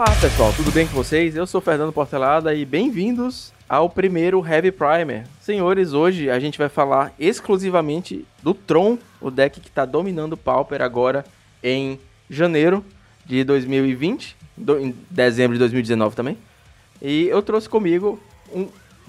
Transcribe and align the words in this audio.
Olá 0.00 0.16
pessoal, 0.18 0.50
tudo 0.56 0.72
bem 0.72 0.86
com 0.86 0.94
vocês? 0.94 1.36
Eu 1.36 1.46
sou 1.46 1.60
Fernando 1.60 1.92
Portelada 1.92 2.54
e 2.54 2.64
bem-vindos 2.64 3.52
ao 3.68 3.90
primeiro 3.90 4.42
Heavy 4.42 4.72
Primer. 4.72 5.26
Senhores, 5.42 5.92
hoje 5.92 6.30
a 6.30 6.40
gente 6.40 6.56
vai 6.56 6.70
falar 6.70 7.12
exclusivamente 7.18 8.26
do 8.42 8.54
Tron, 8.54 8.96
o 9.20 9.30
deck 9.30 9.60
que 9.60 9.68
está 9.68 9.84
dominando 9.84 10.32
o 10.32 10.36
Pauper 10.38 10.80
agora 10.80 11.22
em 11.62 12.00
janeiro 12.30 12.82
de 13.26 13.44
2020, 13.44 14.38
do, 14.56 14.80
em 14.80 14.96
dezembro 15.10 15.52
de 15.52 15.58
2019 15.58 16.16
também. 16.16 16.38
E 17.02 17.26
eu 17.26 17.42
trouxe 17.42 17.68
comigo 17.68 18.18
um 18.54 18.68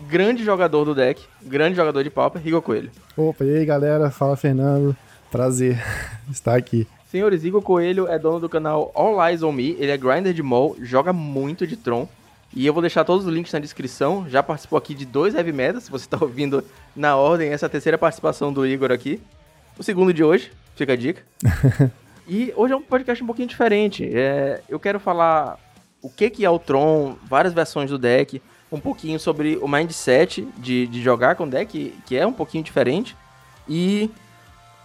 grande 0.10 0.44
jogador 0.44 0.84
do 0.84 0.94
deck, 0.94 1.24
grande 1.42 1.78
jogador 1.78 2.04
de 2.04 2.10
Pauper, 2.10 2.46
Igor 2.46 2.62
Coelho. 2.62 2.92
Opa, 3.16 3.46
e 3.46 3.60
aí 3.60 3.66
galera, 3.66 4.12
fala 4.12 4.36
Fernando, 4.36 4.94
prazer 5.32 5.82
estar 6.30 6.58
aqui. 6.58 6.86
Senhores, 7.12 7.44
Igor 7.44 7.62
Coelho 7.62 8.08
é 8.08 8.18
dono 8.18 8.40
do 8.40 8.48
canal 8.48 8.90
All 8.96 9.22
Eyes 9.28 9.44
on 9.44 9.52
Me, 9.52 9.76
ele 9.78 9.92
é 9.92 9.98
grinder 9.98 10.34
de 10.34 10.42
mol, 10.42 10.78
joga 10.80 11.12
muito 11.12 11.68
de 11.68 11.76
Tron. 11.76 12.08
E 12.56 12.66
eu 12.66 12.72
vou 12.72 12.80
deixar 12.80 13.04
todos 13.04 13.26
os 13.26 13.34
links 13.34 13.52
na 13.52 13.60
descrição. 13.60 14.30
Já 14.30 14.42
participou 14.42 14.78
aqui 14.78 14.94
de 14.94 15.06
dois 15.06 15.36
Heavy 15.36 15.52
Metas, 15.52 15.84
se 15.84 15.92
você 15.92 16.06
está 16.06 16.18
ouvindo 16.22 16.64
na 16.96 17.18
ordem, 17.18 17.50
essa 17.50 17.66
é 17.66 17.68
a 17.68 17.70
terceira 17.70 17.98
participação 17.98 18.54
do 18.54 18.66
Igor 18.66 18.94
aqui. 18.94 19.22
O 19.78 19.84
segundo 19.84 20.14
de 20.14 20.24
hoje, 20.24 20.54
fica 20.74 20.94
a 20.94 20.96
dica. 20.96 21.22
e 22.26 22.54
hoje 22.56 22.72
é 22.72 22.78
um 22.78 22.82
podcast 22.82 23.22
um 23.22 23.28
pouquinho 23.28 23.50
diferente. 23.50 24.10
É, 24.10 24.62
eu 24.70 24.80
quero 24.80 24.98
falar 24.98 25.60
o 26.02 26.10
que, 26.10 26.30
que 26.30 26.46
é 26.46 26.50
o 26.50 26.58
Tron, 26.58 27.18
várias 27.26 27.54
versões 27.54 27.90
do 27.90 27.98
deck, 27.98 28.42
um 28.72 28.80
pouquinho 28.80 29.20
sobre 29.20 29.58
o 29.58 29.68
mindset 29.68 30.48
de, 30.58 30.88
de 30.88 31.02
jogar 31.02 31.36
com 31.36 31.44
o 31.44 31.50
deck, 31.50 31.94
que 32.06 32.16
é 32.16 32.26
um 32.26 32.32
pouquinho 32.32 32.64
diferente. 32.64 33.18
E 33.68 34.10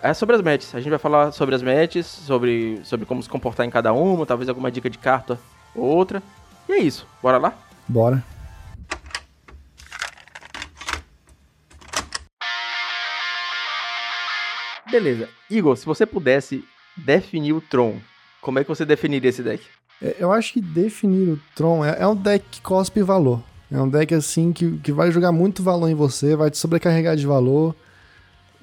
é 0.09 0.15
sobre 0.15 0.37
as 0.37 0.43
matches. 0.43 0.75
A 0.75 0.81
gente 0.81 0.91
vai 0.91 0.99
falar 0.99 1.33
sobre 1.33 1.55
as 1.55 1.63
matches, 1.63 2.07
sobre, 2.07 2.81
sobre 2.85 3.07
como 3.07 3.23
se 3.23 3.29
comportar 3.29 3.67
em 3.67 3.71
cada 3.71 3.93
uma, 3.93 4.27
talvez 4.27 4.49
alguma 4.49 4.71
dica 4.71 4.89
de 4.89 4.99
carta 4.99 5.39
ou 5.75 5.85
outra. 5.85 6.23
E 6.69 6.73
é 6.73 6.79
isso. 6.79 7.07
Bora 7.23 7.39
lá? 7.39 7.55
Bora. 7.89 8.23
Beleza. 14.91 15.29
Igor, 15.51 15.77
se 15.77 15.85
você 15.85 16.07
pudesse 16.07 16.65
definir 16.97 17.53
o 17.53 17.61
Tron, 17.61 17.97
como 18.41 18.59
é 18.59 18.63
que 18.63 18.69
você 18.69 18.85
definiria 18.85 19.31
esse 19.31 19.43
deck? 19.43 19.65
É, 20.01 20.17
eu 20.19 20.33
acho 20.33 20.53
que 20.53 20.61
definir 20.61 21.31
o 21.31 21.41
Tron 21.55 21.85
é, 21.85 21.97
é 22.01 22.07
um 22.07 22.15
deck 22.15 22.45
que 22.51 22.61
cospe 22.61 23.03
valor. 23.03 23.43
É 23.71 23.81
um 23.81 23.89
deck 23.89 24.15
assim 24.15 24.53
que, 24.53 24.79
que 24.79 24.93
vai 24.93 25.11
jogar 25.11 25.33
muito 25.33 25.63
valor 25.63 25.89
em 25.89 25.95
você, 25.95 26.37
vai 26.37 26.51
te 26.51 26.59
sobrecarregar 26.59 27.17
de 27.17 27.27
valor. 27.27 27.75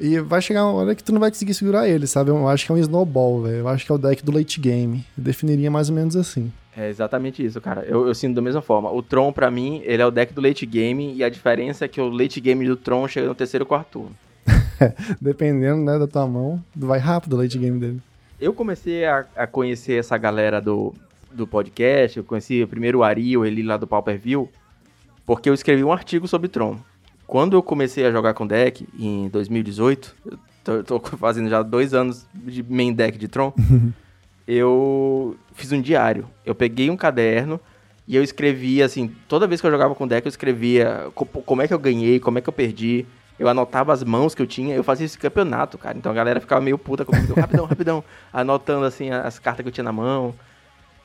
E 0.03 0.19
vai 0.19 0.41
chegar 0.41 0.65
uma 0.65 0.73
hora 0.73 0.93
que 0.93 1.01
tu 1.01 1.13
não 1.13 1.19
vai 1.21 1.31
conseguir 1.31 1.53
segurar 1.53 1.87
ele, 1.87 2.05
sabe? 2.05 2.29
Eu 2.29 2.45
acho 2.49 2.65
que 2.65 2.71
é 2.73 2.75
um 2.75 2.77
snowball, 2.77 3.43
velho. 3.43 3.59
Eu 3.59 3.67
acho 3.69 3.85
que 3.85 3.91
é 3.93 3.95
o 3.95 3.97
deck 3.97 4.21
do 4.21 4.33
late 4.33 4.59
game. 4.59 5.05
Eu 5.17 5.23
definiria 5.23 5.71
mais 5.71 5.87
ou 5.87 5.95
menos 5.95 6.17
assim. 6.17 6.51
É 6.75 6.89
exatamente 6.89 7.41
isso, 7.41 7.61
cara. 7.61 7.85
Eu, 7.87 8.05
eu, 8.05 8.13
sinto 8.13 8.35
da 8.35 8.41
mesma 8.41 8.61
forma. 8.61 8.91
O 8.91 9.01
Tron, 9.01 9.31
para 9.31 9.49
mim, 9.49 9.81
ele 9.85 10.01
é 10.01 10.05
o 10.05 10.11
deck 10.11 10.33
do 10.33 10.41
late 10.41 10.65
game, 10.65 11.13
e 11.15 11.23
a 11.23 11.29
diferença 11.29 11.85
é 11.85 11.87
que 11.87 12.01
o 12.01 12.09
late 12.09 12.41
game 12.41 12.67
do 12.67 12.75
Tron 12.75 13.07
chega 13.07 13.29
no 13.29 13.33
terceiro 13.33 13.65
quarto 13.65 13.87
turno. 13.91 14.15
Dependendo, 15.21 15.81
né, 15.81 15.97
da 15.97 16.05
tua 16.05 16.27
mão, 16.27 16.61
vai 16.75 16.99
rápido 16.99 17.37
o 17.37 17.37
late 17.37 17.57
game 17.57 17.79
dele. 17.79 18.01
Eu 18.41 18.53
comecei 18.53 19.05
a, 19.05 19.25
a, 19.37 19.47
conhecer 19.47 19.93
essa 19.93 20.17
galera 20.17 20.59
do, 20.59 20.93
do 21.31 21.47
podcast, 21.47 22.17
eu 22.17 22.25
conheci 22.25 22.65
primeiro 22.65 22.99
o 22.99 23.03
Ariel, 23.03 23.45
ele 23.45 23.63
lá 23.63 23.77
do 23.77 23.87
Pauper 23.87 24.19
View, 24.19 24.49
porque 25.25 25.49
eu 25.49 25.53
escrevi 25.53 25.81
um 25.81 25.93
artigo 25.93 26.27
sobre 26.27 26.49
Tron. 26.49 26.77
Quando 27.33 27.57
eu 27.57 27.63
comecei 27.63 28.05
a 28.05 28.11
jogar 28.11 28.35
com 28.35 28.45
deck, 28.45 28.87
em 28.95 29.27
2018, 29.27 30.15
eu 30.23 30.83
tô, 30.83 30.99
tô 30.99 30.99
fazendo 31.17 31.49
já 31.49 31.63
dois 31.63 31.91
anos 31.91 32.27
de 32.31 32.61
main 32.61 32.93
deck 32.93 33.17
de 33.17 33.27
Tron, 33.27 33.51
eu 34.47 35.35
fiz 35.55 35.71
um 35.71 35.81
diário. 35.81 36.27
Eu 36.45 36.53
peguei 36.53 36.91
um 36.91 36.95
caderno 36.95 37.59
e 38.07 38.15
eu 38.15 38.21
escrevia, 38.21 38.85
assim, 38.85 39.15
toda 39.27 39.47
vez 39.47 39.59
que 39.59 39.65
eu 39.65 39.71
jogava 39.71 39.95
com 39.95 40.07
deck, 40.07 40.27
eu 40.27 40.29
escrevia 40.29 41.07
como 41.15 41.63
é 41.63 41.67
que 41.67 41.73
eu 41.73 41.79
ganhei, 41.79 42.19
como 42.19 42.37
é 42.37 42.41
que 42.41 42.49
eu 42.49 42.53
perdi. 42.53 43.03
Eu 43.39 43.47
anotava 43.47 43.91
as 43.91 44.03
mãos 44.03 44.35
que 44.35 44.41
eu 44.43 44.45
tinha, 44.45 44.75
eu 44.75 44.83
fazia 44.83 45.07
esse 45.07 45.17
campeonato, 45.17 45.75
cara. 45.75 45.97
Então 45.97 46.11
a 46.11 46.15
galera 46.15 46.39
ficava 46.39 46.61
meio 46.61 46.77
puta 46.77 47.03
comigo, 47.03 47.33
rapidão, 47.41 47.65
rapidão, 47.65 48.03
anotando, 48.31 48.85
assim, 48.85 49.09
as 49.09 49.39
cartas 49.39 49.63
que 49.63 49.69
eu 49.69 49.73
tinha 49.73 49.83
na 49.83 49.91
mão. 49.91 50.35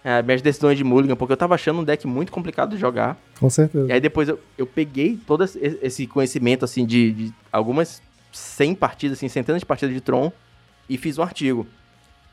É, 0.04 0.22
minhas 0.22 0.40
decisões 0.40 0.78
de 0.78 0.84
mulligan, 0.84 1.16
porque 1.16 1.32
eu 1.32 1.36
tava 1.36 1.54
achando 1.54 1.80
um 1.80 1.84
deck 1.84 2.06
muito 2.06 2.30
complicado 2.30 2.70
de 2.70 2.76
jogar. 2.76 3.16
Com 3.38 3.50
certeza. 3.50 3.88
E 3.88 3.92
aí 3.92 4.00
depois 4.00 4.28
eu, 4.28 4.38
eu 4.56 4.66
peguei 4.66 5.18
todo 5.26 5.44
esse 5.44 6.06
conhecimento, 6.06 6.64
assim, 6.64 6.86
de, 6.86 7.12
de 7.12 7.34
algumas 7.52 8.00
100 8.32 8.74
partidas, 8.76 9.18
assim, 9.18 9.28
centenas 9.28 9.60
de 9.60 9.66
partidas 9.66 9.94
de 9.94 10.00
Tron, 10.00 10.32
e 10.88 10.96
fiz 10.96 11.18
um 11.18 11.22
artigo. 11.22 11.66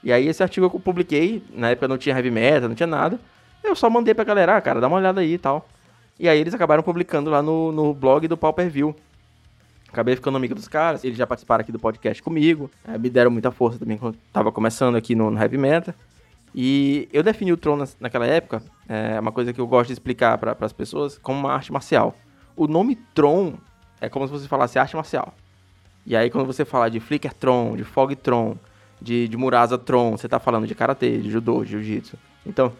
E 0.03 0.13
aí 0.13 0.27
esse 0.27 0.43
artigo 0.43 0.67
eu 0.67 0.79
publiquei, 0.79 1.43
na 1.53 1.71
época 1.71 1.87
não 1.87 1.97
tinha 1.97 2.15
heavy 2.15 2.29
metal, 2.29 2.69
não 2.69 2.75
tinha 2.75 2.87
nada. 2.87 3.19
Eu 3.63 3.75
só 3.75 3.89
mandei 3.89 4.13
pra 4.13 4.23
galera, 4.23 4.55
ah, 4.55 4.61
cara, 4.61 4.79
dá 4.79 4.87
uma 4.87 4.97
olhada 4.97 5.21
aí 5.21 5.33
e 5.33 5.37
tal. 5.37 5.67
E 6.19 6.29
aí 6.29 6.39
eles 6.39 6.53
acabaram 6.53 6.83
publicando 6.83 7.29
lá 7.29 7.41
no, 7.41 7.71
no 7.71 7.93
blog 7.93 8.27
do 8.27 8.37
Pauper 8.37 8.69
View. 8.69 8.95
Acabei 9.89 10.15
ficando 10.15 10.37
amigo 10.37 10.53
dos 10.53 10.67
caras, 10.67 11.03
eles 11.03 11.17
já 11.17 11.25
participaram 11.25 11.61
aqui 11.61 11.71
do 11.71 11.79
podcast 11.79 12.21
comigo, 12.21 12.69
é, 12.87 12.97
me 12.97 13.09
deram 13.09 13.31
muita 13.31 13.49
força 13.49 13.79
também 13.79 13.97
quando 13.97 14.17
tava 14.31 14.51
começando 14.51 14.95
aqui 14.95 15.15
no, 15.15 15.31
no 15.31 15.41
Heavy 15.41 15.57
Metal. 15.57 15.95
E 16.57 17.09
eu 17.11 17.21
defini 17.21 17.51
o 17.51 17.57
Tron 17.57 17.83
naquela 17.99 18.25
época, 18.25 18.63
é 18.87 19.19
uma 19.19 19.33
coisa 19.33 19.51
que 19.51 19.59
eu 19.59 19.67
gosto 19.67 19.87
de 19.87 19.93
explicar 19.93 20.37
para 20.37 20.55
as 20.61 20.71
pessoas, 20.71 21.17
como 21.17 21.37
uma 21.37 21.51
arte 21.51 21.69
marcial. 21.69 22.15
O 22.55 22.65
nome 22.65 22.95
Tron 23.13 23.55
é 23.99 24.07
como 24.07 24.25
se 24.25 24.31
você 24.31 24.47
falasse 24.47 24.79
arte 24.79 24.95
marcial. 24.95 25.33
E 26.05 26.15
aí 26.15 26.29
quando 26.29 26.47
você 26.47 26.63
falar 26.63 26.87
de 26.87 27.01
Flicker 27.01 27.33
Tron, 27.33 27.75
de 27.75 27.83
Fog 27.83 28.15
Tron, 28.15 28.55
de, 29.01 29.27
de 29.27 29.35
Murasa 29.35 29.77
Tron, 29.77 30.11
você 30.11 30.29
tá 30.29 30.39
falando 30.39 30.65
de 30.65 30.73
karatê, 30.73 31.17
de 31.17 31.29
judô, 31.29 31.61
de 31.65 31.71
jiu-jitsu. 31.71 32.17
Então, 32.45 32.71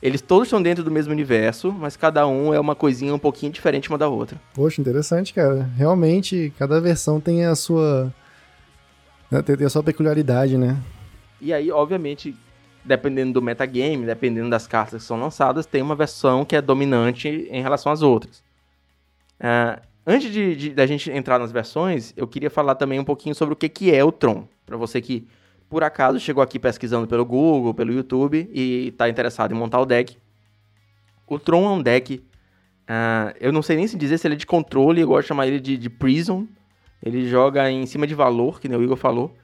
eles 0.00 0.20
todos 0.20 0.46
estão 0.46 0.62
dentro 0.62 0.84
do 0.84 0.90
mesmo 0.90 1.12
universo, 1.12 1.72
mas 1.72 1.96
cada 1.96 2.28
um 2.28 2.54
é 2.54 2.60
uma 2.60 2.76
coisinha 2.76 3.12
um 3.12 3.18
pouquinho 3.18 3.50
diferente 3.50 3.88
uma 3.88 3.98
da 3.98 4.08
outra. 4.08 4.40
Poxa, 4.54 4.80
interessante, 4.80 5.34
cara. 5.34 5.68
Realmente, 5.76 6.52
cada 6.56 6.80
versão 6.80 7.20
tem 7.20 7.44
a 7.46 7.56
sua. 7.56 8.14
Né, 9.28 9.42
tem 9.42 9.66
a 9.66 9.70
sua 9.70 9.82
peculiaridade, 9.82 10.56
né? 10.56 10.76
E 11.40 11.52
aí, 11.52 11.70
obviamente, 11.72 12.36
dependendo 12.84 13.32
do 13.32 13.42
metagame, 13.42 14.04
dependendo 14.04 14.50
das 14.50 14.66
cartas 14.66 15.02
que 15.02 15.06
são 15.06 15.18
lançadas, 15.18 15.66
tem 15.66 15.80
uma 15.80 15.94
versão 15.94 16.44
que 16.44 16.54
é 16.54 16.60
dominante 16.60 17.28
em 17.28 17.62
relação 17.62 17.90
às 17.90 18.02
outras. 18.02 18.42
Uh, 19.40 19.80
antes 20.06 20.30
de, 20.30 20.54
de, 20.54 20.70
da 20.70 20.86
gente 20.86 21.10
entrar 21.10 21.38
nas 21.38 21.50
versões, 21.50 22.12
eu 22.16 22.26
queria 22.26 22.50
falar 22.50 22.74
também 22.74 23.00
um 23.00 23.04
pouquinho 23.04 23.34
sobre 23.34 23.54
o 23.54 23.56
que, 23.56 23.68
que 23.68 23.94
é 23.94 24.04
o 24.04 24.12
Tron. 24.12 24.46
Para 24.66 24.76
você 24.76 25.00
que 25.00 25.26
por 25.68 25.82
acaso 25.82 26.20
chegou 26.20 26.42
aqui 26.42 26.58
pesquisando 26.58 27.06
pelo 27.06 27.24
Google, 27.24 27.74
pelo 27.74 27.92
YouTube 27.92 28.48
e 28.52 28.88
está 28.88 29.08
interessado 29.08 29.52
em 29.52 29.58
montar 29.58 29.80
o 29.80 29.86
deck. 29.86 30.16
O 31.26 31.38
Tron 31.38 31.64
é 31.66 31.70
um 31.70 31.82
deck. 31.82 32.16
Uh, 32.16 33.34
eu 33.40 33.50
não 33.50 33.62
sei 33.62 33.76
nem 33.76 33.86
se 33.86 33.96
dizer 33.96 34.18
se 34.18 34.26
ele 34.26 34.34
é 34.34 34.38
de 34.38 34.46
controle, 34.46 35.00
eu 35.00 35.08
gosto 35.08 35.22
de 35.22 35.28
chamar 35.28 35.46
ele 35.46 35.58
de, 35.58 35.78
de 35.78 35.88
Prison. 35.88 36.46
Ele 37.02 37.26
joga 37.28 37.70
em 37.70 37.86
cima 37.86 38.06
de 38.06 38.14
valor, 38.14 38.60
que 38.60 38.68
nem 38.68 38.78
o 38.78 38.82
Igor 38.82 38.96
falou. 38.96 39.34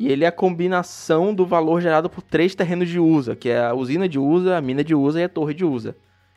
E 0.00 0.10
ele 0.10 0.24
é 0.24 0.28
a 0.28 0.32
combinação 0.32 1.32
do 1.32 1.46
valor 1.46 1.80
gerado 1.80 2.10
por 2.10 2.22
três 2.22 2.54
terrenos 2.54 2.88
de 2.88 2.98
usa, 2.98 3.36
que 3.36 3.50
é 3.50 3.66
a 3.66 3.74
usina 3.74 4.08
de 4.08 4.18
usa, 4.18 4.56
a 4.56 4.60
mina 4.60 4.82
de 4.82 4.94
usa 4.94 5.20
e 5.20 5.24
a 5.24 5.28
torre 5.28 5.54
de 5.54 5.64
usa. 5.64 5.94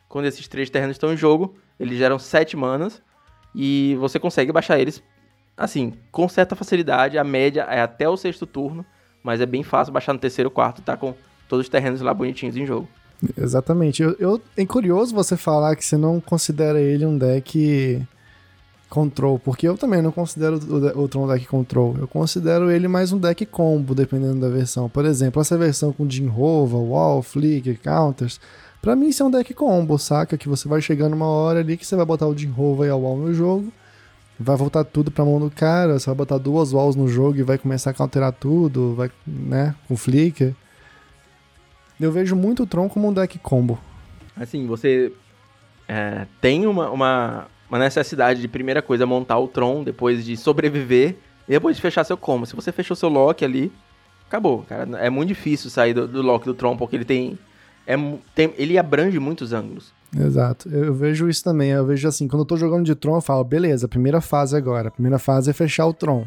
Quando 0.08 0.26
esses 0.26 0.46
três 0.46 0.70
terrenos 0.70 0.94
estão 0.94 1.12
em 1.12 1.16
jogo, 1.16 1.56
eles 1.80 1.98
geram 1.98 2.18
sete 2.18 2.56
manas 2.56 3.02
e 3.54 3.96
você 3.98 4.20
consegue 4.20 4.52
baixar 4.52 4.78
eles 4.78 5.02
assim, 5.56 5.94
com 6.12 6.28
certa 6.28 6.54
facilidade. 6.54 7.18
A 7.18 7.24
média 7.24 7.62
é 7.62 7.80
até 7.80 8.08
o 8.08 8.16
sexto 8.16 8.46
turno 8.46 8.84
mas 9.24 9.40
é 9.40 9.46
bem 9.46 9.62
fácil 9.62 9.92
baixar 9.92 10.12
no 10.12 10.18
terceiro 10.18 10.50
quarto, 10.50 10.82
tá 10.82 10.98
com 10.98 11.14
todos 11.48 11.64
os 11.64 11.70
terrenos 11.70 12.02
lá 12.02 12.12
bonitinhos 12.12 12.56
em 12.58 12.66
jogo. 12.66 12.86
Exatamente. 13.38 14.02
Eu, 14.02 14.14
eu, 14.18 14.40
é 14.54 14.66
curioso 14.66 15.14
você 15.14 15.34
falar 15.34 15.74
que 15.76 15.84
você 15.84 15.96
não 15.96 16.20
considera 16.20 16.78
ele 16.78 17.06
um 17.06 17.16
deck 17.16 18.06
control, 18.88 19.38
porque 19.38 19.66
eu 19.66 19.76
também 19.76 20.00
não 20.00 20.12
considero 20.12 20.58
o, 20.58 21.02
o 21.02 21.08
Tron 21.08 21.26
deck 21.26 21.46
control. 21.46 21.96
Eu 21.98 22.06
considero 22.06 22.70
ele 22.70 22.86
mais 22.88 23.12
um 23.12 23.18
deck 23.18 23.44
combo, 23.46 23.94
dependendo 23.94 24.40
da 24.40 24.48
versão. 24.48 24.88
Por 24.88 25.04
exemplo, 25.04 25.40
essa 25.40 25.58
versão 25.58 25.92
com 25.92 26.08
Jin 26.08 26.28
Hova, 26.28 26.76
Wall, 26.76 27.22
Flicker, 27.22 27.78
Counters. 27.82 28.40
Pra 28.80 28.94
mim, 28.94 29.08
isso 29.08 29.22
é 29.22 29.26
um 29.26 29.30
deck 29.30 29.52
combo, 29.54 29.98
saca? 29.98 30.36
Que 30.36 30.48
você 30.48 30.68
vai 30.68 30.80
chegando 30.80 31.14
uma 31.14 31.26
hora 31.26 31.60
ali 31.60 31.76
que 31.76 31.86
você 31.86 31.96
vai 31.96 32.04
botar 32.04 32.26
o 32.26 32.36
Jin 32.36 32.52
Hova 32.56 32.86
e 32.86 32.90
a 32.90 32.96
Wall 32.96 33.16
no 33.16 33.34
jogo 33.34 33.72
vai 34.38 34.56
voltar 34.56 34.84
tudo 34.84 35.10
pra 35.10 35.24
mão 35.24 35.38
do 35.38 35.50
cara, 35.50 35.98
você 35.98 36.06
vai 36.06 36.14
botar 36.14 36.38
duas 36.38 36.72
walls 36.72 36.96
no 36.96 37.08
jogo 37.08 37.38
e 37.38 37.42
vai 37.42 37.56
começar 37.58 37.94
a 37.96 38.02
alterar 38.02 38.32
tudo, 38.32 38.94
vai, 38.94 39.10
né, 39.26 39.74
com 39.86 39.96
flicker. 39.96 40.54
Eu 42.00 42.10
vejo 42.10 42.34
muito 42.34 42.64
o 42.64 42.66
Tron 42.66 42.88
como 42.88 43.08
um 43.08 43.12
deck 43.12 43.38
combo. 43.38 43.78
Assim, 44.36 44.66
você 44.66 45.12
é, 45.86 46.26
tem 46.40 46.66
uma, 46.66 46.90
uma, 46.90 47.46
uma, 47.68 47.78
necessidade 47.78 48.40
de, 48.40 48.48
primeira 48.48 48.82
coisa, 48.82 49.06
montar 49.06 49.38
o 49.38 49.48
Tron, 49.48 49.82
depois 49.82 50.24
de 50.24 50.36
sobreviver, 50.36 51.16
e 51.48 51.52
depois 51.52 51.76
de 51.76 51.82
fechar 51.82 52.04
seu 52.04 52.16
combo. 52.16 52.46
Se 52.46 52.56
você 52.56 52.72
fechou 52.72 52.96
seu 52.96 53.08
lock 53.08 53.44
ali, 53.44 53.72
acabou, 54.26 54.62
cara. 54.62 54.88
É 54.98 55.10
muito 55.10 55.28
difícil 55.28 55.70
sair 55.70 55.94
do, 55.94 56.08
do 56.08 56.22
lock 56.22 56.44
do 56.44 56.54
Tron, 56.54 56.76
porque 56.76 56.96
ele 56.96 57.04
tem, 57.04 57.38
é, 57.86 57.96
tem 58.34 58.52
ele 58.56 58.78
abrange 58.78 59.18
muitos 59.18 59.52
ângulos. 59.52 59.92
Exato. 60.16 60.68
Eu 60.68 60.94
vejo 60.94 61.28
isso 61.28 61.42
também. 61.42 61.70
Eu 61.70 61.84
vejo 61.84 62.06
assim, 62.06 62.28
quando 62.28 62.40
eu 62.40 62.46
tô 62.46 62.56
jogando 62.56 62.84
de 62.84 62.94
Tron, 62.94 63.16
eu 63.16 63.20
falo, 63.20 63.42
beleza, 63.44 63.88
primeira 63.88 64.20
fase 64.20 64.56
agora. 64.56 64.90
primeira 64.90 65.18
fase 65.18 65.50
é 65.50 65.52
fechar 65.52 65.86
o 65.86 65.92
Tron. 65.92 66.26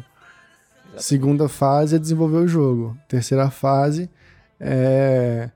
Segunda 0.96 1.48
fase 1.48 1.96
é 1.96 1.98
desenvolver 1.98 2.38
o 2.38 2.48
jogo. 2.48 2.96
Terceira 3.08 3.50
fase 3.50 4.10
é 4.60 5.50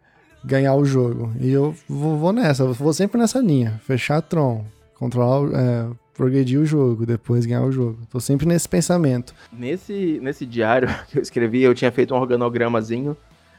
ganhar 0.45 0.75
o 0.75 0.85
jogo. 0.85 1.33
E 1.41 1.51
eu 1.51 1.75
vou, 1.89 2.17
vou 2.17 2.33
nessa, 2.33 2.63
eu 2.63 2.73
vou 2.73 2.93
sempre 2.93 3.21
nessa 3.21 3.41
linha. 3.41 3.81
Fechar 3.85 4.21
Tron, 4.23 4.65
controlar, 5.03 5.49
é, 5.53 5.89
progredir 6.15 6.61
o 6.61 6.65
jogo, 6.65 7.05
depois 7.05 7.45
ganhar 7.45 7.63
o 7.63 7.73
jogo. 7.73 7.99
Tô 8.09 8.21
sempre 8.21 8.47
nesse 8.47 8.69
pensamento. 8.69 9.35
Nesse, 9.53 10.21
nesse 10.23 10.47
diário 10.47 10.89
que 11.11 11.19
eu 11.19 11.23
escrevi, 11.23 11.63
eu 11.63 11.75
tinha 11.75 11.91
feito 11.91 12.15
um 12.15 12.19
organogramazinho 12.19 13.17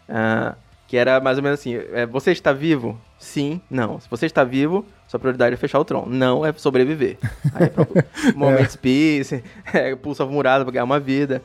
uh, 0.07 0.55
que 0.87 0.95
era 0.95 1.19
mais 1.19 1.37
ou 1.37 1.43
menos 1.43 1.59
assim: 1.59 1.75
é, 1.75 2.05
você 2.05 2.31
está 2.31 2.53
vivo? 2.53 2.97
Sim, 3.19 3.59
não. 3.69 3.99
Se 3.99 4.09
você 4.09 4.25
está 4.25 4.43
vivo, 4.43 4.85
sua 5.07 5.19
prioridade 5.19 5.53
é 5.53 5.57
fechar 5.57 5.79
o 5.79 5.85
Tron. 5.85 6.05
Não 6.07 6.45
é 6.45 6.53
sobreviver. 6.53 7.17
Aí 7.53 7.67
é 7.67 8.31
Moments 8.35 8.75
é. 8.75 8.77
Peace, 8.77 9.43
é, 9.73 9.95
pulsa 9.95 10.25
murada 10.25 10.63
pra 10.63 10.71
ganhar 10.71 10.85
uma 10.85 10.99
vida. 10.99 11.41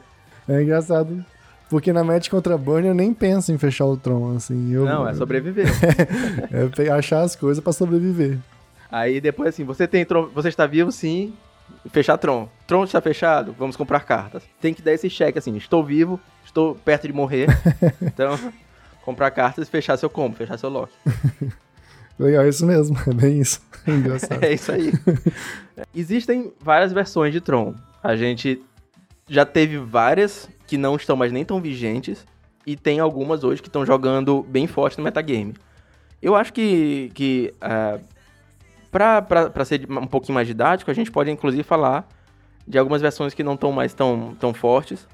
É 0.49 0.63
engraçado. 0.63 1.25
Porque 1.69 1.93
na 1.93 2.03
match 2.03 2.31
contra 2.31 2.57
Burn 2.57 2.89
eu 2.89 2.95
nem 2.95 3.13
penso 3.13 3.53
em 3.53 3.59
fechar 3.59 3.85
o 3.85 3.97
Tron, 3.97 4.37
assim. 4.37 4.73
Eu, 4.73 4.87
não, 4.87 5.07
é 5.07 5.13
sobreviver. 5.13 5.67
é 6.79 6.91
achar 6.91 7.21
as 7.21 7.37
coisas 7.37 7.63
para 7.63 7.75
sobreviver. 7.75 8.39
Aí 8.91 9.21
depois 9.21 9.51
assim, 9.51 9.65
você 9.65 9.87
tem 9.87 10.05
Tron, 10.05 10.29
você 10.35 10.49
está 10.49 10.67
vivo 10.67 10.91
sim, 10.91 11.35
fechar 11.91 12.17
Tron. 12.17 12.49
Tron 12.67 12.85
está 12.85 13.01
fechado, 13.01 13.55
vamos 13.59 13.77
comprar 13.77 14.01
cartas. 14.01 14.43
Tem 14.61 14.73
que 14.73 14.83
dar 14.83 14.93
esse 14.93 15.11
cheque 15.11 15.39
assim, 15.39 15.57
estou 15.57 15.85
vivo, 15.85 16.21
estou 16.45 16.75
perto 16.75 17.07
de 17.07 17.13
morrer. 17.13 17.49
então, 18.03 18.39
comprar 19.03 19.31
cartas 19.31 19.69
e 19.69 19.71
fechar 19.71 19.97
seu 19.97 20.09
combo, 20.09 20.37
fechar 20.37 20.59
seu 20.59 20.71
lock. 20.71 20.93
Legal, 22.19 22.45
é 22.45 22.49
isso 22.49 22.67
mesmo, 22.67 22.97
é 23.07 23.15
bem 23.15 23.41
isso. 23.41 23.61
É 23.87 23.91
engraçado. 23.93 24.45
é 24.45 24.53
isso 24.53 24.73
aí. 24.73 24.93
Existem 25.95 26.53
várias 26.61 26.93
versões 26.93 27.33
de 27.33 27.41
Tron. 27.41 27.75
A 28.03 28.17
gente 28.17 28.61
já 29.29 29.45
teve 29.45 29.79
várias 29.79 30.49
que 30.67 30.77
não 30.77 30.97
estão 30.97 31.17
mais 31.17 31.31
nem 31.31 31.45
tão 31.45 31.61
vigentes 31.61 32.27
e 32.67 32.77
tem 32.77 32.99
algumas 33.01 33.45
hoje 33.45 33.63
que 33.63 33.69
estão 33.69 33.87
jogando 33.87 34.43
bem 34.43 34.67
forte 34.67 34.99
no 34.99 35.05
metagame. 35.05 35.55
Eu 36.21 36.35
acho 36.35 36.53
que, 36.53 37.11
que 37.15 37.55
uh, 37.63 38.03
para 38.91 39.65
ser 39.65 39.87
um 39.91 40.07
pouquinho 40.07 40.35
mais 40.35 40.47
didático, 40.47 40.91
a 40.91 40.95
gente 40.95 41.11
pode 41.11 41.31
inclusive 41.31 41.63
falar 41.63 42.09
de 42.67 42.79
algumas 42.79 43.01
versões 43.01 43.35
que 43.35 43.43
não 43.43 43.55
estão 43.55 43.73
mais 43.73 43.95
tão, 43.95 44.37
tão 44.39 44.53
fortes. 44.53 45.07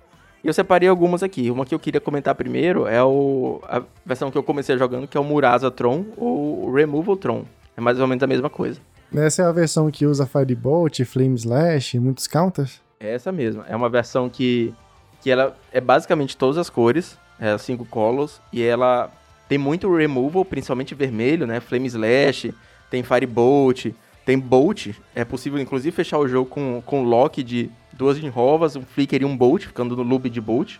E 0.43 0.47
eu 0.47 0.53
separei 0.53 0.89
algumas 0.89 1.23
aqui. 1.23 1.51
Uma 1.51 1.65
que 1.65 1.75
eu 1.75 1.79
queria 1.79 2.01
comentar 2.01 2.35
primeiro 2.35 2.87
é 2.87 3.03
o, 3.03 3.63
a 3.67 3.83
versão 4.05 4.31
que 4.31 4.37
eu 4.37 4.43
comecei 4.43 4.77
jogando, 4.77 5.09
que 5.09 5.17
é 5.17 5.21
o 5.21 5.25
Murasa 5.25 5.71
Tron 5.71 6.05
ou 6.17 6.67
o 6.67 6.75
Removal 6.75 7.17
Tron. 7.17 7.45
É 7.77 7.81
mais 7.81 7.99
ou 7.99 8.07
menos 8.07 8.23
a 8.23 8.27
mesma 8.27 8.51
coisa. 8.51 8.79
Essa 9.15 9.43
é 9.43 9.47
a 9.47 9.53
versão 9.53 9.91
que 9.91 10.05
usa 10.05 10.27
Firebolt, 10.27 11.01
Flame 11.05 11.37
Slash, 11.37 11.99
muitos 11.99 12.27
counters? 12.27 12.83
É 12.99 13.15
essa 13.15 13.31
mesma. 13.31 13.65
É 13.69 13.77
uma 13.77 13.89
versão 13.89 14.29
que, 14.29 14.75
que 15.23 15.31
ela 15.31 15.57
é 15.73 15.81
basicamente 15.81 16.37
todas 16.37 16.59
as 16.59 16.69
cores, 16.69 17.17
é 17.39 17.57
cinco 17.57 17.85
colors, 17.85 18.41
e 18.53 18.63
ela 18.63 19.11
tem 19.49 19.57
muito 19.57 19.95
removal, 19.95 20.45
principalmente 20.45 20.95
vermelho, 20.95 21.47
né? 21.47 21.61
Flame 21.61 21.87
Slash, 21.87 22.53
tem 22.95 23.03
Firebolt, 23.03 23.87
tem 24.25 24.39
Bolt. 24.39 24.95
É 25.17 25.25
possível, 25.25 25.59
inclusive, 25.59 25.91
fechar 25.91 26.19
o 26.19 26.29
jogo 26.29 26.49
com, 26.49 26.81
com 26.87 27.03
lock 27.03 27.43
de 27.43 27.69
duas 27.93 28.17
enrovas, 28.19 28.77
um 28.77 28.83
Flicker 28.83 29.21
e 29.21 29.25
um 29.25 29.37
Bolt, 29.37 29.67
ficando 29.67 29.97
no 29.97 30.05
loop 30.05 30.31
de 30.31 30.41
Bolt. 30.41 30.77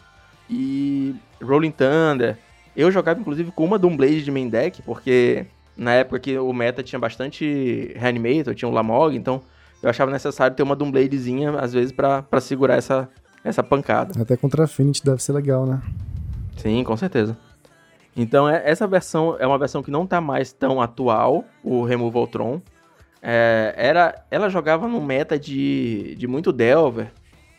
E 0.49 1.17
Rolling 1.43 1.73
Thunder. 1.73 2.39
Eu 2.77 2.89
jogava, 2.93 3.19
inclusive, 3.19 3.51
com 3.51 3.65
uma 3.65 3.79
Doomblade 3.79 4.23
de 4.23 4.31
main 4.31 4.49
deck, 4.49 4.81
porque 4.83 5.47
na 5.77 5.93
época 5.93 6.21
que 6.21 6.39
o 6.39 6.53
meta 6.53 6.85
tinha 6.85 6.99
bastante 6.99 7.93
Reanimator, 7.97 8.55
tinha 8.55 8.69
um 8.69 8.73
Lamog, 8.73 9.17
então 9.17 9.43
eu 9.83 9.91
achava 9.91 10.11
necessário 10.13 10.57
ter 10.57 10.63
uma 10.63 10.77
Doombladezinha, 10.77 11.59
às 11.59 11.73
vezes, 11.73 11.91
para 11.91 12.41
segurar 12.41 12.77
essa, 12.77 13.09
essa 13.43 13.63
pancada. 13.63 14.21
Até 14.21 14.37
contra 14.37 14.65
Affinity 14.65 15.05
deve 15.05 15.21
ser 15.21 15.33
legal, 15.33 15.67
né? 15.67 15.83
Sim, 16.57 16.85
com 16.85 16.97
certeza. 16.97 17.37
Então, 18.17 18.49
é, 18.49 18.63
essa 18.65 18.87
versão 18.87 19.37
é 19.39 19.47
uma 19.47 19.59
versão 19.59 19.83
que 19.83 19.91
não 19.91 20.07
tá 20.07 20.21
mais 20.21 20.53
tão 20.53 20.81
atual, 20.81 21.45
o 21.63 21.85
Removal 21.85 22.27
Tron. 22.27 22.61
É, 23.21 23.75
era, 23.77 24.25
ela 24.31 24.49
jogava 24.49 24.87
no 24.87 25.01
meta 25.01 25.39
de, 25.39 26.15
de 26.17 26.27
muito 26.27 26.53
Delver, 26.53 27.11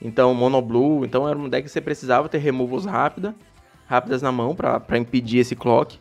então 0.01 0.33
Mono 0.33 0.61
Blue, 0.61 1.03
então 1.03 1.27
era 1.27 1.37
um 1.37 1.49
deck 1.49 1.63
que 1.63 1.71
você 1.71 1.81
precisava 1.81 2.29
ter 2.29 2.37
removals 2.37 2.85
rápida, 2.85 3.33
rápidas 3.87 4.21
na 4.21 4.31
mão 4.31 4.55
para 4.55 4.97
impedir 4.97 5.39
esse 5.39 5.55
clock. 5.55 5.99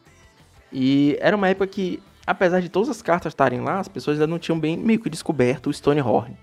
E 0.70 1.16
era 1.20 1.36
uma 1.36 1.48
época 1.48 1.66
que, 1.66 2.02
apesar 2.26 2.60
de 2.60 2.68
todas 2.68 2.88
as 2.88 3.00
cartas 3.00 3.32
estarem 3.32 3.60
lá, 3.60 3.78
as 3.78 3.88
pessoas 3.88 4.16
ainda 4.16 4.26
não 4.26 4.38
tinham 4.38 4.58
bem 4.58 4.76
meio 4.76 5.00
que 5.00 5.08
descoberto 5.08 5.68
o 5.68 5.72
Stonehorn. 5.72 6.36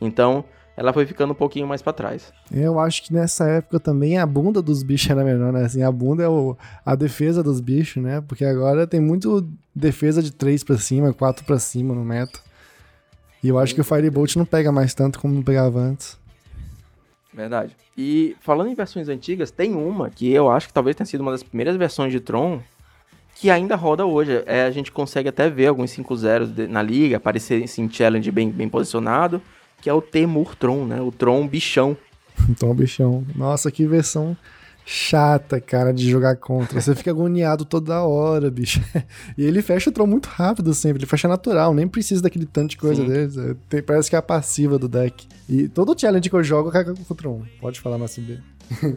Então, 0.00 0.44
ela 0.76 0.92
foi 0.92 1.04
ficando 1.04 1.32
um 1.32 1.36
pouquinho 1.36 1.66
mais 1.66 1.82
para 1.82 1.92
trás. 1.92 2.32
Eu 2.50 2.78
acho 2.78 3.02
que 3.02 3.12
nessa 3.12 3.46
época 3.46 3.78
também 3.78 4.18
a 4.18 4.26
bunda 4.26 4.62
dos 4.62 4.82
bichos 4.82 5.10
era 5.10 5.24
melhor, 5.24 5.52
né? 5.52 5.64
Assim, 5.64 5.82
a 5.82 5.92
bunda 5.92 6.22
é 6.22 6.28
o, 6.28 6.56
a 6.84 6.94
defesa 6.94 7.42
dos 7.42 7.60
bichos, 7.60 8.02
né? 8.02 8.22
Porque 8.26 8.44
agora 8.44 8.86
tem 8.86 9.00
muito 9.00 9.46
defesa 9.74 10.22
de 10.22 10.32
3 10.32 10.64
para 10.64 10.78
cima, 10.78 11.12
4 11.12 11.44
para 11.44 11.58
cima 11.58 11.94
no 11.94 12.04
meta. 12.04 12.38
E 13.42 13.48
eu 13.48 13.58
acho 13.58 13.74
que 13.74 13.80
o 13.80 13.84
Firebolt 13.84 14.36
não 14.36 14.44
pega 14.44 14.70
mais 14.70 14.94
tanto 14.94 15.18
como 15.18 15.34
não 15.34 15.42
pegava 15.42 15.78
antes. 15.78 16.18
Verdade. 17.32 17.76
E 17.96 18.36
falando 18.40 18.70
em 18.70 18.74
versões 18.74 19.08
antigas, 19.08 19.50
tem 19.50 19.74
uma 19.74 20.10
que 20.10 20.30
eu 20.30 20.50
acho 20.50 20.68
que 20.68 20.72
talvez 20.72 20.96
tenha 20.96 21.06
sido 21.06 21.20
uma 21.20 21.30
das 21.30 21.42
primeiras 21.42 21.76
versões 21.76 22.12
de 22.12 22.20
Tron 22.20 22.60
que 23.34 23.50
ainda 23.50 23.76
roda 23.76 24.04
hoje. 24.04 24.42
É, 24.46 24.64
a 24.64 24.70
gente 24.70 24.90
consegue 24.92 25.28
até 25.28 25.48
ver 25.48 25.68
alguns 25.68 25.90
5-0 25.90 26.68
na 26.68 26.82
liga, 26.82 27.16
aparecer 27.16 27.62
em 27.62 27.90
challenge 27.90 28.30
bem, 28.30 28.50
bem 28.50 28.68
posicionado 28.68 29.40
que 29.80 29.88
é 29.88 29.92
o 29.92 30.02
Temur 30.02 30.54
Tron, 30.54 30.84
né? 30.84 31.00
O 31.00 31.10
Tron 31.10 31.46
bichão. 31.46 31.96
Tron 32.58 32.74
bichão. 32.74 33.24
Nossa, 33.34 33.70
que 33.70 33.86
versão 33.86 34.36
chata, 34.84 35.60
cara, 35.60 35.92
de 35.92 36.10
jogar 36.10 36.36
contra. 36.36 36.80
Você 36.80 36.96
fica 36.96 37.10
agoniado 37.10 37.64
toda 37.64 38.02
hora, 38.02 38.50
bicho. 38.50 38.80
E 39.38 39.44
ele 39.44 39.62
fecha 39.62 39.88
o 39.88 39.92
Tron 39.92 40.06
muito 40.06 40.26
rápido 40.26 40.74
sempre, 40.74 40.98
ele 40.98 41.06
fecha 41.06 41.28
natural, 41.28 41.72
nem 41.72 41.86
precisa 41.86 42.22
daquele 42.22 42.44
tanto 42.44 42.70
de 42.70 42.76
coisa 42.76 43.04
dele. 43.04 43.56
Tem, 43.68 43.82
parece 43.82 44.10
que 44.10 44.16
é 44.16 44.18
a 44.18 44.22
passiva 44.22 44.78
do 44.78 44.88
deck. 44.88 45.26
E 45.48 45.68
todo 45.68 45.98
challenge 45.98 46.28
que 46.28 46.34
eu 46.34 46.42
jogo, 46.42 46.68
eu 46.68 46.72
cago 46.72 46.94
com 46.94 47.14
o 47.14 47.16
Tron. 47.16 47.42
Pode 47.60 47.80
falar 47.80 47.96
mais 47.96 48.10
sobre 48.10 48.40
uh, 48.82 48.96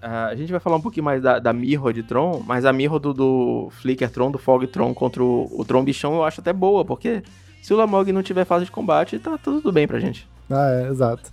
a 0.00 0.34
gente 0.36 0.50
vai 0.50 0.60
falar 0.60 0.76
um 0.76 0.80
pouquinho 0.80 1.04
mais 1.04 1.20
da, 1.20 1.38
da 1.38 1.52
Mirror 1.52 1.92
de 1.92 2.02
Tron, 2.02 2.42
mas 2.46 2.64
a 2.64 2.72
Mirror 2.72 3.00
do, 3.00 3.12
do 3.12 3.68
Flicker 3.72 4.10
Tron, 4.10 4.30
do 4.30 4.38
Fog 4.38 4.66
Tron 4.68 4.94
contra 4.94 5.22
o, 5.22 5.50
o 5.52 5.64
Tron 5.64 5.84
bichão 5.84 6.14
eu 6.14 6.24
acho 6.24 6.40
até 6.40 6.52
boa, 6.52 6.84
porque 6.84 7.22
se 7.64 7.72
o 7.72 7.78
Lamog 7.78 8.12
não 8.12 8.22
tiver 8.22 8.44
fase 8.44 8.66
de 8.66 8.70
combate, 8.70 9.18
tá 9.18 9.38
tudo 9.38 9.72
bem 9.72 9.88
pra 9.88 9.98
gente. 9.98 10.28
Ah, 10.50 10.68
é, 10.70 10.88
exato. 10.90 11.30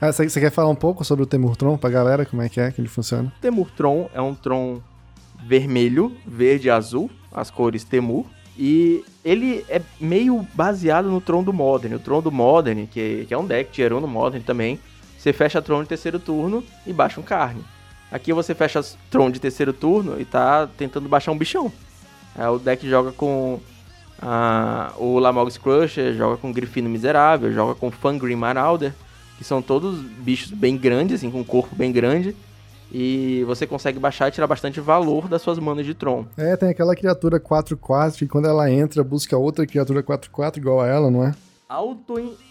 Ah, 0.00 0.10
você 0.10 0.40
quer 0.40 0.50
falar 0.50 0.70
um 0.70 0.74
pouco 0.74 1.04
sobre 1.04 1.22
o 1.22 1.26
Temurtron 1.26 1.76
pra 1.76 1.90
galera? 1.90 2.24
Como 2.24 2.40
é 2.40 2.48
que 2.48 2.58
é 2.58 2.70
que 2.70 2.80
ele 2.80 2.88
funciona? 2.88 3.30
O 3.36 3.40
Temurtron 3.42 4.08
é 4.14 4.20
um 4.22 4.34
Tron 4.34 4.80
vermelho, 5.44 6.16
verde 6.26 6.68
e 6.68 6.70
azul, 6.70 7.10
as 7.30 7.50
cores 7.50 7.84
Temur. 7.84 8.24
E 8.56 9.04
ele 9.22 9.62
é 9.68 9.82
meio 10.00 10.46
baseado 10.54 11.10
no 11.10 11.20
Tron 11.20 11.42
do 11.42 11.52
Modern. 11.52 11.96
O 11.96 11.98
Tron 11.98 12.22
do 12.22 12.32
Modern, 12.32 12.86
que, 12.86 13.26
que 13.28 13.34
é 13.34 13.36
um 13.36 13.46
deck 13.46 13.70
tier 13.70 13.92
no 13.92 14.08
Modern 14.08 14.42
também, 14.42 14.80
você 15.18 15.34
fecha 15.34 15.60
Tron 15.60 15.82
de 15.82 15.90
terceiro 15.90 16.18
turno 16.18 16.64
e 16.86 16.94
baixa 16.94 17.20
um 17.20 17.22
carne. 17.22 17.62
Aqui 18.10 18.32
você 18.32 18.54
fecha 18.54 18.80
Tron 19.10 19.30
de 19.30 19.38
terceiro 19.38 19.74
turno 19.74 20.18
e 20.18 20.24
tá 20.24 20.66
tentando 20.78 21.10
baixar 21.10 21.30
um 21.30 21.36
bichão. 21.36 21.70
É, 22.38 22.48
o 22.48 22.58
deck 22.58 22.88
joga 22.88 23.12
com 23.12 23.60
ah, 24.20 24.92
o 24.96 25.18
Lamog's 25.18 25.56
Crusher 25.56 26.14
joga 26.14 26.36
com 26.36 26.52
Grifino 26.52 26.88
Miserável, 26.88 27.52
joga 27.52 27.74
com 27.74 27.90
Fangrim 27.90 28.36
Marauder, 28.36 28.92
que 29.36 29.44
são 29.44 29.62
todos 29.62 30.00
bichos 30.00 30.50
bem 30.50 30.76
grandes, 30.76 31.16
assim, 31.16 31.30
com 31.30 31.40
um 31.40 31.44
corpo 31.44 31.74
bem 31.76 31.92
grande. 31.92 32.34
E 32.90 33.44
você 33.46 33.66
consegue 33.66 33.98
baixar 33.98 34.28
e 34.28 34.30
tirar 34.30 34.46
bastante 34.46 34.80
valor 34.80 35.28
das 35.28 35.42
suas 35.42 35.58
manas 35.58 35.84
de 35.84 35.92
Tron. 35.94 36.24
É, 36.36 36.56
tem 36.56 36.70
aquela 36.70 36.96
criatura 36.96 37.38
4-4 37.38 38.16
que 38.16 38.26
quando 38.26 38.48
ela 38.48 38.70
entra 38.70 39.04
busca 39.04 39.36
outra 39.36 39.66
criatura 39.66 40.02
4-4 40.02 40.56
igual 40.56 40.80
a 40.80 40.86
ela, 40.86 41.10
não 41.10 41.22
é? 41.22 41.34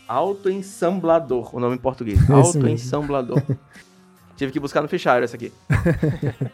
Auto-ensamblador, 0.07 1.55
o 1.55 1.59
nome 1.59 1.75
em 1.75 1.79
português. 1.79 2.19
Auto-ensamblador. 2.29 3.41
Tive 4.37 4.51
que 4.51 4.59
buscar 4.59 4.83
no 4.83 4.87
fichário 4.87 5.25
essa 5.25 5.35
aqui. 5.35 5.51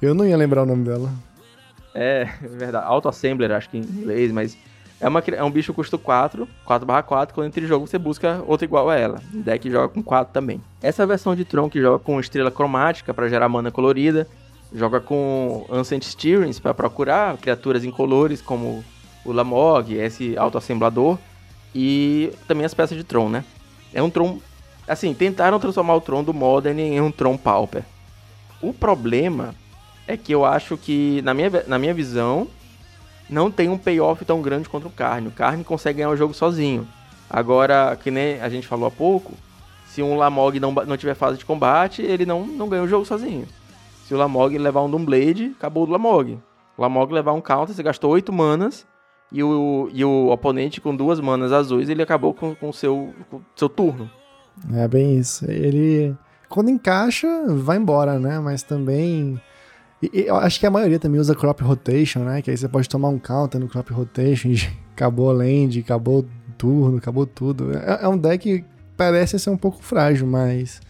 Eu 0.00 0.14
não 0.14 0.26
ia 0.26 0.36
lembrar 0.36 0.62
o 0.62 0.66
nome 0.66 0.84
dela. 0.84 1.10
É, 1.94 2.28
é, 2.42 2.46
verdade. 2.48 2.86
Auto-assembler, 2.86 3.52
acho 3.52 3.70
que 3.70 3.78
em 3.78 3.82
inglês, 3.82 4.32
mas 4.32 4.58
é, 5.00 5.08
uma, 5.08 5.20
é 5.20 5.44
um 5.44 5.50
bicho 5.50 5.72
custo 5.72 5.98
4, 5.98 6.48
4 6.64 6.86
barra 6.86 7.02
4, 7.02 7.34
quando 7.34 7.46
entra 7.46 7.62
em 7.62 7.66
jogo 7.66 7.86
você 7.86 7.98
busca 7.98 8.42
outra 8.46 8.64
igual 8.64 8.90
a 8.90 8.96
ela. 8.96 9.20
O 9.32 9.38
deck 9.38 9.70
joga 9.70 9.88
com 9.88 10.02
4 10.02 10.32
também. 10.32 10.60
Essa 10.82 11.06
versão 11.06 11.34
de 11.34 11.44
Tron 11.44 11.70
que 11.70 11.80
joga 11.80 11.98
com 11.98 12.18
estrela 12.18 12.50
cromática 12.50 13.14
para 13.14 13.28
gerar 13.28 13.48
mana 13.48 13.70
colorida, 13.70 14.26
joga 14.72 15.00
com 15.00 15.66
Ancient 15.70 16.04
Steerings 16.04 16.58
para 16.58 16.74
procurar 16.74 17.36
criaturas 17.38 17.84
incolores 17.84 18.42
como 18.42 18.84
o 19.24 19.32
Lamog, 19.32 19.94
esse 19.94 20.36
autoassemblador, 20.36 21.18
e 21.74 22.32
também 22.46 22.64
as 22.66 22.74
peças 22.74 22.96
de 22.96 23.04
Tron, 23.04 23.28
né? 23.28 23.44
É 23.92 24.02
um 24.02 24.10
Tron... 24.10 24.38
Assim, 24.86 25.14
tentaram 25.14 25.58
transformar 25.58 25.94
o 25.94 26.00
Tron 26.00 26.22
do 26.22 26.34
Modern 26.34 26.78
em 26.78 27.00
um 27.00 27.10
Tron 27.10 27.38
Pauper. 27.38 27.82
O 28.60 28.72
problema 28.72 29.54
é 30.06 30.16
que 30.16 30.32
eu 30.32 30.44
acho 30.44 30.76
que, 30.76 31.22
na 31.22 31.32
minha, 31.32 31.50
na 31.66 31.78
minha 31.78 31.94
visão, 31.94 32.46
não 33.28 33.50
tem 33.50 33.68
um 33.68 33.78
payoff 33.78 34.24
tão 34.24 34.42
grande 34.42 34.68
contra 34.68 34.88
o 34.88 34.92
Carne. 34.92 35.28
O 35.28 35.32
Carne 35.32 35.64
consegue 35.64 35.98
ganhar 35.98 36.10
o 36.10 36.16
jogo 36.16 36.34
sozinho. 36.34 36.86
Agora, 37.28 37.96
que 37.96 38.10
nem 38.10 38.40
a 38.40 38.48
gente 38.48 38.66
falou 38.66 38.86
há 38.86 38.90
pouco, 38.90 39.32
se 39.86 40.02
um 40.02 40.16
Lamog 40.16 40.58
não, 40.60 40.72
não 40.72 40.96
tiver 40.96 41.14
fase 41.14 41.38
de 41.38 41.44
combate, 41.44 42.02
ele 42.02 42.26
não, 42.26 42.46
não 42.46 42.68
ganha 42.68 42.82
o 42.82 42.88
jogo 42.88 43.04
sozinho. 43.04 43.46
Se 44.06 44.14
o 44.14 44.16
Lamog 44.16 44.56
levar 44.58 44.82
um 44.82 44.90
Doomblade, 44.90 45.54
acabou 45.56 45.86
o 45.86 45.90
Lamog. 45.90 46.38
Lamog 46.76 47.12
levar 47.12 47.32
um 47.32 47.40
counter, 47.40 47.74
você 47.74 47.82
gastou 47.82 48.10
8 48.10 48.32
manas, 48.32 48.86
e 49.32 49.42
o, 49.42 49.88
e 49.92 50.04
o 50.04 50.28
oponente 50.28 50.80
com 50.80 50.94
duas 50.94 51.18
manas 51.18 51.52
azuis, 51.52 51.88
ele 51.88 52.02
acabou 52.02 52.34
com 52.34 52.50
o 52.50 52.56
com 52.56 52.72
seu, 52.72 53.14
com 53.30 53.40
seu 53.56 53.68
turno. 53.68 54.08
É 54.72 54.86
bem 54.86 55.18
isso. 55.18 55.50
Ele, 55.50 56.14
quando 56.48 56.70
encaixa, 56.70 57.28
vai 57.48 57.76
embora, 57.76 58.18
né? 58.18 58.38
Mas 58.38 58.62
também. 58.62 59.40
Eu 60.12 60.36
acho 60.36 60.58
que 60.58 60.66
a 60.66 60.70
maioria 60.70 60.98
também 60.98 61.20
usa 61.20 61.34
crop 61.34 61.62
rotation, 61.62 62.20
né? 62.20 62.42
Que 62.42 62.50
aí 62.50 62.56
você 62.56 62.68
pode 62.68 62.88
tomar 62.88 63.08
um 63.08 63.18
counter 63.18 63.60
no 63.60 63.68
crop 63.68 63.92
rotation 63.92 64.48
e 64.48 64.56
acabou 64.94 65.30
a 65.30 65.32
land, 65.32 65.78
acabou 65.78 66.20
o 66.20 66.26
turno, 66.58 66.98
acabou 66.98 67.26
tudo. 67.26 67.76
É, 67.76 68.00
é 68.02 68.08
um 68.08 68.16
deck 68.16 68.42
que 68.42 68.64
parece 68.96 69.38
ser 69.38 69.50
um 69.50 69.56
pouco 69.56 69.82
frágil, 69.82 70.26
mas. 70.26 70.80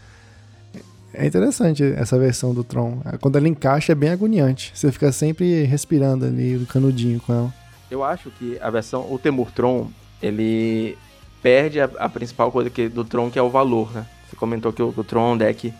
É 1.16 1.24
interessante 1.24 1.84
essa 1.84 2.18
versão 2.18 2.52
do 2.52 2.64
Tron. 2.64 3.00
Quando 3.20 3.38
ela 3.38 3.46
encaixa 3.46 3.92
é 3.92 3.94
bem 3.94 4.10
agoniante. 4.10 4.72
Você 4.74 4.90
fica 4.90 5.12
sempre 5.12 5.62
respirando 5.62 6.24
ali 6.24 6.56
o 6.56 6.66
canudinho 6.66 7.20
com 7.20 7.32
ela. 7.32 7.54
Eu 7.88 8.02
acho 8.02 8.30
que 8.32 8.58
a 8.60 8.68
versão, 8.68 9.06
o 9.08 9.16
Temur 9.16 9.52
Tron, 9.52 9.88
ele 10.20 10.98
perde 11.40 11.80
a, 11.80 11.88
a, 11.98 12.08
principal 12.08 12.50
coisa 12.50 12.68
que, 12.68 12.88
do 12.88 13.04
Tron, 13.04 13.30
que 13.30 13.38
é 13.38 13.42
o 13.42 13.48
valor, 13.48 13.92
né? 13.92 14.04
Você 14.28 14.34
comentou 14.34 14.72
que 14.72 14.82
o, 14.82 14.92
o 14.96 15.04
Tron 15.04 15.30
é 15.30 15.34
um 15.34 15.36
deck 15.36 15.72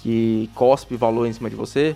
que 0.00 0.50
cospe 0.54 0.96
valor 0.96 1.26
em 1.26 1.32
cima 1.32 1.48
de 1.48 1.54
você. 1.54 1.94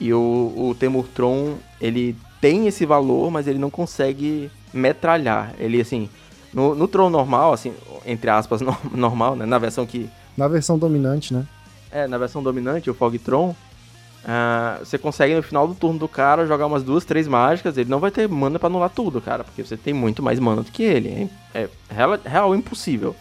E 0.00 0.12
o, 0.12 0.52
o 0.56 0.74
Temur 0.78 1.06
Tron, 1.14 1.54
ele 1.80 2.16
tem 2.40 2.66
esse 2.66 2.84
valor, 2.84 3.30
mas 3.30 3.46
ele 3.46 3.58
não 3.58 3.70
consegue 3.70 4.50
metralhar. 4.72 5.54
Ele, 5.58 5.80
assim, 5.80 6.08
no, 6.52 6.74
no 6.74 6.86
Tron 6.86 7.10
normal, 7.10 7.52
assim, 7.52 7.72
entre 8.04 8.30
aspas, 8.30 8.60
no, 8.62 8.76
normal, 8.92 9.36
né? 9.36 9.46
Na 9.46 9.58
versão 9.58 9.86
que... 9.86 10.08
Na 10.36 10.48
versão 10.48 10.78
dominante, 10.78 11.32
né? 11.32 11.46
É, 11.90 12.06
na 12.06 12.18
versão 12.18 12.42
dominante, 12.42 12.90
o 12.90 12.94
Fogtron, 12.94 13.50
uh, 13.50 14.84
você 14.84 14.98
consegue 14.98 15.34
no 15.34 15.42
final 15.42 15.66
do 15.66 15.74
turno 15.74 15.98
do 15.98 16.08
cara 16.08 16.46
jogar 16.46 16.66
umas 16.66 16.82
duas, 16.82 17.04
três 17.04 17.26
mágicas. 17.26 17.78
Ele 17.78 17.88
não 17.88 18.00
vai 18.00 18.10
ter 18.10 18.28
mana 18.28 18.58
pra 18.58 18.66
anular 18.66 18.90
tudo, 18.90 19.20
cara, 19.20 19.44
porque 19.44 19.64
você 19.64 19.76
tem 19.76 19.94
muito 19.94 20.22
mais 20.22 20.38
mana 20.38 20.62
do 20.62 20.70
que 20.70 20.82
ele. 20.82 21.30
É, 21.54 21.62
é 21.62 21.68
real, 21.88 22.18
real 22.22 22.54
impossível 22.54 23.16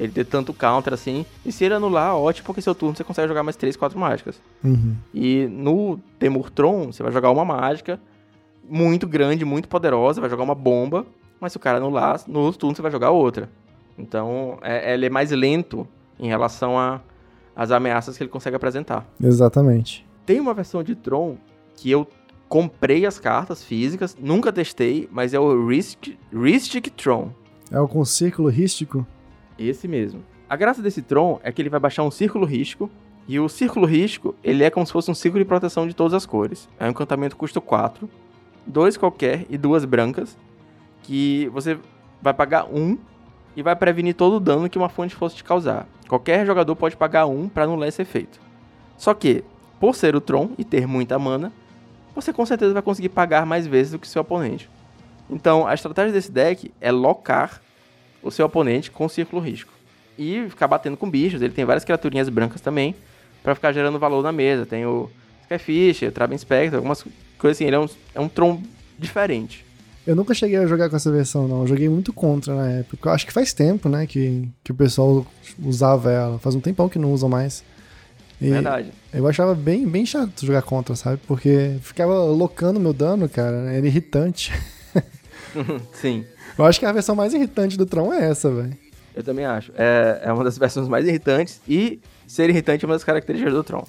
ele 0.00 0.12
ter 0.12 0.24
tanto 0.24 0.54
counter 0.54 0.94
assim. 0.94 1.26
E 1.44 1.52
se 1.52 1.62
ele 1.62 1.74
anular, 1.74 2.16
ótimo, 2.16 2.46
porque 2.46 2.62
seu 2.62 2.74
turno 2.74 2.96
você 2.96 3.04
consegue 3.04 3.28
jogar 3.28 3.42
mais 3.42 3.54
três, 3.54 3.76
quatro 3.76 3.98
mágicas. 3.98 4.40
Uhum. 4.64 4.96
E 5.12 5.46
no 5.46 5.98
Temurtron, 6.18 6.86
você 6.86 7.02
vai 7.02 7.12
jogar 7.12 7.30
uma 7.30 7.44
mágica 7.44 8.00
muito 8.68 9.06
grande, 9.06 9.44
muito 9.44 9.68
poderosa, 9.68 10.20
vai 10.20 10.30
jogar 10.30 10.42
uma 10.42 10.54
bomba, 10.54 11.04
mas 11.38 11.52
se 11.52 11.58
o 11.58 11.60
cara 11.60 11.76
anular, 11.76 12.20
no 12.26 12.50
turno 12.52 12.74
você 12.74 12.80
vai 12.80 12.90
jogar 12.90 13.10
outra. 13.10 13.50
Então, 13.98 14.58
é, 14.62 14.94
ele 14.94 15.06
é 15.06 15.10
mais 15.10 15.30
lento 15.30 15.86
em 16.18 16.28
relação 16.28 16.78
as 17.54 17.70
ameaças 17.70 18.16
que 18.16 18.22
ele 18.22 18.30
consegue 18.30 18.56
apresentar. 18.56 19.06
Exatamente. 19.22 20.06
Tem 20.24 20.40
uma 20.40 20.54
versão 20.54 20.82
de 20.82 20.94
Tron 20.94 21.36
que 21.76 21.90
eu 21.90 22.06
comprei 22.48 23.04
as 23.04 23.18
cartas 23.18 23.62
físicas, 23.62 24.16
nunca 24.18 24.52
testei, 24.52 25.08
mas 25.12 25.34
é 25.34 25.38
o 25.38 25.66
Ristic 25.66 26.90
Tron. 26.96 27.30
É 27.70 27.78
o 27.78 27.86
com 27.86 28.04
círculo 28.04 28.48
rístico? 28.48 29.06
Esse 29.60 29.86
mesmo. 29.86 30.24
A 30.48 30.56
graça 30.56 30.80
desse 30.80 31.02
Tron 31.02 31.38
é 31.42 31.52
que 31.52 31.60
ele 31.60 31.68
vai 31.68 31.78
baixar 31.78 32.02
um 32.02 32.10
círculo 32.10 32.46
rístico, 32.46 32.90
e 33.28 33.38
o 33.38 33.48
círculo 33.48 33.86
rístico, 33.86 34.34
ele 34.42 34.64
é 34.64 34.70
como 34.70 34.84
se 34.84 34.92
fosse 34.92 35.10
um 35.10 35.14
círculo 35.14 35.44
de 35.44 35.48
proteção 35.48 35.86
de 35.86 35.94
todas 35.94 36.14
as 36.14 36.26
cores. 36.26 36.68
É 36.78 36.86
um 36.86 36.88
encantamento 36.88 37.36
custo 37.36 37.60
4, 37.60 38.08
dois 38.66 38.96
qualquer 38.96 39.44
e 39.48 39.58
duas 39.58 39.84
brancas, 39.84 40.36
que 41.02 41.48
você 41.48 41.78
vai 42.20 42.34
pagar 42.34 42.64
um 42.64 42.98
e 43.54 43.62
vai 43.62 43.76
prevenir 43.76 44.14
todo 44.14 44.36
o 44.36 44.40
dano 44.40 44.68
que 44.68 44.78
uma 44.78 44.88
fonte 44.88 45.14
fosse 45.14 45.36
te 45.36 45.44
causar. 45.44 45.86
Qualquer 46.08 46.44
jogador 46.46 46.74
pode 46.74 46.96
pagar 46.96 47.26
um 47.26 47.48
para 47.48 47.64
anular 47.64 47.88
esse 47.88 48.02
efeito. 48.02 48.40
Só 48.96 49.14
que, 49.14 49.44
por 49.78 49.94
ser 49.94 50.16
o 50.16 50.20
Tron 50.20 50.50
e 50.58 50.64
ter 50.64 50.86
muita 50.86 51.18
mana, 51.18 51.52
você 52.14 52.32
com 52.32 52.44
certeza 52.44 52.72
vai 52.72 52.82
conseguir 52.82 53.10
pagar 53.10 53.46
mais 53.46 53.66
vezes 53.66 53.92
do 53.92 53.98
que 53.98 54.08
seu 54.08 54.22
oponente. 54.22 54.68
Então, 55.28 55.66
a 55.66 55.74
estratégia 55.74 56.12
desse 56.12 56.32
deck 56.32 56.72
é 56.80 56.90
locar 56.90 57.60
o 58.22 58.30
seu 58.30 58.46
oponente 58.46 58.90
com 58.90 59.08
círculo 59.08 59.42
risco. 59.42 59.72
E 60.18 60.46
ficar 60.48 60.68
batendo 60.68 60.96
com 60.96 61.10
bichos. 61.10 61.40
Ele 61.40 61.52
tem 61.52 61.64
várias 61.64 61.84
criaturinhas 61.84 62.28
brancas 62.28 62.60
também, 62.60 62.94
para 63.42 63.54
ficar 63.54 63.72
gerando 63.72 63.98
valor 63.98 64.22
na 64.22 64.32
mesa. 64.32 64.66
Tem 64.66 64.84
o 64.84 65.10
Skyfish, 65.42 66.02
o 66.02 66.12
Traben 66.12 66.36
Spectre, 66.36 66.76
algumas 66.76 67.04
coisas 67.38 67.56
assim. 67.56 67.64
Ele 67.64 67.76
é 67.76 67.80
um, 67.80 67.88
é 68.14 68.20
um 68.20 68.28
Tron 68.28 68.62
diferente. 68.98 69.64
Eu 70.06 70.16
nunca 70.16 70.34
cheguei 70.34 70.56
a 70.56 70.66
jogar 70.66 70.88
com 70.88 70.96
essa 70.96 71.10
versão, 71.10 71.46
não. 71.46 71.60
Eu 71.62 71.66
joguei 71.66 71.88
muito 71.88 72.12
contra 72.12 72.54
na 72.54 72.70
época. 72.70 73.10
Acho 73.10 73.26
que 73.26 73.32
faz 73.32 73.52
tempo, 73.52 73.88
né, 73.88 74.06
que, 74.06 74.48
que 74.64 74.72
o 74.72 74.74
pessoal 74.74 75.26
usava 75.62 76.10
ela. 76.10 76.38
Faz 76.38 76.54
um 76.54 76.60
tempão 76.60 76.88
que 76.88 76.98
não 76.98 77.12
usam 77.12 77.28
mais. 77.28 77.62
E 78.40 78.50
Verdade. 78.50 78.90
Eu 79.12 79.26
achava 79.28 79.54
bem, 79.54 79.86
bem 79.86 80.06
chato 80.06 80.46
jogar 80.46 80.62
contra, 80.62 80.96
sabe? 80.96 81.20
Porque 81.26 81.76
ficava 81.82 82.24
locando 82.24 82.80
meu 82.80 82.94
dano, 82.94 83.28
cara. 83.28 83.70
Era 83.72 83.86
irritante. 83.86 84.52
Sim. 85.92 86.24
Eu 86.58 86.64
acho 86.64 86.78
que 86.78 86.86
a 86.86 86.92
versão 86.92 87.14
mais 87.14 87.34
irritante 87.34 87.76
do 87.76 87.86
Tron 87.86 88.12
é 88.12 88.30
essa, 88.30 88.50
velho. 88.50 88.76
Eu 89.14 89.22
também 89.22 89.44
acho. 89.44 89.72
É, 89.76 90.22
é 90.24 90.32
uma 90.32 90.44
das 90.44 90.56
versões 90.56 90.88
mais 90.88 91.06
irritantes. 91.06 91.60
E 91.68 92.00
ser 92.26 92.48
irritante 92.48 92.84
é 92.84 92.88
uma 92.88 92.94
das 92.94 93.04
características 93.04 93.52
do 93.52 93.64
Tron. 93.64 93.84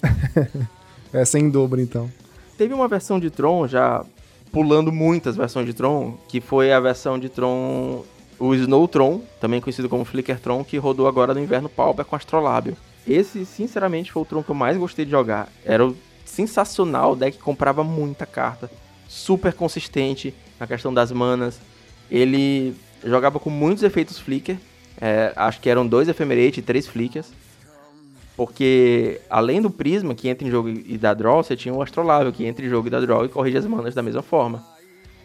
é 1.12 1.24
sem 1.24 1.48
dobro, 1.48 1.80
então. 1.80 2.10
Teve 2.58 2.74
uma 2.74 2.88
versão 2.88 3.18
de 3.20 3.30
Tron 3.30 3.66
já 3.66 4.04
pulando 4.52 4.92
muitas 4.92 5.36
versões 5.36 5.66
de 5.66 5.72
Tron, 5.72 6.18
que 6.28 6.40
foi 6.40 6.72
a 6.72 6.78
versão 6.78 7.18
de 7.18 7.28
Tron, 7.28 8.04
o 8.38 8.54
Snow 8.54 8.86
Tron, 8.86 9.22
também 9.40 9.60
conhecido 9.60 9.88
como 9.88 10.04
Flicker 10.04 10.38
Tron, 10.38 10.62
que 10.62 10.76
rodou 10.76 11.08
agora 11.08 11.32
no 11.32 11.40
Inverno 11.40 11.68
Pauper 11.68 12.04
com 12.04 12.14
Astrolábio. 12.14 12.76
Esse, 13.08 13.46
sinceramente, 13.46 14.12
foi 14.12 14.22
o 14.22 14.26
Tron 14.26 14.42
que 14.42 14.50
eu 14.50 14.54
mais 14.54 14.76
gostei 14.76 15.04
de 15.04 15.10
jogar. 15.10 15.48
Era 15.64 15.86
o 15.86 15.96
sensacional, 16.24 17.12
o 17.12 17.16
deck 17.16 17.38
comprava 17.38 17.82
muita 17.82 18.26
carta, 18.26 18.70
super 19.08 19.54
consistente 19.54 20.34
na 20.60 20.66
questão 20.66 20.92
das 20.92 21.10
manas. 21.10 21.58
Ele 22.12 22.74
jogava 23.02 23.40
com 23.40 23.48
muitos 23.48 23.82
efeitos 23.82 24.18
Flicker, 24.18 24.58
é, 25.00 25.32
acho 25.34 25.58
que 25.62 25.70
eram 25.70 25.86
dois 25.86 26.08
Ephemerate 26.08 26.60
e 26.60 26.62
três 26.62 26.86
Flickers. 26.86 27.32
Porque 28.36 29.18
além 29.30 29.62
do 29.62 29.70
Prisma, 29.70 30.14
que 30.14 30.28
entra 30.28 30.46
em 30.46 30.50
jogo 30.50 30.68
e 30.68 30.98
dá 30.98 31.14
draw, 31.14 31.42
você 31.42 31.56
tinha 31.56 31.72
o 31.72 31.80
Astrolábio, 31.80 32.32
que 32.32 32.44
entra 32.44 32.64
em 32.64 32.68
jogo 32.68 32.86
e 32.86 32.90
dá 32.90 33.00
draw 33.00 33.24
e 33.24 33.30
corrige 33.30 33.56
as 33.56 33.66
manas 33.66 33.94
da 33.94 34.02
mesma 34.02 34.22
forma. 34.22 34.62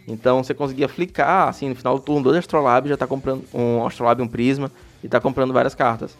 Então 0.08 0.41
você 0.41 0.53
conseguia 0.53 0.88
flicar, 0.88 1.50
assim, 1.50 1.67
no 1.67 1.75
final 1.75 1.98
do 1.98 2.01
turno, 2.01 2.24
dois 2.24 2.38
Astrolábios, 2.38 2.89
já 2.89 2.98
tá 2.98 3.06
comprando 3.06 3.44
um 3.53 3.86
Astrolábio 3.86 4.24
e 4.24 4.25
um 4.25 4.29
Prisma, 4.29 4.72
e 5.03 5.10
tá 5.10 5.20
comprando 5.20 5.53
várias 5.53 5.75
cartas. 5.75 6.17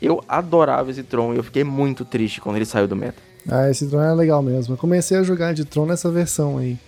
Eu 0.00 0.22
adorava 0.28 0.90
esse 0.90 1.02
Tron 1.02 1.34
e 1.34 1.38
eu 1.38 1.42
fiquei 1.42 1.64
muito 1.64 2.04
triste 2.04 2.40
quando 2.40 2.56
ele 2.56 2.66
saiu 2.66 2.86
do 2.86 2.94
meta. 2.94 3.20
Ah, 3.48 3.68
esse 3.68 3.86
Tron 3.88 4.02
é 4.02 4.14
legal 4.14 4.42
mesmo. 4.42 4.74
Eu 4.74 4.78
comecei 4.78 5.18
a 5.18 5.22
jogar 5.24 5.54
de 5.54 5.64
Tron 5.64 5.86
nessa 5.86 6.10
versão 6.10 6.58
aí. 6.58 6.78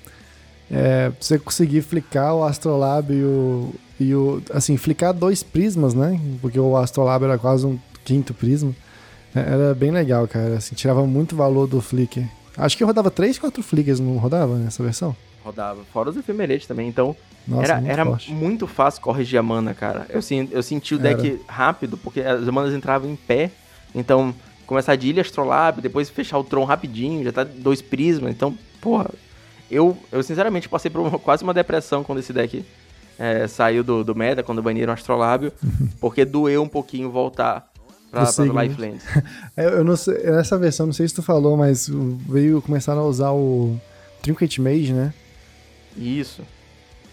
É, 0.70 1.12
você 1.20 1.38
conseguir 1.38 1.82
flicar 1.82 2.35
o 2.35 2.44
Astrolab 2.44 3.12
e 3.12 3.23
o, 3.23 3.75
e 4.00 4.14
o. 4.14 4.42
Assim, 4.52 4.76
flicar 4.76 5.12
dois 5.12 5.42
prismas, 5.42 5.94
né? 5.94 6.20
Porque 6.40 6.58
o 6.58 6.76
Astrolab 6.76 7.25
era 7.25 7.38
quase 7.38 7.66
um 7.66 7.78
quinto 8.04 8.35
prisma. 8.35 8.75
É, 9.35 9.40
era 9.40 9.75
bem 9.75 9.90
legal, 9.90 10.26
cara. 10.26 10.56
Assim, 10.56 10.75
tirava 10.75 11.06
muito 11.06 11.37
valor 11.37 11.66
do 11.66 11.80
Flicker. 11.80 12.26
Acho 12.56 12.76
que 12.76 12.85
rodava 12.85 13.11
3, 13.11 13.38
4 13.38 13.62
Flickers, 13.62 14.00
não 14.00 14.16
rodava 14.16 14.56
nessa 14.56 14.82
versão? 14.82 15.14
Rodava. 15.44 15.85
Fora 15.92 16.11
os 16.11 16.16
efemeretes 16.16 16.66
também, 16.66 16.88
então. 16.88 17.14
Nossa, 17.46 17.75
era 17.75 18.04
muito, 18.04 18.28
era 18.28 18.35
muito 18.35 18.66
fácil 18.66 19.00
corrigir 19.00 19.38
a 19.38 19.42
mana, 19.42 19.73
cara. 19.73 20.06
Eu, 20.08 20.20
eu 20.50 20.62
senti 20.62 20.94
o 20.94 20.99
deck 20.99 21.28
era. 21.28 21.38
rápido, 21.46 21.96
porque 21.96 22.20
as 22.20 22.44
manas 22.49 22.75
entravam 22.75 23.08
em 23.08 23.14
pé. 23.14 23.50
Então, 23.94 24.35
começar 24.66 24.96
de 24.96 25.08
ilha 25.08 25.20
Astrolab, 25.20 25.80
depois 25.80 26.11
fechar 26.11 26.38
o 26.38 26.44
Tron 26.44 26.64
rapidinho, 26.64 27.23
já 27.23 27.30
tá 27.30 27.44
dois 27.44 27.80
prismas. 27.80 28.32
Então, 28.32 28.56
porra. 28.80 29.11
Eu, 29.70 29.96
eu 30.12 30.23
sinceramente 30.23 30.68
passei 30.68 30.90
por 30.90 31.00
uma, 31.00 31.18
quase 31.18 31.42
uma 31.42 31.54
depressão 31.54 32.04
quando 32.04 32.18
esse 32.18 32.32
deck 32.32 32.64
é, 33.18 33.46
saiu 33.46 33.82
do, 33.82 34.04
do 34.04 34.14
meta, 34.14 34.42
quando 34.42 34.62
baniram 34.62 34.92
o 34.92 34.94
Astrolábio, 34.94 35.52
porque 36.00 36.25
doeu 36.25 36.62
um 36.62 36.68
pouquinho 36.68 37.11
voltar 37.11 37.70
pra, 38.11 38.25
pra 38.25 38.64
Lifeland. 38.64 38.99
Eu 39.56 39.85
não 39.85 39.96
sei, 39.96 40.14
nessa 40.25 40.58
versão, 40.58 40.87
não 40.87 40.92
sei 40.92 41.08
se 41.08 41.14
tu 41.14 41.23
falou, 41.23 41.56
mas 41.56 41.88
veio 42.28 42.62
começaram 42.62 43.02
a 43.02 43.06
usar 43.06 43.32
o 43.32 43.78
Trinket 44.23 44.58
Mage, 44.58 44.92
né? 44.92 45.12
Isso. 45.96 46.42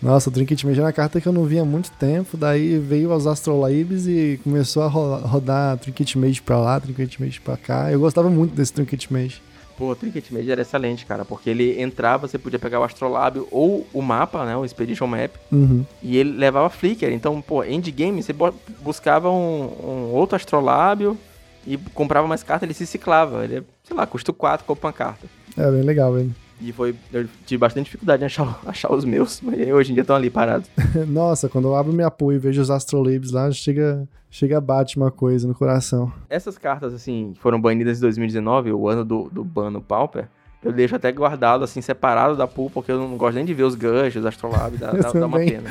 Nossa, 0.01 0.29
o 0.29 0.33
Trinket 0.33 0.61
Mage 0.65 0.81
é 0.81 0.83
uma 0.83 0.91
carta 0.91 1.21
que 1.21 1.27
eu 1.27 1.31
não 1.31 1.45
via 1.45 1.61
há 1.61 1.65
muito 1.65 1.89
tempo, 1.91 2.35
daí 2.35 2.77
veio 2.77 3.13
os 3.13 3.25
Astrolabes 3.25 4.05
e 4.05 4.37
começou 4.43 4.83
a 4.83 4.87
rodar 4.87 5.77
Trinket 5.77 6.15
Mage 6.17 6.41
pra 6.41 6.57
lá, 6.57 6.77
Trinket 6.77 7.17
Mage 7.19 7.39
pra 7.39 7.55
cá. 7.55 7.89
Eu 7.89 8.01
gostava 8.01 8.29
muito 8.29 8.53
desse 8.53 8.73
Trinket 8.73 9.09
Mage. 9.09 9.41
Pô, 9.77 9.89
o 9.91 9.95
Trinket 9.95 10.31
Mage 10.31 10.51
era 10.51 10.61
excelente, 10.61 11.05
cara, 11.05 11.25
porque 11.25 11.49
ele 11.49 11.81
entrava, 11.81 12.27
você 12.27 12.37
podia 12.37 12.59
pegar 12.59 12.79
o 12.79 12.83
Astrolábio 12.83 13.47
ou 13.51 13.87
o 13.93 14.01
mapa, 14.01 14.45
né, 14.45 14.55
o 14.55 14.63
Expedition 14.63 15.07
Map, 15.07 15.31
uhum. 15.51 15.85
e 16.01 16.17
ele 16.17 16.37
levava 16.37 16.69
Flicker. 16.69 17.11
Então, 17.11 17.41
pô, 17.41 17.63
endgame, 17.63 18.21
você 18.21 18.33
buscava 18.81 19.29
um, 19.29 19.63
um 19.83 20.11
outro 20.13 20.35
Astrolábio 20.35 21.17
e 21.65 21.77
comprava 21.93 22.27
mais 22.27 22.43
carta, 22.43 22.65
ele 22.65 22.73
se 22.73 22.85
ciclava. 22.85 23.43
Ele, 23.43 23.63
sei 23.83 23.95
lá, 23.95 24.05
custa 24.05 24.31
4, 24.31 24.65
compra 24.65 24.87
uma 24.87 24.93
carta. 24.93 25.27
É, 25.57 25.69
bem 25.71 25.81
legal, 25.81 26.13
velho. 26.13 26.33
E 26.63 26.71
foi. 26.71 26.95
Eu 27.11 27.27
tive 27.45 27.59
bastante 27.59 27.85
dificuldade 27.85 28.23
em 28.23 28.25
achar, 28.25 28.59
achar 28.65 28.91
os 28.93 29.03
meus, 29.03 29.41
mas 29.41 29.59
hoje 29.67 29.91
em 29.91 29.93
dia 29.95 30.01
estão 30.01 30.15
ali 30.15 30.29
parados. 30.29 30.69
Nossa, 31.07 31.49
quando 31.49 31.67
eu 31.67 31.75
abro 31.75 31.91
minha 31.91 32.07
apoio 32.07 32.37
e 32.37 32.39
vejo 32.39 32.61
os 32.61 32.71
Astrolabes 32.71 33.31
lá, 33.31 33.51
chega, 33.51 34.07
chega 34.31 34.61
bate 34.61 34.95
uma 34.95 35.11
coisa 35.11 35.45
no 35.45 35.53
coração. 35.53 36.11
Essas 36.29 36.57
cartas, 36.57 36.93
assim, 36.93 37.33
foram 37.39 37.59
banidas 37.59 37.97
em 37.97 38.01
2019, 38.01 38.71
o 38.71 38.87
ano 38.87 39.03
do, 39.03 39.29
do 39.29 39.43
ban 39.43 39.69
no 39.69 39.81
Pauper. 39.81 40.27
Eu 40.63 40.71
deixo 40.71 40.95
até 40.95 41.11
guardado, 41.11 41.65
assim, 41.65 41.81
separado 41.81 42.37
da 42.37 42.47
pool, 42.47 42.69
porque 42.69 42.89
eu 42.89 42.97
não 42.97 43.17
gosto 43.17 43.35
nem 43.35 43.43
de 43.43 43.53
ver 43.53 43.63
os 43.63 43.75
ganchos, 43.75 44.25
astrolabe, 44.25 44.77
dá, 44.77 44.91
dá, 44.95 45.11
dá 45.11 45.25
uma 45.25 45.37
pena. 45.37 45.69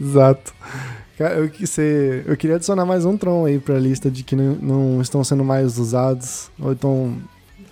Exato. 0.00 0.54
Eu, 1.18 1.50
eu 2.26 2.36
queria 2.36 2.56
adicionar 2.56 2.84
mais 2.84 3.04
um 3.04 3.16
Tron 3.16 3.46
aí 3.46 3.58
pra 3.58 3.78
lista 3.78 4.08
de 4.08 4.22
que 4.22 4.36
não, 4.36 4.54
não 4.54 5.00
estão 5.00 5.24
sendo 5.24 5.42
mais 5.42 5.76
usados, 5.78 6.50
ou 6.60 6.72
estão 6.72 7.16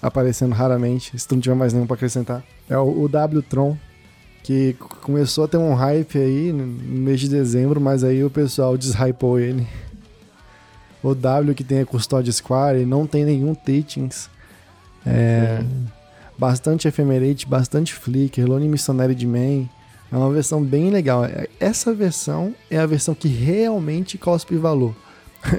aparecendo 0.05 0.53
raramente, 0.53 1.19
se 1.19 1.27
tu 1.27 1.35
não 1.35 1.41
tiver 1.41 1.55
mais 1.55 1.73
nenhum 1.73 1.87
pra 1.87 1.95
acrescentar. 1.95 2.45
É 2.69 2.77
o, 2.77 3.05
o 3.05 3.09
W-Tron, 3.09 3.75
que 4.43 4.77
começou 5.01 5.45
a 5.45 5.49
ter 5.49 5.57
um 5.57 5.73
hype 5.73 6.19
aí 6.19 6.53
no 6.53 6.67
mês 6.67 7.21
de 7.21 7.29
dezembro, 7.29 7.81
mas 7.81 8.05
aí 8.05 8.23
o 8.23 8.29
pessoal 8.29 8.77
deshypou 8.77 9.41
ele. 9.41 9.67
O 11.03 11.15
W 11.15 11.55
que 11.55 11.65
tem 11.65 11.81
a 11.81 11.87
Custódia 11.87 12.33
Square 12.33 12.85
não 12.85 13.07
tem 13.07 13.25
nenhum 13.25 13.55
Teachings. 13.55 14.29
É, 15.07 15.65
bastante 16.37 16.87
Ephemerate, 16.87 17.47
bastante 17.47 17.95
Flicker, 17.95 18.47
Lone 18.47 18.69
Missionary 18.69 19.15
de 19.15 19.27
Man. 19.27 19.67
É 20.13 20.17
uma 20.17 20.31
versão 20.31 20.63
bem 20.63 20.91
legal. 20.91 21.25
É, 21.25 21.49
essa 21.59 21.95
versão 21.95 22.55
é 22.71 22.77
a 22.79 22.87
versão 22.87 23.15
que 23.15 23.29
realmente 23.29 24.19
cospe 24.19 24.57
valor. 24.57 24.95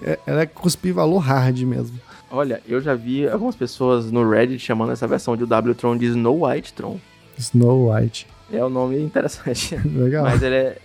É, 0.04 0.18
ela 0.26 0.42
é 0.42 0.46
cuspe 0.48 0.92
valor 0.92 1.20
hard 1.20 1.60
mesmo. 1.60 2.00
Olha, 2.32 2.62
eu 2.68 2.82
já 2.82 2.96
vi 2.96 3.28
algumas 3.28 3.56
pessoas 3.56 4.12
no 4.12 4.28
Reddit 4.28 4.60
chamando 4.60 4.92
essa 4.92 5.08
versão 5.08 5.38
de 5.38 5.46
W-Tron 5.46 5.98
de 5.98 6.06
Snow 6.08 6.46
White 6.46 6.74
Tron. 6.74 7.00
Snow 7.38 7.92
White. 7.92 8.28
É 8.52 8.64
um 8.64 8.70
nome 8.70 9.00
interessante. 9.00 9.76
Legal. 9.86 10.24
Mas 10.24 10.42
ele 10.42 10.56
é, 10.56 10.78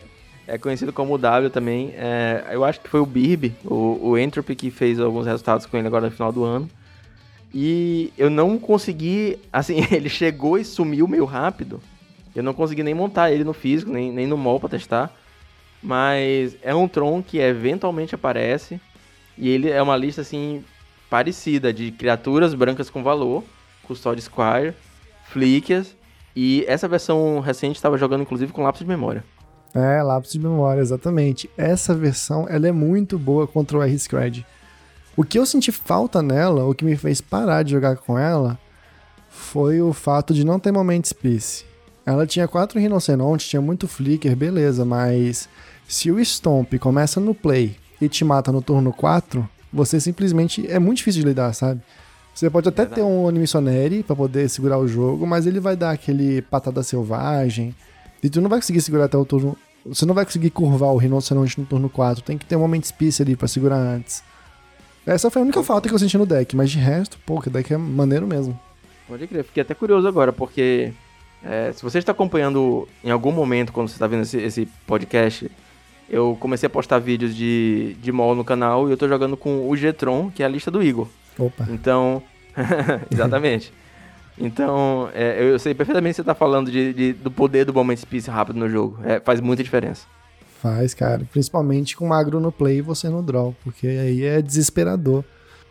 é 0.47 0.59
conhecido 0.59 0.93
como 0.93 1.19
W 1.19 1.51
também. 1.51 1.93
É, 1.97 2.45
eu 2.53 2.65
acho 2.65 2.81
que 2.81 2.89
foi 2.89 3.01
o 3.01 3.07
Birb, 3.07 3.53
o, 3.65 4.11
o 4.11 4.19
Entropy, 4.19 4.55
que 4.55 4.71
fez 4.71 4.99
alguns 5.01 5.27
resultados 5.27 5.67
com 5.67 5.77
ele 5.77 5.87
agora 5.87 6.07
no 6.07 6.13
final 6.13 6.33
do 6.33 6.45
ano. 6.45 6.69
E 7.53 8.13
eu 8.17 8.31
não 8.31 8.59
consegui. 8.59 9.39
Assim, 9.53 9.87
ele 9.91 10.09
chegou 10.09 10.59
e 10.59 10.65
sumiu 10.65 11.09
meio 11.09 11.25
rápido. 11.25 11.81
Eu 12.35 12.43
não 12.43 12.55
consegui 12.55 12.83
nem 12.83 12.95
montar 12.95 13.33
ele 13.33 13.45
no 13.45 13.53
físico, 13.53 13.91
nem, 13.91 14.13
nem 14.13 14.27
no 14.27 14.37
mall 14.37 14.61
pra 14.61 14.69
testar. 14.69 15.13
Mas 15.83 16.57
é 16.63 16.75
um 16.75 16.87
Tron 16.87 17.23
que 17.23 17.39
eventualmente 17.39 18.15
aparece. 18.15 18.81
E 19.37 19.49
ele 19.49 19.71
é 19.71 19.81
uma 19.83 19.97
lista 19.97 20.21
assim 20.21 20.63
parecida 21.11 21.73
de 21.73 21.91
criaturas 21.91 22.55
brancas 22.55 22.89
com 22.89 23.03
valor, 23.03 23.45
Custode 23.83 24.23
Squire, 24.23 24.75
Flickias. 25.25 25.97
E 26.35 26.65
essa 26.69 26.87
versão 26.87 27.41
recente 27.41 27.75
estava 27.75 27.99
jogando 27.99 28.23
inclusive 28.23 28.53
com 28.53 28.63
lápis 28.63 28.83
de 28.83 28.87
memória. 28.87 29.25
É, 29.75 30.03
lápis 30.03 30.33
de 30.33 30.39
memória, 30.39 30.81
exatamente. 30.81 31.51
Essa 31.59 31.95
versão 31.95 32.47
ela 32.49 32.69
é 32.69 32.73
muito 32.73 33.19
boa 33.19 33.47
contra 33.47 33.77
o 33.77 33.83
R-Scred. 33.83 34.47
O 35.17 35.25
que 35.25 35.39
eu 35.39 35.45
senti 35.45 35.73
falta 35.73 36.23
nela, 36.23 36.65
o 36.65 36.75
que 36.75 36.85
me 36.85 36.97
fez 36.97 37.21
parar 37.21 37.65
de 37.65 37.73
jogar 37.73 37.97
com 37.97 38.17
ela, 38.17 38.59
foi 39.29 39.83
o 39.83 39.93
fato 39.93 40.33
de 40.33 40.45
não 40.45 40.59
ter 40.59 40.73
Moment 40.73 41.03
Space. 41.05 41.65
Ela 42.07 42.27
tinha 42.27 42.49
quatro 42.49 42.79
rinocerontes, 42.81 43.49
tinha 43.49 43.61
muito 43.61 43.87
flicker, 43.87 44.35
beleza, 44.35 44.85
mas 44.85 45.49
se 45.87 46.11
o 46.11 46.25
Stomp 46.25 46.75
começa 46.79 47.21
no 47.21 47.35
play 47.35 47.77
e 48.01 48.09
te 48.09 48.25
mata 48.25 48.51
no 48.51 48.63
turno 48.63 48.93
4, 48.93 49.49
você 49.73 50.01
simplesmente. 50.01 50.67
É 50.71 50.79
muito 50.79 50.99
difícil 50.99 51.23
de 51.23 51.29
lidar, 51.29 51.53
sabe? 51.53 51.81
Você 52.35 52.49
pode 52.49 52.69
até 52.69 52.87
ter 52.87 53.03
um 53.03 53.29
Animissionary 53.29 54.03
para 54.03 54.17
poder 54.17 54.49
segurar 54.49 54.79
o 54.79 54.87
jogo, 54.87 55.27
mas 55.27 55.47
ele 55.47 55.61
vai 55.61 55.77
dar 55.77 55.91
aquele 55.91 56.43
patada 56.43 56.83
selvagem. 56.83 57.75
E 58.23 58.31
tu 58.31 58.41
não 58.41 58.49
vai 58.49 58.61
conseguir 58.61 58.81
segurar 58.81 59.05
até 59.05 59.17
o 59.17 59.25
turno. 59.25 59.57
Você 59.85 60.07
não 60.07 60.15
vai 60.15 60.25
conseguir 60.25 60.51
curvar 60.51 60.91
o 60.91 60.97
rinoceronte 60.97 61.59
no 61.59 61.67
turno 61.67 61.89
4. 61.89 62.23
Tem 62.23 62.39
que 62.39 62.47
ter 62.47 62.57
um 62.57 62.61
Moment 62.61 62.83
Space 62.83 63.21
ali 63.23 63.35
pra 63.35 63.49
segurar 63.49 63.77
antes. 63.77 64.23
Essa 65.07 65.31
foi 65.31 65.41
a 65.41 65.45
única 65.45 65.63
falta 65.63 65.89
que 65.89 65.95
eu 65.95 65.99
senti 65.99 66.17
no 66.17 66.27
deck, 66.27 66.55
mas 66.55 66.71
de 66.71 66.79
resto, 66.79 67.19
pô, 67.25 67.41
que 67.41 67.51
deck 67.51 67.73
é 67.73 67.77
maneiro 67.77 68.27
mesmo. 68.27 68.59
Pode 69.09 69.27
crer, 69.27 69.45
fiquei 69.45 69.63
até 69.63 69.75
curioso 69.75 70.07
agora, 70.07 70.33
porque 70.33 70.93
é, 71.43 71.73
se 71.73 71.83
você 71.83 71.99
está 71.99 72.13
acompanhando 72.13 72.87
em 73.03 73.11
algum 73.11 73.33
momento, 73.33 73.73
quando 73.73 73.89
você 73.89 73.95
está 73.95 74.07
vendo 74.07 74.23
esse, 74.23 74.39
esse, 74.39 74.69
podcast, 74.87 75.51
eu 76.11 76.37
comecei 76.41 76.67
a 76.67 76.71
postar 76.71 76.99
vídeos 76.99 77.35
de, 77.35 77.97
de 78.03 78.11
mall 78.11 78.35
no 78.35 78.45
canal 78.45 78.89
e 78.89 78.91
eu 78.91 78.95
estou 78.95 79.09
jogando 79.09 79.37
com 79.37 79.69
o 79.69 79.77
Getron, 79.77 80.31
que 80.31 80.43
é 80.43 80.47
a 80.47 80.49
lista 80.49 80.71
do 80.71 80.83
Igor. 80.83 81.07
Opa. 81.39 81.67
Então, 81.71 82.23
exatamente. 83.11 83.73
Então, 84.37 85.09
é, 85.15 85.43
eu 85.43 85.59
sei 85.59 85.75
perfeitamente 85.75 86.15
que 86.15 86.17
você 86.17 86.23
está 86.23 86.35
falando 86.35 86.71
de, 86.71 86.93
de, 86.93 87.13
do 87.13 87.31
poder 87.31 87.65
do 87.65 87.75
Moment 87.75 87.97
Space 87.97 88.29
rápido 88.29 88.59
no 88.59 88.69
jogo. 88.69 88.99
É, 89.05 89.21
faz 89.21 89.41
muita 89.41 89.63
diferença. 89.63 90.07
Faz, 90.61 90.95
cara. 90.95 91.27
Principalmente 91.31 91.97
com 91.97 92.07
magro 92.07 92.41
no 92.41 92.51
play 92.51 92.79
e 92.79 92.83
você 92.83 93.09
no 93.09 93.23
draw, 93.23 93.55
porque 93.63 93.87
aí 93.87 94.25
é 94.25 94.43
desesperador. 94.43 95.25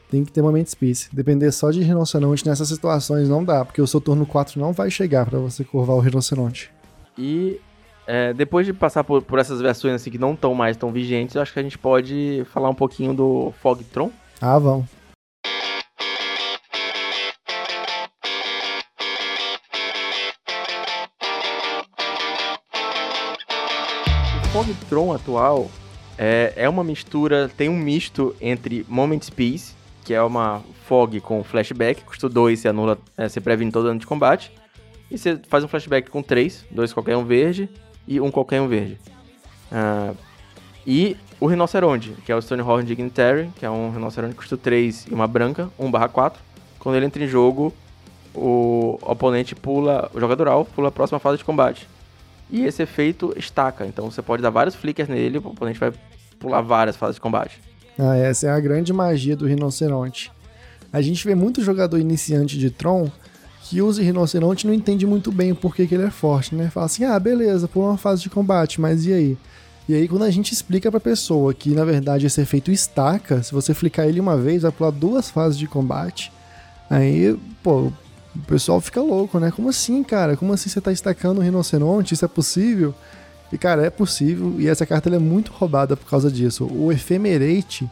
Tem 0.10 0.24
que 0.24 0.32
ter 0.32 0.42
moment 0.42 0.66
space. 0.66 1.10
Depender 1.14 1.52
só 1.52 1.70
de 1.70 1.82
rinoceronte 1.82 2.48
nessas 2.48 2.68
situações 2.68 3.30
não 3.30 3.44
dá, 3.44 3.64
porque 3.64 3.82
o 3.82 3.88
seu 3.88 4.02
turno 4.02 4.26
4 4.26 4.60
não 4.60 4.72
vai 4.72 4.90
chegar 4.90 5.26
para 5.26 5.38
você 5.38 5.64
curvar 5.64 5.96
o 5.96 6.00
rinoceronte. 6.00 6.72
E 7.18 7.60
é, 8.12 8.34
depois 8.34 8.66
de 8.66 8.74
passar 8.74 9.04
por, 9.04 9.22
por, 9.22 9.38
essas 9.38 9.62
versões 9.62 9.94
assim 9.94 10.10
que 10.10 10.18
não 10.18 10.34
estão 10.34 10.56
mais 10.56 10.76
tão 10.76 10.92
vigentes, 10.92 11.36
eu 11.36 11.44
acho 11.44 11.54
que 11.54 11.60
a 11.60 11.62
gente 11.62 11.78
pode 11.78 12.44
falar 12.52 12.68
um 12.68 12.74
pouquinho 12.74 13.14
do 13.14 13.54
Fogtron. 13.62 14.10
Ah, 14.42 14.58
vamos. 14.58 14.88
Fogtron 24.52 25.14
atual 25.14 25.70
é, 26.18 26.54
é 26.56 26.68
uma 26.68 26.84
mistura, 26.84 27.48
tem 27.56 27.70
um 27.70 27.78
misto 27.78 28.36
entre 28.42 28.84
Moment 28.90 29.20
Peace, 29.36 29.76
que 30.04 30.16
é 30.16 30.24
uma 30.24 30.64
Fog 30.88 31.22
com 31.22 31.44
flashback, 31.44 32.04
custa 32.04 32.28
2, 32.28 32.60
você 32.60 32.68
anula, 32.70 32.98
é, 33.16 33.30
você 33.30 33.40
previne 33.40 33.72
todo 33.72 33.88
ano 33.88 34.00
de 34.00 34.08
combate, 34.08 34.52
e 35.12 35.18
você 35.18 35.40
faz 35.48 35.64
um 35.64 35.68
flashback 35.68 36.10
com 36.10 36.24
3, 36.24 36.66
dois 36.72 36.92
qualquer 36.92 37.16
um 37.16 37.24
verde 37.24 37.70
e 38.10 38.20
um 38.20 38.32
um 38.34 38.68
verde. 38.68 38.98
Uh, 39.72 40.18
e 40.86 41.16
o 41.40 41.46
Rinoceronte, 41.46 42.10
que 42.26 42.32
é 42.32 42.36
o 42.36 42.42
Stonehorn 42.42 42.84
Dignitary, 42.84 43.52
que 43.56 43.64
é 43.64 43.70
um 43.70 43.92
Rinoceronte 43.92 44.34
que 44.34 44.40
custa 44.40 44.58
3 44.58 45.06
e 45.12 45.14
uma 45.14 45.28
branca, 45.28 45.70
1 45.78 45.92
barra 45.92 46.10
4. 46.10 46.42
Quando 46.80 46.96
ele 46.96 47.06
entra 47.06 47.24
em 47.24 47.28
jogo, 47.28 47.72
o 48.34 48.98
oponente 49.04 49.54
pula, 49.54 50.10
o 50.12 50.20
jogador 50.20 50.48
alvo 50.48 50.72
pula 50.72 50.88
a 50.88 50.92
próxima 50.92 51.20
fase 51.20 51.38
de 51.38 51.44
combate. 51.44 51.88
E 52.50 52.66
esse 52.66 52.82
efeito 52.82 53.32
estaca, 53.38 53.86
então 53.86 54.10
você 54.10 54.24
pode 54.24 54.42
dar 54.42 54.50
vários 54.50 54.74
flickers 54.74 55.08
nele, 55.08 55.38
o 55.38 55.48
oponente 55.48 55.80
vai 55.80 55.94
pular 56.40 56.62
várias 56.62 56.96
fases 56.96 57.16
de 57.16 57.22
combate. 57.22 57.62
Ah, 57.96 58.18
essa 58.18 58.48
é 58.48 58.50
a 58.50 58.60
grande 58.60 58.92
magia 58.92 59.36
do 59.36 59.46
rinoceronte. 59.46 60.32
A 60.92 61.00
gente 61.00 61.24
vê 61.28 61.36
muito 61.36 61.62
jogador 61.62 62.00
iniciante 62.00 62.58
de 62.58 62.72
Tron 62.72 63.12
que 63.70 63.84
usa 63.84 64.02
rinoceronte 64.02 64.66
e 64.66 64.68
não 64.68 64.74
entende 64.74 65.06
muito 65.06 65.32
bem 65.32 65.52
o 65.52 65.56
porquê 65.56 65.86
que 65.86 65.94
ele 65.94 66.04
é 66.04 66.10
forte, 66.10 66.56
né? 66.56 66.72
Fala 66.72 66.88
assim, 66.88 67.04
ah, 67.04 67.20
beleza, 67.20 67.68
pula 67.68 67.90
uma 67.90 67.98
fase 68.00 68.24
de 68.24 68.28
combate, 68.28 68.82
mas 68.82 69.06
e 69.06 69.14
aí? 69.14 69.38
E 69.88 69.94
aí, 69.94 70.08
quando 70.08 70.24
a 70.24 70.32
gente 70.32 70.52
explica 70.52 70.90
pra 70.90 71.00
pessoa 71.00 71.54
que, 71.54 71.70
na 71.70 71.86
verdade, 71.86 72.26
esse 72.26 72.42
efeito 72.42 72.72
estaca, 72.72 73.44
se 73.44 73.52
você 73.52 73.72
flicar 73.76 74.08
ele 74.08 74.20
uma 74.20 74.36
vez, 74.36 74.64
vai 74.64 74.72
pular 74.72 74.90
duas 74.90 75.30
fases 75.30 75.56
de 75.56 75.68
combate, 75.68 76.32
aí, 76.90 77.38
pô, 77.62 77.92
o 78.36 78.40
pessoal 78.48 78.82
fica 78.82 79.02
louco, 79.02 79.40
né? 79.40 79.52
Como 79.52 79.70
assim, 79.70 80.04
cara? 80.04 80.36
Como 80.36 80.52
assim 80.52 80.68
você 80.68 80.82
tá 80.82 80.92
estacando 80.92 81.40
um 81.40 81.44
rinoceronte? 81.44 82.16
Isso 82.16 82.26
é 82.26 82.28
possível? 82.28 82.94
E, 83.54 83.58
cara, 83.58 83.86
é 83.86 83.92
possível, 83.92 84.56
e 84.58 84.68
essa 84.68 84.84
carta 84.84 85.16
é 85.16 85.20
muito 85.20 85.52
roubada 85.52 85.96
por 85.96 86.10
causa 86.10 86.32
disso. 86.32 86.66
O 86.66 86.92
Ephemerate 86.92 87.88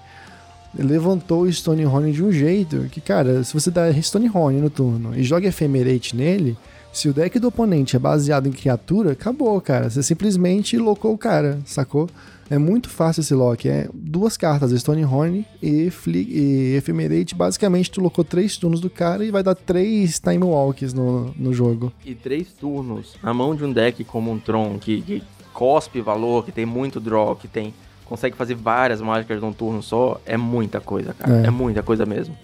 levantou 0.78 1.42
o 1.42 1.52
Stonehorn 1.52 2.12
de 2.12 2.24
um 2.24 2.32
jeito 2.32 2.88
que, 2.92 3.02
cara, 3.02 3.44
se 3.44 3.54
você 3.54 3.72
dá 3.72 3.92
Stonehorn 3.92 4.60
no 4.60 4.70
turno 4.70 5.18
e 5.18 5.24
joga 5.24 5.48
Ephemerate 5.48 6.16
nele, 6.16 6.58
se 6.92 7.08
o 7.08 7.14
deck 7.14 7.38
do 7.40 7.50
oponente 7.50 7.96
é 7.96 8.00
baseado 8.00 8.48
em 8.48 8.52
criatura, 8.52 9.12
acabou, 9.12 9.60
cara. 9.62 9.90
Você 9.90 10.02
simplesmente 10.02 10.78
locou 10.78 11.14
o 11.14 11.18
cara, 11.18 11.60
sacou? 11.64 12.10
É 12.50 12.58
muito 12.58 12.90
fácil 12.90 13.22
esse 13.22 13.34
lock. 13.34 13.68
É 13.68 13.90
duas 13.94 14.38
cartas, 14.38 14.72
Stonehorn 14.72 15.46
e, 15.62 15.92
e 16.08 16.76
Ephemerate. 16.76 17.36
Basicamente, 17.36 17.92
tu 17.92 18.02
locou 18.02 18.24
três 18.24 18.58
turnos 18.58 18.80
do 18.80 18.90
cara 18.90 19.24
e 19.26 19.32
vai 19.32 19.44
dar 19.44 19.54
três 19.54 20.20
Time 20.20 20.44
Walks 20.44 20.94
no, 20.94 21.34
no 21.38 21.54
jogo. 21.54 21.92
E 22.06 22.16
três 22.16 22.48
turnos 22.54 23.16
na 23.22 23.34
mão 23.34 23.56
de 23.56 23.64
um 23.64 23.72
deck 23.72 24.04
como 24.06 24.32
um 24.32 24.40
Tron, 24.40 24.80
que, 24.80 25.02
que 25.02 25.24
cospe 25.54 26.02
valor, 26.02 26.46
que 26.46 26.52
tem 26.52 26.66
muito 26.66 27.00
draw, 27.00 27.36
que 27.36 27.48
tem 27.48 27.74
consegue 28.08 28.36
fazer 28.36 28.56
várias 28.56 29.02
mágicas 29.02 29.41
num 29.41 29.54
turno 29.54 29.84
só, 29.84 30.20
é 30.26 30.38
muita 30.38 30.80
coisa, 30.80 31.13
cara. 31.13 31.43
É, 31.43 31.48
é 31.48 31.50
muita 31.50 31.84
coisa 31.84 32.06
mesmo. 32.06 32.36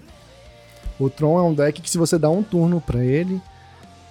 O 0.99 1.10
Tron 1.10 1.39
é 1.39 1.43
um 1.43 1.54
deck 1.54 1.82
que 1.82 1.89
se 1.89 1.97
você 1.97 2.17
dá 2.17 2.30
um 2.30 2.43
turno 2.43 2.82
para 2.82 3.04
ele, 3.04 3.41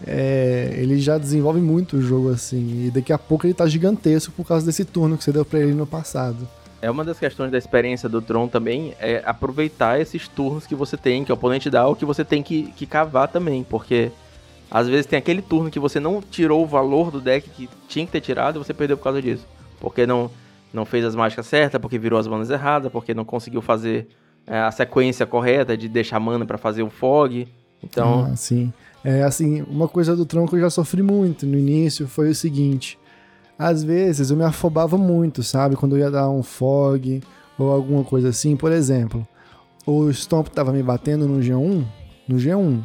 é, 0.07 0.75
ele 0.77 0.99
já 0.99 1.19
desenvolve 1.19 1.61
muito 1.61 1.97
o 1.97 2.03
jogo 2.03 2.31
assim. 2.31 2.87
E 2.87 2.91
daqui 2.91 3.13
a 3.13 3.19
pouco 3.19 3.47
ele 3.47 3.55
tá 3.55 3.67
gigantesco 3.67 4.33
por 4.33 4.47
causa 4.47 4.67
desse 4.67 4.85
turno 4.85 5.17
que 5.17 5.25
você 5.25 5.33
deu 5.33 5.45
para 5.45 5.61
ele 5.61 5.75
no 5.75 5.87
passado. 5.87 6.49
É 6.81 6.91
uma 6.91 7.05
das 7.05 7.19
questões 7.19 7.53
da 7.53 7.59
experiência 7.59 8.09
do 8.09 8.21
Tron 8.21 8.49
também, 8.49 8.95
é 8.99 9.23
aproveitar 9.25 10.01
esses 10.01 10.27
turnos 10.27 10.67
que 10.67 10.75
você 10.75 10.97
tem, 10.97 11.25
que 11.25 11.31
o 11.31 11.35
oponente 11.35 11.71
dá, 11.71 11.87
ou 11.87 11.95
que 11.95 12.05
você 12.05 12.25
tem 12.25 12.43
que, 12.43 12.73
que 12.77 12.87
cavar 12.87 13.29
também, 13.29 13.63
porque 13.63 14.11
às 14.69 14.89
vezes 14.89 15.07
tem 15.07 15.17
aquele 15.17 15.41
turno 15.41 15.71
que 15.71 15.79
você 15.79 16.01
não 16.01 16.21
tirou 16.21 16.65
o 16.65 16.67
valor 16.67 17.13
do 17.13 17.21
deck 17.21 17.49
que 17.51 17.69
tinha 17.87 18.05
que 18.05 18.11
ter 18.11 18.21
tirado 18.21 18.57
e 18.57 18.59
você 18.59 18.75
perdeu 18.75 18.97
por 18.97 19.05
causa 19.05 19.23
disso. 19.23 19.47
Porque 19.79 20.05
não, 20.07 20.29
não 20.73 20.85
fez 20.85 21.05
as 21.05 21.15
mágicas 21.15 21.47
certas, 21.47 21.81
porque 21.81 21.99
virou 21.99 22.19
as 22.19 22.27
manas 22.27 22.51
erradas, 22.51 22.91
porque 22.91 23.13
não 23.15 23.25
conseguiu 23.25 23.61
fazer 23.61 24.09
é, 24.47 24.61
a 24.61 24.71
sequência 24.71 25.27
correta 25.27 25.77
de 25.77 25.89
deixar 25.89 26.19
mana 26.19 26.47
para 26.47 26.59
fazer 26.59 26.83
o 26.83 26.91
fog. 26.91 27.47
Então. 27.83 28.29
Ah, 28.31 28.37
sim. 28.37 28.73
É 29.05 29.23
assim, 29.23 29.63
uma 29.63 29.89
coisa 29.89 30.15
do 30.15 30.25
Tron 30.25 30.47
que 30.47 30.55
eu 30.55 30.61
já 30.61 30.71
sofri 30.71 31.03
muito 31.03 31.45
no 31.45 31.59
início 31.59 32.07
foi 32.07 32.31
o 32.31 32.35
seguinte. 32.35 32.99
Às 33.59 33.83
vezes 33.83 34.31
eu 34.31 34.37
me 34.37 34.45
afobava 34.45 34.97
muito, 34.97 35.43
sabe? 35.43 35.77
Quando 35.77 35.97
eu 35.97 36.01
ia 36.01 36.11
dar 36.11 36.31
um 36.31 36.43
fog 36.43 37.21
ou 37.59 37.71
alguma 37.71 38.05
coisa 38.05 38.29
assim. 38.29 38.57
Por 38.57 38.73
exemplo, 38.73 39.27
o 39.87 40.11
Stomp 40.13 40.49
tava 40.49 40.73
me 40.73 40.83
batendo 40.83 41.27
no 41.27 41.41
G1, 41.41 41.85
no 42.29 42.37
G1. 42.37 42.83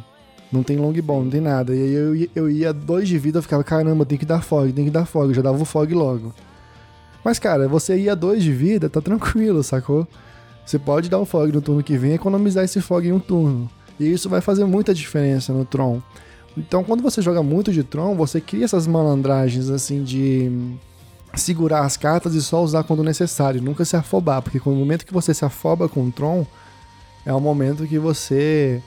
Não 0.50 0.62
tem 0.62 0.76
long 0.76 0.92
ball, 1.02 1.22
não 1.22 1.30
tem 1.30 1.40
nada. 1.40 1.74
E 1.74 1.82
aí 1.82 1.92
eu, 1.92 2.28
eu 2.34 2.50
ia 2.50 2.72
dois 2.72 3.06
de 3.06 3.18
vida, 3.18 3.38
eu 3.38 3.42
ficava, 3.42 3.62
caramba, 3.62 4.06
tem 4.06 4.16
que 4.16 4.24
dar 4.24 4.42
fog, 4.42 4.72
tem 4.72 4.84
que 4.84 4.90
dar 4.90 5.04
fog. 5.04 5.28
Eu 5.28 5.34
já 5.34 5.42
dava 5.42 5.60
o 5.60 5.64
fog 5.64 5.92
logo. 5.94 6.34
Mas, 7.24 7.38
cara, 7.38 7.68
você 7.68 7.98
ia 7.98 8.14
dois 8.14 8.42
de 8.42 8.52
vida, 8.52 8.88
tá 8.88 9.00
tranquilo, 9.00 9.62
sacou? 9.62 10.06
Você 10.64 10.78
pode 10.78 11.08
dar 11.08 11.18
o 11.18 11.24
fog 11.24 11.50
no 11.52 11.62
turno 11.62 11.82
que 11.82 11.96
vem 11.96 12.12
e 12.12 12.14
economizar 12.14 12.64
esse 12.64 12.80
fog 12.80 13.06
em 13.06 13.12
um 13.12 13.18
turno. 13.18 13.70
E 13.98 14.10
isso 14.10 14.28
vai 14.28 14.40
fazer 14.40 14.64
muita 14.64 14.94
diferença 14.94 15.52
no 15.52 15.64
Tron. 15.64 16.00
Então, 16.56 16.84
quando 16.84 17.02
você 17.02 17.22
joga 17.22 17.42
muito 17.42 17.72
de 17.72 17.82
Tron, 17.82 18.14
você 18.14 18.40
cria 18.40 18.64
essas 18.64 18.86
malandragens 18.86 19.70
assim 19.70 20.02
de 20.02 20.76
segurar 21.34 21.84
as 21.84 21.96
cartas 21.96 22.34
e 22.34 22.42
só 22.42 22.62
usar 22.62 22.84
quando 22.84 23.02
necessário, 23.04 23.62
nunca 23.62 23.84
se 23.84 23.96
afobar, 23.96 24.42
porque 24.42 24.60
no 24.64 24.76
momento 24.76 25.06
que 25.06 25.12
você 25.12 25.32
se 25.32 25.44
afoba 25.44 25.88
com 25.88 26.06
o 26.06 26.10
Tron, 26.10 26.46
é 27.24 27.32
o 27.32 27.40
momento 27.40 27.86
que 27.86 27.98
você 27.98 28.82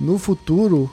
no 0.00 0.18
futuro 0.18 0.90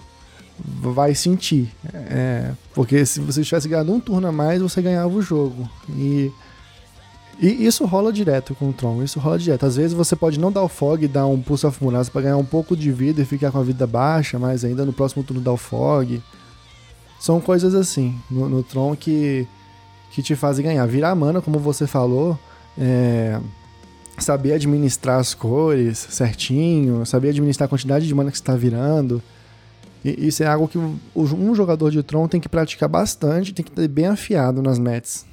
vai 0.59 1.13
sentir. 1.15 1.71
É, 1.93 2.51
porque 2.73 3.05
se 3.05 3.19
você 3.19 3.43
tivesse 3.43 3.67
ganhado 3.67 3.93
um 3.93 3.99
turno 3.99 4.27
a 4.27 4.31
mais, 4.31 4.61
você 4.61 4.81
ganhava 4.81 5.13
o 5.13 5.21
jogo. 5.21 5.69
E, 5.89 6.31
e 7.39 7.65
isso 7.65 7.85
rola 7.85 8.13
direto 8.13 8.53
com 8.55 8.69
o 8.69 8.73
Tron, 8.73 9.03
isso 9.03 9.19
rola 9.19 9.37
direto. 9.37 9.65
Às 9.65 9.75
vezes 9.75 9.93
você 9.93 10.15
pode 10.15 10.39
não 10.39 10.51
dar 10.51 10.61
o 10.61 10.69
Fog 10.69 11.03
e 11.03 11.07
dar 11.07 11.25
um 11.25 11.41
Pulse 11.41 11.65
of 11.65 11.83
Muraz 11.83 12.09
pra 12.09 12.21
ganhar 12.21 12.37
um 12.37 12.45
pouco 12.45 12.75
de 12.75 12.91
vida 12.91 13.21
e 13.21 13.25
ficar 13.25 13.51
com 13.51 13.59
a 13.59 13.63
vida 13.63 13.87
baixa, 13.87 14.37
mas 14.37 14.63
ainda 14.63 14.85
no 14.85 14.93
próximo 14.93 15.23
turno 15.23 15.41
dar 15.41 15.51
o 15.51 15.57
Fog. 15.57 16.21
São 17.19 17.39
coisas 17.41 17.73
assim 17.73 18.15
no, 18.29 18.47
no 18.47 18.63
Tron 18.63 18.95
que, 18.95 19.47
que 20.11 20.21
te 20.21 20.35
fazem 20.35 20.65
ganhar. 20.65 20.85
Virar 20.85 21.15
mana, 21.15 21.41
como 21.41 21.57
você 21.57 21.87
falou, 21.87 22.37
é, 22.77 23.39
saber 24.17 24.53
administrar 24.53 25.19
as 25.19 25.33
cores 25.33 26.07
certinho, 26.09 27.05
saber 27.05 27.29
administrar 27.29 27.65
a 27.65 27.69
quantidade 27.69 28.07
de 28.07 28.13
mana 28.13 28.29
que 28.29 28.37
você 28.37 28.43
está 28.43 28.55
virando. 28.55 29.21
E 30.05 30.27
isso 30.27 30.43
é 30.43 30.47
algo 30.47 30.67
que 30.67 30.77
um 30.77 31.55
jogador 31.55 31.89
de 31.89 32.03
Tron 32.03 32.27
tem 32.27 32.41
que 32.41 32.49
praticar 32.49 32.89
bastante, 32.89 33.53
tem 33.53 33.63
que 33.63 33.71
ter 33.71 33.87
bem 33.87 34.07
afiado 34.07 34.61
nas 34.61 34.77
mets. 34.77 35.25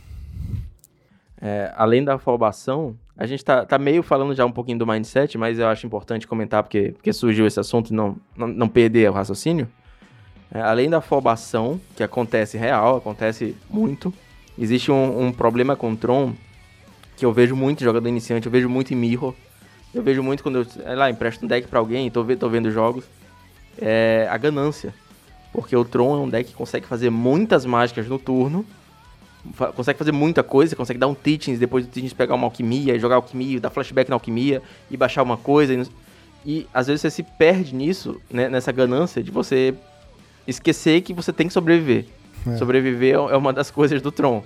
É, 1.42 1.72
além 1.74 2.05
da 2.05 2.14
afobação, 2.14 2.96
a 3.16 3.26
gente 3.26 3.44
tá, 3.44 3.64
tá 3.64 3.79
meio 3.79 4.03
falando 4.03 4.35
já 4.35 4.44
um 4.44 4.53
pouquinho 4.53 4.79
do 4.79 4.87
mindset, 4.87 5.38
mas 5.38 5.59
eu 5.59 5.68
acho 5.68 5.87
importante 5.87 6.26
comentar 6.26 6.62
porque, 6.62 6.92
porque 6.92 7.12
surgiu 7.12 7.46
esse 7.46 7.59
assunto 7.59 7.90
e 7.90 7.94
não, 7.94 8.16
não, 8.37 8.46
não 8.46 8.68
perder 8.68 9.11
o 9.11 9.12
raciocínio. 9.12 9.68
É, 10.53 10.61
além 10.61 10.90
da 10.90 10.98
afobação, 10.98 11.81
que 11.96 12.03
acontece 12.03 12.59
real, 12.59 12.96
acontece 12.96 13.57
muito, 13.70 14.12
existe 14.59 14.90
um, 14.90 15.26
um 15.26 15.33
problema 15.33 15.76
com 15.76 15.92
o 15.92 15.96
Tron 15.96 16.35
que 17.16 17.24
eu 17.24 17.33
vejo 17.33 17.55
muito 17.55 17.83
em 17.83 17.85
jogador 17.85 18.09
iniciante, 18.09 18.46
eu 18.46 18.53
vejo 18.53 18.68
muito 18.68 18.92
em 18.92 18.96
Mirror, 18.96 19.35
eu 19.94 20.03
vejo 20.03 20.22
muito 20.22 20.42
quando 20.42 20.57
eu 20.57 20.64
sei 20.64 20.94
lá, 20.94 21.11
empresto 21.11 21.44
um 21.44 21.48
deck 21.48 21.68
pra 21.68 21.79
alguém 21.79 22.07
e 22.07 22.11
tô, 22.11 22.24
tô 22.37 22.48
vendo 22.48 22.70
jogos, 22.70 23.05
é 23.79 24.26
a 24.31 24.37
ganância. 24.38 24.94
Porque 25.53 25.76
o 25.76 25.85
Tron 25.85 26.14
é 26.14 26.20
um 26.20 26.29
deck 26.29 26.50
que 26.50 26.57
consegue 26.57 26.87
fazer 26.87 27.11
muitas 27.11 27.66
mágicas 27.66 28.07
no 28.07 28.18
turno, 28.18 28.64
consegue 29.74 29.98
fazer 29.98 30.12
muita 30.12 30.42
coisa, 30.42 30.76
consegue 30.76 30.98
dar 30.98 31.07
um 31.07 31.14
Teachings, 31.14 31.59
depois 31.59 31.87
do 31.87 31.90
Teachings 31.90 32.12
pegar 32.12 32.35
uma 32.35 32.46
alquimia, 32.46 32.94
e 32.94 32.98
jogar 32.98 33.16
alquimia, 33.16 33.61
dar 33.61 33.70
flashback 33.70 34.09
na 34.09 34.16
alquimia 34.16 34.62
e 34.90 34.96
baixar 34.96 35.22
uma 35.22 35.37
coisa. 35.37 35.74
E, 35.74 35.87
e 36.44 36.66
às 36.72 36.87
vezes 36.87 37.03
você 37.03 37.11
se 37.11 37.22
perde 37.22 37.74
nisso, 37.74 38.20
né, 38.31 38.48
nessa 38.48 38.70
ganância 38.72 39.22
de 39.22 39.31
você 39.31 39.74
esquecer 40.46 41.00
que 41.00 41.12
você 41.12 41.33
tem 41.33 41.46
que 41.46 41.53
sobreviver. 41.53 42.07
É. 42.46 42.57
Sobreviver 42.57 43.14
é 43.14 43.37
uma 43.37 43.53
das 43.53 43.70
coisas 43.72 44.00
do 44.03 44.12
Tron. 44.12 44.42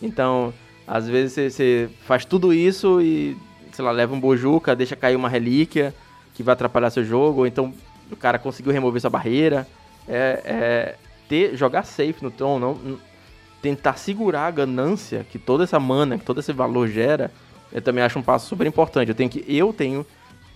Então, 0.00 0.52
às 0.86 1.08
vezes 1.08 1.32
você, 1.32 1.50
você 1.50 1.90
faz 2.06 2.24
tudo 2.24 2.52
isso 2.52 3.00
e, 3.00 3.36
sei 3.72 3.84
lá, 3.84 3.90
leva 3.90 4.14
um 4.14 4.20
bojuca, 4.20 4.74
deixa 4.74 4.96
cair 4.96 5.16
uma 5.16 5.28
relíquia 5.28 5.94
que 6.34 6.42
vai 6.42 6.52
atrapalhar 6.52 6.90
seu 6.90 7.04
jogo, 7.04 7.40
ou 7.40 7.46
então 7.46 7.74
o 8.10 8.16
cara 8.16 8.38
conseguiu 8.38 8.72
remover 8.72 9.00
sua 9.00 9.10
barreira. 9.10 9.66
É, 10.08 10.40
é 10.44 10.94
ter, 11.28 11.54
jogar 11.54 11.84
safe 11.84 12.16
no 12.22 12.30
Tron, 12.30 12.58
não, 12.58 12.98
tentar 13.62 13.94
segurar 13.98 14.46
a 14.46 14.50
ganância 14.50 15.26
que 15.30 15.38
toda 15.38 15.64
essa 15.64 15.78
mana, 15.80 16.18
que 16.18 16.24
todo 16.24 16.40
esse 16.40 16.52
valor 16.52 16.88
gera, 16.88 17.30
eu 17.72 17.82
também 17.82 18.02
acho 18.04 18.18
um 18.18 18.22
passo 18.22 18.46
super 18.46 18.66
importante. 18.66 19.08
Eu 19.08 19.14
tenho 19.14 19.28
que, 19.30 19.44
eu 19.48 19.72
tenho, 19.72 20.06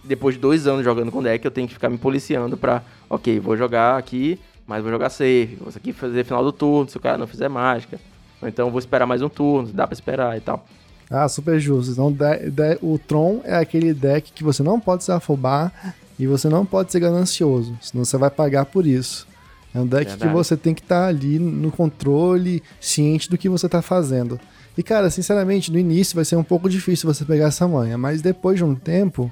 depois 0.04 0.34
de 0.36 0.40
dois 0.40 0.66
anos 0.66 0.84
jogando 0.84 1.10
com 1.10 1.22
deck, 1.22 1.44
eu 1.44 1.50
tenho 1.50 1.66
que 1.68 1.74
ficar 1.74 1.88
me 1.88 1.98
policiando 1.98 2.56
pra, 2.56 2.82
ok, 3.10 3.38
vou 3.40 3.56
jogar 3.56 3.96
aqui, 3.98 4.38
mas 4.66 4.82
vou 4.82 4.90
jogar 4.90 5.10
safe, 5.10 5.56
vou 5.60 5.68
aqui 5.74 5.92
fazer 5.92 6.24
final 6.24 6.42
do 6.44 6.52
turno, 6.52 6.88
se 6.88 6.96
o 6.96 7.00
cara 7.00 7.18
não 7.18 7.26
fizer 7.26 7.48
mágica. 7.48 7.98
Ou 8.40 8.48
então 8.48 8.70
vou 8.70 8.78
esperar 8.78 9.06
mais 9.06 9.20
um 9.22 9.28
turno, 9.28 9.68
dá 9.72 9.86
pra 9.86 9.94
esperar 9.94 10.36
e 10.36 10.40
tal. 10.40 10.64
Ah, 11.10 11.28
super 11.28 11.60
justo. 11.60 11.92
Então, 11.92 12.10
de- 12.10 12.50
de- 12.50 12.78
o 12.80 12.98
Tron 12.98 13.40
é 13.44 13.56
aquele 13.56 13.92
deck 13.92 14.32
que 14.32 14.42
você 14.42 14.62
não 14.62 14.80
pode 14.80 15.04
se 15.04 15.12
afobar 15.12 15.94
e 16.18 16.26
você 16.26 16.48
não 16.48 16.64
pode 16.64 16.90
ser 16.90 17.00
ganancioso, 17.00 17.76
senão 17.82 18.04
você 18.04 18.16
vai 18.16 18.30
pagar 18.30 18.64
por 18.64 18.86
isso. 18.86 19.26
É 19.74 19.80
um 19.80 19.86
deck 19.86 20.04
que 20.04 20.10
Verdade. 20.10 20.32
você 20.32 20.56
tem 20.56 20.74
que 20.74 20.82
estar 20.82 21.06
ali 21.06 21.38
no 21.38 21.70
controle, 21.70 22.62
ciente 22.80 23.28
do 23.30 23.38
que 23.38 23.48
você 23.48 23.68
tá 23.68 23.80
fazendo. 23.80 24.38
E, 24.76 24.82
cara, 24.82 25.08
sinceramente, 25.10 25.70
no 25.72 25.78
início 25.78 26.14
vai 26.14 26.24
ser 26.24 26.36
um 26.36 26.44
pouco 26.44 26.68
difícil 26.68 27.12
você 27.12 27.24
pegar 27.24 27.46
essa 27.46 27.66
manha, 27.66 27.96
mas 27.98 28.20
depois 28.22 28.56
de 28.58 28.64
um 28.64 28.74
tempo, 28.74 29.30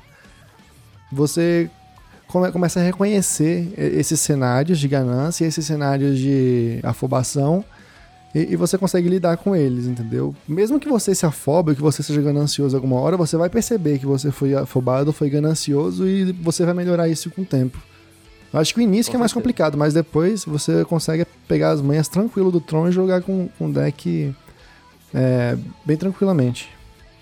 você 1.12 1.68
come- 2.26 2.50
começa 2.52 2.80
a 2.80 2.82
reconhecer 2.82 3.72
esses 3.76 4.20
cenários 4.20 4.78
de 4.78 4.88
ganância, 4.88 5.44
esses 5.44 5.64
cenários 5.66 6.18
de 6.18 6.80
afobação, 6.82 7.64
e, 8.34 8.52
e 8.52 8.56
você 8.56 8.78
consegue 8.78 9.08
lidar 9.08 9.36
com 9.38 9.56
eles, 9.56 9.86
entendeu? 9.86 10.34
Mesmo 10.46 10.78
que 10.78 10.88
você 10.88 11.14
se 11.14 11.26
afobe, 11.26 11.74
que 11.74 11.82
você 11.82 12.02
seja 12.02 12.22
ganancioso 12.22 12.76
alguma 12.76 12.96
hora, 12.96 13.16
você 13.16 13.36
vai 13.36 13.50
perceber 13.50 13.98
que 13.98 14.06
você 14.06 14.30
foi 14.30 14.54
afobado, 14.54 15.12
foi 15.12 15.28
ganancioso 15.28 16.06
e 16.06 16.32
você 16.32 16.64
vai 16.64 16.74
melhorar 16.74 17.08
isso 17.08 17.30
com 17.30 17.42
o 17.42 17.46
tempo. 17.46 17.78
Eu 18.52 18.58
acho 18.58 18.74
que 18.74 18.80
o 18.80 18.82
início 18.82 19.10
que 19.10 19.16
é 19.16 19.18
mais 19.18 19.32
complicado, 19.32 19.78
mas 19.78 19.94
depois 19.94 20.44
você 20.44 20.84
consegue 20.84 21.24
pegar 21.46 21.70
as 21.70 21.80
manhas 21.80 22.08
tranquilo 22.08 22.50
do 22.50 22.60
Tron 22.60 22.88
e 22.88 22.92
jogar 22.92 23.22
com, 23.22 23.48
com 23.56 23.66
um 23.66 23.72
deck 23.72 24.34
é, 25.14 25.56
bem 25.84 25.96
tranquilamente. 25.96 26.68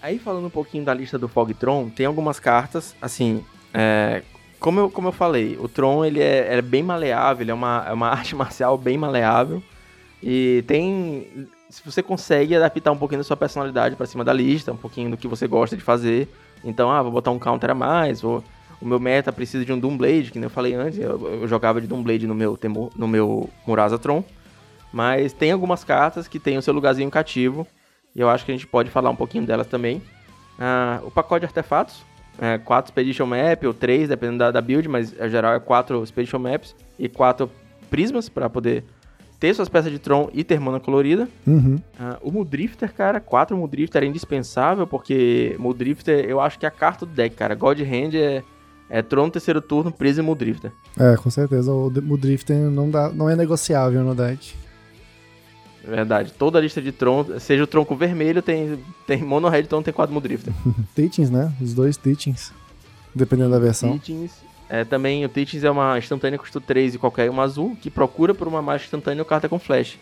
Aí 0.00 0.18
falando 0.18 0.46
um 0.46 0.50
pouquinho 0.50 0.84
da 0.84 0.94
lista 0.94 1.18
do 1.18 1.28
Fogtron, 1.28 1.90
tem 1.90 2.06
algumas 2.06 2.38
cartas, 2.38 2.94
assim, 3.02 3.44
é, 3.74 4.22
como, 4.58 4.80
eu, 4.80 4.90
como 4.90 5.08
eu 5.08 5.12
falei, 5.12 5.56
o 5.60 5.68
Tron 5.68 6.04
ele 6.04 6.20
é, 6.20 6.56
é 6.56 6.62
bem 6.62 6.82
maleável, 6.82 7.42
ele 7.42 7.50
é 7.50 7.54
uma, 7.54 7.84
é 7.86 7.92
uma 7.92 8.08
arte 8.10 8.34
marcial 8.34 8.76
bem 8.78 8.96
maleável. 8.96 9.62
E 10.22 10.64
tem. 10.66 11.48
Se 11.70 11.84
você 11.84 12.02
consegue 12.02 12.56
adaptar 12.56 12.90
um 12.90 12.96
pouquinho 12.96 13.20
da 13.20 13.24
sua 13.24 13.36
personalidade 13.36 13.94
pra 13.94 14.06
cima 14.06 14.24
da 14.24 14.32
lista, 14.32 14.72
um 14.72 14.76
pouquinho 14.76 15.10
do 15.10 15.16
que 15.16 15.28
você 15.28 15.46
gosta 15.46 15.76
de 15.76 15.82
fazer. 15.82 16.28
Então, 16.64 16.90
ah, 16.90 17.02
vou 17.02 17.12
botar 17.12 17.30
um 17.30 17.38
counter 17.38 17.70
a 17.70 17.74
mais, 17.74 18.24
ou 18.24 18.42
o 18.80 18.86
meu 18.86 18.98
meta 19.00 19.32
precisa 19.32 19.64
de 19.64 19.72
um 19.72 19.78
Doomblade, 19.78 20.30
que 20.30 20.38
nem 20.38 20.44
eu 20.44 20.50
falei 20.50 20.74
antes, 20.74 20.98
eu, 20.98 21.40
eu 21.42 21.48
jogava 21.48 21.80
de 21.80 21.86
Doomblade 21.86 22.26
no 22.26 22.34
meu, 22.34 22.56
Temu- 22.56 22.90
no 22.96 23.08
meu 23.08 23.48
Murasa 23.66 23.98
Tron. 23.98 24.22
Mas 24.92 25.32
tem 25.32 25.52
algumas 25.52 25.84
cartas 25.84 26.26
que 26.28 26.38
tem 26.38 26.56
o 26.56 26.62
seu 26.62 26.72
lugarzinho 26.72 27.10
cativo, 27.10 27.66
e 28.14 28.20
eu 28.20 28.28
acho 28.28 28.44
que 28.44 28.50
a 28.50 28.54
gente 28.54 28.66
pode 28.66 28.90
falar 28.90 29.10
um 29.10 29.16
pouquinho 29.16 29.44
delas 29.44 29.66
também. 29.66 30.00
Ah, 30.58 31.00
o 31.04 31.10
pacote 31.10 31.40
de 31.40 31.46
artefatos, 31.46 32.02
é, 32.40 32.56
4 32.58 32.88
Expedition 32.90 33.26
Map 33.26 33.64
ou 33.64 33.74
3, 33.74 34.08
dependendo 34.08 34.38
da, 34.38 34.50
da 34.50 34.60
build, 34.60 34.88
mas 34.88 35.12
em 35.18 35.28
geral 35.28 35.54
é 35.54 35.60
4 35.60 36.02
Expedition 36.02 36.38
Maps 36.38 36.74
e 36.98 37.08
4 37.08 37.50
prismas 37.90 38.28
para 38.28 38.48
poder 38.48 38.84
ter 39.38 39.54
suas 39.54 39.68
peças 39.68 39.92
de 39.92 39.98
Tron 39.98 40.30
e 40.32 40.42
ter 40.42 40.58
mana 40.58 40.80
colorida. 40.80 41.28
Uhum. 41.46 41.78
Ah, 41.98 42.16
o 42.22 42.30
Mudrifter, 42.32 42.92
cara, 42.92 43.20
4 43.20 43.56
Mudrifter 43.56 44.02
é 44.02 44.06
indispensável, 44.06 44.86
porque 44.86 45.54
Mudrifter 45.58 46.24
eu 46.24 46.40
acho 46.40 46.58
que 46.58 46.64
é 46.66 46.68
a 46.68 46.72
carta 46.72 47.04
do 47.06 47.12
deck, 47.12 47.36
cara. 47.36 47.54
God 47.54 47.78
Hand 47.80 48.14
é, 48.14 48.42
é 48.90 49.02
Tron 49.02 49.28
terceiro 49.28 49.60
turno, 49.60 49.92
Prisma 49.92 50.22
e 50.22 50.26
Mudrifter. 50.26 50.72
É, 50.98 51.16
com 51.16 51.30
certeza. 51.30 51.70
O, 51.72 51.86
o 51.86 52.16
Drifter 52.16 52.56
não, 52.56 52.90
dá, 52.90 53.10
não 53.10 53.28
é 53.28 53.36
negociável 53.36 54.02
no 54.02 54.14
deck. 54.14 54.54
É 55.86 55.90
verdade. 55.90 56.32
Toda 56.32 56.58
a 56.58 56.60
lista 56.60 56.80
de 56.80 56.92
Tron, 56.92 57.38
seja 57.38 57.64
o 57.64 57.66
tronco 57.66 57.94
vermelho, 57.94 58.42
tem, 58.42 58.78
tem 59.06 59.22
Mono 59.22 59.48
Red, 59.48 59.62
então 59.62 59.82
tem 59.82 59.92
4 59.92 60.12
Mudrifter. 60.12 60.52
Teachings, 60.94 61.28
né? 61.30 61.52
Os 61.60 61.74
dois 61.74 61.96
Teachings. 61.96 62.52
Dependendo 63.14 63.50
da 63.50 63.58
versão. 63.58 63.98
Teachings. 63.98 64.32
É, 64.68 64.84
também 64.84 65.24
o 65.24 65.28
Teachings 65.28 65.64
é 65.64 65.70
uma 65.70 65.96
instantânea 65.98 66.38
custo 66.38 66.60
3 66.60 66.94
e 66.94 66.98
qualquer 66.98 67.30
uma 67.30 67.42
azul 67.42 67.76
que 67.80 67.90
procura 67.90 68.34
por 68.34 68.46
uma 68.46 68.60
mágica 68.60 68.86
instantânea 68.86 69.22
ou 69.22 69.26
carta 69.26 69.48
com 69.48 69.58
flash. 69.58 69.98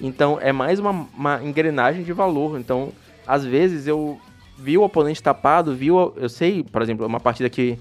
Então 0.00 0.38
é 0.40 0.52
mais 0.52 0.78
uma, 0.78 1.06
uma 1.16 1.44
engrenagem 1.44 2.02
de 2.02 2.12
valor. 2.12 2.58
Então, 2.58 2.92
às 3.26 3.44
vezes 3.44 3.86
eu 3.86 4.20
vi 4.58 4.76
o 4.76 4.82
oponente 4.82 5.22
tapado, 5.22 5.74
vi 5.74 5.90
o, 5.90 6.12
eu 6.16 6.28
sei, 6.28 6.62
por 6.64 6.82
exemplo, 6.82 7.06
uma 7.06 7.20
partida 7.20 7.48
que, 7.48 7.78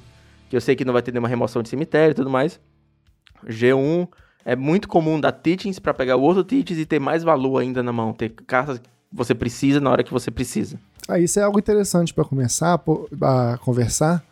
que 0.49 0.55
eu 0.55 0.61
sei 0.61 0.75
que 0.75 0.83
não 0.83 0.93
vai 0.93 1.01
ter 1.01 1.11
nenhuma 1.11 1.27
remoção 1.27 1.61
de 1.61 1.69
cemitério 1.69 2.11
e 2.11 2.15
tudo 2.15 2.29
mais. 2.29 2.59
G1 3.45 4.07
é 4.43 4.55
muito 4.55 4.87
comum 4.87 5.19
dar 5.19 5.31
Teachings 5.31 5.79
pra 5.79 5.93
pegar 5.93 6.17
o 6.17 6.21
outro 6.21 6.43
Teachings 6.43 6.81
e 6.81 6.85
ter 6.85 6.99
mais 6.99 7.23
valor 7.23 7.59
ainda 7.59 7.83
na 7.83 7.93
mão, 7.93 8.13
ter 8.13 8.29
cartas 8.29 8.79
que 8.79 8.89
você 9.11 9.35
precisa 9.35 9.79
na 9.79 9.91
hora 9.91 10.03
que 10.03 10.11
você 10.11 10.31
precisa. 10.31 10.79
Ah, 11.07 11.19
isso 11.19 11.39
é 11.39 11.43
algo 11.43 11.59
interessante 11.59 12.13
pra 12.13 12.25
começar 12.25 12.81
a 13.21 13.57
conversar, 13.57 14.23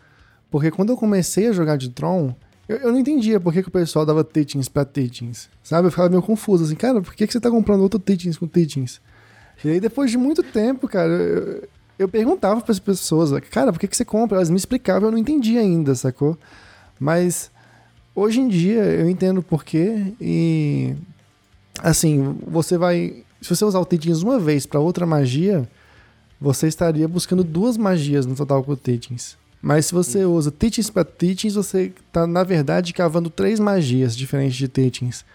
porque 0.50 0.72
quando 0.72 0.90
eu 0.90 0.98
comecei 0.98 1.48
a 1.48 1.52
jogar 1.52 1.78
de 1.78 1.90
Tron, 1.90 2.34
eu, 2.68 2.78
eu 2.78 2.92
não 2.92 3.00
entendia 3.00 3.40
por 3.40 3.54
que, 3.54 3.62
que 3.62 3.70
o 3.70 3.72
pessoal 3.72 4.06
dava 4.06 4.24
teachings 4.24 4.68
pra 4.68 4.86
teachings. 4.86 5.50
Sabe? 5.64 5.88
Eu 5.88 5.92
ficava 5.92 6.10
meio 6.10 6.22
confuso, 6.22 6.66
assim, 6.66 6.76
cara, 6.76 7.02
por 7.02 7.14
que, 7.16 7.26
que 7.26 7.34
você 7.34 7.40
tá 7.40 7.50
comprando 7.50 7.82
outro 7.82 8.00
teachings 8.00 8.38
com 8.38 8.48
teachings? 8.48 9.02
E 9.64 9.70
aí, 9.70 9.80
depois 9.80 10.12
de 10.12 10.18
muito 10.18 10.44
tempo, 10.44 10.88
cara, 10.88 11.68
eu 11.98 12.08
perguntava 12.08 12.62
para 12.62 12.72
as 12.72 12.80
pessoas, 12.80 13.32
cara, 13.50 13.72
por 13.72 13.80
que, 13.80 13.88
que 13.88 13.98
você 13.98 14.06
compra? 14.06 14.38
Elas 14.38 14.50
me 14.50 14.58
explicavam, 14.58 15.08
eu 15.08 15.12
não 15.12 15.18
entendia 15.18 15.62
ainda, 15.62 15.96
sacou? 15.96 16.38
Mas 17.00 17.50
hoje 18.14 18.40
em 18.40 18.48
dia 18.48 18.84
eu 18.84 19.10
entendo 19.10 19.42
por 19.42 19.64
quê 19.64 20.14
e 20.20 20.96
assim, 21.82 22.36
você 22.46 22.78
vai, 22.78 23.24
se 23.42 23.56
você 23.56 23.66
usar 23.66 23.80
o 23.80 23.86
Teachings 23.86 24.24
uma 24.24 24.40
vez 24.40 24.66
para 24.66 24.80
outra 24.80 25.06
magia, 25.06 25.68
você 26.40 26.68
estaria 26.68 27.08
buscando 27.08 27.44
duas 27.44 27.78
magias 27.78 28.26
no 28.26 28.36
total 28.36 28.64
com 28.64 28.72
o 28.72 28.78
Teachings. 28.78 29.38
Mas 29.62 29.88
se 29.88 29.94
você 29.94 30.24
usa 30.24 30.52
Teachings 30.52 30.90
para 30.90 31.04
Teachings, 31.04 31.56
você 31.56 31.92
está 32.08 32.28
na 32.28 32.44
verdade 32.44 32.94
cavando 32.94 33.30
três 33.30 33.60
magias 33.60 34.16
diferentes 34.16 34.56
de 34.56 34.68
Teachings. 34.68 35.26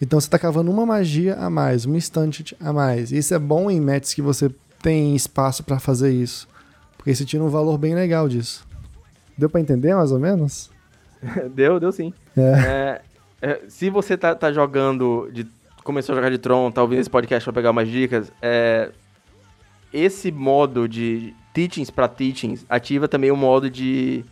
Então 0.00 0.20
você 0.20 0.26
está 0.26 0.38
cavando 0.38 0.70
uma 0.70 0.84
magia 0.84 1.34
a 1.36 1.48
mais, 1.48 1.86
um 1.86 1.94
instant 1.94 2.52
a 2.60 2.72
mais. 2.72 3.12
E 3.12 3.18
isso 3.18 3.34
é 3.34 3.38
bom 3.38 3.70
em 3.70 3.80
matches 3.80 4.14
que 4.14 4.22
você 4.22 4.50
tem 4.82 5.14
espaço 5.14 5.64
para 5.64 5.78
fazer 5.78 6.12
isso. 6.12 6.48
Porque 6.96 7.14
você 7.14 7.24
tira 7.24 7.42
um 7.42 7.48
valor 7.48 7.78
bem 7.78 7.94
legal 7.94 8.28
disso. 8.28 8.66
Deu 9.36 9.48
para 9.48 9.60
entender 9.60 9.94
mais 9.94 10.12
ou 10.12 10.18
menos? 10.18 10.70
deu, 11.54 11.78
deu 11.78 11.92
sim. 11.92 12.12
É. 12.36 12.40
É, 12.40 13.02
é, 13.42 13.60
se 13.68 13.90
você 13.90 14.16
tá, 14.16 14.34
tá, 14.34 14.52
jogando, 14.52 15.28
de, 15.32 15.46
começou 15.84 16.12
a 16.12 16.16
jogar 16.16 16.30
de 16.30 16.38
Tron, 16.38 16.70
tá 16.70 16.82
ouvindo 16.82 17.00
esse 17.00 17.10
podcast 17.10 17.44
para 17.44 17.52
pegar 17.52 17.70
umas 17.70 17.88
dicas, 17.88 18.32
é, 18.40 18.90
esse 19.92 20.30
modo 20.32 20.88
de 20.88 21.34
teachings 21.52 21.90
para 21.90 22.08
teachings 22.08 22.66
ativa 22.68 23.08
também 23.08 23.30
o 23.30 23.36
modo 23.36 23.70
de, 23.70 24.24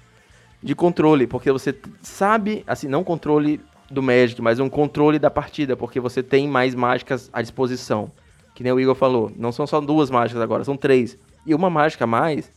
de 0.62 0.74
controle, 0.74 1.26
porque 1.26 1.50
você 1.50 1.74
sabe, 2.02 2.64
assim, 2.66 2.88
não 2.88 3.04
controle 3.04 3.60
do 3.90 4.02
Magic, 4.02 4.40
mas 4.42 4.58
um 4.58 4.68
controle 4.68 5.18
da 5.18 5.30
partida, 5.30 5.76
porque 5.76 6.00
você 6.00 6.22
tem 6.22 6.48
mais 6.48 6.74
mágicas 6.74 7.30
à 7.32 7.40
disposição. 7.40 8.10
Que 8.54 8.62
nem 8.62 8.72
o 8.72 8.78
Igor 8.78 8.94
falou, 8.94 9.32
não 9.36 9.50
são 9.50 9.66
só 9.66 9.80
duas 9.80 10.10
mágicas 10.10 10.40
agora, 10.40 10.64
são 10.64 10.76
três. 10.76 11.18
E 11.44 11.54
uma 11.54 11.68
mágica 11.68 12.04
a 12.04 12.06
mais 12.06 12.50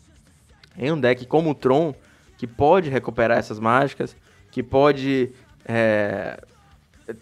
em 0.77 0.91
um 0.91 0.99
deck 0.99 1.25
como 1.25 1.49
o 1.49 1.55
Tron, 1.55 1.93
que 2.37 2.45
pode 2.45 2.89
recuperar 2.89 3.37
essas 3.37 3.59
mágicas, 3.59 4.15
que 4.51 4.61
pode. 4.61 5.31
É... 5.65 6.39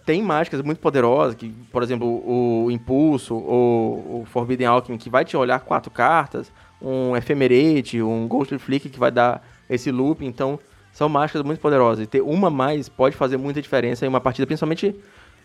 Tem 0.06 0.22
mágicas 0.22 0.62
muito 0.62 0.80
poderosas, 0.80 1.36
que, 1.36 1.50
por 1.72 1.84
exemplo, 1.84 2.08
o 2.08 2.72
Impulso 2.72 3.36
ou 3.36 4.22
o 4.22 4.26
Forbidden 4.26 4.66
Alchemy, 4.66 4.98
que 4.98 5.12
vai 5.12 5.24
te 5.24 5.38
olhar 5.38 5.60
quatro 5.60 5.92
cartas, 5.92 6.52
um 6.82 7.16
Ephemerate, 7.16 8.02
um 8.02 8.28
Ghost 8.28 8.58
Flick 8.58 8.90
que 8.90 9.00
vai 9.00 9.12
dar 9.12 9.48
esse 9.70 9.92
loop, 9.92 10.26
então 10.26 10.60
são 10.92 11.08
mágicas 11.08 11.44
muito 11.44 11.60
poderosas. 11.60 12.04
E 12.04 12.08
ter 12.08 12.22
uma 12.22 12.50
mais 12.50 12.90
pode 12.90 13.16
fazer 13.16 13.38
muita 13.38 13.62
diferença 13.62 14.06
em 14.06 14.10
uma 14.10 14.20
partida, 14.20 14.48
principalmente 14.48 14.96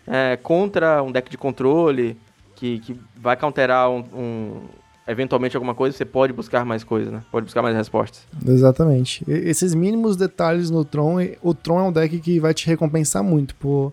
é, 0.07 0.35
contra 0.37 1.03
um 1.03 1.11
deck 1.11 1.29
de 1.29 1.37
controle, 1.37 2.17
que, 2.61 2.77
que 2.77 2.95
vai 3.17 3.35
counterar 3.35 3.89
um, 3.89 4.03
um, 4.13 4.61
eventualmente 5.07 5.57
alguma 5.57 5.73
coisa, 5.73 5.97
você 5.97 6.05
pode 6.05 6.31
buscar 6.31 6.63
mais 6.63 6.83
coisas, 6.83 7.11
né? 7.11 7.23
Pode 7.31 7.45
buscar 7.45 7.63
mais 7.63 7.75
respostas. 7.75 8.27
Exatamente. 8.47 9.25
E, 9.27 9.31
esses 9.49 9.73
mínimos 9.73 10.15
detalhes 10.15 10.69
no 10.69 10.85
Tron, 10.85 11.15
o 11.41 11.55
Tron 11.55 11.79
é 11.79 11.83
um 11.83 11.91
deck 11.91 12.19
que 12.19 12.39
vai 12.39 12.53
te 12.53 12.67
recompensar 12.67 13.23
muito 13.23 13.55
por 13.55 13.91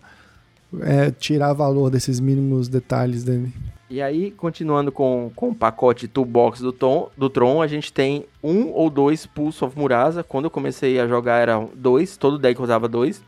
é, 0.82 1.10
tirar 1.10 1.54
valor 1.54 1.88
desses 1.88 2.20
mínimos 2.20 2.68
detalhes 2.68 3.24
dele. 3.24 3.50
E 3.88 4.02
aí, 4.02 4.30
continuando 4.30 4.92
com, 4.92 5.32
com 5.34 5.48
o 5.48 5.54
pacote 5.54 6.06
Toolbox 6.06 6.60
do, 6.60 6.70
Tom, 6.70 7.08
do 7.16 7.30
Tron, 7.30 7.62
a 7.62 7.66
gente 7.66 7.90
tem 7.90 8.26
um 8.44 8.68
ou 8.68 8.90
dois 8.90 9.24
Pulse 9.24 9.64
of 9.64 9.78
Murasa. 9.78 10.22
Quando 10.22 10.44
eu 10.44 10.50
comecei 10.50 11.00
a 11.00 11.08
jogar 11.08 11.38
era 11.38 11.66
dois, 11.74 12.18
todo 12.18 12.38
deck 12.38 12.60
usava 12.60 12.86
dois. 12.86 13.22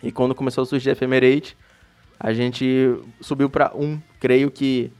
E 0.00 0.12
quando 0.12 0.32
começou 0.32 0.62
a 0.62 0.66
surgir 0.66 0.90
Ephemerate, 0.90 1.56
a 2.20 2.34
gente 2.34 2.94
subiu 3.18 3.48
para 3.48 3.72
um. 3.74 3.98
Creio 4.20 4.50
que 4.50 4.92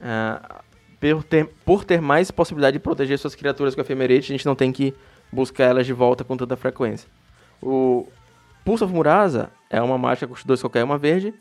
uh, 0.00 0.62
por, 1.00 1.24
ter, 1.24 1.46
por 1.64 1.84
ter 1.84 2.00
mais 2.00 2.30
possibilidade 2.30 2.74
de 2.74 2.78
proteger 2.78 3.18
suas 3.18 3.34
criaturas 3.34 3.74
com 3.74 3.80
a 3.80 3.84
a 3.84 4.20
gente 4.20 4.46
não 4.46 4.54
tem 4.54 4.70
que 4.70 4.94
buscar 5.32 5.64
elas 5.64 5.86
de 5.86 5.92
volta 5.92 6.22
com 6.22 6.36
tanta 6.36 6.56
frequência. 6.56 7.08
O 7.60 8.06
Pulse 8.64 8.84
of 8.84 8.94
Murasa 8.94 9.50
é 9.68 9.82
uma 9.82 9.98
mágica 9.98 10.28
custa 10.28 10.46
2 10.46 10.60
qualquer, 10.60 10.84
uma 10.84 10.96
verde, 10.96 11.34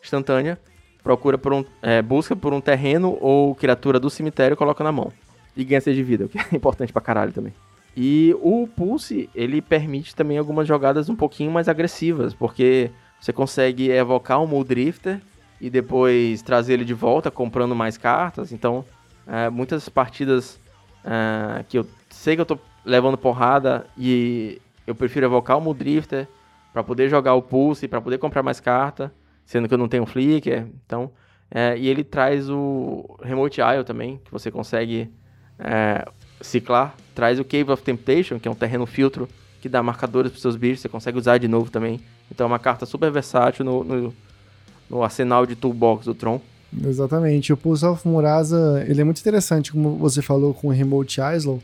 instantânea. 0.00 0.60
Procura 1.02 1.36
por 1.36 1.52
um, 1.52 1.64
é, 1.82 2.00
busca 2.00 2.36
por 2.36 2.54
um 2.54 2.60
terreno 2.60 3.18
ou 3.20 3.54
criatura 3.54 3.98
do 3.98 4.08
cemitério 4.08 4.54
e 4.54 4.56
coloca 4.56 4.84
na 4.84 4.92
mão. 4.92 5.12
E 5.56 5.64
ganha 5.64 5.80
6 5.80 5.96
de 5.96 6.02
vida, 6.02 6.24
o 6.26 6.28
que 6.28 6.38
é 6.38 6.46
importante 6.52 6.92
pra 6.92 7.02
caralho 7.02 7.32
também. 7.32 7.52
E 7.96 8.34
o 8.40 8.66
Pulse, 8.66 9.28
ele 9.34 9.60
permite 9.60 10.14
também 10.14 10.38
algumas 10.38 10.66
jogadas 10.66 11.08
um 11.08 11.16
pouquinho 11.16 11.50
mais 11.50 11.68
agressivas, 11.68 12.32
porque 12.32 12.90
você 13.24 13.32
consegue 13.32 13.88
evocar 13.88 14.38
um 14.42 14.46
Muldrifter 14.46 15.18
e 15.58 15.70
depois 15.70 16.42
trazer 16.42 16.74
ele 16.74 16.84
de 16.84 16.92
volta 16.92 17.30
comprando 17.30 17.74
mais 17.74 17.96
cartas. 17.96 18.52
Então, 18.52 18.84
é, 19.26 19.48
muitas 19.48 19.88
partidas 19.88 20.60
é, 21.02 21.64
que 21.66 21.78
eu 21.78 21.86
sei 22.10 22.34
que 22.34 22.42
eu 22.42 22.44
tô 22.44 22.58
levando 22.84 23.16
porrada 23.16 23.86
e 23.96 24.60
eu 24.86 24.94
prefiro 24.94 25.24
evocar 25.24 25.56
o 25.56 25.60
Muldrifter 25.62 26.28
para 26.70 26.84
poder 26.84 27.08
jogar 27.08 27.32
o 27.32 27.40
Pulse, 27.40 27.88
para 27.88 27.98
poder 27.98 28.18
comprar 28.18 28.42
mais 28.42 28.60
carta, 28.60 29.10
sendo 29.46 29.68
que 29.68 29.72
eu 29.72 29.78
não 29.78 29.88
tenho 29.88 30.04
Flicker. 30.04 30.66
Então, 30.84 31.10
é, 31.50 31.78
e 31.78 31.88
ele 31.88 32.04
traz 32.04 32.50
o 32.50 33.18
Remote 33.22 33.58
Isle 33.58 33.84
também, 33.84 34.20
que 34.22 34.30
você 34.30 34.50
consegue 34.50 35.10
é, 35.58 36.06
ciclar. 36.42 36.94
Traz 37.14 37.40
o 37.40 37.44
Cave 37.44 37.70
of 37.72 37.82
Temptation, 37.82 38.38
que 38.38 38.46
é 38.46 38.50
um 38.50 38.54
terreno 38.54 38.84
filtro 38.84 39.26
que 39.64 39.68
dá 39.70 39.82
marcadores 39.82 40.30
para 40.30 40.38
seus 40.38 40.56
bichos, 40.56 40.80
você 40.80 40.90
consegue 40.90 41.16
usar 41.16 41.38
de 41.38 41.48
novo 41.48 41.70
também. 41.70 41.98
Então 42.30 42.44
é 42.44 42.48
uma 42.48 42.58
carta 42.58 42.84
super 42.84 43.10
versátil 43.10 43.64
no, 43.64 43.82
no, 43.82 44.14
no 44.90 45.02
arsenal 45.02 45.46
de 45.46 45.56
toolbox 45.56 46.04
do 46.04 46.14
Tron. 46.14 46.38
Exatamente. 46.86 47.50
O 47.50 47.56
Pulse 47.56 47.86
of 47.86 48.06
Murasa, 48.06 48.84
ele 48.86 49.00
é 49.00 49.04
muito 49.04 49.20
interessante, 49.20 49.72
como 49.72 49.96
você 49.96 50.20
falou 50.20 50.52
com 50.52 50.68
o 50.68 50.70
Remote 50.70 51.18
Islow, 51.34 51.62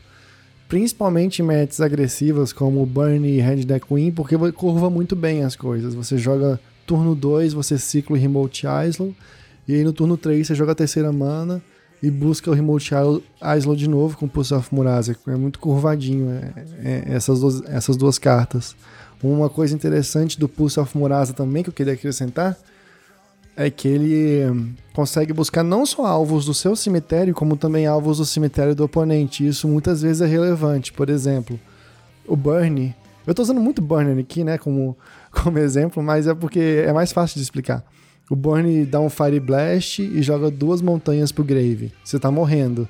principalmente 0.67 1.43
em 1.43 1.45
matches 1.45 1.79
agressivas 1.79 2.51
como 2.51 2.83
Burn 2.87 3.23
e 3.23 3.39
Hand 3.39 3.65
Deck 3.65 3.85
Queen, 3.85 4.11
porque 4.11 4.35
curva 4.51 4.89
muito 4.89 5.15
bem 5.15 5.43
as 5.43 5.55
coisas. 5.55 5.93
Você 5.93 6.17
joga 6.17 6.59
turno 6.87 7.13
2, 7.13 7.53
você 7.53 7.77
cicla 7.77 8.15
o 8.15 8.19
Remote 8.19 8.65
Islow, 8.87 9.13
e 9.67 9.75
aí 9.75 9.83
no 9.83 9.93
turno 9.93 10.17
3 10.17 10.47
você 10.47 10.55
joga 10.55 10.71
a 10.71 10.75
terceira 10.75 11.11
mana, 11.11 11.61
e 12.01 12.09
busca 12.09 12.49
o 12.49 12.53
Remote 12.53 12.91
Islow 13.57 13.75
de 13.75 13.87
novo 13.87 14.17
com 14.17 14.27
Pulse 14.27 14.53
of 14.53 14.73
Murasa. 14.73 15.15
É 15.27 15.35
muito 15.35 15.59
curvadinho 15.59 16.31
é, 16.31 16.53
é, 16.83 17.03
essas, 17.13 17.39
duas, 17.39 17.61
essas 17.65 17.95
duas 17.95 18.17
cartas. 18.17 18.75
Uma 19.21 19.49
coisa 19.49 19.75
interessante 19.75 20.39
do 20.39 20.49
Pulse 20.49 20.79
of 20.79 20.97
Murasa 20.97 21.33
também 21.33 21.61
que 21.61 21.69
eu 21.69 21.73
queria 21.73 21.93
acrescentar 21.93 22.57
é 23.55 23.69
que 23.69 23.87
ele 23.87 24.49
hum, 24.49 24.73
consegue 24.93 25.31
buscar 25.33 25.63
não 25.63 25.85
só 25.85 26.05
alvos 26.05 26.45
do 26.45 26.53
seu 26.53 26.75
cemitério, 26.75 27.33
como 27.33 27.55
também 27.55 27.85
alvos 27.85 28.17
do 28.17 28.25
cemitério 28.25 28.73
do 28.73 28.83
oponente. 28.83 29.45
Isso 29.45 29.67
muitas 29.67 30.01
vezes 30.01 30.21
é 30.21 30.25
relevante. 30.25 30.91
Por 30.91 31.09
exemplo, 31.09 31.59
o 32.27 32.35
Burn. 32.35 32.95
Eu 33.27 33.31
estou 33.31 33.43
usando 33.43 33.61
muito 33.61 33.81
Burn 33.81 34.19
aqui, 34.19 34.43
né, 34.43 34.57
como, 34.57 34.97
como 35.31 35.59
exemplo, 35.59 36.01
mas 36.01 36.25
é 36.25 36.33
porque 36.33 36.83
é 36.85 36.91
mais 36.91 37.11
fácil 37.11 37.35
de 37.35 37.43
explicar. 37.43 37.83
O 38.31 38.35
Burn 38.35 38.85
dá 38.85 38.97
um 38.97 39.09
Fire 39.09 39.41
Blast 39.41 40.01
e 40.01 40.21
joga 40.21 40.49
duas 40.49 40.81
montanhas 40.81 41.33
pro 41.33 41.43
Grave. 41.43 41.91
Você 42.01 42.17
tá 42.17 42.31
morrendo. 42.31 42.87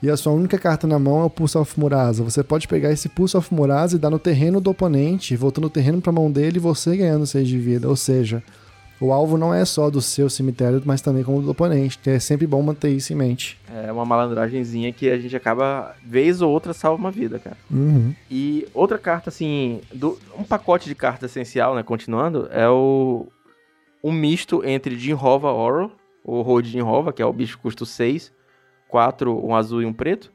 E 0.00 0.08
a 0.08 0.16
sua 0.16 0.32
única 0.32 0.56
carta 0.60 0.86
na 0.86 0.96
mão 0.96 1.22
é 1.22 1.24
o 1.24 1.28
Pulse 1.28 1.58
of 1.58 1.78
Murasa. 1.78 2.22
Você 2.22 2.40
pode 2.44 2.68
pegar 2.68 2.92
esse 2.92 3.08
Pulse 3.08 3.36
of 3.36 3.52
Murasa 3.52 3.96
e 3.96 3.98
dar 3.98 4.10
no 4.10 4.18
terreno 4.20 4.60
do 4.60 4.70
oponente, 4.70 5.34
voltando 5.34 5.66
o 5.66 5.70
terreno 5.70 6.00
pra 6.00 6.12
mão 6.12 6.30
dele 6.30 6.58
e 6.58 6.60
você 6.60 6.96
ganhando 6.96 7.26
6 7.26 7.48
de 7.48 7.58
vida. 7.58 7.88
Ou 7.88 7.96
seja, 7.96 8.44
o 9.00 9.12
alvo 9.12 9.36
não 9.36 9.52
é 9.52 9.64
só 9.64 9.90
do 9.90 10.00
seu 10.00 10.30
cemitério, 10.30 10.80
mas 10.84 11.00
também 11.00 11.24
como 11.24 11.42
do 11.42 11.50
oponente. 11.50 11.98
É 12.06 12.20
sempre 12.20 12.46
bom 12.46 12.62
manter 12.62 12.90
isso 12.90 13.12
em 13.12 13.16
mente. 13.16 13.58
É 13.74 13.90
uma 13.90 14.04
malandragenzinha 14.04 14.92
que 14.92 15.10
a 15.10 15.18
gente 15.18 15.34
acaba, 15.34 15.96
vez 16.06 16.40
ou 16.40 16.48
outra, 16.48 16.72
salva 16.72 16.96
uma 16.96 17.10
vida, 17.10 17.40
cara. 17.40 17.56
Uhum. 17.68 18.14
E 18.30 18.68
outra 18.72 18.98
carta, 18.98 19.30
assim, 19.30 19.80
do, 19.92 20.16
um 20.38 20.44
pacote 20.44 20.88
de 20.88 20.94
carta 20.94 21.26
essencial, 21.26 21.74
né, 21.74 21.82
continuando, 21.82 22.48
é 22.52 22.68
o 22.68 23.26
um 24.02 24.12
misto 24.12 24.64
entre 24.64 24.98
Jinrova 24.98 25.52
Oro, 25.52 25.92
o 26.24 26.40
Road 26.42 26.68
Jinrova, 26.68 27.12
que 27.12 27.22
é 27.22 27.26
o 27.26 27.32
bicho 27.32 27.58
custo 27.58 27.84
6, 27.84 28.32
4, 28.88 29.46
um 29.46 29.54
azul 29.54 29.82
e 29.82 29.86
um 29.86 29.92
preto. 29.92 30.32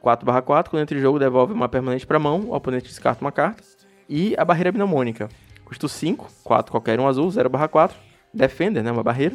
4 0.00 0.26
barra 0.26 0.42
4, 0.42 0.70
quando 0.70 0.82
entra 0.82 0.98
em 0.98 1.00
jogo 1.00 1.18
devolve 1.18 1.54
uma 1.54 1.68
permanente 1.68 2.06
para 2.06 2.18
mão, 2.18 2.42
o 2.42 2.54
oponente 2.54 2.88
descarta 2.88 3.24
uma 3.24 3.32
carta. 3.32 3.62
E 4.08 4.34
a 4.36 4.44
barreira 4.44 4.70
mnemônica, 4.70 5.30
custo 5.64 5.88
5, 5.88 6.28
4 6.44 6.70
qualquer 6.70 7.00
um 7.00 7.08
azul, 7.08 7.30
0 7.30 7.48
barra 7.48 7.68
4. 7.68 7.96
Defender, 8.32 8.82
né, 8.82 8.92
uma 8.92 9.02
barreira. 9.02 9.34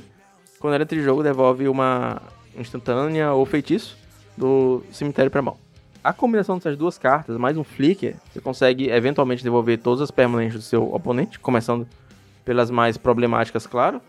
Quando 0.60 0.74
ela 0.74 0.84
entra 0.84 0.98
em 0.98 1.02
jogo 1.02 1.24
devolve 1.24 1.68
uma 1.68 2.22
instantânea 2.56 3.34
ou 3.34 3.46
feitiço 3.46 3.98
do 4.38 4.84
cemitério 4.92 5.32
para 5.32 5.42
mão. 5.42 5.58
A 6.04 6.14
combinação 6.14 6.58
dessas 6.58 6.78
duas 6.78 6.98
cartas, 6.98 7.36
mais 7.38 7.58
um 7.58 7.64
flicker, 7.64 8.16
você 8.32 8.40
consegue 8.40 8.90
eventualmente 8.90 9.44
devolver 9.44 9.80
todas 9.80 10.02
as 10.02 10.12
permanentes 10.12 10.56
do 10.56 10.62
seu 10.62 10.94
oponente, 10.94 11.40
começando 11.40 11.88
pelas 12.44 12.70
mais 12.70 12.98
problemáticas, 12.98 13.68
claro, 13.68 14.02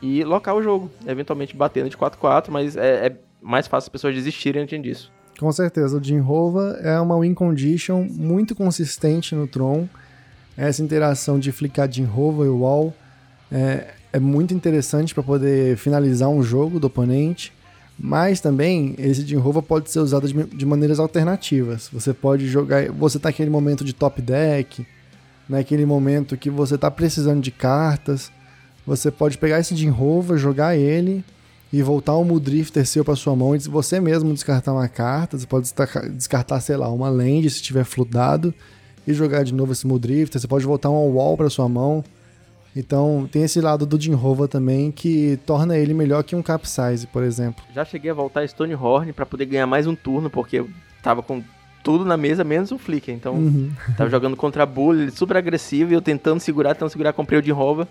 e 0.00 0.24
locar 0.24 0.54
o 0.54 0.62
jogo, 0.62 0.90
eventualmente 1.06 1.56
batendo 1.56 1.88
de 1.88 1.96
4x4, 1.96 2.48
mas 2.48 2.76
é, 2.76 3.06
é, 3.06 3.16
mais 3.40 3.66
fácil 3.66 3.86
as 3.86 3.90
pessoas 3.90 4.14
desistirem 4.14 4.62
antes 4.62 4.82
disso. 4.82 5.12
Com 5.38 5.50
certeza, 5.50 5.96
o 5.96 6.02
Jim 6.02 6.20
Hova 6.20 6.78
é 6.82 7.00
uma 7.00 7.18
win 7.18 7.34
condition 7.34 8.06
muito 8.10 8.54
consistente 8.54 9.34
no 9.34 9.46
Tron. 9.46 9.88
essa 10.56 10.82
interação 10.82 11.38
de 11.38 11.50
flicar 11.50 11.88
de 11.88 12.02
Rova 12.02 12.44
e 12.44 12.48
wall 12.48 12.94
é, 13.50 13.88
é 14.12 14.20
muito 14.20 14.52
interessante 14.52 15.14
para 15.14 15.22
poder 15.22 15.76
finalizar 15.76 16.28
um 16.28 16.42
jogo 16.42 16.78
do 16.78 16.86
oponente. 16.86 17.52
Mas 17.98 18.40
também 18.40 18.94
esse 18.98 19.22
de 19.22 19.36
Rova 19.36 19.62
pode 19.62 19.90
ser 19.90 20.00
usado 20.00 20.26
de, 20.26 20.44
de, 20.44 20.66
maneiras 20.66 20.98
alternativas. 20.98 21.88
Você 21.92 22.12
pode 22.12 22.48
jogar. 22.48 22.90
Você 22.90 23.18
tá 23.18 23.28
naquele 23.28 23.50
momento 23.50 23.84
de 23.84 23.92
top 23.92 24.20
deck, 24.20 24.86
naquele 25.52 25.84
momento 25.84 26.36
que 26.36 26.48
você 26.48 26.78
tá 26.78 26.90
precisando 26.90 27.42
de 27.42 27.50
cartas. 27.50 28.32
Você 28.86 29.10
pode 29.10 29.36
pegar 29.36 29.60
esse 29.60 29.86
Rova, 29.88 30.36
jogar 30.38 30.76
ele 30.76 31.22
e 31.70 31.82
voltar 31.82 32.16
um 32.16 32.24
Mudrifter 32.24 32.86
seu 32.86 33.04
para 33.04 33.14
sua 33.14 33.36
mão 33.36 33.54
e 33.54 33.58
você 33.58 34.00
mesmo 34.00 34.32
descartar 34.32 34.72
uma 34.72 34.88
carta. 34.88 35.38
Você 35.38 35.46
pode 35.46 35.70
descartar, 36.14 36.58
sei 36.60 36.76
lá, 36.76 36.88
uma 36.88 37.10
land 37.10 37.48
se 37.50 37.62
tiver 37.62 37.84
fludado 37.84 38.52
e 39.06 39.12
jogar 39.12 39.44
de 39.44 39.52
novo 39.52 39.72
esse 39.72 39.86
Mudrifter. 39.86 40.40
Você 40.40 40.48
pode 40.48 40.64
voltar 40.64 40.88
um 40.88 41.14
wall 41.14 41.36
para 41.36 41.50
sua 41.50 41.68
mão. 41.68 42.02
Então 42.74 43.28
tem 43.30 43.42
esse 43.42 43.60
lado 43.60 43.84
do 43.84 44.00
Jinrova 44.00 44.48
também 44.48 44.90
que 44.90 45.38
torna 45.44 45.76
ele 45.76 45.92
melhor 45.92 46.24
que 46.24 46.34
um 46.34 46.42
Capsize, 46.42 47.06
por 47.06 47.22
exemplo. 47.22 47.62
Já 47.74 47.84
cheguei 47.84 48.10
a 48.10 48.14
voltar 48.14 48.48
Stonehorn 48.48 49.12
para 49.12 49.26
poder 49.26 49.44
ganhar 49.44 49.66
mais 49.66 49.86
um 49.86 49.94
turno, 49.94 50.30
porque 50.30 50.60
eu 50.60 50.70
tava 51.02 51.22
com 51.22 51.42
tudo 51.82 52.04
na 52.04 52.16
mesa, 52.16 52.44
menos 52.44 52.70
o 52.70 52.78
Flicker. 52.78 53.14
Então, 53.14 53.34
uhum. 53.34 53.70
tava 53.96 54.10
jogando 54.10 54.36
contra 54.36 54.62
a 54.62 54.66
Bull, 54.66 55.10
super 55.10 55.36
agressivo, 55.36 55.90
e 55.90 55.94
eu 55.94 56.02
tentando 56.02 56.40
segurar, 56.40 56.74
tentando 56.74 56.90
segurar, 56.90 57.12
comprei 57.12 57.38
o 57.38 57.42
Jinrova, 57.42 57.88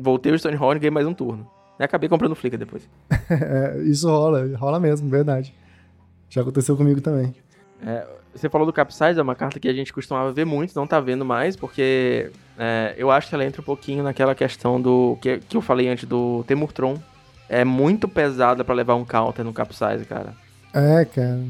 voltei 0.00 0.32
o 0.32 0.38
Stonehorn 0.38 0.76
e 0.76 0.80
ganhei 0.80 0.90
mais 0.90 1.06
um 1.06 1.14
turno. 1.14 1.48
E 1.78 1.84
acabei 1.84 2.08
comprando 2.08 2.32
o 2.32 2.34
Flicker 2.34 2.58
depois. 2.58 2.88
é, 3.30 3.78
isso 3.84 4.08
rola, 4.08 4.56
rola 4.56 4.80
mesmo, 4.80 5.08
verdade. 5.08 5.54
Já 6.28 6.42
aconteceu 6.42 6.76
comigo 6.76 7.00
também. 7.00 7.34
É, 7.84 8.06
você 8.34 8.48
falou 8.48 8.66
do 8.66 8.72
Capsize, 8.72 9.18
é 9.18 9.22
uma 9.22 9.34
carta 9.34 9.60
que 9.60 9.68
a 9.68 9.72
gente 9.72 9.92
costumava 9.92 10.32
ver 10.32 10.44
muito, 10.44 10.74
não 10.74 10.86
tá 10.86 11.00
vendo 11.00 11.24
mais, 11.24 11.56
porque 11.56 12.30
é, 12.58 12.94
eu 12.96 13.10
acho 13.10 13.28
que 13.28 13.34
ela 13.34 13.44
entra 13.44 13.60
um 13.60 13.64
pouquinho 13.64 14.02
naquela 14.02 14.34
questão 14.34 14.80
do 14.80 15.16
que, 15.20 15.38
que 15.38 15.56
eu 15.56 15.60
falei 15.60 15.88
antes 15.88 16.08
do 16.08 16.44
Temurtron. 16.46 16.98
É 17.48 17.64
muito 17.64 18.06
pesada 18.06 18.62
para 18.62 18.74
levar 18.74 18.94
um 18.94 19.04
counter 19.04 19.44
no 19.44 19.52
Capsize, 19.52 20.04
cara. 20.04 20.34
É, 20.74 21.04
cara. 21.04 21.40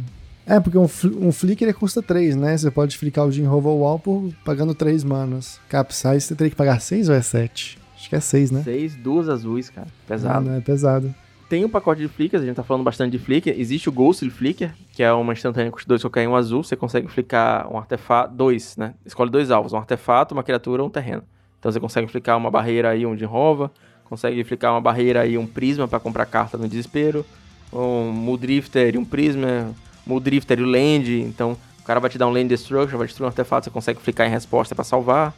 É, 0.49 0.59
porque 0.59 0.79
um, 0.79 0.89
um 1.21 1.31
flick 1.31 1.63
ele 1.63 1.75
custa 1.75 2.03
3, 2.03 2.35
né? 2.35 2.57
Você 2.57 2.71
pode 2.71 2.97
flicar 2.97 3.27
o 3.27 3.31
Jin 3.31 3.47
Wall 3.47 3.99
por 3.99 4.33
pagando 4.43 4.75
3 4.75 5.05
manas. 5.05 5.61
Capsize 5.69 6.23
você 6.23 6.35
teria 6.35 6.51
que 6.51 6.57
pagar 6.57 6.81
6 6.81 7.11
ou 7.11 7.15
é 7.15 7.21
7? 7.21 7.79
Acho 7.95 8.09
que 8.09 8.17
é 8.17 8.21
6, 8.21 8.51
né? 8.51 8.63
6, 8.63 8.97
duas 8.97 9.29
azuis, 9.29 9.69
cara. 9.69 9.89
Pesado. 10.07 10.49
Ah, 10.49 10.57
é 10.57 10.61
pesado. 10.61 11.15
Tem 11.49 11.65
o 11.65 11.67
um 11.67 11.71
pacote 11.71 12.01
de 12.01 12.09
flickers, 12.09 12.43
a 12.43 12.47
gente 12.47 12.57
tá 12.57 12.63
falando 12.63 12.85
bastante 12.85 13.13
de 13.13 13.19
flicker. 13.19 13.59
Existe 13.59 13.89
o 13.89 13.93
Ghost 13.93 14.29
Flicker, 14.31 14.75
que 14.93 15.03
é 15.03 15.13
uma 15.13 15.33
instantânea 15.33 15.71
com 15.71 15.79
dois 15.87 16.03
que 16.03 16.27
um 16.27 16.37
azul. 16.37 16.63
Você 16.63 16.77
consegue 16.77 17.09
flicar 17.09 17.71
um 17.73 17.79
artefato, 17.79 18.35
dois, 18.35 18.77
né? 18.77 18.95
Escolhe 19.05 19.31
dois 19.31 19.51
alvos, 19.51 19.73
um 19.73 19.79
artefato, 19.79 20.35
uma 20.35 20.43
criatura 20.43 20.83
ou 20.83 20.89
um 20.89 20.91
terreno. 20.91 21.23
Então 21.59 21.73
você 21.73 21.81
consegue 21.81 22.07
flicar 22.07 22.37
uma 22.37 22.51
barreira 22.51 22.91
aí, 22.91 23.05
um 23.05 23.17
de 23.17 23.25
rova. 23.25 23.71
Consegue 24.05 24.45
flicar 24.45 24.73
uma 24.73 24.81
barreira 24.81 25.23
aí, 25.23 25.37
um 25.37 25.47
prisma 25.47 25.89
para 25.89 25.99
comprar 25.99 26.27
carta 26.27 26.57
no 26.57 26.69
desespero. 26.69 27.25
Um 27.73 28.13
Muldrifter 28.13 28.95
e 28.95 28.99
um 28.99 29.05
prisma. 29.05 29.75
Muldrifter 30.09 30.59
e 30.59 30.63
o 30.63 30.67
land. 30.67 31.21
Então 31.21 31.57
o 31.81 31.85
cara 31.85 32.01
vai 32.01 32.11
te 32.11 32.19
dar 32.19 32.27
um 32.27 32.33
land 32.33 32.49
destruction, 32.49 32.99
vai 32.99 33.07
destruir 33.07 33.27
um 33.27 33.29
artefato, 33.29 33.65
você 33.65 33.71
consegue 33.71 34.01
flicar 34.01 34.27
em 34.27 34.31
resposta 34.31 34.75
para 34.75 34.83
salvar. 34.83 35.33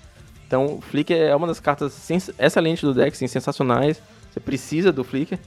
Então 0.46 0.76
o 0.76 0.80
Flicker 0.80 1.16
é 1.16 1.36
uma 1.36 1.46
das 1.46 1.60
cartas 1.60 2.08
excelentes 2.38 2.82
do 2.82 2.94
deck, 2.94 3.16
sim, 3.16 3.26
sensacionais. 3.26 4.00
Você 4.32 4.40
precisa 4.40 4.90
do 4.92 5.04
Flicker. 5.04 5.38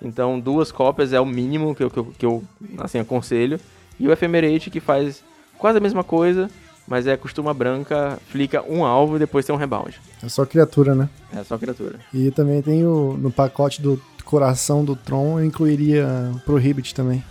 Então, 0.00 0.38
duas 0.38 0.70
cópias 0.70 1.12
é 1.12 1.20
o 1.20 1.26
mínimo 1.26 1.74
que 1.74 1.82
eu, 1.82 1.90
que 1.90 1.98
eu, 1.98 2.04
que 2.18 2.26
eu 2.26 2.44
assim, 2.78 2.98
aconselho. 2.98 3.58
E 3.98 4.06
o 4.06 4.12
Ephemerate, 4.12 4.70
que 4.70 4.80
faz 4.80 5.24
quase 5.58 5.78
a 5.78 5.80
mesma 5.80 6.04
coisa, 6.04 6.48
mas 6.86 7.06
é 7.06 7.16
costuma 7.16 7.52
branca, 7.52 8.18
flica 8.28 8.62
um 8.62 8.84
alvo 8.84 9.16
e 9.16 9.18
depois 9.18 9.44
tem 9.44 9.54
um 9.54 9.58
rebound. 9.58 10.00
É 10.22 10.28
só 10.28 10.46
criatura, 10.46 10.94
né? 10.94 11.08
É 11.34 11.42
só 11.42 11.58
criatura. 11.58 11.98
E 12.14 12.30
também 12.30 12.62
tem 12.62 12.86
o, 12.86 13.16
no 13.18 13.30
pacote 13.30 13.82
do 13.82 14.00
coração 14.24 14.84
do 14.84 14.94
Tron, 14.94 15.40
eu 15.40 15.44
incluiria 15.44 16.06
Prohibit 16.44 16.94
também. 16.94 17.24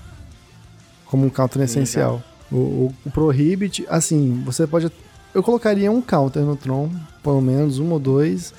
Como 1.10 1.26
um 1.26 1.30
counter 1.30 1.62
essencial. 1.62 2.22
O, 2.52 2.56
o, 2.56 2.94
o, 3.06 3.12
Prohibit, 3.12 3.86
assim, 3.90 4.42
você 4.46 4.66
pode. 4.66 4.92
Eu 5.34 5.44
colocaria 5.44 5.92
um 5.92 6.02
counter 6.02 6.44
no 6.44 6.56
Tron, 6.56 6.90
pelo 7.24 7.42
menos 7.42 7.80
um 7.80 7.92
ou 7.92 8.00
dois 8.00 8.54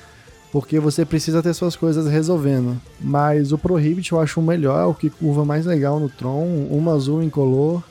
porque 0.51 0.79
você 0.79 1.05
precisa 1.05 1.43
ter 1.43 1.53
suas 1.53 1.75
coisas 1.75 2.07
resolvendo. 2.07 2.79
Mas 2.99 3.51
o 3.51 3.57
Prohibit 3.57 4.11
eu 4.11 4.19
acho 4.19 4.39
o 4.39 4.43
melhor, 4.43 4.89
o 4.89 4.93
que 4.93 5.09
curva 5.09 5.45
mais 5.45 5.65
legal 5.65 5.99
no 5.99 6.09
Tron, 6.09 6.67
uma 6.69 6.93
azul 6.93 7.21
incolor, 7.21 7.83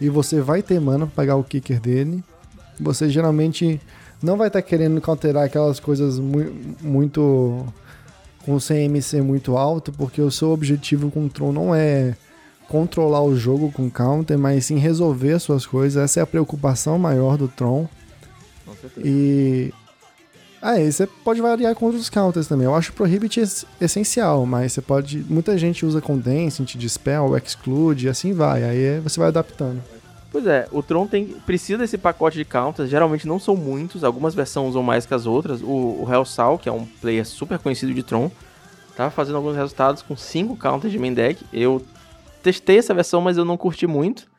e 0.00 0.08
você 0.08 0.40
vai 0.40 0.62
ter 0.62 0.80
mana 0.80 1.06
para 1.06 1.14
pagar 1.14 1.36
o 1.36 1.44
kicker 1.44 1.80
dele. 1.80 2.22
Você 2.80 3.08
geralmente 3.08 3.80
não 4.22 4.36
vai 4.36 4.48
estar 4.48 4.62
tá 4.62 4.66
querendo 4.66 5.00
counterar 5.00 5.44
aquelas 5.44 5.78
coisas 5.78 6.18
mu 6.18 6.44
muito 6.80 7.66
com 8.44 8.58
CMC 8.58 9.20
muito 9.22 9.56
alto, 9.56 9.92
porque 9.92 10.22
o 10.22 10.30
seu 10.30 10.50
objetivo 10.50 11.10
com 11.10 11.26
o 11.26 11.28
Tron 11.28 11.52
não 11.52 11.74
é 11.74 12.14
controlar 12.68 13.22
o 13.22 13.36
jogo 13.36 13.70
com 13.72 13.90
counter, 13.90 14.38
mas 14.38 14.66
sim 14.66 14.78
resolver 14.78 15.32
as 15.32 15.42
suas 15.42 15.66
coisas. 15.66 16.02
Essa 16.02 16.20
é 16.20 16.22
a 16.22 16.26
preocupação 16.26 16.98
maior 16.98 17.36
do 17.36 17.48
Tron. 17.48 17.88
E 18.98 19.72
ah, 20.60 20.80
e 20.80 20.90
você 20.90 21.06
pode 21.06 21.40
variar 21.40 21.74
com 21.74 21.86
outros 21.86 22.10
counters 22.10 22.48
também. 22.48 22.64
Eu 22.64 22.74
acho 22.74 22.92
Prohibit 22.92 23.40
essencial, 23.80 24.44
mas 24.46 24.72
você 24.72 24.80
pode. 24.80 25.24
Muita 25.28 25.56
gente 25.56 25.86
usa 25.86 26.00
Condensing, 26.00 26.64
Dispel, 26.64 27.36
Exclude, 27.36 28.06
e 28.06 28.08
assim 28.08 28.32
vai. 28.32 28.64
Aí 28.64 28.98
você 29.00 29.20
vai 29.20 29.28
adaptando. 29.28 29.80
Pois 30.32 30.46
é, 30.46 30.66
o 30.72 30.82
Tron 30.82 31.06
tem, 31.06 31.26
precisa 31.46 31.78
desse 31.78 31.96
pacote 31.96 32.36
de 32.36 32.44
counters, 32.44 32.90
geralmente 32.90 33.26
não 33.26 33.38
são 33.38 33.56
muitos, 33.56 34.04
algumas 34.04 34.34
versões 34.34 34.70
usam 34.70 34.82
mais 34.82 35.06
que 35.06 35.14
as 35.14 35.24
outras. 35.24 35.62
O, 35.62 36.02
o 36.02 36.08
Hellsal, 36.10 36.58
que 36.58 36.68
é 36.68 36.72
um 36.72 36.84
player 36.84 37.24
super 37.24 37.58
conhecido 37.58 37.94
de 37.94 38.02
Tron, 38.02 38.30
tá 38.96 39.08
fazendo 39.08 39.36
alguns 39.36 39.56
resultados 39.56 40.02
com 40.02 40.16
5 40.16 40.56
counters 40.56 40.92
de 40.92 40.98
main 40.98 41.14
deck. 41.14 41.42
Eu 41.52 41.80
testei 42.46 42.78
essa 42.78 42.94
versão, 42.94 43.20
mas 43.20 43.36
eu 43.36 43.44
não 43.44 43.56
curti 43.56 43.88
muito. 43.88 44.30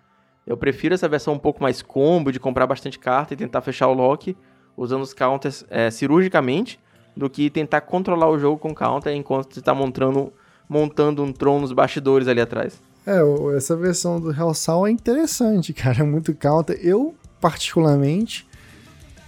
Eu 0.45 0.55
prefiro 0.55 0.95
essa 0.95 1.09
versão 1.09 1.33
um 1.33 1.39
pouco 1.39 1.61
mais 1.61 1.81
combo, 1.81 2.31
de 2.31 2.39
comprar 2.39 2.65
bastante 2.65 2.97
carta 2.97 3.33
e 3.33 3.37
tentar 3.37 3.59
fechar 3.59 3.87
o 3.87 3.93
lock 3.93 4.35
usando 4.77 5.01
os 5.01 5.13
counters 5.13 5.65
é, 5.69 5.91
cirurgicamente 5.91 6.79
do 7.17 7.29
que 7.29 7.49
tentar 7.49 7.81
controlar 7.81 8.29
o 8.29 8.39
jogo 8.39 8.57
com 8.57 8.73
counter 8.73 9.13
enquanto 9.13 9.53
você 9.53 9.59
está 9.59 9.73
montando, 9.73 10.31
montando 10.69 11.21
um 11.21 11.33
Tron 11.33 11.59
nos 11.59 11.73
bastidores 11.73 12.29
ali 12.29 12.39
atrás. 12.39 12.79
É, 13.05 13.19
essa 13.57 13.75
versão 13.75 14.21
do 14.21 14.31
Hellsal 14.31 14.87
é 14.87 14.91
interessante, 14.91 15.73
cara. 15.75 15.99
É 15.99 16.03
muito 16.03 16.33
counter. 16.33 16.79
Eu, 16.81 17.13
particularmente, 17.41 18.47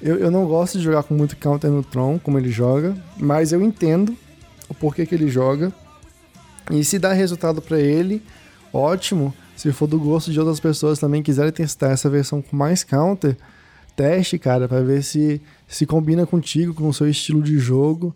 eu, 0.01 0.17
eu 0.19 0.31
não 0.31 0.45
gosto 0.45 0.77
de 0.77 0.85
jogar 0.85 1.03
com 1.03 1.13
muito 1.13 1.35
counter 1.35 1.69
no 1.69 1.83
Tron, 1.83 2.17
como 2.17 2.37
ele 2.37 2.49
joga, 2.49 2.95
mas 3.17 3.51
eu 3.51 3.61
entendo 3.61 4.15
o 4.69 4.73
porquê 4.73 5.05
que 5.05 5.15
ele 5.15 5.27
joga. 5.27 5.73
E 6.71 6.81
se 6.85 6.97
dá 6.97 7.11
resultado 7.11 7.61
para 7.61 7.79
ele, 7.79 8.23
ótimo. 8.73 9.33
Se 9.55 9.71
for 9.71 9.87
do 9.87 9.99
gosto 9.99 10.31
de 10.31 10.39
outras 10.39 10.59
pessoas 10.59 10.99
também 10.99 11.21
quiserem 11.21 11.51
testar 11.51 11.91
essa 11.91 12.09
versão 12.09 12.41
com 12.41 12.55
mais 12.55 12.83
counter, 12.83 13.35
teste, 13.95 14.39
cara, 14.39 14.67
para 14.67 14.81
ver 14.81 15.03
se 15.03 15.41
se 15.67 15.85
combina 15.85 16.25
contigo, 16.25 16.73
com 16.73 16.87
o 16.87 16.93
seu 16.93 17.09
estilo 17.09 17.41
de 17.41 17.59
jogo. 17.59 18.15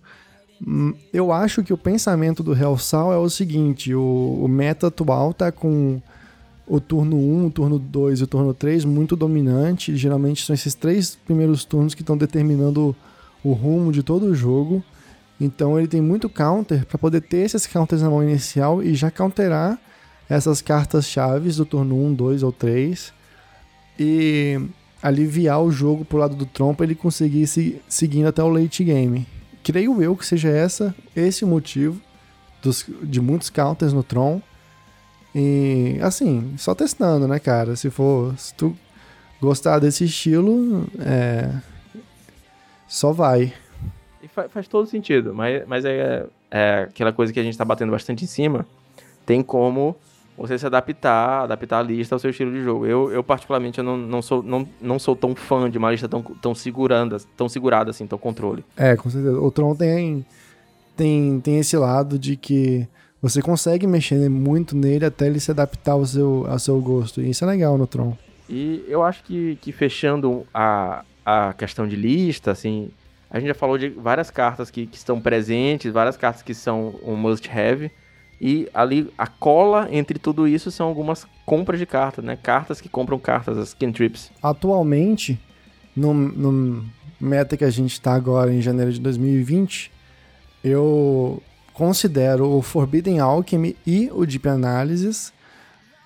Hum, 0.66 0.94
eu 1.12 1.32
acho 1.32 1.62
que 1.62 1.74
o 1.74 1.78
pensamento 1.78 2.42
do 2.42 2.54
Real 2.54 2.78
Sal 2.78 3.12
é 3.12 3.18
o 3.18 3.30
seguinte: 3.30 3.94
o, 3.94 4.40
o 4.44 4.48
meta 4.48 4.88
atual 4.88 5.34
tá 5.34 5.52
com 5.52 6.02
o 6.66 6.80
turno 6.80 7.18
1, 7.18 7.48
o 7.48 7.52
turno 7.52 7.78
2 7.78 8.22
e 8.22 8.24
o 8.24 8.28
turno 8.28 8.54
3 8.54 8.86
muito 8.86 9.16
dominante. 9.16 9.96
Geralmente 9.96 10.46
são 10.46 10.54
esses 10.54 10.74
três 10.74 11.16
primeiros 11.16 11.66
turnos 11.66 11.94
que 11.94 12.02
estão 12.02 12.18
determinando 12.18 12.96
o 13.44 13.52
rumo 13.52 13.92
de 13.92 14.02
todo 14.02 14.28
o 14.28 14.36
jogo. 14.36 14.84
Então 15.40 15.78
ele 15.78 15.88
tem 15.88 16.02
muito 16.02 16.30
counter 16.30 16.86
para 16.86 16.98
poder 16.98 17.22
ter 17.22 17.40
esses 17.40 17.68
counters 17.68 18.02
na 18.02 18.10
mão 18.10 18.24
inicial 18.24 18.82
e 18.82 18.96
já 18.96 19.12
counterar 19.12 19.78
essas 20.30 20.62
cartas 20.62 21.06
chaves 21.06 21.58
do 21.58 21.66
turno 21.66 21.96
1, 22.06 22.14
2 22.14 22.44
ou 22.44 22.52
3. 22.52 23.14
E 24.00 24.60
aliviar 25.02 25.62
o 25.62 25.72
jogo 25.72 26.06
pro 26.06 26.18
lado 26.18 26.36
do 26.36 26.46
Tron 26.46 26.74
pra 26.74 26.86
ele 26.86 26.96
conseguir 26.96 27.46
se 27.46 27.82
seguindo 27.90 28.28
até 28.28 28.42
o 28.42 28.48
late 28.48 28.84
game. 28.84 29.28
Creio 29.62 30.02
eu 30.02 30.16
que 30.16 30.26
seja 30.26 30.50
essa 30.50 30.96
esse 31.16 31.44
o 31.44 31.48
motivo 31.48 32.02
dos, 32.62 32.86
de 33.04 33.20
muitos 33.20 33.50
counters 33.50 33.92
no 33.92 34.02
Tron. 34.02 34.42
E 35.36 35.98
assim, 36.02 36.54
só 36.58 36.74
testando, 36.74 37.28
né, 37.28 37.40
cara? 37.40 37.76
Se 37.76 37.90
for, 37.90 38.38
se 38.38 38.54
tu 38.54 38.76
gostar 39.42 39.80
desse 39.80 40.06
estilo, 40.06 40.88
é, 41.00 41.50
só 42.88 43.12
vai. 43.12 43.54
Faz, 44.34 44.52
faz 44.52 44.68
todo 44.68 44.88
sentido, 44.88 45.34
mas, 45.34 45.68
mas 45.68 45.86
é, 45.86 46.26
é 46.50 46.88
aquela 46.90 47.12
coisa 47.12 47.34
que 47.34 47.40
a 47.40 47.44
gente 47.44 47.58
tá 47.58 47.66
batendo 47.66 47.92
bastante 47.92 48.24
em 48.24 48.28
cima. 48.28 48.66
Tem 49.26 49.44
como 49.44 49.96
você 50.38 50.58
se 50.58 50.66
adaptar, 50.66 51.44
adaptar 51.44 51.80
a 51.80 51.84
lista 51.84 52.16
ao 52.16 52.20
seu 52.20 52.32
estilo 52.32 52.52
de 52.52 52.62
jogo. 52.62 52.86
Eu, 52.86 53.12
eu 53.12 53.24
particularmente, 53.24 53.78
eu 53.78 53.84
não, 53.84 53.98
não, 53.98 54.22
sou, 54.22 54.42
não, 54.42 54.68
não 54.82 54.98
sou 54.98 55.16
tão 55.16 55.36
fã 55.36 55.70
de 55.70 55.78
uma 55.78 55.92
lista 55.92 56.10
tão, 56.10 56.22
tão, 56.22 56.56
segurando, 56.56 57.18
tão 57.38 57.48
segurada 57.48 57.92
assim, 57.92 58.08
tão 58.08 58.18
controle. 58.18 58.64
É, 58.76 58.96
com 58.96 59.10
certeza. 59.10 59.40
O 59.40 59.52
Tron 59.52 59.76
tem, 59.76 60.26
tem, 60.96 61.40
tem 61.40 61.60
esse 61.60 61.78
lado 61.78 62.18
de 62.18 62.36
que 62.36 62.88
você 63.22 63.42
consegue 63.42 63.88
mexer 63.88 64.30
muito 64.30 64.76
nele 64.76 65.06
até 65.06 65.28
ele 65.28 65.40
se 65.40 65.52
adaptar 65.52 65.94
ao 65.94 66.06
seu, 66.06 66.46
ao 66.50 66.60
seu 66.60 66.80
gosto. 66.82 67.22
E 67.22 67.30
isso 67.30 67.44
é 67.44 67.48
legal 67.48 67.78
no 67.78 67.88
Tron. 67.88 68.18
E 68.50 68.84
eu 68.88 69.04
acho 69.04 69.24
que, 69.24 69.58
que 69.62 69.72
fechando 69.72 70.46
a, 70.54 71.06
a 71.26 71.54
questão 71.54 71.88
de 71.88 71.96
lista, 71.96 72.52
assim, 72.52 72.90
a 73.30 73.40
gente 73.40 73.48
já 73.48 73.56
falou 73.56 73.78
de 73.78 73.90
várias 73.90 74.30
cartas 74.30 74.70
que, 74.70 74.86
que 74.86 74.98
estão 74.98 75.20
presentes, 75.20 75.92
várias 75.92 76.18
cartas 76.18 76.42
que 76.42 76.54
são 76.54 76.96
um 77.04 77.16
must-have. 77.16 77.92
E 78.46 78.68
ali, 78.74 79.10
a 79.18 79.26
cola 79.26 79.88
entre 79.90 80.20
tudo 80.20 80.46
isso 80.46 80.70
são 80.70 80.86
algumas 80.86 81.26
compras 81.46 81.80
de 81.80 81.86
cartas, 81.86 82.26
né? 82.26 82.36
Cartas 82.36 82.82
que 82.82 82.90
compram 82.90 83.18
cartas, 83.18 83.58
as 83.58 83.74
cantrips. 83.74 84.30
Atualmente, 84.42 85.40
no, 85.96 86.14
no 86.14 86.86
meta 87.22 87.56
que 87.56 87.64
a 87.64 87.70
gente 87.70 87.94
está 87.94 88.14
agora 88.14 88.54
em 88.54 88.62
janeiro 88.62 88.92
de 88.92 89.00
2020, 89.00 89.90
eu 90.62 91.42
considero 91.74 92.50
o 92.50 92.62
Forbidden 92.62 93.22
Alchemy 93.22 93.78
e 93.88 94.10
o 94.12 94.26
Deep 94.26 94.50
Analysis 94.50 95.32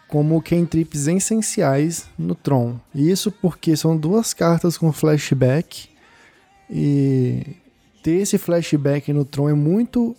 como 0.07 0.39
cantrips 0.39 1.07
essenciais 1.07 2.07
no 2.19 2.35
Tron. 2.35 2.75
Isso 2.93 3.31
porque 3.31 3.75
são 3.75 3.97
duas 3.97 4.35
cartas 4.35 4.77
com 4.77 4.93
flashback 4.93 5.89
e 6.69 7.55
ter 8.03 8.17
esse 8.17 8.37
flashback 8.37 9.11
no 9.11 9.25
Tron 9.25 9.49
é 9.49 9.53
muito 9.55 10.15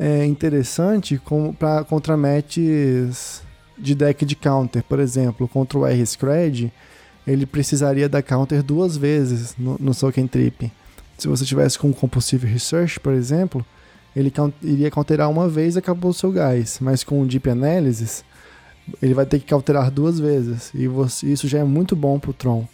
é, 0.00 0.24
interessante 0.24 1.20
para 1.58 1.84
contra 1.84 2.16
matches 2.16 3.42
de 3.76 3.94
deck 3.94 4.24
de 4.24 4.34
counter. 4.34 4.82
Por 4.82 4.98
exemplo, 4.98 5.46
contra 5.46 5.78
o 5.78 5.86
R-Scred, 5.86 6.72
ele 7.26 7.44
precisaria 7.44 8.08
da 8.08 8.22
counter 8.22 8.62
duas 8.62 8.96
vezes 8.96 9.54
no, 9.58 9.76
no 9.78 9.92
cantrip. 10.10 10.72
Se 11.18 11.28
você 11.28 11.44
tivesse 11.44 11.78
com 11.78 11.92
Compulsive 11.92 12.46
Research, 12.46 12.98
por 12.98 13.12
exemplo, 13.12 13.64
ele 14.16 14.32
iria 14.62 14.90
counterar 14.90 15.28
uma 15.28 15.46
vez 15.46 15.76
e 15.76 15.80
acabou 15.80 16.12
o 16.12 16.14
seu 16.14 16.32
gás. 16.32 16.78
Mas 16.80 17.04
com 17.04 17.20
o 17.20 17.26
Deep 17.26 17.50
Analysis, 17.50 18.24
ele 19.02 19.12
vai 19.12 19.26
ter 19.26 19.38
que 19.38 19.52
counterar 19.52 19.90
duas 19.90 20.18
vezes. 20.18 20.70
E 20.74 20.88
você, 20.88 21.26
isso 21.26 21.46
já 21.46 21.58
é 21.58 21.64
muito 21.64 21.94
bom 21.94 22.18
pro 22.18 22.32
Tron. 22.32 22.66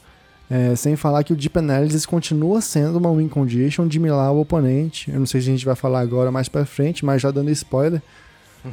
É, 0.49 0.76
sem 0.76 0.94
falar 0.94 1.24
que 1.24 1.32
o 1.32 1.36
Deep 1.36 1.59
Analysis 1.59 2.07
continua 2.07 2.61
sendo 2.61 2.99
uma 2.99 3.12
win 3.12 3.28
condition 3.28 3.86
de 3.86 3.99
milar 3.99 4.32
o 4.32 4.40
oponente. 4.40 5.11
Eu 5.11 5.18
não 5.18 5.26
sei 5.26 5.40
se 5.40 5.49
a 5.49 5.51
gente 5.51 5.64
vai 5.64 5.74
falar 5.74 6.01
agora 6.01 6.30
mais 6.30 6.49
pra 6.49 6.64
frente, 6.64 7.05
mas 7.05 7.20
já 7.20 7.30
dando 7.30 7.51
spoiler. 7.51 8.01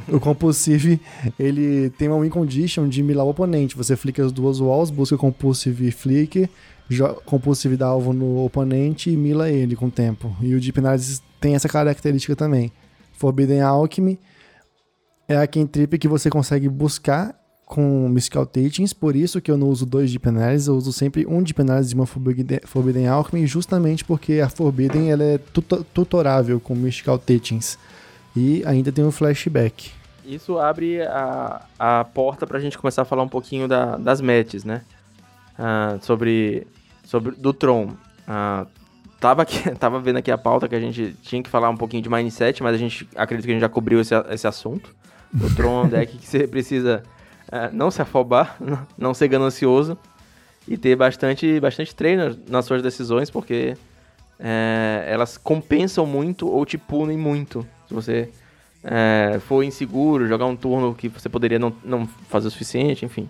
o 0.08 0.18
Compulsive, 0.20 1.00
ele 1.38 1.90
tem 1.90 2.08
uma 2.08 2.20
win 2.20 2.30
condition 2.30 2.88
de 2.88 3.02
milar 3.02 3.26
o 3.26 3.30
oponente. 3.30 3.76
Você 3.76 3.96
flica 3.96 4.24
as 4.24 4.30
duas 4.30 4.60
walls, 4.60 4.90
busca 4.90 5.16
Compulsive 5.16 5.90
Flick, 5.90 6.48
Compulsive 7.24 7.76
dá 7.76 7.86
alvo 7.86 8.12
no 8.12 8.44
oponente 8.44 9.10
e 9.10 9.16
mila 9.16 9.50
ele 9.50 9.74
com 9.74 9.86
o 9.86 9.90
tempo. 9.90 10.36
E 10.40 10.54
o 10.54 10.60
Deep 10.60 10.78
Analysis 10.78 11.20
tem 11.40 11.54
essa 11.54 11.68
característica 11.68 12.36
também. 12.36 12.70
Forbidden 13.14 13.62
Alchemy 13.62 14.18
é 15.26 15.36
a 15.36 15.46
cantrip 15.46 15.98
que 15.98 16.06
você 16.06 16.30
consegue 16.30 16.68
buscar 16.68 17.34
com 17.64 18.08
Mystical 18.08 18.44
Teachings, 18.46 18.92
por 18.92 19.16
isso 19.16 19.40
que 19.40 19.50
eu 19.50 19.56
não 19.56 19.68
uso 19.68 19.86
dois 19.86 20.10
Deep 20.10 20.28
Analysis, 20.28 20.66
eu 20.68 20.76
uso 20.76 20.92
sempre 20.92 21.26
um 21.26 21.42
Deep 21.42 21.60
Analysis 21.60 21.92
e 21.92 21.94
uma 21.94 22.06
Forbidden, 22.06 22.60
Forbidden 22.64 23.08
Alchemy, 23.08 23.46
justamente 23.46 24.04
porque 24.04 24.40
a 24.40 24.48
Forbidden 24.48 25.10
ela 25.10 25.24
é 25.24 25.38
tutorável 25.92 26.60
com 26.60 26.74
Mystical 26.74 27.18
Teachings. 27.18 27.78
E 28.36 28.64
ainda 28.66 28.90
tem 28.90 29.04
um 29.04 29.12
flashback. 29.12 29.92
Isso 30.24 30.58
abre 30.58 31.02
a, 31.02 31.62
a 31.78 32.04
porta 32.04 32.46
pra 32.46 32.58
gente 32.58 32.76
começar 32.76 33.02
a 33.02 33.04
falar 33.04 33.22
um 33.22 33.28
pouquinho 33.28 33.68
da, 33.68 33.96
das 33.96 34.20
matches, 34.20 34.64
né? 34.64 34.82
Ah, 35.58 35.98
sobre, 36.00 36.66
sobre 37.04 37.36
do 37.36 37.52
Tron. 37.52 37.90
Ah, 38.26 38.66
tava, 39.20 39.42
aqui, 39.42 39.70
tava 39.78 40.00
vendo 40.00 40.16
aqui 40.16 40.30
a 40.30 40.38
pauta 40.38 40.68
que 40.68 40.74
a 40.74 40.80
gente 40.80 41.14
tinha 41.22 41.42
que 41.42 41.50
falar 41.50 41.70
um 41.70 41.76
pouquinho 41.76 42.02
de 42.02 42.08
mindset, 42.08 42.62
mas 42.62 42.74
a 42.74 42.78
gente 42.78 43.08
acredito 43.14 43.44
que 43.44 43.50
a 43.52 43.54
gente 43.54 43.62
já 43.62 43.68
cobriu 43.68 44.00
esse, 44.00 44.14
esse 44.30 44.46
assunto. 44.46 44.94
O 45.34 45.54
Tron 45.54 45.82
é 45.82 45.84
um 45.84 45.88
deck 45.88 46.16
que 46.16 46.26
você 46.26 46.46
precisa 46.46 47.02
não 47.72 47.90
se 47.90 48.02
afobar, 48.02 48.56
não 48.98 49.14
ser 49.14 49.28
ganancioso 49.28 49.96
e 50.66 50.76
ter 50.76 50.96
bastante, 50.96 51.60
bastante 51.60 51.94
treino 51.94 52.36
nas 52.48 52.64
suas 52.64 52.82
decisões, 52.82 53.30
porque 53.30 53.76
é, 54.38 55.04
elas 55.06 55.36
compensam 55.36 56.06
muito 56.06 56.48
ou 56.48 56.64
te 56.64 56.78
punem 56.78 57.18
muito. 57.18 57.66
Se 57.86 57.94
você 57.94 58.30
é, 58.82 59.38
for 59.46 59.62
inseguro, 59.62 60.26
jogar 60.26 60.46
um 60.46 60.56
turno 60.56 60.94
que 60.94 61.08
você 61.08 61.28
poderia 61.28 61.58
não, 61.58 61.72
não 61.84 62.06
fazer 62.28 62.48
o 62.48 62.50
suficiente, 62.50 63.04
enfim. 63.04 63.28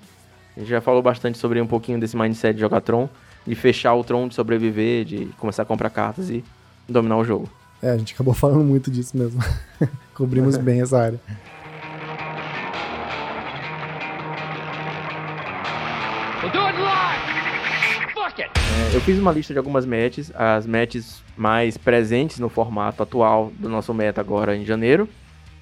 A 0.56 0.60
gente 0.60 0.68
já 0.68 0.80
falou 0.80 1.02
bastante 1.02 1.38
sobre 1.38 1.60
um 1.60 1.66
pouquinho 1.66 1.98
desse 1.98 2.16
mindset 2.16 2.54
de 2.54 2.60
jogar 2.60 2.80
Tron, 2.80 3.08
de 3.46 3.54
fechar 3.54 3.94
o 3.94 4.04
Tron, 4.04 4.28
de 4.28 4.34
sobreviver, 4.34 5.04
de 5.04 5.26
começar 5.38 5.62
a 5.62 5.66
comprar 5.66 5.90
cartas 5.90 6.30
e 6.30 6.44
dominar 6.88 7.16
o 7.16 7.24
jogo. 7.24 7.48
É, 7.82 7.90
a 7.90 7.96
gente 7.96 8.14
acabou 8.14 8.32
falando 8.32 8.64
muito 8.64 8.90
disso 8.90 9.16
mesmo. 9.16 9.42
Cobrimos 10.14 10.56
bem 10.58 10.80
essa 10.80 10.98
área. 10.98 11.20
É, 18.42 18.96
eu 18.96 19.00
fiz 19.00 19.18
uma 19.18 19.32
lista 19.32 19.52
de 19.52 19.58
algumas 19.58 19.86
matches, 19.86 20.32
as 20.34 20.66
matches 20.66 21.22
mais 21.36 21.76
presentes 21.76 22.38
no 22.38 22.48
formato 22.48 23.02
atual 23.02 23.52
do 23.58 23.68
nosso 23.68 23.92
meta 23.94 24.20
agora 24.20 24.56
em 24.56 24.64
janeiro. 24.64 25.08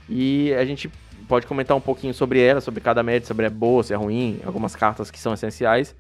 E 0.08 0.52
a 0.54 0.64
gente 0.64 0.90
pode 1.28 1.46
comentar 1.46 1.76
um 1.76 1.80
pouquinho 1.80 2.12
sobre 2.12 2.40
ela, 2.40 2.60
sobre 2.60 2.80
cada 2.80 3.02
match, 3.02 3.24
sobre 3.24 3.46
é 3.46 3.50
boa, 3.50 3.82
se 3.82 3.92
é 3.92 3.96
ruim, 3.96 4.40
algumas 4.44 4.76
cartas 4.76 5.10
que 5.10 5.18
são 5.18 5.32
essenciais. 5.32 5.94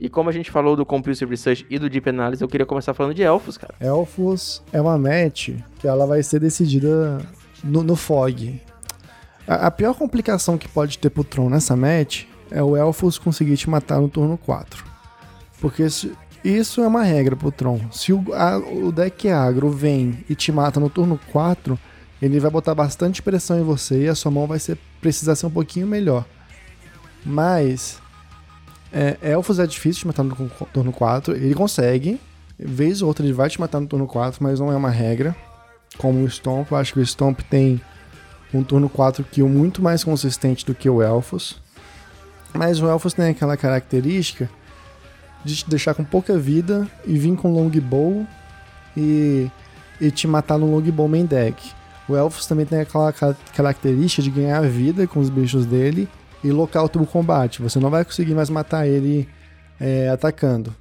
E 0.00 0.08
como 0.08 0.30
a 0.30 0.32
gente 0.32 0.50
falou 0.50 0.76
do 0.76 0.86
Compulsive 0.86 1.30
Research 1.30 1.66
e 1.68 1.78
do 1.78 1.90
Deep 1.90 2.08
Analysis, 2.08 2.40
eu 2.40 2.48
queria 2.48 2.64
começar 2.64 2.94
falando 2.94 3.14
de 3.14 3.22
Elfos, 3.22 3.58
cara. 3.58 3.74
Elfos 3.80 4.62
é 4.72 4.80
uma 4.80 4.96
match 4.96 5.50
que 5.80 5.88
ela 5.88 6.06
vai 6.06 6.22
ser 6.22 6.38
decidida 6.38 7.18
no, 7.64 7.82
no 7.82 7.96
Fog. 7.96 8.62
A, 9.46 9.66
a, 9.66 9.70
pior 9.70 9.94
complicação 9.94 10.56
que 10.56 10.68
pode 10.68 10.98
ter 10.98 11.10
pro 11.10 11.24
Tron 11.24 11.50
nessa 11.50 11.74
match 11.74 12.24
é 12.50 12.62
o 12.62 12.76
Elfos 12.76 13.18
conseguir 13.18 13.56
te 13.56 13.68
matar 13.68 14.00
no 14.00 14.08
turno 14.08 14.38
4. 14.38 14.87
Porque 15.60 15.88
se, 15.90 16.12
isso 16.44 16.80
é 16.80 16.86
uma 16.86 17.02
regra 17.02 17.34
pro 17.34 17.50
Tron. 17.50 17.80
Se 17.90 18.12
o, 18.12 18.24
a, 18.32 18.58
o 18.58 18.92
deck 18.92 19.28
agro 19.28 19.70
vem 19.70 20.24
e 20.28 20.34
te 20.34 20.52
mata 20.52 20.78
no 20.78 20.88
turno 20.88 21.18
4, 21.32 21.78
ele 22.22 22.40
vai 22.40 22.50
botar 22.50 22.74
bastante 22.74 23.22
pressão 23.22 23.58
em 23.58 23.64
você 23.64 24.04
e 24.04 24.08
a 24.08 24.14
sua 24.14 24.30
mão 24.30 24.46
vai 24.46 24.58
ser, 24.58 24.78
precisar 25.00 25.34
ser 25.34 25.46
um 25.46 25.50
pouquinho 25.50 25.86
melhor. 25.86 26.24
Mas 27.24 28.00
é, 28.92 29.16
Elfos 29.20 29.58
é 29.58 29.66
difícil 29.66 30.02
de 30.02 30.06
matar 30.06 30.22
no 30.22 30.34
turno 30.72 30.92
4. 30.92 31.34
Ele 31.34 31.54
consegue. 31.54 32.20
Vez 32.58 33.02
ou 33.02 33.08
outra 33.08 33.24
ele 33.24 33.32
vai 33.32 33.48
te 33.48 33.60
matar 33.60 33.80
no 33.80 33.86
turno 33.86 34.06
4, 34.06 34.42
mas 34.42 34.58
não 34.58 34.72
é 34.72 34.76
uma 34.76 34.90
regra. 34.90 35.36
Como 35.96 36.22
o 36.22 36.28
Stomp, 36.28 36.70
eu 36.70 36.76
acho 36.76 36.92
que 36.92 37.00
o 37.00 37.06
Stomp 37.06 37.40
tem 37.42 37.80
um 38.52 38.62
turno 38.62 38.88
4 38.88 39.24
kill 39.24 39.48
muito 39.48 39.82
mais 39.82 40.02
consistente 40.02 40.64
do 40.64 40.74
que 40.74 40.88
o 40.88 41.02
Elfos. 41.02 41.60
Mas 42.52 42.80
o 42.80 42.88
Elfos 42.88 43.12
tem 43.12 43.28
aquela 43.28 43.56
característica 43.56 44.50
de 45.44 45.56
te 45.56 45.68
deixar 45.68 45.94
com 45.94 46.04
pouca 46.04 46.36
vida 46.38 46.86
e 47.06 47.18
vir 47.18 47.36
com 47.36 47.52
longbow 47.52 48.26
e, 48.96 49.50
e 50.00 50.10
te 50.10 50.26
matar 50.26 50.58
no 50.58 50.70
longbow 50.70 51.08
main 51.08 51.26
deck. 51.26 51.72
O 52.08 52.16
Elfos 52.16 52.46
também 52.46 52.64
tem 52.64 52.80
aquela 52.80 53.12
característica 53.54 54.22
de 54.22 54.30
ganhar 54.30 54.62
vida 54.62 55.06
com 55.06 55.20
os 55.20 55.28
bichos 55.28 55.66
dele 55.66 56.08
e 56.42 56.50
local 56.50 56.90
o 56.94 57.06
combate. 57.06 57.60
Você 57.60 57.78
não 57.78 57.90
vai 57.90 58.04
conseguir 58.04 58.34
mais 58.34 58.48
matar 58.48 58.86
ele 58.86 59.28
é, 59.78 60.08
atacando. 60.08 60.74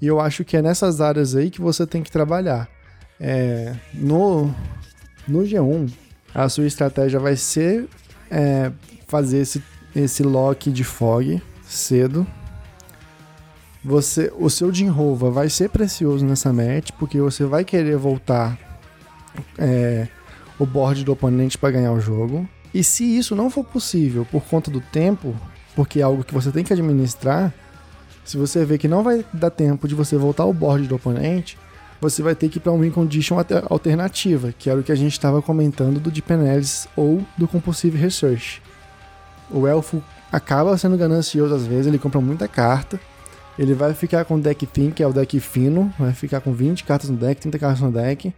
E 0.00 0.06
eu 0.06 0.20
acho 0.20 0.44
que 0.44 0.56
é 0.56 0.62
nessas 0.62 1.00
áreas 1.00 1.34
aí 1.34 1.50
que 1.50 1.60
você 1.60 1.86
tem 1.86 2.02
que 2.02 2.10
trabalhar. 2.10 2.68
É, 3.20 3.74
no, 3.92 4.54
no 5.26 5.40
G1, 5.40 5.90
a 6.32 6.48
sua 6.48 6.66
estratégia 6.66 7.18
vai 7.18 7.34
ser 7.34 7.88
é, 8.30 8.70
fazer 9.08 9.38
esse, 9.38 9.62
esse 9.96 10.22
lock 10.22 10.70
de 10.70 10.84
fog 10.84 11.42
cedo 11.64 12.24
você, 13.84 14.32
o 14.36 14.50
seu 14.50 14.72
Jinrova 14.72 15.30
vai 15.30 15.48
ser 15.48 15.70
precioso 15.70 16.24
nessa 16.24 16.52
match, 16.52 16.90
porque 16.98 17.20
você 17.20 17.44
vai 17.44 17.64
querer 17.64 17.96
voltar 17.96 18.58
é, 19.56 20.08
o 20.58 20.66
board 20.66 21.04
do 21.04 21.12
oponente 21.12 21.56
para 21.56 21.70
ganhar 21.70 21.92
o 21.92 22.00
jogo. 22.00 22.48
E 22.74 22.82
se 22.82 23.04
isso 23.04 23.34
não 23.34 23.48
for 23.48 23.64
possível 23.64 24.26
por 24.30 24.42
conta 24.42 24.70
do 24.70 24.80
tempo, 24.80 25.34
porque 25.74 26.00
é 26.00 26.02
algo 26.02 26.24
que 26.24 26.34
você 26.34 26.50
tem 26.50 26.64
que 26.64 26.72
administrar, 26.72 27.54
se 28.24 28.36
você 28.36 28.64
vê 28.64 28.76
que 28.76 28.88
não 28.88 29.02
vai 29.02 29.24
dar 29.32 29.50
tempo 29.50 29.88
de 29.88 29.94
você 29.94 30.16
voltar 30.16 30.44
o 30.44 30.52
board 30.52 30.86
do 30.86 30.96
oponente, 30.96 31.56
você 32.00 32.22
vai 32.22 32.34
ter 32.34 32.48
que 32.48 32.58
ir 32.58 32.60
para 32.60 32.72
uma 32.72 32.82
win 32.82 32.90
condition 32.90 33.36
alternativa, 33.68 34.52
que 34.52 34.68
era 34.68 34.78
o 34.78 34.82
que 34.82 34.92
a 34.92 34.96
gente 34.96 35.12
estava 35.12 35.40
comentando 35.40 35.98
do 35.98 36.10
Deep 36.10 36.32
Analysis 36.32 36.86
ou 36.94 37.24
do 37.36 37.48
Compulsive 37.48 37.96
Research. 37.96 38.62
O 39.50 39.66
elfo 39.66 40.02
acaba 40.30 40.76
sendo 40.76 40.96
ganancioso 40.96 41.54
às 41.54 41.66
vezes, 41.66 41.86
ele 41.86 41.98
compra 41.98 42.20
muita 42.20 42.46
carta, 42.46 43.00
ele 43.58 43.74
vai 43.74 43.92
ficar 43.92 44.24
com 44.24 44.36
o 44.36 44.40
deck 44.40 44.64
Thin, 44.66 44.90
que 44.90 45.02
é 45.02 45.06
o 45.06 45.12
deck 45.12 45.40
fino, 45.40 45.92
vai 45.98 46.12
ficar 46.12 46.40
com 46.40 46.52
20 46.52 46.84
cartas 46.84 47.10
no 47.10 47.16
deck, 47.16 47.40
30 47.40 47.58
cartas 47.58 47.80
no 47.80 47.90
deck. 47.90 48.32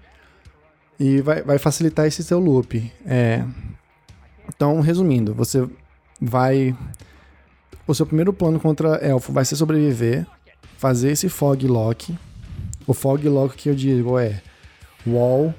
E 0.99 1.21
vai, 1.21 1.43
vai 1.43 1.59
facilitar 1.59 2.07
esse 2.07 2.25
seu 2.25 2.39
loop. 2.39 2.91
É... 3.05 3.45
Então, 4.49 4.81
resumindo, 4.81 5.35
você 5.35 5.69
vai. 6.21 6.77
O 7.87 7.95
seu 7.95 8.07
primeiro 8.07 8.33
plano 8.33 8.59
contra 8.59 8.97
elfo 8.97 9.33
vai 9.33 9.45
ser 9.45 9.57
sobreviver, 9.57 10.27
fazer 10.79 11.13
esse 11.13 11.29
fog 11.29 11.67
lock. 11.67 12.17
O 12.87 12.95
fog 12.95 13.29
lock 13.29 13.57
que 13.57 13.69
eu 13.69 13.75
digo 13.75 14.19
é 14.19 14.41
wall 15.07 15.55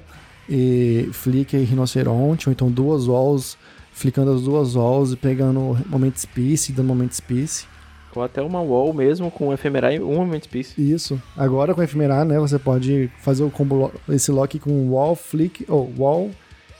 e 0.48 1.08
flicker 1.12 1.60
e 1.60 1.64
rinoceronte, 1.64 2.48
ou 2.48 2.52
então 2.52 2.70
duas 2.70 3.06
walls, 3.06 3.56
flicando 3.92 4.32
as 4.32 4.42
duas 4.42 4.74
walls 4.74 5.12
e 5.12 5.16
pegando 5.16 5.78
moment 5.86 6.14
space 6.16 6.72
e 6.72 6.74
dando 6.74 6.86
moment 6.86 7.10
space. 7.12 7.66
Ou 8.14 8.22
até 8.22 8.42
uma 8.42 8.60
wall 8.60 8.92
mesmo 8.92 9.30
com 9.30 9.52
Ephemerar 9.52 9.92
e 9.92 10.00
um 10.00 10.14
Moment 10.16 10.40
Piece. 10.50 10.80
Isso. 10.80 11.20
Agora 11.36 11.74
com 11.74 11.82
Ephemerar, 11.82 12.24
né, 12.24 12.38
você 12.38 12.58
pode 12.58 13.10
fazer 13.18 13.42
o 13.42 13.50
combo, 13.50 13.92
esse 14.08 14.30
lock 14.30 14.58
com 14.58 14.90
wall, 14.90 15.16
flick, 15.16 15.64
ou 15.68 15.92
oh, 15.96 16.02
wall, 16.02 16.30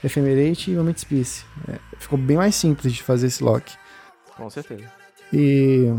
Ephemerate 0.05 0.71
e 0.71 0.75
Moment 0.75 0.95
Piece. 1.09 1.45
É, 1.69 1.79
ficou 1.99 2.19
bem 2.19 2.37
mais 2.37 2.55
simples 2.55 2.93
de 2.93 3.03
fazer 3.03 3.29
esse 3.29 3.43
lock. 3.43 3.73
Com 4.37 4.51
certeza. 4.51 4.85
E 5.33 5.91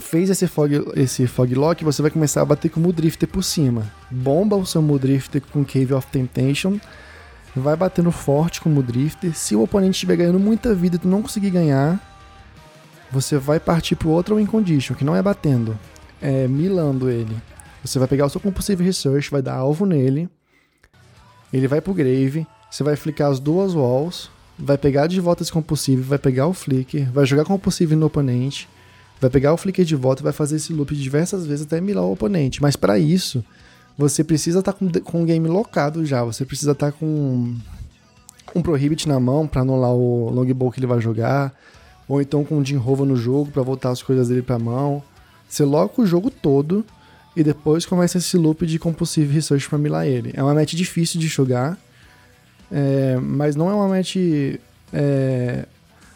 fez 0.00 0.30
esse 0.30 0.46
fog, 0.46 0.92
esse 0.96 1.26
fog 1.26 1.54
lock, 1.54 1.84
você 1.84 2.02
vai 2.02 2.10
começar 2.10 2.42
a 2.42 2.44
bater 2.44 2.70
com 2.70 2.80
o 2.80 2.82
Mudrifter 2.82 3.28
por 3.28 3.42
cima. 3.42 3.86
Bomba 4.10 4.56
o 4.56 4.66
seu 4.66 4.82
Mudrifter 4.82 5.40
com 5.52 5.64
Cave 5.64 5.94
of 5.94 6.06
Temptation, 6.08 6.80
vai 7.54 7.76
batendo 7.76 8.10
forte 8.10 8.60
com 8.60 8.68
o 8.68 8.72
Mudrifter. 8.72 9.34
Se 9.36 9.54
o 9.54 9.62
oponente 9.62 9.92
estiver 9.92 10.16
ganhando 10.16 10.38
muita 10.40 10.74
vida 10.74 10.96
e 10.96 10.98
tu 10.98 11.08
não 11.08 11.22
conseguir 11.22 11.50
ganhar, 11.50 12.00
você 13.10 13.38
vai 13.38 13.58
partir 13.58 13.96
pro 13.96 14.10
outro 14.10 14.36
win 14.36 14.46
condition, 14.46 14.94
que 14.94 15.04
não 15.04 15.16
é 15.16 15.22
batendo, 15.22 15.78
é 16.20 16.46
milando 16.46 17.10
ele. 17.10 17.36
Você 17.84 17.98
vai 17.98 18.08
pegar 18.08 18.26
o 18.26 18.30
seu 18.30 18.40
Compulsive 18.40 18.82
Research, 18.84 19.30
vai 19.30 19.40
dar 19.40 19.54
alvo 19.54 19.86
nele, 19.86 20.28
ele 21.52 21.68
vai 21.68 21.80
pro 21.80 21.94
Grave, 21.94 22.46
você 22.70 22.82
vai 22.82 22.96
flicar 22.96 23.30
as 23.30 23.40
duas 23.40 23.74
walls, 23.74 24.30
vai 24.58 24.76
pegar 24.76 25.06
de 25.06 25.20
volta 25.20 25.42
esse 25.42 25.52
Compulsive, 25.52 26.02
vai 26.02 26.18
pegar 26.18 26.46
o 26.46 26.52
Flicker, 26.52 27.10
vai 27.10 27.24
jogar 27.24 27.44
Compulsive 27.44 27.94
no 27.94 28.06
oponente, 28.06 28.68
vai 29.20 29.30
pegar 29.30 29.54
o 29.54 29.56
Flicker 29.56 29.84
de 29.84 29.96
volta 29.96 30.22
e 30.22 30.24
vai 30.24 30.32
fazer 30.32 30.56
esse 30.56 30.72
loop 30.72 30.94
diversas 30.94 31.46
vezes 31.46 31.66
até 31.66 31.80
milar 31.80 32.04
o 32.04 32.12
oponente. 32.12 32.60
Mas 32.60 32.76
para 32.76 32.98
isso, 32.98 33.44
você 33.96 34.22
precisa 34.22 34.58
estar 34.58 34.72
tá 34.72 34.78
com, 34.78 34.90
com 35.00 35.22
o 35.22 35.24
game 35.24 35.48
locado 35.48 36.04
já, 36.04 36.22
você 36.24 36.44
precisa 36.44 36.72
estar 36.72 36.92
tá 36.92 36.98
com 36.98 37.54
um 38.54 38.62
Prohibit 38.62 39.08
na 39.08 39.20
mão 39.20 39.46
para 39.46 39.62
anular 39.62 39.92
o 39.92 40.30
longbow 40.30 40.70
que 40.70 40.80
ele 40.80 40.86
vai 40.86 41.00
jogar, 41.00 41.54
ou 42.08 42.22
então 42.22 42.42
com 42.42 42.58
o 42.58 42.64
Jim 42.64 42.78
Hova 42.78 43.04
no 43.04 43.16
jogo 43.16 43.50
para 43.50 43.62
voltar 43.62 43.90
as 43.90 44.02
coisas 44.02 44.28
dele 44.28 44.42
pra 44.42 44.58
mão. 44.58 45.02
Você 45.46 45.64
loca 45.64 46.00
o 46.00 46.06
jogo 46.06 46.30
todo 46.30 46.84
e 47.36 47.44
depois 47.44 47.84
começa 47.84 48.18
esse 48.18 48.36
loop 48.36 48.66
de 48.66 48.78
compulsive 48.78 49.32
research 49.32 49.68
para 49.68 49.78
milar 49.78 50.06
ele. 50.06 50.32
É 50.34 50.42
uma 50.42 50.54
match 50.54 50.72
difícil 50.74 51.20
de 51.20 51.28
jogar, 51.28 51.78
é, 52.72 53.16
mas 53.20 53.54
não 53.54 53.70
é 53.70 53.74
uma 53.74 53.88
match 53.88 54.16
é, 54.92 55.66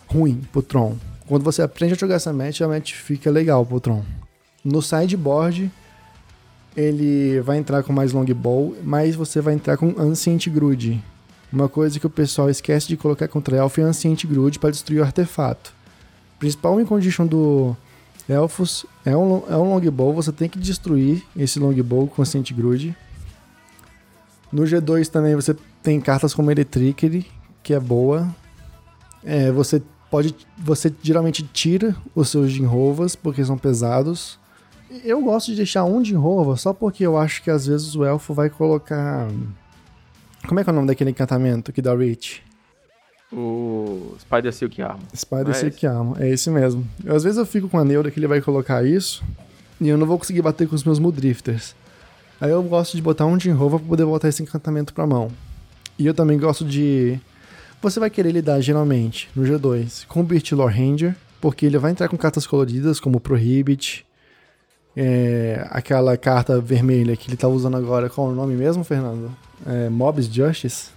ruim 0.06 0.40
pro 0.50 0.62
Tron. 0.62 0.96
Quando 1.26 1.42
você 1.42 1.62
aprende 1.62 1.94
a 1.94 1.96
jogar 1.96 2.16
essa 2.16 2.32
match, 2.32 2.62
a 2.62 2.68
match 2.68 2.94
fica 2.94 3.30
legal 3.30 3.64
pro 3.64 3.80
Tron. 3.80 4.02
No 4.64 4.80
sideboard, 4.80 5.70
ele 6.76 7.40
vai 7.40 7.58
entrar 7.58 7.82
com 7.82 7.92
mais 7.92 8.12
longbow, 8.12 8.76
mas 8.82 9.14
você 9.14 9.40
vai 9.40 9.54
entrar 9.54 9.76
com 9.76 9.94
Ancient 9.98 10.48
Grude. 10.48 11.02
Uma 11.52 11.68
coisa 11.68 12.00
que 12.00 12.06
o 12.06 12.10
pessoal 12.10 12.48
esquece 12.48 12.88
de 12.88 12.96
colocar 12.96 13.28
contra 13.28 13.56
Elf 13.56 13.78
é 13.78 13.82
Ancient 13.82 14.24
Grude 14.24 14.58
para 14.58 14.70
destruir 14.70 15.00
o 15.00 15.04
artefato 15.04 15.81
principal 16.42 16.74
win 16.76 16.84
condition 16.84 17.24
do 17.24 17.76
Elfos 18.28 18.84
é 19.04 19.16
um, 19.16 19.44
é 19.48 19.56
um 19.56 19.74
longbow, 19.74 20.12
você 20.12 20.32
tem 20.32 20.48
que 20.48 20.58
destruir 20.58 21.22
esse 21.36 21.60
longbow 21.60 22.08
com 22.08 22.24
Saint 22.24 22.50
Grude. 22.52 22.96
No 24.50 24.62
G2 24.64 25.06
também 25.06 25.36
você 25.36 25.54
tem 25.84 26.00
cartas 26.00 26.34
como 26.34 26.50
Electricity, 26.50 27.30
que 27.62 27.72
é 27.72 27.78
boa. 27.78 28.28
É, 29.22 29.52
você 29.52 29.80
pode. 30.10 30.34
Você 30.58 30.92
geralmente 31.00 31.44
tira 31.44 31.94
os 32.12 32.30
seus 32.30 32.50
Jinrovas, 32.50 33.14
porque 33.14 33.44
são 33.44 33.56
pesados. 33.56 34.36
Eu 35.04 35.22
gosto 35.22 35.52
de 35.52 35.58
deixar 35.58 35.84
um 35.84 36.04
Jinrova 36.04 36.56
só 36.56 36.72
porque 36.72 37.06
eu 37.06 37.16
acho 37.16 37.40
que 37.40 37.52
às 37.52 37.66
vezes 37.68 37.94
o 37.94 38.04
elfo 38.04 38.34
vai 38.34 38.50
colocar. 38.50 39.28
Como 40.48 40.58
é 40.58 40.64
que 40.64 40.70
é 40.70 40.72
o 40.72 40.74
nome 40.74 40.88
daquele 40.88 41.10
encantamento 41.10 41.72
que 41.72 41.80
dá 41.80 41.94
Reach? 41.94 42.42
O 43.32 44.14
Spider 44.20 44.52
Silk 44.52 44.82
Armor. 44.82 45.00
Spider 45.14 45.50
é 45.50 45.54
Silk 45.54 45.86
Armor, 45.86 46.20
é 46.20 46.28
esse 46.28 46.50
mesmo. 46.50 46.86
Eu, 47.04 47.16
às 47.16 47.24
vezes 47.24 47.38
eu 47.38 47.46
fico 47.46 47.68
com 47.68 47.78
a 47.78 47.84
neura 47.84 48.10
que 48.10 48.18
ele 48.18 48.26
vai 48.26 48.40
colocar 48.40 48.84
isso 48.84 49.24
e 49.80 49.88
eu 49.88 49.96
não 49.96 50.06
vou 50.06 50.18
conseguir 50.18 50.42
bater 50.42 50.68
com 50.68 50.74
os 50.74 50.84
meus 50.84 50.98
Mudrifters. 50.98 51.74
Aí 52.40 52.50
eu 52.50 52.62
gosto 52.62 52.96
de 52.96 53.02
botar 53.02 53.24
um 53.24 53.38
Jinrova 53.38 53.78
pra 53.78 53.88
poder 53.88 54.04
botar 54.04 54.28
esse 54.28 54.42
encantamento 54.42 54.92
pra 54.92 55.06
mão. 55.06 55.30
E 55.98 56.06
eu 56.06 56.12
também 56.12 56.38
gosto 56.38 56.64
de... 56.64 57.18
Você 57.80 57.98
vai 57.98 58.10
querer 58.10 58.32
lidar 58.32 58.60
geralmente 58.60 59.30
no 59.34 59.44
G2 59.44 60.06
com 60.06 60.20
o 60.20 60.24
Beast 60.24 60.52
Lore 60.52 60.74
Ranger, 60.74 61.16
porque 61.40 61.66
ele 61.66 61.78
vai 61.78 61.90
entrar 61.90 62.08
com 62.08 62.16
cartas 62.16 62.46
coloridas 62.46 63.00
como 63.00 63.18
Prohibit, 63.18 64.04
é, 64.96 65.66
aquela 65.70 66.16
carta 66.16 66.60
vermelha 66.60 67.16
que 67.16 67.28
ele 67.28 67.36
tá 67.36 67.48
usando 67.48 67.76
agora, 67.76 68.10
qual 68.10 68.28
é 68.28 68.32
o 68.32 68.34
nome 68.34 68.54
mesmo, 68.54 68.84
Fernando? 68.84 69.30
É, 69.66 69.88
Mobs 69.88 70.26
Justice? 70.26 70.90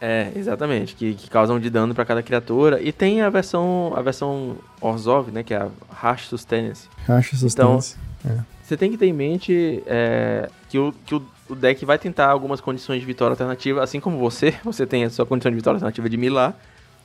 É, 0.00 0.30
exatamente, 0.36 0.94
que, 0.94 1.14
que 1.14 1.30
causam 1.30 1.58
de 1.58 1.70
dano 1.70 1.94
para 1.94 2.04
cada 2.04 2.22
criatura. 2.22 2.80
E 2.82 2.92
tem 2.92 3.22
a 3.22 3.30
versão 3.30 3.92
a 3.96 4.02
versão 4.02 4.56
Orzhov, 4.80 5.30
né, 5.30 5.42
que 5.42 5.54
é 5.54 5.58
a 5.58 5.68
Rash 5.90 6.28
Sustenance. 6.28 6.88
Rash 7.06 7.30
Sustenance. 7.30 7.96
Então, 8.20 8.36
é. 8.36 8.44
você 8.62 8.76
tem 8.76 8.90
que 8.90 8.98
ter 8.98 9.06
em 9.06 9.12
mente 9.12 9.82
é, 9.86 10.50
que, 10.68 10.78
o, 10.78 10.92
que 11.04 11.14
o, 11.14 11.22
o, 11.48 11.54
deck 11.54 11.84
vai 11.84 11.98
tentar 11.98 12.28
algumas 12.28 12.60
condições 12.60 13.00
de 13.00 13.06
vitória 13.06 13.32
alternativa, 13.32 13.82
assim 13.82 13.98
como 13.98 14.18
você, 14.18 14.54
você 14.62 14.86
tem 14.86 15.04
a 15.04 15.10
sua 15.10 15.24
condição 15.24 15.50
de 15.50 15.56
vitória 15.56 15.76
alternativa 15.76 16.08
de 16.08 16.16
milar, 16.16 16.54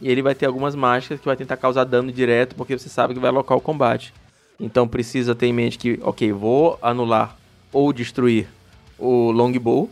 e 0.02 0.10
ele 0.10 0.22
vai 0.22 0.36
ter 0.36 0.46
algumas 0.46 0.76
mágicas 0.76 1.20
que 1.20 1.26
vai 1.26 1.36
tentar 1.38 1.58
causar 1.58 1.86
dano 1.86 2.12
direto, 2.12 2.56
porque 2.56 2.78
você 2.78 2.90
sabe 2.90 3.14
que 3.14 3.20
vai 3.20 3.30
alocar 3.30 3.58
o 3.58 3.62
combate. 3.62 4.14
Então 4.60 4.88
precisa 4.88 5.34
ter 5.34 5.48
em 5.48 5.54
mente 5.54 5.78
que, 5.78 6.00
ok, 6.04 6.32
vou 6.34 6.78
anular 6.82 7.38
ou 7.72 7.94
destruir 7.94 8.48
o 8.98 9.32
Longbow, 9.32 9.90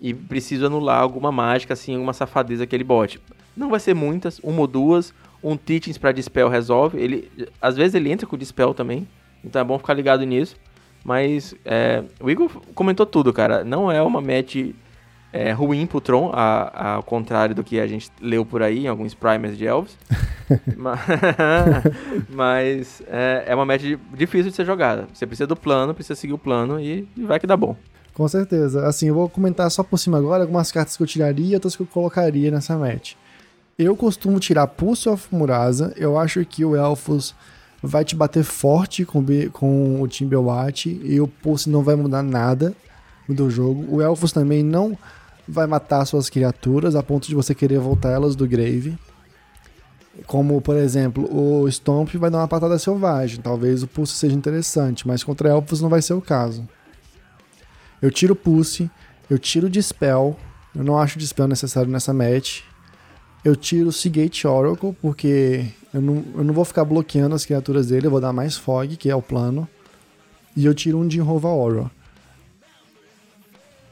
e 0.00 0.12
preciso 0.12 0.66
anular 0.66 1.00
alguma 1.00 1.32
mágica, 1.32 1.74
assim, 1.74 1.94
alguma 1.94 2.12
safadeza 2.12 2.66
que 2.66 2.74
ele 2.76 2.84
bote. 2.84 3.20
Não 3.56 3.70
vai 3.70 3.80
ser 3.80 3.94
muitas, 3.94 4.38
uma 4.40 4.60
ou 4.60 4.66
duas. 4.66 5.14
Um 5.42 5.56
Teachings 5.56 5.98
pra 5.98 6.12
Dispel 6.12 6.48
resolve. 6.48 6.98
Ele, 6.98 7.30
às 7.60 7.76
vezes 7.76 7.94
ele 7.94 8.10
entra 8.10 8.26
com 8.26 8.36
Dispel 8.36 8.74
também, 8.74 9.06
então 9.44 9.60
é 9.60 9.64
bom 9.64 9.78
ficar 9.78 9.94
ligado 9.94 10.24
nisso. 10.24 10.56
Mas 11.04 11.54
é, 11.64 12.02
o 12.20 12.28
Igor 12.28 12.50
comentou 12.74 13.06
tudo, 13.06 13.32
cara. 13.32 13.62
Não 13.64 13.90
é 13.90 14.02
uma 14.02 14.20
match 14.20 14.56
é, 15.32 15.52
ruim 15.52 15.86
pro 15.86 16.00
Tron, 16.00 16.30
a, 16.32 16.62
a, 16.74 16.94
ao 16.94 17.02
contrário 17.02 17.54
do 17.54 17.62
que 17.62 17.78
a 17.78 17.86
gente 17.86 18.10
leu 18.20 18.44
por 18.44 18.62
aí 18.62 18.84
em 18.84 18.88
alguns 18.88 19.14
primers 19.14 19.56
de 19.56 19.66
Elves. 19.66 19.96
mas, 20.76 21.00
mas 22.28 23.02
é, 23.06 23.44
é, 23.46 23.54
uma 23.54 23.64
match 23.64 23.82
difícil 24.14 24.50
de 24.50 24.56
ser 24.56 24.64
jogada. 24.64 25.06
Você 25.12 25.26
precisa 25.26 25.46
do 25.46 25.56
plano, 25.56 25.94
precisa 25.94 26.14
seguir 26.14 26.32
o 26.32 26.38
plano 26.38 26.80
e, 26.80 27.06
e 27.16 27.22
vai 27.22 27.38
que 27.38 27.46
dá 27.46 27.56
bom. 27.56 27.76
Com 28.16 28.26
certeza. 28.26 28.86
Assim, 28.86 29.08
eu 29.08 29.14
vou 29.14 29.28
comentar 29.28 29.70
só 29.70 29.82
por 29.82 29.98
cima 29.98 30.16
agora 30.16 30.42
algumas 30.42 30.72
cartas 30.72 30.96
que 30.96 31.02
eu 31.02 31.06
tiraria 31.06 31.52
e 31.52 31.54
outras 31.54 31.76
que 31.76 31.82
eu 31.82 31.86
colocaria 31.86 32.50
nessa 32.50 32.74
match. 32.74 33.12
Eu 33.78 33.94
costumo 33.94 34.40
tirar 34.40 34.66
Pulse 34.68 35.06
of 35.06 35.28
Murasa. 35.30 35.92
Eu 35.98 36.18
acho 36.18 36.42
que 36.46 36.64
o 36.64 36.74
Elfos 36.74 37.34
vai 37.82 38.06
te 38.06 38.16
bater 38.16 38.42
forte 38.42 39.04
com, 39.04 39.22
com 39.52 40.00
o 40.00 40.08
Timberwatch 40.08 40.98
e 41.04 41.20
o 41.20 41.28
Pulse 41.28 41.68
não 41.68 41.82
vai 41.82 41.94
mudar 41.94 42.22
nada 42.22 42.74
do 43.28 43.50
jogo. 43.50 43.84
O 43.94 44.00
Elfos 44.00 44.32
também 44.32 44.62
não 44.62 44.96
vai 45.46 45.66
matar 45.66 46.06
suas 46.06 46.30
criaturas 46.30 46.96
a 46.96 47.02
ponto 47.02 47.28
de 47.28 47.34
você 47.34 47.54
querer 47.54 47.80
voltar 47.80 48.12
elas 48.12 48.34
do 48.34 48.48
grave. 48.48 48.98
Como, 50.26 50.58
por 50.62 50.76
exemplo, 50.76 51.28
o 51.30 51.70
Stomp 51.70 52.14
vai 52.14 52.30
dar 52.30 52.38
uma 52.38 52.48
patada 52.48 52.78
selvagem. 52.78 53.42
Talvez 53.42 53.82
o 53.82 53.86
Pulse 53.86 54.14
seja 54.14 54.34
interessante, 54.34 55.06
mas 55.06 55.22
contra 55.22 55.50
Elfos 55.50 55.82
não 55.82 55.90
vai 55.90 56.00
ser 56.00 56.14
o 56.14 56.22
caso. 56.22 56.66
Eu 58.00 58.10
tiro 58.10 58.36
Pulse, 58.36 58.90
eu 59.28 59.38
tiro 59.38 59.70
Dispel, 59.70 60.38
eu 60.74 60.84
não 60.84 60.98
acho 60.98 61.18
Dispel 61.18 61.48
necessário 61.48 61.90
nessa 61.90 62.12
match. 62.12 62.60
Eu 63.44 63.54
tiro 63.54 63.92
Seagate 63.92 64.46
Oracle, 64.46 64.96
porque 65.00 65.66
eu 65.94 66.02
não, 66.02 66.24
eu 66.34 66.44
não 66.44 66.52
vou 66.52 66.64
ficar 66.64 66.84
bloqueando 66.84 67.34
as 67.34 67.46
criaturas 67.46 67.86
dele, 67.86 68.06
eu 68.06 68.10
vou 68.10 68.20
dar 68.20 68.32
mais 68.32 68.56
Fog, 68.56 68.96
que 68.96 69.08
é 69.08 69.14
o 69.14 69.22
plano. 69.22 69.68
E 70.56 70.64
eu 70.64 70.74
tiro 70.74 70.98
um 70.98 71.10
Jinrova 71.10 71.48
Aura. 71.48 71.90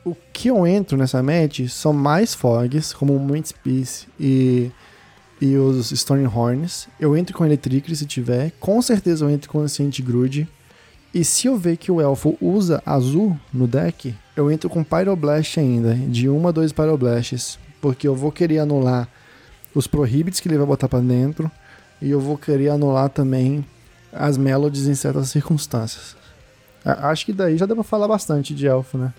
O 0.04 0.14
que 0.32 0.48
eu 0.48 0.66
entro 0.66 0.98
nessa 0.98 1.22
match 1.22 1.66
são 1.68 1.92
mais 1.92 2.34
Fogs, 2.34 2.94
como 2.94 3.16
o 3.16 3.18
Moment 3.18 3.44
Peace 3.62 4.06
e, 4.20 4.70
e 5.40 5.56
os 5.56 5.90
Stormhorns. 5.92 6.88
Eu 7.00 7.16
entro 7.16 7.34
com 7.34 7.44
Electric 7.46 7.94
se 7.96 8.04
tiver. 8.04 8.52
Com 8.60 8.82
certeza 8.82 9.24
eu 9.24 9.30
entro 9.30 9.48
com 9.48 9.60
Ancient 9.60 10.00
Grude. 10.02 10.46
E 11.14 11.24
se 11.24 11.46
eu 11.46 11.56
ver 11.56 11.76
que 11.76 11.92
o 11.92 12.00
elfo 12.00 12.36
usa 12.40 12.82
azul 12.84 13.38
no 13.52 13.68
deck, 13.68 14.12
eu 14.36 14.50
entro 14.50 14.68
com 14.68 14.82
Pyroblast 14.82 15.60
ainda, 15.60 15.94
de 15.94 16.28
uma 16.28 16.48
a 16.48 16.52
dois 16.52 16.72
Pyroblasts, 16.72 17.56
porque 17.80 18.08
eu 18.08 18.16
vou 18.16 18.32
querer 18.32 18.58
anular 18.58 19.08
os 19.72 19.86
Prohibits 19.86 20.40
que 20.40 20.48
ele 20.48 20.58
vai 20.58 20.66
botar 20.66 20.88
para 20.88 20.98
dentro, 20.98 21.48
e 22.02 22.10
eu 22.10 22.18
vou 22.18 22.36
querer 22.36 22.70
anular 22.70 23.08
também 23.08 23.64
as 24.12 24.36
Melodies 24.36 24.88
em 24.88 24.94
certas 24.96 25.28
circunstâncias. 25.28 26.16
Acho 26.84 27.26
que 27.26 27.32
daí 27.32 27.56
já 27.56 27.64
dá 27.64 27.76
pra 27.76 27.84
falar 27.84 28.08
bastante 28.08 28.52
de 28.52 28.66
elfo, 28.66 28.98
né? 28.98 29.14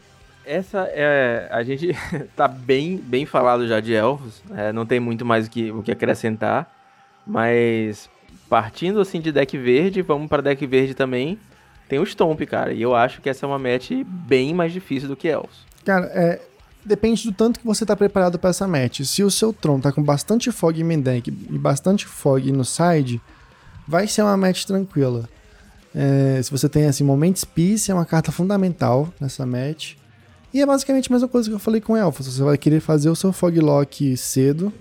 Essa 0.46 0.89
é. 0.91 1.48
A 1.50 1.64
gente 1.64 1.96
tá 2.36 2.46
bem, 2.46 2.98
bem 2.98 3.26
falado 3.26 3.66
já 3.70 3.80
de 3.80 3.93
elfos, 3.93 4.43
é, 4.54 4.74
não 4.74 4.86
tem 4.86 5.00
muito 5.00 5.24
mais 5.24 5.48
o 5.48 5.50
que, 5.50 5.72
o 5.72 5.82
que 5.82 5.93
acrescentar, 5.93 6.70
mas 7.26 8.10
partindo 8.50 9.00
assim 9.00 9.22
de 9.22 9.32
deck 9.32 9.58
verde, 9.58 10.02
vamos 10.02 10.28
para 10.28 10.41
deck 10.41 10.68
verde 10.68 10.93
também 10.93 11.39
tem 11.88 11.99
o 11.99 12.05
Stomp, 12.05 12.41
cara. 12.41 12.73
E 12.73 12.81
eu 12.81 12.95
acho 12.95 13.21
que 13.21 13.29
essa 13.29 13.45
é 13.45 13.47
uma 13.47 13.59
match 13.59 13.91
bem 14.05 14.53
mais 14.53 14.73
difícil 14.73 15.07
do 15.07 15.15
que 15.15 15.27
Elves. 15.27 15.65
Cara, 15.83 16.05
é, 16.07 16.41
depende 16.83 17.23
do 17.23 17.31
tanto 17.31 17.59
que 17.59 17.65
você 17.65 17.86
tá 17.86 17.95
preparado 17.95 18.39
para 18.39 18.49
essa 18.49 18.67
match. 18.67 19.01
Se 19.01 19.23
o 19.23 19.31
seu 19.31 19.51
Tron 19.53 19.79
tá 19.79 19.91
com 19.91 20.03
bastante 20.03 20.51
fog 20.51 20.81
em 20.81 20.99
deck 20.99 21.29
e 21.29 21.57
bastante 21.57 22.05
fog 22.05 22.51
no 22.51 22.65
side, 22.65 23.21
vai 23.88 24.07
ser 24.07 24.21
uma 24.21 24.38
match 24.38 24.65
tranquila. 24.65 25.29
É, 25.93 26.41
se 26.43 26.51
você 26.51 26.67
tem 26.67 26.86
assim, 26.86 27.03
Moment 27.03 27.36
Peace, 27.53 27.89
é 27.89 27.93
uma 27.93 28.05
carta 28.05 28.31
fundamental 28.31 29.13
nessa 29.19 29.45
match. 29.45 29.93
E 30.53 30.61
é 30.61 30.65
basicamente 30.65 31.09
a 31.09 31.13
mesma 31.13 31.27
coisa 31.27 31.49
que 31.49 31.55
eu 31.55 31.59
falei 31.59 31.81
com 31.81 31.97
Elfos. 31.97 32.27
Você 32.27 32.43
vai 32.43 32.57
querer 32.57 32.79
fazer 32.79 33.09
o 33.09 33.15
seu 33.15 33.31
Foglock 33.31 34.15
cedo. 34.17 34.73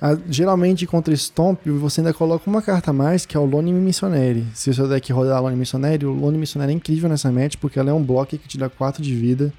Ah, 0.00 0.16
geralmente 0.28 0.86
contra 0.86 1.14
Stomp, 1.16 1.66
você 1.66 2.00
ainda 2.00 2.12
coloca 2.12 2.48
uma 2.50 2.60
carta 2.60 2.90
a 2.90 2.94
mais, 2.94 3.24
que 3.24 3.36
é 3.36 3.40
o 3.40 3.46
Lone 3.46 3.72
Missionary. 3.72 4.46
Se 4.54 4.68
o 4.68 4.74
seu 4.74 4.86
deck 4.86 5.10
rodar 5.10 5.42
Lone 5.42 5.56
Missionary, 5.56 6.04
o 6.04 6.12
Lone 6.12 6.36
Missionary 6.36 6.72
é 6.72 6.74
incrível 6.74 7.08
nessa 7.08 7.32
match, 7.32 7.56
porque 7.56 7.78
ela 7.78 7.90
é 7.90 7.94
um 7.94 8.02
bloco 8.02 8.36
que 8.36 8.48
te 8.48 8.58
dá 8.58 8.68
4 8.68 9.02
de 9.02 9.14
vida. 9.14 9.52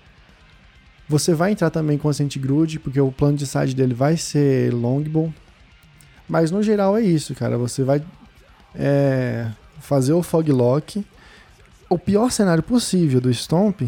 Você 1.09 1.33
vai 1.33 1.51
entrar 1.51 1.69
também 1.69 1.97
com 1.97 2.09
Ascent 2.09 2.37
Grude, 2.37 2.79
porque 2.79 2.99
o 2.99 3.11
plano 3.11 3.37
de 3.37 3.47
side 3.47 3.73
dele 3.73 3.93
vai 3.93 4.15
ser 4.17 4.73
Longbow. 4.73 5.33
Mas 6.27 6.51
no 6.51 6.61
geral 6.61 6.97
é 6.97 7.01
isso, 7.01 7.33
cara. 7.33 7.57
Você 7.57 7.83
vai 7.83 8.03
é, 8.75 9.49
fazer 9.79 10.13
o 10.13 10.21
Foglock. 10.21 11.03
O 11.89 11.97
pior 11.97 12.29
cenário 12.29 12.61
possível 12.61 13.21
do 13.21 13.33
Stomp 13.33 13.83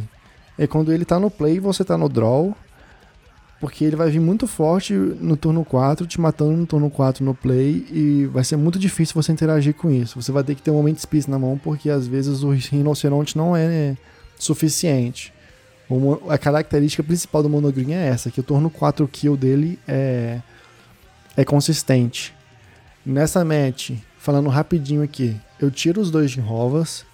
é 0.57 0.65
quando 0.65 0.93
ele 0.93 1.03
tá 1.03 1.19
no 1.19 1.29
play 1.29 1.55
e 1.55 1.59
você 1.59 1.83
tá 1.83 1.97
no 1.97 2.07
draw. 2.07 2.55
Porque 3.59 3.83
ele 3.83 3.95
vai 3.95 4.09
vir 4.09 4.21
muito 4.21 4.47
forte 4.47 4.93
no 4.93 5.35
turno 5.35 5.65
4, 5.65 6.07
te 6.07 6.19
matando 6.19 6.53
no 6.53 6.65
turno 6.65 6.89
4 6.89 7.25
no 7.25 7.35
play, 7.35 7.85
e 7.91 8.25
vai 8.31 8.43
ser 8.43 8.55
muito 8.55 8.79
difícil 8.79 9.21
você 9.21 9.33
interagir 9.33 9.73
com 9.73 9.91
isso. 9.91 10.21
Você 10.21 10.31
vai 10.31 10.43
ter 10.43 10.55
que 10.55 10.61
ter 10.61 10.71
um 10.71 10.75
momento 10.75 10.99
space 10.99 11.29
na 11.29 11.37
mão, 11.37 11.59
porque 11.61 11.89
às 11.89 12.07
vezes 12.07 12.41
o 12.41 12.51
rinoceronte 12.51 13.37
não 13.37 13.55
é 13.55 13.97
suficiente. 14.37 15.33
a 16.29 16.37
característica 16.37 17.03
principal 17.03 17.43
do 17.43 17.49
monogreen 17.49 17.93
é 17.95 18.07
essa, 18.07 18.31
que 18.31 18.39
o 18.39 18.43
turno 18.43 18.69
4 18.69 19.05
kill 19.09 19.35
dele 19.35 19.77
é, 19.85 20.39
é 21.35 21.43
consistente. 21.43 22.33
Nessa 23.05 23.43
match, 23.43 23.91
falando 24.17 24.49
rapidinho 24.49 25.03
aqui, 25.03 25.35
eu 25.59 25.69
tiro 25.69 25.99
os 25.99 26.09
dois 26.09 26.31
de 26.31 26.39
Rovas. 26.39 27.05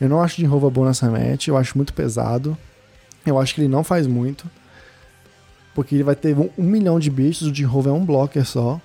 Eu 0.00 0.08
não 0.08 0.22
acho 0.22 0.36
de 0.36 0.44
Rova 0.44 0.70
bom 0.70 0.84
nessa 0.84 1.10
match, 1.10 1.48
eu 1.48 1.56
acho 1.56 1.76
muito 1.76 1.92
pesado. 1.92 2.56
Eu 3.26 3.38
acho 3.38 3.54
que 3.54 3.60
ele 3.60 3.68
não 3.68 3.82
faz 3.82 4.06
muito. 4.06 4.48
Porque 5.74 5.94
ele 5.94 6.04
vai 6.04 6.14
ter 6.14 6.36
um, 6.36 6.50
um 6.58 6.64
milhão 6.64 6.98
de 6.98 7.10
bichos, 7.10 7.48
o 7.48 7.52
de 7.52 7.64
Rove 7.64 7.88
é 7.88 7.92
um 7.92 8.04
blocker 8.04 8.44
só. 8.44 8.80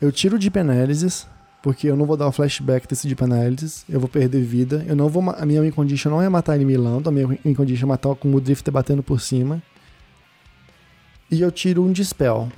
Eu 0.00 0.10
tiro 0.10 0.36
o 0.36 0.38
Deep 0.38 0.58
Analysis, 0.58 1.26
porque 1.62 1.86
eu 1.86 1.96
não 1.96 2.06
vou 2.06 2.16
dar 2.16 2.26
o 2.26 2.32
flashback 2.32 2.88
desse 2.88 3.06
Deep 3.06 3.22
Analysis, 3.22 3.84
eu 3.88 4.00
vou 4.00 4.08
perder 4.08 4.42
vida. 4.42 4.84
Eu 4.88 4.96
não 4.96 5.08
vou, 5.08 5.30
a 5.30 5.46
minha 5.46 5.62
win 5.62 5.70
condition 5.70 6.10
não 6.10 6.20
é 6.20 6.28
matar 6.28 6.56
ele 6.56 6.64
milando, 6.64 7.08
a 7.08 7.12
minha 7.12 7.26
win 7.26 7.54
condition 7.54 7.86
é 7.86 7.88
matar 7.88 8.14
com 8.14 8.34
o 8.34 8.40
Drifter 8.40 8.72
batendo 8.72 9.02
por 9.02 9.20
cima. 9.20 9.62
E 11.30 11.40
eu 11.40 11.52
tiro 11.52 11.84
um 11.84 11.92
Dispel. 11.92 12.50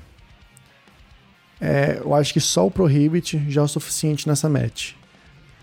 É, 1.60 2.00
eu 2.02 2.14
acho 2.14 2.32
que 2.32 2.40
só 2.40 2.66
o 2.66 2.70
Prohibit 2.70 3.42
já 3.48 3.60
é 3.60 3.64
o 3.64 3.68
suficiente 3.68 4.26
nessa 4.26 4.48
match. 4.48 4.92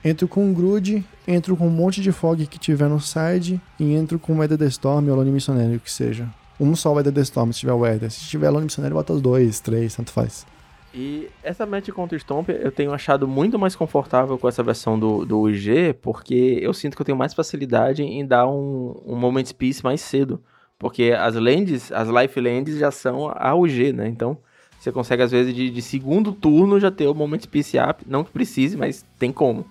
Entro 0.03 0.27
com 0.27 0.49
o 0.49 0.53
Grude, 0.53 1.05
entro 1.27 1.55
com 1.55 1.67
um 1.67 1.71
monte 1.71 2.01
de 2.01 2.11
fog 2.11 2.45
que 2.47 2.57
tiver 2.57 2.89
no 2.89 2.99
side 2.99 3.61
e 3.79 3.93
entro 3.93 4.17
com 4.17 4.37
Weather 4.37 4.57
the 4.57 4.65
Storm 4.65 5.09
ou 5.09 5.15
Lone 5.15 5.31
Missionário, 5.31 5.79
que 5.79 5.91
seja. 5.91 6.27
Um 6.61 6.75
só 6.75 6.93
Weather 6.93 7.11
the 7.11 7.21
Storm 7.21 7.51
se 7.51 7.61
tiver 7.61 7.73
Weather. 7.73 8.11
Se 8.11 8.25
tiver 8.25 8.51
Lone 8.51 8.65
Missionário, 8.65 8.95
bota 8.95 9.13
os 9.13 9.21
dois, 9.21 9.59
três, 9.59 9.95
tanto 9.95 10.11
faz. 10.11 10.45
E 10.93 11.29
essa 11.41 11.65
match 11.65 11.89
contra 11.89 12.15
o 12.15 12.19
Stomp 12.19 12.49
eu 12.49 12.71
tenho 12.71 12.93
achado 12.93 13.27
muito 13.27 13.57
mais 13.57 13.75
confortável 13.75 14.37
com 14.37 14.47
essa 14.47 14.61
versão 14.61 14.99
do, 14.99 15.25
do 15.25 15.41
UG, 15.41 15.95
porque 16.01 16.59
eu 16.61 16.73
sinto 16.73 16.95
que 16.95 17.01
eu 17.01 17.05
tenho 17.05 17.17
mais 17.17 17.33
facilidade 17.33 18.03
em 18.03 18.25
dar 18.25 18.47
um, 18.47 19.01
um 19.05 19.15
Moment 19.15 19.45
Peace 19.57 19.83
mais 19.83 20.01
cedo. 20.01 20.39
Porque 20.77 21.15
as 21.17 21.35
lands, 21.35 21.91
as 21.91 22.09
Life 22.09 22.39
Lands 22.39 22.77
já 22.77 22.91
são 22.91 23.31
a 23.33 23.55
UG, 23.55 23.93
né? 23.93 24.07
Então 24.07 24.37
você 24.79 24.91
consegue, 24.91 25.21
às 25.21 25.31
vezes, 25.31 25.53
de, 25.53 25.69
de 25.69 25.81
segundo 25.81 26.31
turno 26.31 26.79
já 26.79 26.89
ter 26.89 27.07
o 27.07 27.13
Moment 27.13 27.41
Peace 27.49 27.77
Up. 27.77 28.03
Não 28.07 28.23
que 28.23 28.31
precise, 28.31 28.75
mas 28.75 29.05
tem 29.17 29.31
como. 29.31 29.65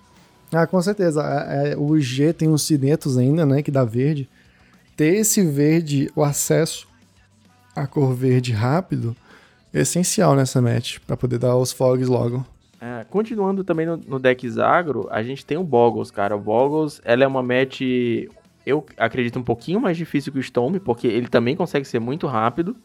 Ah, 0.53 0.65
com 0.65 0.81
certeza. 0.81 1.21
É, 1.21 1.71
é, 1.71 1.77
o 1.77 1.99
G 1.99 2.33
tem 2.33 2.49
os 2.49 2.63
cinetos 2.63 3.17
ainda, 3.17 3.45
né, 3.45 3.61
que 3.61 3.69
dá 3.69 3.83
verde. 3.83 4.29
Ter 5.01 5.15
esse 5.15 5.41
verde, 5.41 6.11
o 6.15 6.23
acesso 6.23 6.87
à 7.75 7.87
cor 7.87 8.13
verde 8.13 8.51
rápido, 8.51 9.15
é 9.73 9.79
essencial 9.79 10.35
nessa 10.35 10.61
match, 10.61 10.99
para 11.07 11.17
poder 11.17 11.39
dar 11.39 11.57
os 11.57 11.71
fogs 11.71 12.07
logo. 12.07 12.45
É, 12.79 13.03
continuando 13.09 13.63
também 13.63 13.87
no, 13.87 13.97
no 13.97 14.19
deck 14.19 14.47
Zagro, 14.47 15.07
a 15.09 15.23
gente 15.23 15.43
tem 15.43 15.57
o 15.57 15.63
Boggles, 15.63 16.11
cara. 16.11 16.35
O 16.35 16.39
Boggles, 16.39 17.01
ela 17.03 17.23
é 17.23 17.27
uma 17.27 17.41
match, 17.41 17.81
eu 18.63 18.85
acredito, 18.95 19.39
um 19.39 19.43
pouquinho 19.43 19.81
mais 19.81 19.97
difícil 19.97 20.31
que 20.31 20.37
o 20.37 20.41
Storm, 20.41 20.77
porque 20.77 21.07
ele 21.07 21.27
também 21.27 21.55
consegue 21.55 21.87
ser 21.87 21.97
muito 21.97 22.27
rápido, 22.27 22.75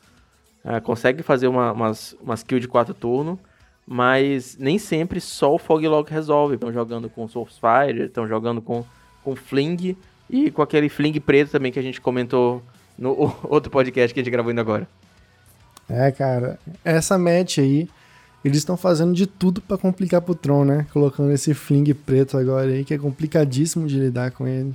é, 0.64 0.80
consegue 0.80 1.22
fazer 1.22 1.48
uma, 1.48 1.70
umas, 1.70 2.16
umas 2.18 2.42
kills 2.42 2.62
de 2.62 2.68
4 2.68 2.94
turnos, 2.94 3.38
mas 3.86 4.56
nem 4.58 4.78
sempre 4.78 5.20
só 5.20 5.54
o 5.54 5.58
Foglog 5.58 6.10
resolve. 6.10 6.54
Estão 6.54 6.72
jogando 6.72 7.10
com 7.10 7.28
Soulfire, 7.28 8.04
estão 8.06 8.26
jogando 8.26 8.62
com, 8.62 8.82
com 9.22 9.36
Fling 9.36 9.94
e 10.28 10.50
com 10.50 10.62
aquele 10.62 10.88
Fling 10.88 11.18
preto 11.20 11.50
também 11.50 11.72
que 11.72 11.78
a 11.78 11.82
gente 11.82 12.00
comentou 12.00 12.62
no 12.98 13.34
outro 13.44 13.70
podcast 13.70 14.12
que 14.12 14.20
a 14.20 14.22
gente 14.22 14.32
gravou 14.32 14.50
ainda 14.50 14.60
agora. 14.60 14.88
É, 15.88 16.10
cara, 16.10 16.58
essa 16.84 17.16
match 17.16 17.58
aí, 17.58 17.88
eles 18.44 18.58
estão 18.58 18.76
fazendo 18.76 19.14
de 19.14 19.26
tudo 19.26 19.60
para 19.60 19.78
complicar 19.78 20.20
pro 20.20 20.34
Tron, 20.34 20.64
né? 20.64 20.86
Colocando 20.92 21.30
esse 21.30 21.54
Fling 21.54 21.94
preto 21.94 22.36
agora 22.36 22.70
aí, 22.70 22.84
que 22.84 22.94
é 22.94 22.98
complicadíssimo 22.98 23.86
de 23.86 23.98
lidar 23.98 24.32
com 24.32 24.48
ele. 24.48 24.74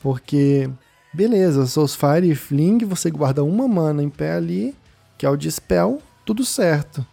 Porque, 0.00 0.68
beleza, 1.12 1.66
Soulfire 1.66 2.30
e 2.30 2.34
Fling, 2.34 2.84
você 2.84 3.10
guarda 3.10 3.44
uma 3.44 3.68
mana 3.68 4.02
em 4.02 4.10
pé 4.10 4.32
ali, 4.32 4.74
que 5.16 5.24
é 5.24 5.30
o 5.30 5.36
Dispel, 5.36 6.00
tudo 6.24 6.44
certo. 6.44 7.06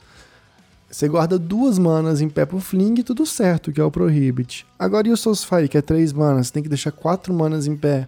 Você 0.94 1.10
guarda 1.10 1.40
duas 1.40 1.80
manas 1.80 2.22
em 2.22 2.30
pé 2.30 2.46
pro 2.46 2.60
Fling 2.60 3.00
e 3.00 3.04
tudo 3.04 3.26
certo, 3.26 3.72
que 3.72 3.82
é 3.82 3.84
o 3.84 3.90
Prohibit. 3.90 4.64
Agora 4.78 5.08
e 5.08 5.12
o 5.12 5.18
Soulsfire, 5.18 5.68
que 5.68 5.76
é 5.76 5.82
três 5.82 6.14
manas? 6.14 6.52
Tem 6.52 6.62
que 6.62 6.70
deixar 6.70 6.92
quatro 6.92 7.34
manas 7.34 7.66
em 7.66 7.76
pé. 7.76 8.08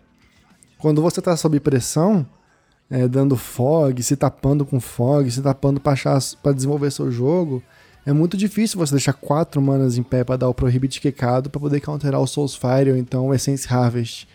Quando 0.78 1.02
você 1.02 1.20
tá 1.20 1.36
sob 1.36 1.60
pressão, 1.60 2.24
é, 2.88 3.08
dando 3.08 3.36
fog, 3.36 4.04
se 4.04 4.16
tapando 4.16 4.64
com 4.68 4.80
fog, 4.80 5.32
se 5.32 5.42
tapando 5.42 5.80
pra, 5.80 5.94
achar, 5.94 6.20
pra 6.44 6.52
desenvolver 6.52 6.92
seu 6.92 7.10
jogo, 7.10 7.64
é 8.06 8.14
muito 8.14 8.38
difícil 8.38 8.78
você 8.78 8.92
deixar 8.92 9.14
quatro 9.14 9.60
manas 9.60 9.98
em 9.98 10.04
pé 10.04 10.24
para 10.24 10.38
dar 10.38 10.50
o 10.50 10.54
Prohibit 10.54 11.02
quicado 11.02 11.50
para 11.50 11.60
poder 11.60 11.82
counterar 11.82 12.22
o 12.22 12.28
Soulsfire 12.28 12.92
ou 12.92 12.98
então 12.98 13.30
o 13.30 13.34
Essence 13.34 13.68
Harvest. 13.68 14.28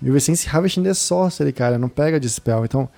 E 0.00 0.10
o 0.10 0.16
Essence 0.16 0.48
Harvest 0.48 0.78
ainda 0.78 0.88
é 0.88 0.94
sorcery, 0.94 1.52
cara, 1.52 1.78
não 1.78 1.90
pega 1.90 2.18
Dispel. 2.18 2.64
Então, 2.64 2.88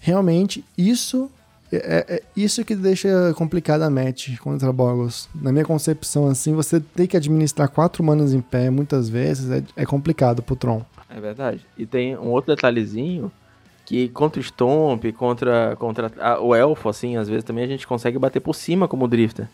realmente, 0.00 0.64
isso 0.78 1.30
é, 1.72 1.76
é, 1.76 2.14
é, 2.16 2.22
isso 2.36 2.64
que 2.64 2.74
deixa 2.74 3.32
complicada 3.34 3.86
a 3.86 3.90
match 3.90 4.36
contra 4.38 4.72
Boggles. 4.72 5.28
Na 5.34 5.52
minha 5.52 5.64
concepção, 5.64 6.26
assim, 6.26 6.52
você 6.52 6.80
tem 6.80 7.06
que 7.06 7.16
administrar 7.16 7.68
quatro 7.68 8.02
manas 8.02 8.34
em 8.34 8.40
pé 8.40 8.70
muitas 8.70 9.08
vezes 9.08 9.50
é, 9.50 9.62
é 9.76 9.86
complicado 9.86 10.42
pro 10.42 10.56
Tron. 10.56 10.82
É 11.08 11.20
verdade. 11.20 11.64
E 11.78 11.86
tem 11.86 12.16
um 12.16 12.28
outro 12.28 12.54
detalhezinho 12.54 13.30
que 13.86 14.08
contra 14.08 14.40
o 14.40 14.44
Stomp, 14.44 15.04
contra, 15.12 15.76
contra 15.76 16.12
a, 16.18 16.40
o 16.40 16.54
Elfo, 16.54 16.88
assim, 16.88 17.16
às 17.16 17.28
vezes 17.28 17.44
também 17.44 17.64
a 17.64 17.68
gente 17.68 17.86
consegue 17.86 18.18
bater 18.18 18.40
por 18.40 18.54
cima 18.54 18.88
como 18.88 19.08
Drifter. 19.08 19.48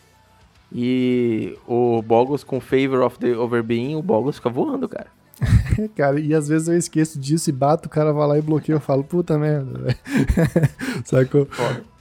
E 0.71 1.57
o 1.67 2.01
Boggles 2.01 2.43
com 2.43 2.59
Favor 2.59 3.01
of 3.01 3.17
the 3.19 3.37
Overbeing, 3.37 3.95
o 3.95 4.01
Boggles 4.01 4.35
fica 4.35 4.49
voando, 4.49 4.89
cara. 4.89 5.07
cara, 5.95 6.19
e 6.19 6.33
às 6.33 6.47
vezes 6.47 6.67
eu 6.67 6.77
esqueço 6.77 7.19
disso 7.19 7.49
e 7.49 7.53
bato, 7.53 7.87
o 7.87 7.91
cara 7.91 8.11
vai 8.11 8.27
lá 8.27 8.37
e 8.37 8.41
bloqueia, 8.41 8.75
eu 8.75 8.81
falo, 8.81 9.03
puta 9.03 9.37
merda, 9.37 9.79
velho. 9.79 9.97
Sacou? 11.05 11.45
Foda. 11.45 11.96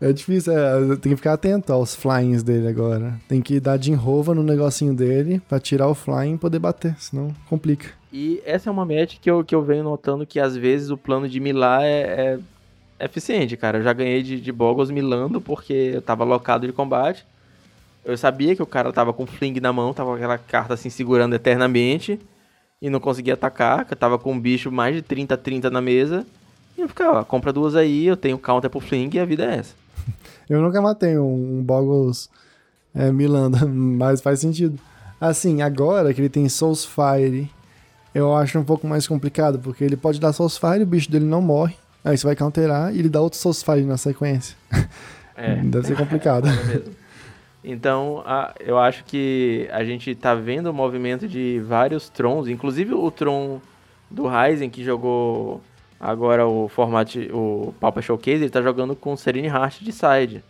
É 0.00 0.12
difícil, 0.12 0.56
é, 0.56 0.96
tem 0.96 1.10
que 1.10 1.16
ficar 1.16 1.32
atento 1.32 1.72
aos 1.72 1.94
flyings 1.94 2.44
dele 2.44 2.68
agora. 2.68 3.18
Tem 3.26 3.42
que 3.42 3.58
dar 3.58 3.76
de 3.76 3.90
enrova 3.90 4.32
no 4.32 4.44
negocinho 4.44 4.94
dele 4.94 5.42
pra 5.48 5.58
tirar 5.58 5.88
o 5.88 5.94
flying 5.94 6.34
e 6.34 6.38
poder 6.38 6.60
bater, 6.60 6.94
senão 6.98 7.34
complica. 7.48 7.88
E 8.12 8.40
essa 8.44 8.70
é 8.70 8.72
uma 8.72 8.84
match 8.84 9.18
que 9.20 9.28
eu, 9.28 9.44
que 9.44 9.54
eu 9.54 9.62
venho 9.62 9.82
notando 9.82 10.24
que 10.24 10.38
às 10.38 10.56
vezes 10.56 10.90
o 10.90 10.96
plano 10.96 11.28
de 11.28 11.40
milar 11.40 11.82
é, 11.82 12.38
é, 13.00 13.04
eficiente, 13.04 13.56
cara. 13.56 13.78
Eu 13.78 13.82
já 13.82 13.92
ganhei 13.92 14.22
de, 14.22 14.40
de 14.40 14.52
Boggles 14.52 14.90
milando 14.90 15.40
porque 15.40 15.92
eu 15.94 16.02
tava 16.02 16.22
locado 16.22 16.66
de 16.66 16.72
combate. 16.72 17.26
Eu 18.04 18.16
sabia 18.16 18.54
que 18.54 18.62
o 18.62 18.66
cara 18.66 18.92
tava 18.92 19.12
com 19.12 19.26
fling 19.26 19.58
na 19.60 19.72
mão, 19.72 19.92
tava 19.92 20.10
com 20.10 20.16
aquela 20.16 20.38
carta 20.38 20.74
assim 20.74 20.88
segurando 20.88 21.34
eternamente 21.34 22.20
e 22.80 22.88
não 22.88 23.00
conseguia 23.00 23.34
atacar, 23.34 23.84
que 23.84 23.92
eu 23.92 23.98
tava 23.98 24.16
com 24.16 24.32
um 24.32 24.40
bicho 24.40 24.70
mais 24.70 24.94
de 24.94 25.02
30 25.02 25.36
30 25.36 25.68
na 25.70 25.80
mesa. 25.80 26.24
E 26.76 26.80
eu 26.80 26.88
ficava, 26.88 27.24
compra 27.24 27.52
duas 27.52 27.74
aí, 27.74 28.06
eu 28.06 28.16
tenho 28.16 28.38
counter 28.38 28.70
pro 28.70 28.78
fling 28.78 29.10
e 29.12 29.18
a 29.18 29.24
vida 29.24 29.44
é 29.44 29.56
essa. 29.56 29.74
Eu 30.48 30.62
nunca 30.62 30.80
matei 30.80 31.18
um, 31.18 31.58
um 31.58 31.62
Boggles 31.62 32.30
é, 32.94 33.12
Milanda, 33.12 33.64
mas 33.66 34.20
faz 34.20 34.40
sentido. 34.40 34.78
Assim, 35.20 35.62
agora 35.62 36.14
que 36.14 36.20
ele 36.20 36.28
tem 36.28 36.48
Soulsfire, 36.48 37.50
eu 38.14 38.34
acho 38.34 38.58
um 38.58 38.64
pouco 38.64 38.86
mais 38.86 39.06
complicado, 39.06 39.58
porque 39.58 39.82
ele 39.84 39.96
pode 39.96 40.20
dar 40.20 40.32
Soulsfire, 40.32 40.82
o 40.82 40.86
bicho 40.86 41.10
dele 41.10 41.24
não 41.24 41.42
morre, 41.42 41.74
aí 42.04 42.16
você 42.16 42.26
vai 42.26 42.36
counterar 42.36 42.94
e 42.94 43.00
ele 43.00 43.08
dá 43.08 43.20
outro 43.20 43.38
Soulsfire 43.38 43.82
na 43.82 43.96
sequência. 43.96 44.56
É. 45.36 45.56
Deve 45.62 45.86
ser 45.86 45.96
complicado. 45.96 46.48
É 46.48 46.82
então, 47.62 48.22
a, 48.24 48.54
eu 48.60 48.78
acho 48.78 49.04
que 49.04 49.68
a 49.72 49.84
gente 49.84 50.14
tá 50.14 50.34
vendo 50.34 50.68
o 50.68 50.74
movimento 50.74 51.26
de 51.26 51.60
vários 51.66 52.08
Trons, 52.08 52.48
inclusive 52.48 52.94
o 52.94 53.10
Tron 53.10 53.60
do 54.10 54.26
Ryzen 54.26 54.70
que 54.70 54.84
jogou 54.84 55.60
Agora 56.00 56.46
o 56.46 56.68
formato, 56.68 57.18
o 57.32 57.74
Papa 57.80 58.00
Showcase, 58.00 58.42
ele 58.42 58.50
tá 58.50 58.62
jogando 58.62 58.94
com 58.94 59.16
Serene 59.16 59.48
Heart 59.48 59.80
de 59.80 59.92
side. 59.92 60.44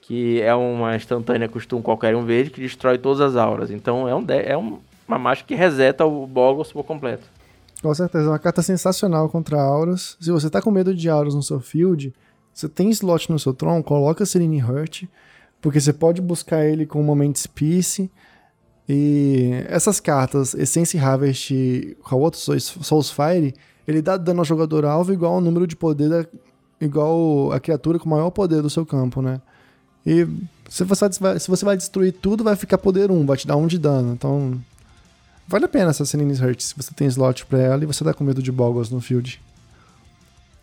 Que 0.00 0.40
é 0.40 0.54
uma 0.54 0.96
instantânea 0.96 1.48
costume 1.48 1.82
qualquer 1.82 2.14
um 2.16 2.24
verde 2.24 2.50
que 2.50 2.60
destrói 2.60 2.98
todas 2.98 3.20
as 3.20 3.36
auras. 3.36 3.70
Então 3.70 4.08
é, 4.08 4.14
um, 4.14 4.24
é 4.28 4.56
um, 4.56 4.78
uma 5.06 5.18
mágica 5.18 5.48
que 5.48 5.54
reseta 5.54 6.04
o 6.04 6.26
Boggles 6.26 6.72
por 6.72 6.84
completo. 6.84 7.24
Com 7.82 7.94
certeza, 7.94 8.26
é 8.26 8.28
uma 8.28 8.38
carta 8.38 8.62
sensacional 8.62 9.28
contra 9.28 9.60
Auras. 9.60 10.16
Se 10.20 10.30
você 10.30 10.50
tá 10.50 10.60
com 10.60 10.70
medo 10.70 10.94
de 10.94 11.08
Auras 11.08 11.34
no 11.34 11.42
seu 11.42 11.60
field, 11.60 12.14
você 12.52 12.68
tem 12.68 12.90
slot 12.90 13.30
no 13.30 13.38
seu 13.38 13.54
Tron, 13.54 13.82
coloca 13.82 14.26
Serene 14.26 14.62
Hurt, 14.62 15.04
porque 15.62 15.80
você 15.80 15.92
pode 15.92 16.20
buscar 16.20 16.64
ele 16.64 16.84
com 16.84 17.02
Moment's 17.02 17.46
Peace. 17.46 18.10
E 18.86 19.64
essas 19.68 19.98
cartas, 19.98 20.52
Essence 20.54 20.98
Harvest 20.98 21.54
e 21.54 21.96
outro 22.10 22.40
Soulsfire, 22.60 23.54
ele 23.90 24.00
dá 24.00 24.16
dano 24.16 24.40
ao 24.40 24.44
jogador 24.44 24.84
alvo 24.84 25.12
igual 25.12 25.34
ao 25.34 25.40
número 25.40 25.66
de 25.66 25.74
poder 25.74 26.08
da, 26.08 26.26
igual 26.80 27.52
a 27.52 27.58
criatura 27.58 27.98
com 27.98 28.08
maior 28.08 28.30
poder 28.30 28.62
do 28.62 28.70
seu 28.70 28.86
campo, 28.86 29.20
né? 29.20 29.40
E 30.06 30.26
se 30.68 30.84
você, 30.84 31.08
vai, 31.20 31.38
se 31.38 31.48
você 31.48 31.64
vai 31.64 31.76
destruir 31.76 32.12
tudo, 32.12 32.44
vai 32.44 32.54
ficar 32.56 32.78
poder 32.78 33.10
1, 33.10 33.26
vai 33.26 33.36
te 33.36 33.46
dar 33.46 33.56
1 33.56 33.66
de 33.66 33.78
dano. 33.78 34.12
Então, 34.12 34.58
vale 35.46 35.64
a 35.64 35.68
pena 35.68 35.90
essa 35.90 36.04
Selenis 36.04 36.40
Hurt 36.40 36.60
se 36.60 36.74
você 36.76 36.94
tem 36.94 37.08
slot 37.08 37.44
pra 37.46 37.58
ela 37.58 37.82
e 37.82 37.86
você 37.86 38.04
tá 38.04 38.14
com 38.14 38.24
medo 38.24 38.42
de 38.42 38.52
Boggles 38.52 38.90
no 38.90 39.00
field. 39.00 39.42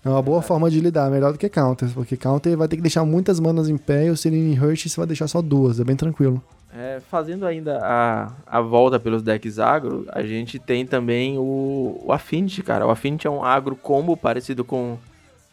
É 0.05 0.09
uma 0.09 0.21
boa 0.21 0.41
forma 0.41 0.71
de 0.71 0.79
lidar, 0.79 1.11
melhor 1.11 1.33
do 1.33 1.37
que 1.37 1.49
Counter, 1.49 1.89
porque 1.89 2.15
Counter 2.15 2.55
vai 2.55 2.67
ter 2.69 2.77
que 2.77 2.81
deixar 2.81 3.03
muitas 3.03 3.39
manas 3.41 3.67
em 3.67 3.77
pé 3.77 4.05
e 4.05 4.09
o 4.09 4.15
Selene 4.15 4.57
Hurt 4.57 4.87
você 4.87 4.95
vai 4.95 5.07
deixar 5.07 5.27
só 5.27 5.41
duas, 5.41 5.79
é 5.79 5.83
bem 5.83 5.97
tranquilo. 5.97 6.41
É, 6.77 6.99
fazendo 7.09 7.45
ainda 7.45 7.79
a, 7.81 8.31
a 8.45 8.61
volta 8.61 8.99
pelos 8.99 9.23
decks 9.23 9.57
agro, 9.57 10.05
a 10.09 10.21
gente 10.21 10.59
tem 10.59 10.85
também 10.85 11.35
o, 11.37 11.99
o 12.05 12.13
Affinity, 12.13 12.61
cara. 12.61 12.85
O 12.85 12.91
Affinity 12.91 13.25
é 13.25 13.29
um 13.29 13.43
agro 13.43 13.75
combo 13.75 14.15
parecido 14.15 14.63
com, 14.63 14.95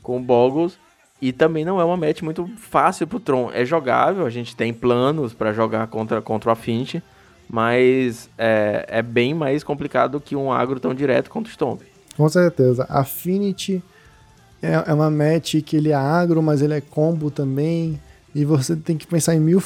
com 0.03 0.19
o 0.19 0.21
Boggles, 0.21 0.79
e 1.23 1.33
também 1.33 1.65
não 1.65 1.81
é 1.81 1.85
uma 1.85 1.97
match 1.97 2.21
muito 2.21 2.47
fácil 2.59 3.07
pro 3.07 3.19
Tron. 3.19 3.51
É 3.55 3.65
jogável, 3.65 4.27
a 4.27 4.31
gente 4.31 4.55
tem 4.55 4.75
planos 4.75 5.33
para 5.33 5.55
jogar 5.55 5.87
contra, 5.87 6.21
contra 6.21 6.51
o 6.51 6.53
Affinity, 6.53 7.03
mas 7.49 8.29
é, 8.37 8.85
é 8.87 9.01
bem 9.01 9.33
mais 9.33 9.65
complicado 9.65 10.21
que 10.21 10.37
um 10.37 10.53
agro 10.53 10.79
tão 10.79 10.95
direto 10.95 11.31
contra 11.31 11.49
o 11.49 11.53
Stomp. 11.53 11.81
Com 12.19 12.29
certeza. 12.29 12.85
Affinity 12.91 13.83
é, 14.63 14.85
é 14.87 14.93
uma 14.93 15.11
match 15.11 15.55
que 15.65 15.79
ele 15.79 15.91
é 15.91 15.95
agro, 15.95 16.43
mas 16.43 16.61
ele 16.61 16.75
é 16.75 16.83
combo 16.83 17.31
também. 17.31 17.99
E 18.35 18.45
você 18.45 18.77
tem 18.77 18.99
que 18.99 19.07
pensar 19.07 19.35
em 19.35 19.41
mil, 19.41 19.63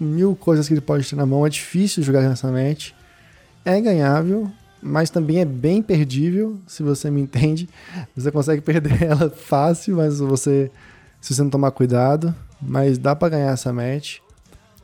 mil 0.00 0.34
coisas 0.34 0.66
que 0.66 0.74
ele 0.74 0.80
pode 0.80 1.08
ter 1.08 1.16
na 1.16 1.26
mão. 1.26 1.46
É 1.46 1.50
difícil 1.50 2.02
jogar 2.02 2.22
match. 2.22 2.92
É 3.64 3.80
ganhável, 3.80 4.50
mas 4.82 5.10
também 5.10 5.40
é 5.40 5.44
bem 5.44 5.82
perdível, 5.82 6.58
se 6.66 6.82
você 6.82 7.10
me 7.10 7.20
entende. 7.20 7.68
Você 8.16 8.32
consegue 8.32 8.62
perder 8.62 9.02
ela 9.04 9.28
fácil, 9.30 9.96
mas 9.96 10.18
você 10.18 10.70
se 11.20 11.34
você 11.34 11.42
não 11.42 11.50
tomar 11.50 11.70
cuidado, 11.70 12.34
mas 12.60 12.96
dá 12.96 13.14
para 13.14 13.28
ganhar 13.28 13.52
essa 13.52 13.72
match. 13.72 14.18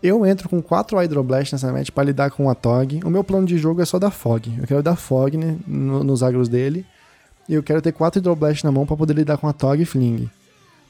Eu 0.02 0.26
entro 0.26 0.48
com 0.48 0.60
4 0.60 0.98
Hydroblast 0.98 1.52
nessa 1.52 1.72
match 1.72 1.90
para 1.90 2.04
lidar 2.04 2.30
com 2.30 2.50
a 2.50 2.54
Tog. 2.54 3.00
O 3.04 3.10
meu 3.10 3.24
plano 3.24 3.46
de 3.46 3.56
jogo 3.56 3.80
é 3.80 3.84
só 3.84 3.98
dar 3.98 4.10
Fog. 4.10 4.54
Eu 4.58 4.66
quero 4.66 4.82
dar 4.82 4.96
Fog 4.96 5.36
né, 5.36 5.56
no, 5.66 6.04
nos 6.04 6.22
agros 6.22 6.48
dele. 6.48 6.84
E 7.48 7.54
eu 7.54 7.62
quero 7.62 7.80
ter 7.80 7.92
4 7.92 8.20
Hydroblast 8.20 8.62
na 8.64 8.70
mão 8.70 8.84
para 8.84 8.96
poder 8.96 9.14
lidar 9.14 9.38
com 9.38 9.48
a 9.48 9.52
Tog 9.52 9.80
e 9.80 9.86
Fling. 9.86 10.30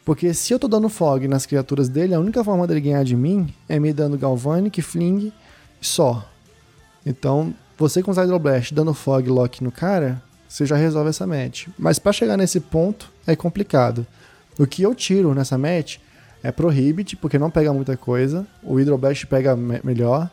Porque 0.07 0.32
se 0.32 0.54
eu 0.54 0.59
tô 0.61 0.68
dando 0.68 0.88
Fog 0.88 1.26
nas 1.26 1.46
criaturas 1.46 1.88
dele, 1.88 2.14
a 2.14 2.20
única 2.20 2.44
forma 2.44 2.64
dele 2.64 2.80
ganhar 2.80 3.02
de 3.02 3.16
mim 3.16 3.52
é 3.68 3.76
me 3.80 3.92
dando 3.92 4.16
Galvanic, 4.16 4.80
Fling 4.80 5.32
só. 5.80 6.30
Então, 7.04 7.52
você 7.76 8.00
com 8.04 8.12
os 8.12 8.16
Hydroblast 8.16 8.72
dando 8.72 8.94
Fog 8.94 9.28
Lock 9.28 9.64
no 9.64 9.72
cara, 9.72 10.22
você 10.48 10.64
já 10.64 10.76
resolve 10.76 11.11
essa 11.11 11.26
match. 11.26 11.66
Mas 11.76 11.98
para 11.98 12.12
chegar 12.12 12.36
nesse 12.36 12.61
ponto 12.61 13.11
é 13.26 13.34
complicado. 13.34 14.07
O 14.57 14.64
que 14.64 14.80
eu 14.80 14.94
tiro 14.94 15.34
nessa 15.34 15.59
match 15.59 15.96
é 16.40 16.52
Prohibit, 16.52 17.16
porque 17.16 17.36
não 17.36 17.50
pega 17.50 17.72
muita 17.72 17.96
coisa. 17.96 18.46
O 18.62 18.76
Hydroblast 18.76 19.26
pega 19.26 19.57
me 19.57 19.80
melhor. 19.82 20.30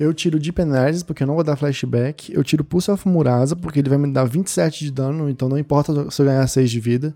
Eu 0.00 0.12
tiro 0.12 0.36
Deep 0.36 0.60
Energies, 0.60 1.04
porque 1.04 1.22
eu 1.22 1.28
não 1.28 1.36
vou 1.36 1.44
dar 1.44 1.54
flashback. 1.54 2.34
Eu 2.34 2.42
tiro 2.42 2.64
Pulse 2.64 2.90
of 2.90 3.06
Murasa, 3.06 3.54
porque 3.54 3.78
ele 3.78 3.88
vai 3.88 3.98
me 3.98 4.12
dar 4.12 4.24
27 4.24 4.86
de 4.86 4.90
dano, 4.90 5.30
então 5.30 5.48
não 5.48 5.56
importa 5.56 6.10
se 6.10 6.20
eu 6.20 6.26
ganhar 6.26 6.44
6 6.44 6.68
de 6.68 6.80
vida. 6.80 7.14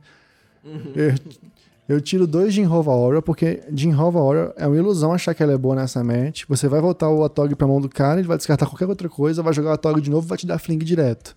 Uhum. 0.65 0.93
Eu, 0.95 1.15
eu, 1.89 2.01
tiro 2.01 2.27
dois 2.27 2.53
Jinrova 2.53 2.91
Aura, 2.93 3.21
porque 3.21 3.63
Jinrova 3.75 4.19
Aura 4.19 4.55
é 4.57 4.67
uma 4.67 4.77
ilusão 4.77 5.13
achar 5.13 5.35
que 5.35 5.43
ela 5.43 5.53
é 5.53 5.59
boa 5.59 5.75
nessa 5.75 6.03
match. 6.03 6.45
Você 6.49 6.69
vai 6.69 6.81
voltar 6.81 7.11
o 7.11 7.25
Atog 7.25 7.55
pra 7.55 7.67
mão 7.67 7.81
do 7.81 7.89
cara, 7.89 8.21
ele 8.21 8.29
vai 8.29 8.37
descartar 8.37 8.67
qualquer 8.67 8.89
outra 8.89 9.09
coisa, 9.09 9.43
vai 9.43 9.53
jogar 9.53 9.71
o 9.71 9.75
Atog 9.75 10.01
de 10.01 10.11
novo 10.11 10.27
e 10.27 10.29
vai 10.29 10.39
te 10.39 10.47
dar 10.47 10.59
Fling 10.59 10.79
direto. 10.79 11.35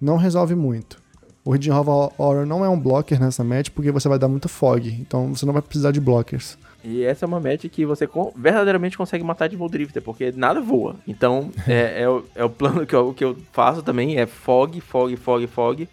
Não 0.00 0.16
resolve 0.16 0.54
muito. 0.54 0.98
O 1.44 1.52
Hover 1.52 2.12
Horror 2.18 2.46
não 2.46 2.64
é 2.64 2.68
um 2.68 2.78
blocker 2.78 3.18
nessa 3.18 3.42
match 3.42 3.70
porque 3.70 3.90
você 3.90 4.08
vai 4.08 4.18
dar 4.18 4.28
muito 4.28 4.48
fog, 4.48 4.88
então 5.00 5.34
você 5.34 5.46
não 5.46 5.52
vai 5.52 5.62
precisar 5.62 5.90
de 5.90 6.00
blockers. 6.00 6.58
E 6.84 7.02
essa 7.02 7.24
é 7.24 7.28
uma 7.28 7.40
match 7.40 7.66
que 7.66 7.84
você 7.84 8.08
verdadeiramente 8.36 8.96
consegue 8.96 9.24
matar 9.24 9.48
de 9.48 9.56
Drifter, 9.56 10.02
porque 10.02 10.32
nada 10.32 10.60
voa. 10.60 10.96
Então, 11.06 11.50
é, 11.66 12.02
é, 12.02 12.08
o, 12.08 12.24
é, 12.34 12.44
o, 12.44 12.50
plano 12.50 12.86
que 12.86 12.94
eu, 12.94 13.12
que 13.12 13.24
eu 13.24 13.36
faço 13.52 13.82
também, 13.82 14.18
é 14.18 14.26
fog, 14.26 14.80
fog, 14.80 15.14
fog, 15.16 15.46
fog. 15.46 15.88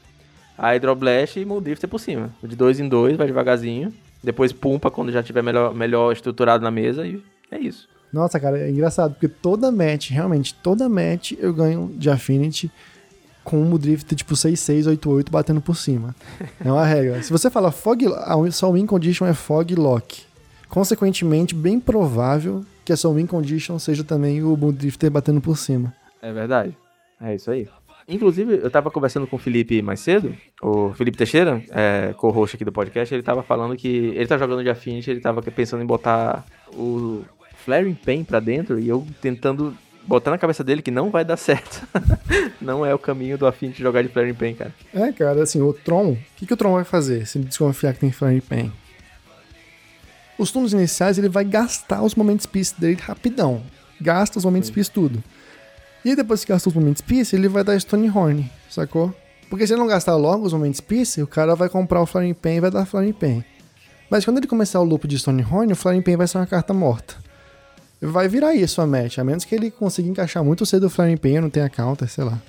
A 0.57 0.71
Hydroblast 0.71 1.37
e 1.39 1.45
Drifter 1.61 1.89
por 1.89 1.99
cima. 1.99 2.31
De 2.43 2.55
dois 2.55 2.79
em 2.79 2.87
dois, 2.87 3.15
vai 3.15 3.27
devagarzinho. 3.27 3.93
Depois 4.23 4.51
pumpa 4.51 4.89
quando 4.89 5.11
já 5.11 5.21
tiver 5.21 5.43
melhor, 5.43 5.73
melhor 5.73 6.11
estruturado 6.11 6.63
na 6.63 6.71
mesa 6.71 7.05
e 7.05 7.21
é 7.51 7.59
isso. 7.59 7.87
Nossa, 8.11 8.39
cara, 8.39 8.57
é 8.57 8.69
engraçado, 8.69 9.13
porque 9.13 9.27
toda 9.27 9.71
match, 9.71 10.09
realmente, 10.11 10.53
toda 10.55 10.89
match 10.89 11.33
eu 11.37 11.53
ganho 11.53 11.93
de 11.95 12.09
Affinity 12.09 12.71
com 13.43 13.61
um 13.61 13.77
drift 13.77 14.13
tipo 14.15 14.35
6688 14.35 15.31
batendo 15.31 15.61
por 15.61 15.75
cima. 15.75 16.15
É 16.63 16.71
uma 16.71 16.85
regra. 16.85 17.21
Se 17.21 17.31
você 17.31 17.49
fala 17.49 17.71
fog, 17.71 18.05
a 18.05 18.51
sua 18.51 18.71
win 18.71 18.85
condition 18.85 19.25
é 19.25 19.33
fog 19.33 19.73
lock. 19.75 20.23
Consequentemente, 20.67 21.55
bem 21.55 21.79
provável 21.79 22.65
que 22.83 22.91
a 22.91 22.97
sua 22.97 23.13
win 23.13 23.25
condition 23.25 23.79
seja 23.79 24.03
também 24.03 24.43
o 24.43 24.55
drifter 24.71 25.09
batendo 25.09 25.39
por 25.39 25.57
cima. 25.57 25.93
É 26.21 26.33
verdade. 26.33 26.75
É 27.21 27.35
isso 27.35 27.49
aí. 27.49 27.67
Inclusive, 28.07 28.61
eu 28.63 28.71
tava 28.71 28.89
conversando 28.89 29.27
com 29.27 29.35
o 29.35 29.39
Felipe 29.39 29.81
mais 29.81 29.99
cedo, 29.99 30.33
o 30.61 30.93
Felipe 30.93 31.17
Teixeira, 31.17 31.61
é, 31.71 32.13
co-host 32.15 32.55
aqui 32.55 32.63
do 32.63 32.71
podcast, 32.71 33.13
ele 33.13 33.21
tava 33.21 33.43
falando 33.43 33.75
que 33.75 33.87
ele 33.87 34.25
tá 34.25 34.37
jogando 34.37 34.63
de 34.63 34.69
Affinity, 34.69 35.11
ele 35.11 35.19
tava 35.19 35.41
pensando 35.41 35.83
em 35.83 35.85
botar 35.85 36.45
o 36.73 37.25
Flaring 37.65 37.95
Pain 37.95 38.23
pra 38.23 38.39
dentro 38.39 38.79
e 38.79 38.87
eu 38.87 39.05
tentando 39.21 39.77
botar 40.05 40.31
na 40.31 40.37
cabeça 40.37 40.63
dele 40.63 40.81
que 40.81 40.89
não 40.89 41.09
vai 41.11 41.25
dar 41.25 41.35
certo. 41.37 41.85
não 42.61 42.85
é 42.85 42.95
o 42.95 42.99
caminho 42.99 43.37
do 43.37 43.51
de 43.51 43.73
jogar 43.73 44.01
de 44.03 44.07
Flaring 44.07 44.33
Pain, 44.33 44.55
cara. 44.55 44.73
É, 44.93 45.11
cara, 45.11 45.43
assim, 45.43 45.61
o 45.61 45.73
Tron, 45.73 46.11
o 46.11 46.17
que, 46.37 46.45
que 46.45 46.53
o 46.53 46.57
Tron 46.57 46.73
vai 46.75 46.85
fazer 46.85 47.27
se 47.27 47.37
ele 47.37 47.45
desconfiar 47.45 47.93
que 47.93 47.99
tem 47.99 48.11
Flaring 48.11 48.39
Pain? 48.39 48.71
Os 50.37 50.49
turnos 50.49 50.71
iniciais 50.71 51.17
ele 51.17 51.27
vai 51.27 51.43
gastar 51.43 52.01
os 52.03 52.15
momentos 52.15 52.45
peace 52.45 52.79
dele 52.79 52.97
rapidão. 53.01 53.61
Gasta 53.99 54.37
os 54.37 54.45
momentos 54.45 54.69
peace 54.69 54.89
tudo. 54.89 55.21
E 56.07 56.15
depois 56.15 56.45
que 56.45 56.53
gasta 56.53 56.69
os 56.69 56.75
momentos 56.75 57.01
peace, 57.01 57.35
ele 57.35 57.49
vai 57.49 57.63
dar 57.63 57.77
Stonehorn, 57.77 58.49
sacou? 58.69 59.13
Porque 59.49 59.67
se 59.67 59.73
ele 59.73 59.79
não 59.79 59.87
gastar 59.87 60.15
logo 60.15 60.45
os 60.45 60.53
momentos 60.53 60.79
peace, 60.79 61.21
o 61.21 61.27
cara 61.27 61.55
vai 61.55 61.67
comprar 61.67 62.01
o 62.01 62.05
Flaring 62.05 62.33
Pain 62.33 62.55
e 62.55 62.59
vai 62.61 62.71
dar 62.71 62.85
Flaring 62.85 63.13
Pain. 63.13 63.43
Mas 64.09 64.23
quando 64.23 64.37
ele 64.37 64.47
começar 64.47 64.79
o 64.79 64.85
loop 64.85 65.05
de 65.07 65.19
Stonehorn, 65.19 65.73
o 65.73 65.75
Flaring 65.75 66.01
Pain 66.01 66.15
vai 66.15 66.27
ser 66.27 66.37
uma 66.37 66.47
carta 66.47 66.73
morta 66.73 67.15
vai 68.01 68.27
virar 68.27 68.53
isso 68.53 68.81
a 68.81 68.85
match, 68.85 69.17
a 69.17 69.23
menos 69.23 69.43
que 69.43 69.55
ele 69.55 69.71
consiga 69.71 70.07
encaixar 70.07 70.43
muito 70.43 70.65
cedo 70.65 70.85
o 70.85 70.89
Flaring 70.89 71.17
Pain 71.17 71.39
não 71.39 71.49
tenha 71.49 71.69
counter, 71.69 72.07
sei 72.07 72.23
lá. 72.23 72.39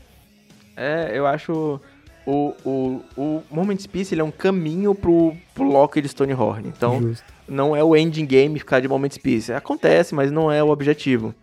É, 0.76 1.10
eu 1.14 1.26
acho 1.26 1.80
o, 2.26 2.54
o, 2.64 3.02
o 3.16 3.42
Moment 3.50 3.78
Peace 3.90 4.14
ele 4.14 4.20
é 4.20 4.24
um 4.24 4.30
caminho 4.30 4.94
pro, 4.94 5.34
pro 5.54 5.64
lock 5.64 6.00
de 6.00 6.08
Stonehorn. 6.08 6.68
Então, 6.68 7.00
Justo. 7.00 7.24
não 7.48 7.74
é 7.74 7.82
o 7.82 7.96
ending 7.96 8.26
game 8.26 8.58
ficar 8.58 8.80
de 8.80 8.88
Moment 8.88 9.16
Peace. 9.22 9.52
Acontece, 9.52 10.14
mas 10.14 10.30
não 10.30 10.52
é 10.52 10.62
o 10.62 10.68
objetivo. 10.68 11.34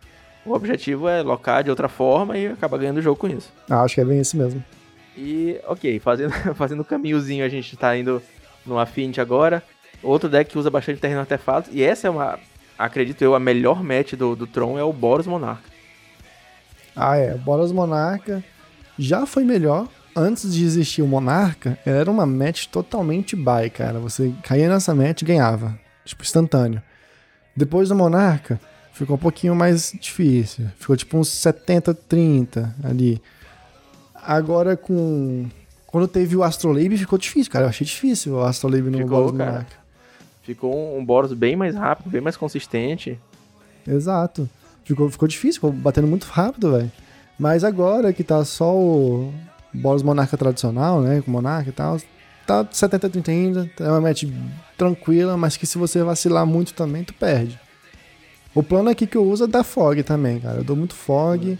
O 0.46 0.54
objetivo 0.54 1.08
é 1.08 1.22
locar 1.22 1.64
de 1.64 1.70
outra 1.70 1.90
forma 1.90 2.38
e 2.38 2.48
acabar 2.48 2.78
ganhando 2.78 2.98
o 2.98 3.02
jogo 3.02 3.20
com 3.20 3.28
isso. 3.28 3.52
Ah, 3.70 3.82
acho 3.82 3.96
que 3.96 4.02
é 4.02 4.06
bem 4.06 4.20
esse 4.20 4.38
mesmo. 4.38 4.64
E, 5.18 5.60
ok, 5.66 6.00
fazendo, 6.00 6.32
fazendo 6.56 6.82
o 6.82 6.86
caminhozinho, 6.86 7.44
a 7.44 7.50
gente 7.50 7.76
tá 7.76 7.98
indo 7.98 8.22
no 8.66 8.78
Affinity 8.78 9.20
agora. 9.20 9.64
Outro 10.04 10.30
deck 10.30 10.52
que 10.52 10.58
usa 10.60 10.70
bastante 10.70 11.00
terreno 11.00 11.22
artefato. 11.22 11.70
E 11.72 11.82
essa 11.82 12.08
é 12.08 12.10
uma 12.10 12.38
acredito 12.78 13.22
eu, 13.24 13.34
a 13.34 13.40
melhor 13.40 13.84
match 13.84 14.14
do, 14.14 14.36
do 14.36 14.46
Tron 14.46 14.78
é 14.78 14.84
o 14.84 14.94
Boros 14.94 15.28
Monarca. 15.28 15.70
Ah, 16.96 17.18
é. 17.18 17.34
O 17.34 17.38
Boros 17.38 17.72
Monarca 17.72 18.44
já 18.98 19.26
foi 19.26 19.44
melhor. 19.44 19.88
Antes 20.16 20.54
de 20.54 20.64
existir 20.64 21.02
o 21.02 21.08
Monarca, 21.08 21.78
era 21.86 22.10
uma 22.10 22.26
match 22.26 22.68
totalmente 22.68 23.36
buy, 23.36 23.70
cara. 23.70 24.00
Você 24.00 24.34
caía 24.44 24.70
nessa 24.70 24.96
match 24.96 25.22
e 25.22 25.26
ganhava. 25.26 25.78
Tipo, 26.06 26.24
instantâneo. 26.24 26.82
Depois 27.56 27.90
do 27.90 27.96
Monarca, 27.96 28.60
ficou 28.96 29.18
um 29.18 29.20
pouquinho 29.20 29.54
mais 29.54 29.94
difícil. 30.00 30.68
Ficou 30.80 30.96
tipo 30.96 31.18
uns 31.18 31.30
70-30 31.30 32.70
ali. 32.84 33.22
Agora 34.16 34.76
com. 34.76 35.46
Quando 35.86 36.08
teve 36.08 36.36
o 36.36 36.44
Astrolabe, 36.44 36.98
ficou 36.98 37.18
difícil, 37.18 37.52
cara. 37.52 37.66
Eu 37.66 37.70
achei 37.70 37.86
difícil 37.86 38.34
o 38.34 38.44
Astrolabe 38.44 38.90
no 38.90 39.06
Boros 39.06 39.32
Monarca. 39.32 39.78
Ficou 40.42 40.98
um 40.98 41.06
Boros 41.06 41.34
bem 41.34 41.56
mais 41.56 41.76
rápido, 41.76 42.10
bem 42.10 42.22
mais 42.22 42.36
consistente. 42.36 43.20
Exato. 43.88 44.50
Ficou, 44.84 45.10
ficou 45.10 45.28
difícil, 45.28 45.56
ficou 45.56 45.72
batendo 45.72 46.08
muito 46.08 46.26
rápido, 46.26 46.72
velho. 46.72 46.92
Mas 47.38 47.64
agora 47.64 48.14
que 48.14 48.24
tá 48.24 48.44
só 48.46 48.76
o 48.76 49.34
Boros 49.74 50.04
Monarca 50.04 50.38
tradicional, 50.38 51.02
né? 51.02 51.22
Com 51.22 51.32
Monarca 51.32 51.70
e 51.70 51.74
tal, 51.74 52.00
tá 52.46 52.64
70-30 52.66 53.30
ainda. 53.30 53.70
É 53.80 53.90
uma 53.90 54.02
match 54.02 54.24
tranquila, 54.78 55.38
mas 55.38 55.58
que 55.58 55.66
se 55.66 55.78
você 55.78 56.04
vacilar 56.04 56.46
muito 56.46 56.74
também, 56.74 57.04
tu 57.04 57.14
perde. 57.14 57.60
O 58.56 58.64
plano 58.64 58.90
aqui 58.90 59.06
que 59.06 59.18
eu 59.18 59.24
uso 59.24 59.44
é 59.44 59.48
dar 59.48 59.66
fog 59.66 60.02
também, 60.02 60.40
cara. 60.40 60.60
Eu 60.60 60.64
dou 60.64 60.78
muito 60.78 60.96
fog. 60.96 61.60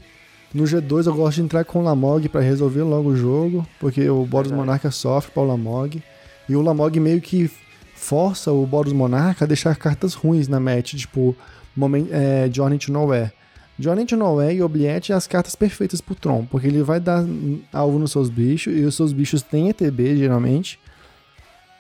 No 0.54 0.64
G2 0.64 1.08
eu 1.08 1.14
gosto 1.14 1.36
de 1.36 1.42
entrar 1.44 1.66
com 1.66 1.80
o 1.80 1.84
Lamog 1.84 2.30
para 2.30 2.40
resolver 2.40 2.84
logo 2.84 3.10
o 3.10 3.18
jogo, 3.18 3.68
porque 3.78 4.10
o 4.10 4.26
Boros 4.26 4.54
Monarca 4.54 4.90
sofre 4.90 5.32
para 5.34 5.44
o 5.44 5.46
Lamog. 5.46 6.02
E 6.48 6.56
o 6.56 6.62
Lamog 6.62 6.98
meio 6.98 7.20
que 7.20 7.52
força 7.94 8.54
o 8.54 8.66
Boros 8.66 8.94
Monarca 8.94 9.44
a 9.44 9.48
deixar 9.48 9.76
cartas 9.76 10.14
ruins 10.14 10.48
na 10.48 10.58
match, 10.58 10.94
tipo 10.94 11.36
moment, 11.76 12.08
é, 12.10 12.50
Journey 12.50 12.80
to 12.80 12.92
Nowhere. 12.94 13.34
Journey 13.78 14.06
to 14.06 14.16
Nowhere 14.16 14.56
e 14.56 14.64
Obliette 14.64 15.12
é 15.12 15.16
as 15.16 15.28
cartas 15.28 15.54
perfeitas 15.54 16.00
pro 16.00 16.16
Tron, 16.16 16.46
porque 16.46 16.68
ele 16.68 16.82
vai 16.82 17.02
dar 17.02 17.26
alvo 17.74 18.00
nos 18.00 18.14
seus 18.14 18.30
bichos, 18.30 18.74
e 18.74 18.86
os 18.86 18.96
seus 18.96 19.12
bichos 19.12 19.42
têm 19.42 19.68
ETB, 19.68 20.16
geralmente. 20.16 20.80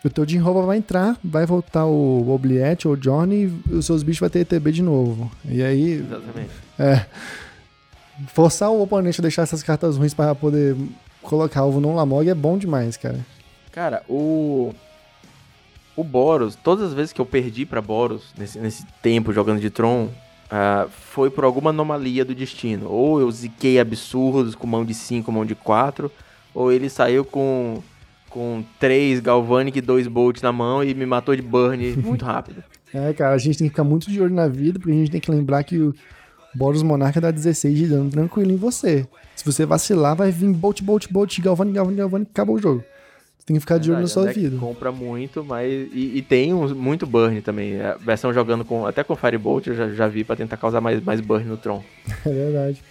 O 0.05 0.09
teu 0.09 0.27
Jinroba 0.27 0.61
vai 0.61 0.77
entrar, 0.77 1.17
vai 1.23 1.45
voltar 1.45 1.85
o 1.85 2.29
Obliette 2.29 2.87
ou 2.87 2.93
o 2.93 2.97
Johnny, 2.97 3.51
e 3.69 3.73
os 3.73 3.85
seus 3.85 4.03
bichos 4.03 4.19
vai 4.19 4.29
ter 4.29 4.39
ETB 4.39 4.71
de 4.71 4.83
novo. 4.83 5.31
E 5.43 5.63
aí... 5.63 5.93
Exatamente. 5.93 6.51
É 6.77 7.05
forçar 8.27 8.69
o 8.69 8.81
oponente 8.81 9.19
a 9.19 9.23
deixar 9.23 9.43
essas 9.43 9.61
cartas 9.61 9.97
ruins 9.97 10.13
para 10.13 10.33
poder 10.33 10.75
colocar 11.21 11.61
alvo 11.61 11.79
no 11.79 11.93
Lamog 11.93 12.29
é 12.29 12.35
bom 12.35 12.57
demais, 12.57 12.97
cara. 12.97 13.19
Cara, 13.71 14.03
o. 14.07 14.73
O 15.97 16.03
Boros, 16.03 16.55
todas 16.55 16.87
as 16.87 16.93
vezes 16.93 17.13
que 17.13 17.21
eu 17.21 17.25
perdi 17.25 17.65
para 17.65 17.81
Boros, 17.81 18.33
nesse, 18.37 18.59
nesse 18.59 18.85
tempo 19.01 19.31
jogando 19.31 19.61
de 19.61 19.69
Tron, 19.69 20.05
uh, 20.07 20.89
foi 20.89 21.29
por 21.29 21.45
alguma 21.45 21.69
anomalia 21.69 22.25
do 22.25 22.35
destino. 22.35 22.89
Ou 22.89 23.21
eu 23.21 23.31
ziquei 23.31 23.79
absurdos 23.79 24.55
com 24.55 24.67
mão 24.67 24.83
de 24.83 24.93
5, 24.93 25.31
mão 25.31 25.45
de 25.45 25.55
4, 25.55 26.11
ou 26.53 26.69
ele 26.69 26.89
saiu 26.89 27.23
com 27.23 27.81
com 28.35 28.61
3 28.81 29.21
Galvanic 29.21 29.79
e 29.79 29.81
2 29.81 30.09
Bolt 30.09 30.43
na 30.43 30.51
mão 30.51 30.83
e 30.83 30.93
me 30.93 31.05
matou 31.05 31.33
de 31.33 31.41
burn 31.41 31.95
muito 31.95 32.23
rápido. 32.27 32.61
é, 32.93 33.13
cara, 33.13 33.33
a 33.33 33.37
gente 33.37 33.57
tem 33.57 33.67
que 33.67 33.71
ficar 33.71 33.85
muito 33.85 34.11
de 34.11 34.21
olho 34.21 34.35
na 34.35 34.49
vida, 34.49 34.77
porque 34.77 34.91
a 34.91 34.95
gente 34.95 35.09
tem 35.09 35.21
que 35.21 35.31
lembrar 35.31 35.63
que 35.63 35.77
o 35.79 35.95
Boros 36.53 36.83
Monarca 36.83 37.21
dá 37.21 37.31
16 37.31 37.77
de 37.77 37.87
dano 37.87 38.09
tranquilo 38.09 38.51
em 38.51 38.57
você. 38.57 39.07
Se 39.37 39.45
você 39.45 39.65
vacilar, 39.65 40.17
vai 40.17 40.31
vir 40.31 40.51
Bolt, 40.51 40.81
Bolt, 40.81 41.07
Bolt, 41.09 41.39
Galvani, 41.39 41.71
Galvani, 41.71 41.95
Galvani, 41.95 42.27
acabou 42.29 42.57
o 42.57 42.61
jogo. 42.61 42.83
Você 43.39 43.45
tem 43.45 43.55
que 43.55 43.61
ficar 43.61 43.77
de 43.77 43.89
olho 43.89 44.01
na 44.01 44.07
sua 44.07 44.33
vida. 44.33 44.57
compra 44.57 44.91
muito, 44.91 45.41
mas. 45.45 45.71
E, 45.93 46.17
e 46.17 46.21
tem 46.21 46.53
um, 46.53 46.75
muito 46.75 47.05
burn 47.05 47.41
também. 47.41 47.79
A 47.79 47.95
versão 47.95 48.33
jogando 48.33 48.65
com. 48.65 48.85
Até 48.85 49.01
com 49.01 49.15
Firebolt 49.15 49.67
eu 49.67 49.75
já, 49.75 49.89
já 49.89 50.07
vi 50.09 50.25
para 50.25 50.35
tentar 50.35 50.57
causar 50.57 50.81
mais, 50.81 51.01
mais 51.01 51.21
burn 51.21 51.45
no 51.47 51.55
Tron. 51.55 51.81
É 52.25 52.29
verdade. 52.29 52.81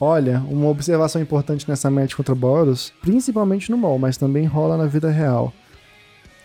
Olha, 0.00 0.42
uma 0.48 0.68
observação 0.68 1.22
importante 1.22 1.68
nessa 1.68 1.90
match 1.90 2.14
contra 2.14 2.34
Boros, 2.34 2.92
principalmente 3.00 3.70
no 3.70 3.76
mall, 3.76 3.98
mas 3.98 4.16
também 4.16 4.46
rola 4.46 4.76
na 4.76 4.86
vida 4.86 5.10
real, 5.10 5.52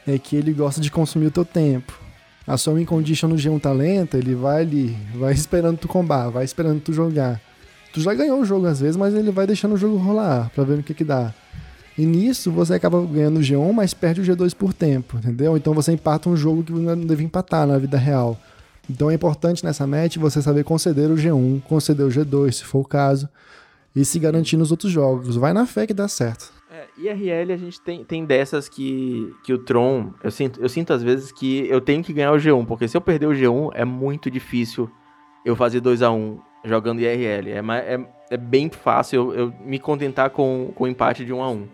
é 0.06 0.18
que 0.20 0.36
ele 0.36 0.54
gosta 0.54 0.80
de 0.80 0.92
consumir 0.92 1.28
o 1.28 1.32
teu 1.32 1.44
tempo 1.44 2.08
a 2.48 2.56
sua 2.56 2.76
win 2.76 2.86
condition 2.86 3.28
no 3.28 3.36
G1 3.36 3.60
tá 3.60 3.74
lenta, 3.74 4.18
ele 4.18 4.34
vai 4.34 4.62
ali, 4.62 4.98
vai 5.16 5.34
esperando 5.34 5.78
tu 5.78 5.88
combar, 5.88 6.30
vai 6.30 6.46
esperando 6.46 6.80
tu 6.80 6.94
jogar. 6.94 7.42
Tu 7.92 8.00
já 8.00 8.14
ganhou 8.14 8.40
o 8.40 8.46
jogo 8.46 8.66
às 8.68 8.80
vezes, 8.80 8.96
mas 8.96 9.14
ele 9.14 9.32
vai 9.32 9.46
deixando 9.46 9.74
o 9.74 9.78
jogo 9.78 9.98
rolar 9.98 10.50
pra 10.56 10.64
ver 10.64 10.78
no 10.78 10.84
que 10.84 10.94
que 10.94 11.04
dá. 11.04 11.34
E 11.98 12.06
nisso 12.06 12.50
você 12.50 12.76
acaba 12.76 13.04
ganhando 13.06 13.38
o 13.38 13.42
G1, 13.42 13.74
mas 13.74 13.94
perde 13.94 14.22
o 14.22 14.24
G2 14.24 14.56
por 14.56 14.72
tempo, 14.72 15.18
entendeu? 15.18 15.58
Então 15.58 15.74
você 15.74 15.92
empata 15.92 16.30
um 16.30 16.38
jogo 16.38 16.64
que 16.64 16.72
não 16.72 16.96
deve 17.02 17.24
empatar 17.24 17.68
na 17.68 17.78
vida 17.78 17.98
real. 17.98 18.40
Então 18.90 19.10
é 19.12 19.14
importante 19.14 19.64
nessa 19.64 19.86
match 19.86 20.18
você 20.18 20.42
saber 20.42 20.64
conceder 20.64 21.10
o 21.10 21.16
G1, 21.16 21.62
conceder 21.64 22.06
o 22.06 22.10
G2, 22.10 22.52
se 22.52 22.64
for 22.64 22.80
o 22.80 22.86
caso, 22.86 23.28
e 23.96 24.06
se 24.06 24.20
garantir 24.20 24.58
nos 24.58 24.72
outros 24.72 24.92
jogos. 24.92 25.36
Vai 25.36 25.54
na 25.54 25.66
fé 25.66 25.86
que 25.86 25.94
dá 25.94 26.08
certo. 26.08 26.52
É, 26.70 26.86
IRL 26.98 27.54
a 27.54 27.58
gente 27.58 27.82
tem, 27.82 28.04
tem 28.04 28.26
dessas 28.26 28.70
que, 28.70 29.34
que 29.44 29.54
o 29.54 29.58
Tron, 29.58 30.14
eu 30.24 30.32
sinto, 30.32 30.62
eu 30.62 30.70
sinto 30.70 30.94
às 30.94 31.02
vezes 31.02 31.32
que 31.32 31.68
eu 31.68 31.82
tenho 31.82 32.04
que 32.04 32.14
ganhar 32.14 32.32
o 32.32 32.38
G1, 32.38 32.66
porque 32.66 32.88
se 32.88 32.96
eu 32.96 33.02
perder 33.02 33.28
o 33.28 33.32
G1 33.32 33.72
é 33.74 33.84
muito 33.84 34.30
difícil 34.30 34.90
eu 35.44 35.56
fazer 35.56 35.80
2 35.80 36.02
a 36.02 36.12
1 36.12 36.40
jogando 36.64 37.00
IRL. 37.00 37.50
É, 37.50 37.60
é, 37.60 38.08
é 38.32 38.38
bem 38.38 38.70
fácil 38.70 39.34
eu, 39.34 39.34
eu, 39.34 39.54
me 39.66 39.80
contentar 39.80 40.30
com, 40.30 40.72
com 40.76 40.84
o 40.84 40.88
empate 40.88 41.26
de 41.26 41.34
1 41.34 41.42
a 41.42 41.50
1 41.50 41.68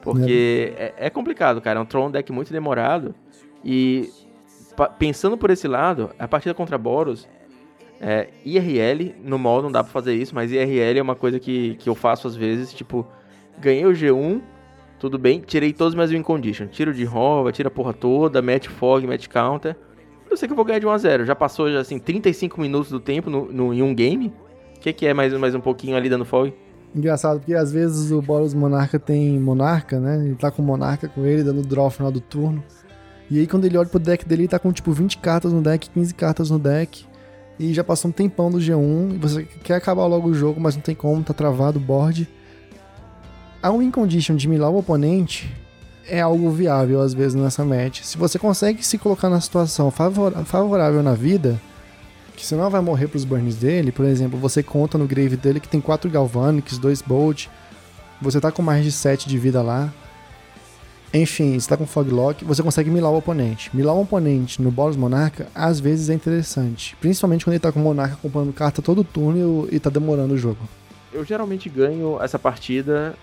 Porque 0.00 0.74
é. 0.76 0.94
é, 0.96 1.06
é 1.06 1.10
complicado, 1.10 1.60
cara. 1.60 1.78
É 1.78 1.82
um 1.82 1.86
Tron 1.86 2.10
deck 2.10 2.32
muito 2.32 2.52
demorado. 2.52 3.14
E 3.64 4.10
pensando 4.98 5.36
por 5.36 5.50
esse 5.50 5.66
lado, 5.68 6.10
a 6.18 6.26
partida 6.26 6.54
contra 6.54 6.78
Boros, 6.78 7.28
é, 8.00 8.28
IRL, 8.44 9.14
no 9.22 9.38
modo 9.38 9.64
não 9.64 9.72
dá 9.72 9.84
pra 9.84 9.92
fazer 9.92 10.14
isso, 10.14 10.34
mas 10.34 10.50
IRL 10.50 10.98
é 10.98 11.02
uma 11.02 11.14
coisa 11.14 11.38
que, 11.38 11.76
que 11.76 11.88
eu 11.88 11.94
faço 11.94 12.26
às 12.26 12.34
vezes, 12.34 12.72
tipo, 12.72 13.06
ganhei 13.58 13.84
o 13.84 13.92
G1, 13.92 14.40
tudo 14.98 15.18
bem, 15.18 15.40
tirei 15.40 15.72
todos 15.72 15.92
os 15.92 15.96
meus 15.96 16.10
win 16.10 16.22
condition. 16.22 16.66
Tiro 16.66 16.92
de 16.92 17.04
rova, 17.04 17.52
tira 17.52 17.68
a 17.68 17.70
porra 17.70 17.92
toda, 17.92 18.42
match 18.42 18.68
fog, 18.68 19.06
match 19.06 19.28
counter. 19.28 19.76
Eu 20.30 20.36
sei 20.36 20.46
que 20.46 20.52
eu 20.52 20.56
vou 20.56 20.64
ganhar 20.64 20.78
de 20.78 20.86
1 20.86 20.90
a 20.90 20.98
0 20.98 21.24
Já 21.24 21.34
passou, 21.34 21.70
já, 21.72 21.80
assim, 21.80 21.98
35 21.98 22.60
minutos 22.60 22.90
do 22.90 23.00
tempo 23.00 23.28
no, 23.28 23.50
no 23.50 23.74
em 23.74 23.82
um 23.82 23.94
game. 23.94 24.32
O 24.76 24.80
que, 24.80 24.92
que 24.92 25.06
é 25.06 25.12
mais, 25.12 25.32
mais 25.34 25.54
um 25.54 25.60
pouquinho 25.60 25.96
ali 25.96 26.08
dando 26.08 26.24
fog? 26.24 26.54
Engraçado, 26.94 27.38
porque 27.38 27.54
às 27.54 27.72
vezes 27.72 28.10
o 28.10 28.20
Boros 28.20 28.52
Monarca 28.52 28.98
tem 28.98 29.38
Monarca, 29.38 30.00
né? 30.00 30.24
Ele 30.24 30.34
tá 30.34 30.50
com 30.50 30.62
Monarca 30.62 31.08
com 31.08 31.24
ele, 31.24 31.42
dando 31.42 31.62
draw 31.62 31.86
no 31.86 31.90
final 31.90 32.12
do 32.12 32.20
turno. 32.20 32.62
E 33.30 33.38
aí 33.38 33.46
quando 33.46 33.64
ele 33.64 33.78
olha 33.78 33.88
pro 33.88 33.98
deck 33.98 34.26
dele, 34.26 34.42
ele 34.42 34.48
tá 34.48 34.58
com 34.58 34.72
tipo 34.72 34.92
20 34.92 35.18
cartas 35.18 35.52
no 35.52 35.62
deck, 35.62 35.88
15 35.90 36.14
cartas 36.14 36.50
no 36.50 36.58
deck. 36.58 37.06
E 37.58 37.72
já 37.72 37.84
passou 37.84 38.08
um 38.08 38.12
tempão 38.12 38.50
do 38.50 38.58
G1, 38.58 39.14
e 39.14 39.18
você 39.18 39.44
quer 39.62 39.74
acabar 39.74 40.06
logo 40.06 40.28
o 40.28 40.34
jogo, 40.34 40.60
mas 40.60 40.74
não 40.74 40.82
tem 40.82 40.94
como, 40.94 41.22
tá 41.22 41.34
travado 41.34 41.78
o 41.78 41.82
board 41.82 42.28
a 43.62 43.70
win 43.70 43.90
condition 43.90 44.36
de 44.36 44.48
milar 44.48 44.70
o 44.70 44.78
oponente 44.78 45.54
é 46.08 46.20
algo 46.20 46.50
viável 46.50 47.00
às 47.00 47.12
vezes 47.12 47.34
nessa 47.34 47.64
match. 47.64 48.02
Se 48.02 48.16
você 48.16 48.38
consegue 48.38 48.84
se 48.84 48.98
colocar 48.98 49.28
na 49.28 49.40
situação 49.40 49.90
favorável 49.90 51.02
na 51.02 51.14
vida, 51.14 51.60
que 52.34 52.44
você 52.44 52.56
não 52.56 52.70
vai 52.70 52.80
morrer 52.80 53.08
pros 53.08 53.24
burns 53.24 53.56
dele, 53.56 53.92
por 53.92 54.06
exemplo, 54.06 54.38
você 54.38 54.62
conta 54.62 54.96
no 54.96 55.06
grave 55.06 55.36
dele 55.36 55.60
que 55.60 55.68
tem 55.68 55.80
4 55.80 56.10
Galvanics, 56.10 56.78
2 56.78 57.02
Bolt, 57.02 57.48
você 58.20 58.40
tá 58.40 58.50
com 58.50 58.62
mais 58.62 58.82
de 58.82 58.90
7 58.90 59.28
de 59.28 59.38
vida 59.38 59.62
lá. 59.62 59.92
Enfim, 61.12 61.58
você 61.58 61.68
tá 61.68 61.76
com 61.76 61.86
Foglock, 61.86 62.44
você 62.44 62.62
consegue 62.62 62.88
milar 62.88 63.10
o 63.10 63.18
oponente. 63.18 63.74
Milar 63.74 63.94
o 63.96 64.02
oponente 64.02 64.62
no 64.62 64.70
Boros 64.70 64.96
Monarca, 64.96 65.48
às 65.52 65.80
vezes 65.80 66.08
é 66.08 66.14
interessante. 66.14 66.96
Principalmente 67.00 67.44
quando 67.44 67.54
ele 67.54 67.60
tá 67.60 67.72
com 67.72 67.80
o 67.80 67.82
Monarca 67.82 68.16
comprando 68.22 68.52
carta 68.52 68.80
todo 68.80 69.02
turno 69.02 69.68
e 69.72 69.80
tá 69.80 69.90
demorando 69.90 70.34
o 70.34 70.38
jogo. 70.38 70.58
Eu 71.12 71.24
geralmente 71.24 71.68
ganho 71.68 72.22
essa 72.22 72.38
partida 72.38 73.16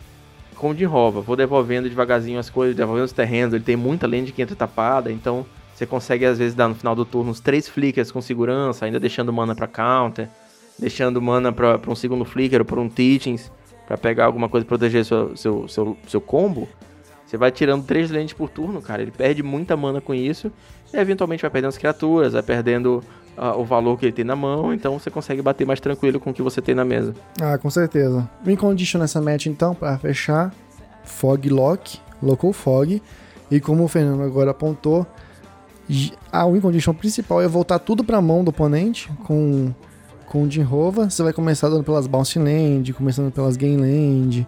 com 0.56 0.74
de 0.74 0.84
Rova. 0.84 1.22
Vou 1.22 1.38
devolvendo 1.38 1.88
devagarzinho 1.88 2.40
as 2.40 2.50
coisas, 2.50 2.76
devolvendo 2.76 3.06
os 3.06 3.14
terrenos. 3.14 3.54
Ele 3.54 3.64
tem 3.64 3.78
muita 3.78 4.06
lente 4.06 4.34
que 4.34 4.42
entra 4.42 4.56
tapada, 4.56 5.10
então 5.10 5.46
você 5.74 5.86
consegue 5.86 6.26
às 6.26 6.38
vezes 6.38 6.56
dar 6.56 6.68
no 6.68 6.76
final 6.76 6.94
do 6.94 7.06
turno 7.06 7.32
uns 7.32 7.40
três 7.40 7.70
flickers 7.70 8.12
com 8.12 8.20
segurança, 8.22 8.86
ainda 8.86 9.00
deixando 9.00 9.32
mana 9.32 9.56
para 9.56 9.68
counter, 9.68 10.28
deixando 10.78 11.22
mana 11.22 11.54
para 11.54 11.80
um 11.88 11.96
segundo 11.96 12.26
flicker 12.26 12.60
ou 12.60 12.66
para 12.66 12.82
um 12.82 12.90
teachings, 12.90 13.50
para 13.88 13.98
pegar 13.98 14.26
alguma 14.26 14.50
coisa 14.50 14.66
e 14.66 14.68
proteger 14.68 15.06
seu, 15.06 15.38
seu, 15.38 15.68
seu, 15.70 15.98
seu 16.08 16.20
combo. 16.20 16.68
Você 17.28 17.36
vai 17.36 17.52
tirando 17.52 17.84
três 17.84 18.10
lentes 18.10 18.34
por 18.34 18.50
turno, 18.50 18.82
cara. 18.82 19.02
Ele 19.02 19.12
perde 19.12 19.44
muita 19.44 19.76
mana 19.76 20.00
com 20.00 20.14
isso. 20.14 20.50
E 20.94 20.98
eventualmente 20.98 21.42
vai 21.42 21.52
perdendo 21.52 21.70
as 21.70 21.78
criaturas, 21.78 22.32
vai 22.32 22.42
perdendo 22.42 23.04
uh, 23.38 23.60
o 23.60 23.66
valor 23.66 24.00
que 24.00 24.06
ele 24.06 24.14
tem 24.14 24.24
na 24.24 24.36
mão. 24.36 24.74
Então 24.74 24.98
você 24.98 25.12
consegue 25.12 25.42
bater 25.42 25.68
mais 25.68 25.82
tranquilo 25.82 26.22
com 26.22 26.30
o 26.30 26.34
que 26.34 26.42
você 26.42 26.62
tem 26.62 26.74
na 26.74 26.86
mesa. 26.86 27.14
Ah, 27.42 27.58
com 27.58 27.70
certeza. 27.70 28.30
Win 28.46 28.56
condition 28.56 29.00
nessa 29.00 29.22
match 29.22 29.48
então, 29.48 29.76
para 29.76 29.98
fechar: 29.98 30.54
Fog 31.04 31.50
Lock, 31.50 32.00
Local 32.24 32.54
Fog. 32.54 33.02
E 33.52 33.60
como 33.60 33.84
o 33.84 33.88
Fernando 33.90 34.24
agora 34.24 34.52
apontou, 34.52 35.06
a 36.32 36.46
win 36.46 36.62
condition 36.62 36.94
principal 36.94 37.42
é 37.42 37.48
voltar 37.48 37.80
tudo 37.80 38.06
para 38.06 38.18
a 38.18 38.22
mão 38.22 38.42
do 38.42 38.50
oponente 38.50 39.10
com 39.26 39.74
com 40.28 40.44
o 40.44 40.52
Jinrova. 40.52 41.10
Você 41.10 41.24
vai 41.24 41.34
começar 41.34 41.70
dando 41.70 41.84
pelas 41.84 42.08
Bounce 42.08 42.38
Land, 42.40 42.94
começando 42.94 43.32
pelas 43.32 43.58
Game 43.58 43.78
Land 43.78 44.48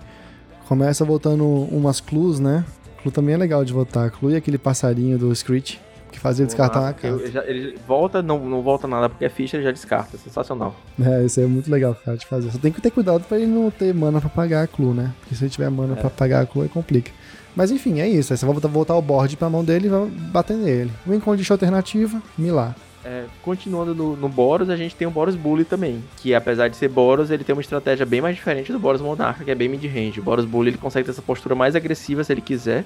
Começa 0.70 1.04
voltando 1.04 1.44
umas 1.44 2.00
clues, 2.00 2.40
né? 2.40 2.64
Clue 3.02 3.12
também 3.12 3.34
é 3.34 3.38
legal 3.40 3.66
de 3.66 3.74
votar. 3.74 4.12
Clue 4.12 4.36
é 4.36 4.38
aquele 4.38 4.60
passarinho 4.60 5.18
do 5.18 5.36
Screech 5.36 5.82
que 6.12 6.20
fazia 6.20 6.46
descartar 6.46 6.82
uma 6.82 6.94
carta. 6.94 7.24
Ele, 7.24 7.40
ele, 7.48 7.78
volta, 7.88 8.22
não, 8.22 8.48
não 8.48 8.62
volta 8.62 8.88
nada, 8.88 9.10
porque 9.10 9.26
é 9.26 9.30
ficha, 9.30 9.58
ele 9.58 9.64
já 9.64 9.72
descarta. 9.72 10.16
Sensacional. 10.16 10.76
É, 11.02 11.26
isso 11.26 11.42
é 11.42 11.48
muito 11.48 11.72
legal, 11.72 11.96
cara, 11.96 12.16
de 12.16 12.24
fazer. 12.28 12.52
Só 12.52 12.60
tem 12.60 12.72
que 12.72 12.80
ter 12.82 12.92
cuidado 12.92 13.24
pra 13.24 13.40
ele 13.40 13.48
não 13.48 13.72
ter 13.72 13.92
mana 13.96 14.22
pra 14.22 14.30
pagar 14.30 14.62
a 14.62 14.68
clue, 14.68 14.94
né? 14.94 15.12
Porque 15.20 15.34
se 15.34 15.44
ele 15.44 15.50
tiver 15.50 15.72
mana 15.72 15.94
é. 15.94 15.96
pra 15.96 16.10
pagar 16.12 16.42
a 16.42 16.46
clue, 16.46 16.70
complica. 16.70 17.10
Mas 17.56 17.72
enfim, 17.72 18.00
é 18.00 18.08
isso. 18.08 18.32
Aí 18.32 18.38
você 18.38 18.46
vai 18.46 18.56
voltar 18.56 18.96
o 18.96 19.02
board 19.02 19.36
pra 19.38 19.50
mão 19.50 19.66
dele 19.66 19.88
e 19.88 19.90
vai 19.90 20.06
bater 20.06 20.56
nele. 20.56 20.92
Win 21.08 21.20
condition 21.20 21.56
alternativa, 21.56 22.22
Milar. 22.38 22.76
É, 23.04 23.26
continuando 23.42 23.96
no, 23.96 24.16
no, 24.18 24.28
Boros, 24.28 24.70
a 24.70 24.76
gente 24.76 24.94
tem 24.94 25.08
o 25.08 25.12
Boros 25.12 25.36
Bully 25.36 25.64
também, 25.64 26.04
que 26.18 26.36
apesar 26.36 26.68
de 26.68 26.76
ser 26.76 26.90
Boros, 26.90 27.32
ele 27.32 27.46
tem 27.46 27.56
uma 27.56 27.62
estratégia 27.62 28.06
bem 28.06 28.20
mais 28.20 28.36
diferente 28.36 28.74
do 28.74 28.80
Boros 28.80 29.02
Monarca, 29.02 29.44
que 29.44 29.52
é 29.52 29.56
bem 29.56 29.70
mid-range. 29.70 30.20
O 30.20 30.24
Boros 30.24 30.44
Bully 30.44 30.72
ele 30.72 30.78
consegue 30.78 31.06
ter 31.06 31.12
essa 31.12 31.22
postura 31.22 31.56
mais 31.56 31.78
agressiva 31.78 32.24
se 32.24 32.34
ele 32.34 32.42
quiser, 32.42 32.84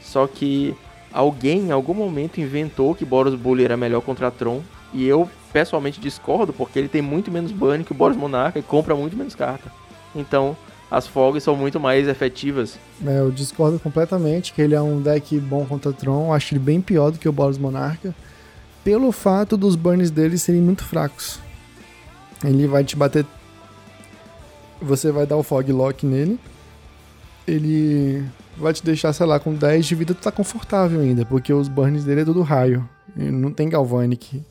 só 0.00 0.26
que 0.26 0.74
alguém 1.12 1.68
em 1.68 1.70
algum 1.72 1.92
momento 1.92 2.40
inventou 2.40 2.94
que 2.94 3.04
Boros 3.04 3.34
Bully 3.34 3.64
era 3.64 3.76
melhor 3.76 4.00
contra 4.00 4.30
Tron, 4.30 4.62
e 4.94 5.06
eu 5.06 5.28
pessoalmente 5.52 6.00
discordo, 6.00 6.52
porque 6.52 6.78
ele 6.78 6.88
tem 6.88 7.02
muito 7.02 7.30
menos 7.30 7.52
burn 7.52 7.84
que 7.84 7.92
o 7.92 7.94
Boros 7.94 8.16
Monarca 8.16 8.58
e 8.58 8.62
compra 8.62 8.94
muito 8.94 9.16
menos 9.16 9.34
carta. 9.34 9.70
Então, 10.16 10.56
as 10.90 11.06
fogs 11.06 11.42
são 11.42 11.54
muito 11.54 11.78
mais 11.78 12.08
efetivas. 12.08 12.78
É, 13.04 13.18
eu 13.18 13.30
discordo 13.30 13.78
completamente 13.78 14.52
que 14.52 14.62
ele 14.62 14.74
é 14.74 14.80
um 14.80 15.02
deck 15.02 15.38
bom 15.38 15.66
contra 15.66 15.92
Tron, 15.92 16.32
acho 16.32 16.54
ele 16.54 16.60
bem 16.60 16.80
pior 16.80 17.10
do 17.10 17.18
que 17.18 17.28
o 17.28 17.32
Boros 17.32 17.58
Monarca 17.58 18.14
pelo 18.84 19.10
fato 19.10 19.56
dos 19.56 19.74
burns 19.74 20.10
dele 20.10 20.38
serem 20.38 20.60
muito 20.60 20.84
fracos. 20.84 21.40
Ele 22.44 22.66
vai 22.66 22.84
te 22.84 22.94
bater. 22.94 23.24
você 24.80 25.10
vai 25.10 25.26
dar 25.26 25.36
o 25.36 25.42
Fog 25.42 25.72
Lock 25.72 26.06
nele. 26.06 26.38
Ele 27.48 28.22
vai 28.56 28.72
te 28.72 28.84
deixar, 28.84 29.12
sei 29.12 29.26
lá, 29.26 29.40
com 29.40 29.54
10 29.54 29.86
de 29.86 29.94
vida, 29.94 30.14
tu 30.14 30.22
tá 30.22 30.30
confortável 30.30 31.00
ainda, 31.00 31.24
porque 31.24 31.52
os 31.52 31.68
burns 31.68 32.04
dele 32.04 32.20
é 32.20 32.24
tudo 32.24 32.42
raio. 32.42 32.88
Não 33.16 33.50
tem 33.50 33.68
Galvanic. 33.68 34.42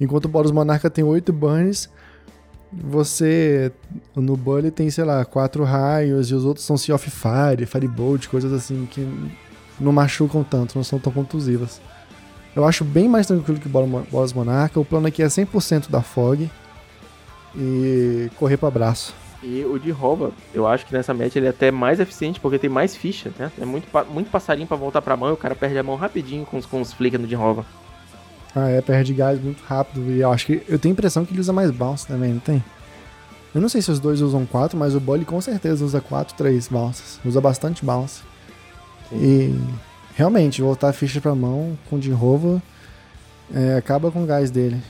Enquanto 0.00 0.26
o 0.26 0.28
Boros 0.28 0.52
Monarca 0.52 0.88
tem 0.88 1.04
8 1.04 1.32
burns, 1.32 1.90
você 2.72 3.72
no 4.14 4.36
Bully 4.36 4.70
tem, 4.70 4.90
sei 4.90 5.04
lá, 5.04 5.24
4 5.24 5.64
raios 5.64 6.30
e 6.30 6.34
os 6.34 6.44
outros 6.44 6.64
são 6.64 6.76
Sea 6.76 6.94
of 6.94 7.10
Fire, 7.10 7.66
Firebolt, 7.66 8.28
coisas 8.28 8.52
assim 8.52 8.86
que 8.90 9.06
não 9.78 9.92
machucam 9.92 10.42
tanto, 10.42 10.76
não 10.76 10.84
são 10.84 10.98
tão 10.98 11.12
contusivas. 11.12 11.80
Eu 12.54 12.64
acho 12.64 12.84
bem 12.84 13.08
mais 13.08 13.26
tranquilo 13.26 13.60
que 13.60 13.66
o 13.66 13.70
Boros 14.10 14.32
Monarca. 14.32 14.80
O 14.80 14.84
plano 14.84 15.06
aqui 15.06 15.22
é 15.22 15.26
100% 15.26 15.88
da 15.88 16.02
Fog 16.02 16.50
e 17.54 18.30
correr 18.36 18.56
para 18.56 18.70
braço. 18.70 19.14
E 19.42 19.64
o 19.64 19.78
de 19.78 19.90
Rova, 19.90 20.32
eu 20.52 20.66
acho 20.66 20.84
que 20.84 20.92
nessa 20.92 21.14
match 21.14 21.36
ele 21.36 21.46
é 21.46 21.50
até 21.50 21.70
mais 21.70 21.98
eficiente 21.98 22.38
porque 22.38 22.58
tem 22.58 22.68
mais 22.68 22.94
ficha, 22.94 23.32
né? 23.38 23.50
É 23.58 23.64
muito, 23.64 23.86
muito 24.10 24.30
passarinho 24.30 24.66
para 24.66 24.76
voltar 24.76 25.00
pra 25.00 25.16
mão 25.16 25.30
e 25.30 25.32
o 25.32 25.36
cara 25.36 25.54
perde 25.54 25.78
a 25.78 25.82
mão 25.82 25.96
rapidinho 25.96 26.44
com 26.44 26.58
os, 26.58 26.66
com 26.66 26.80
os 26.80 26.92
flickers 26.92 27.22
no 27.22 27.26
de 27.26 27.34
Rova. 27.34 27.64
Ah, 28.54 28.68
é, 28.68 28.82
perde 28.82 29.14
gás 29.14 29.40
muito 29.42 29.62
rápido. 29.62 30.10
E 30.10 30.20
eu 30.20 30.30
acho 30.30 30.44
que. 30.44 30.62
Eu 30.68 30.78
tenho 30.78 30.92
a 30.92 30.94
impressão 30.94 31.24
que 31.24 31.32
ele 31.32 31.40
usa 31.40 31.52
mais 31.52 31.70
bounce 31.70 32.06
também, 32.06 32.32
não 32.32 32.40
tem? 32.40 32.62
Eu 33.54 33.60
não 33.60 33.68
sei 33.68 33.80
se 33.80 33.90
os 33.90 33.98
dois 33.98 34.20
usam 34.20 34.44
4, 34.44 34.78
mas 34.78 34.94
o 34.94 35.00
Bolly 35.00 35.24
com 35.24 35.40
certeza 35.40 35.84
usa 35.84 36.00
4, 36.00 36.34
3 36.36 36.68
bounces. 36.68 37.18
Usa 37.24 37.40
bastante 37.40 37.84
bounce. 37.84 38.20
Sim. 39.08 39.16
E 39.16 39.60
realmente, 40.14 40.62
voltar 40.62 40.88
a 40.88 40.92
ficha 40.92 41.20
pra 41.20 41.34
mão 41.34 41.78
com 41.88 41.96
o 41.96 42.02
Jinrova 42.02 42.62
é, 43.54 43.76
acaba 43.76 44.10
com 44.10 44.22
o 44.22 44.26
gás 44.26 44.50
dele. 44.50 44.80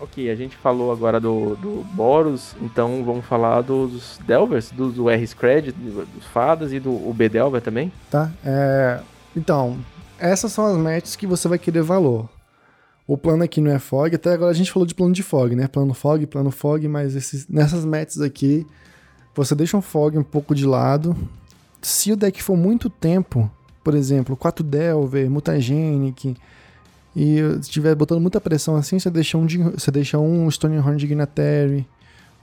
Ok, 0.00 0.30
a 0.30 0.34
gente 0.34 0.56
falou 0.56 0.90
agora 0.90 1.20
do, 1.20 1.54
do 1.56 1.84
Boros, 1.92 2.54
então 2.62 3.04
vamos 3.04 3.26
falar 3.26 3.60
dos 3.60 4.18
Delvers, 4.26 4.70
do, 4.70 4.90
do 4.90 5.10
R-Scred, 5.10 5.72
dos 5.72 6.24
Fadas 6.32 6.72
e 6.72 6.80
do 6.80 7.12
B 7.12 7.28
Delver 7.28 7.60
também? 7.60 7.92
Tá, 8.10 8.30
é... 8.44 9.00
Então, 9.36 9.76
essas 10.18 10.52
são 10.52 10.64
as 10.66 10.76
matches 10.76 11.14
que 11.14 11.26
você 11.26 11.46
vai 11.46 11.58
querer 11.58 11.82
valor. 11.82 12.28
O 13.06 13.18
plano 13.18 13.44
aqui 13.44 13.60
não 13.60 13.70
é 13.70 13.78
fog, 13.78 14.14
até 14.14 14.32
agora 14.32 14.50
a 14.50 14.54
gente 14.54 14.72
falou 14.72 14.86
de 14.86 14.94
plano 14.94 15.12
de 15.12 15.22
fog, 15.22 15.54
né? 15.54 15.68
Plano 15.68 15.92
fog, 15.92 16.26
plano 16.26 16.50
fog, 16.50 16.88
mas 16.88 17.14
esses, 17.14 17.46
nessas 17.46 17.84
matches 17.84 18.20
aqui, 18.20 18.66
você 19.34 19.54
deixa 19.54 19.76
um 19.76 19.82
fog 19.82 20.18
um 20.18 20.24
pouco 20.24 20.54
de 20.54 20.66
lado. 20.66 21.14
Se 21.82 22.10
o 22.10 22.16
deck 22.16 22.42
for 22.42 22.56
muito 22.56 22.88
tempo, 22.88 23.50
por 23.86 23.94
exemplo, 23.94 24.36
4 24.36 24.64
Delver, 24.64 25.30
Mutagenic, 25.30 26.36
e 27.14 27.38
estiver 27.60 27.94
botando 27.94 28.20
muita 28.20 28.40
pressão 28.40 28.74
assim, 28.74 28.98
você 28.98 29.08
deixa 29.08 29.38
um, 29.38 29.46
você 29.46 29.92
deixa 29.92 30.18
um 30.18 30.50
Stonehorn 30.50 30.98
Dignitary, 30.98 31.86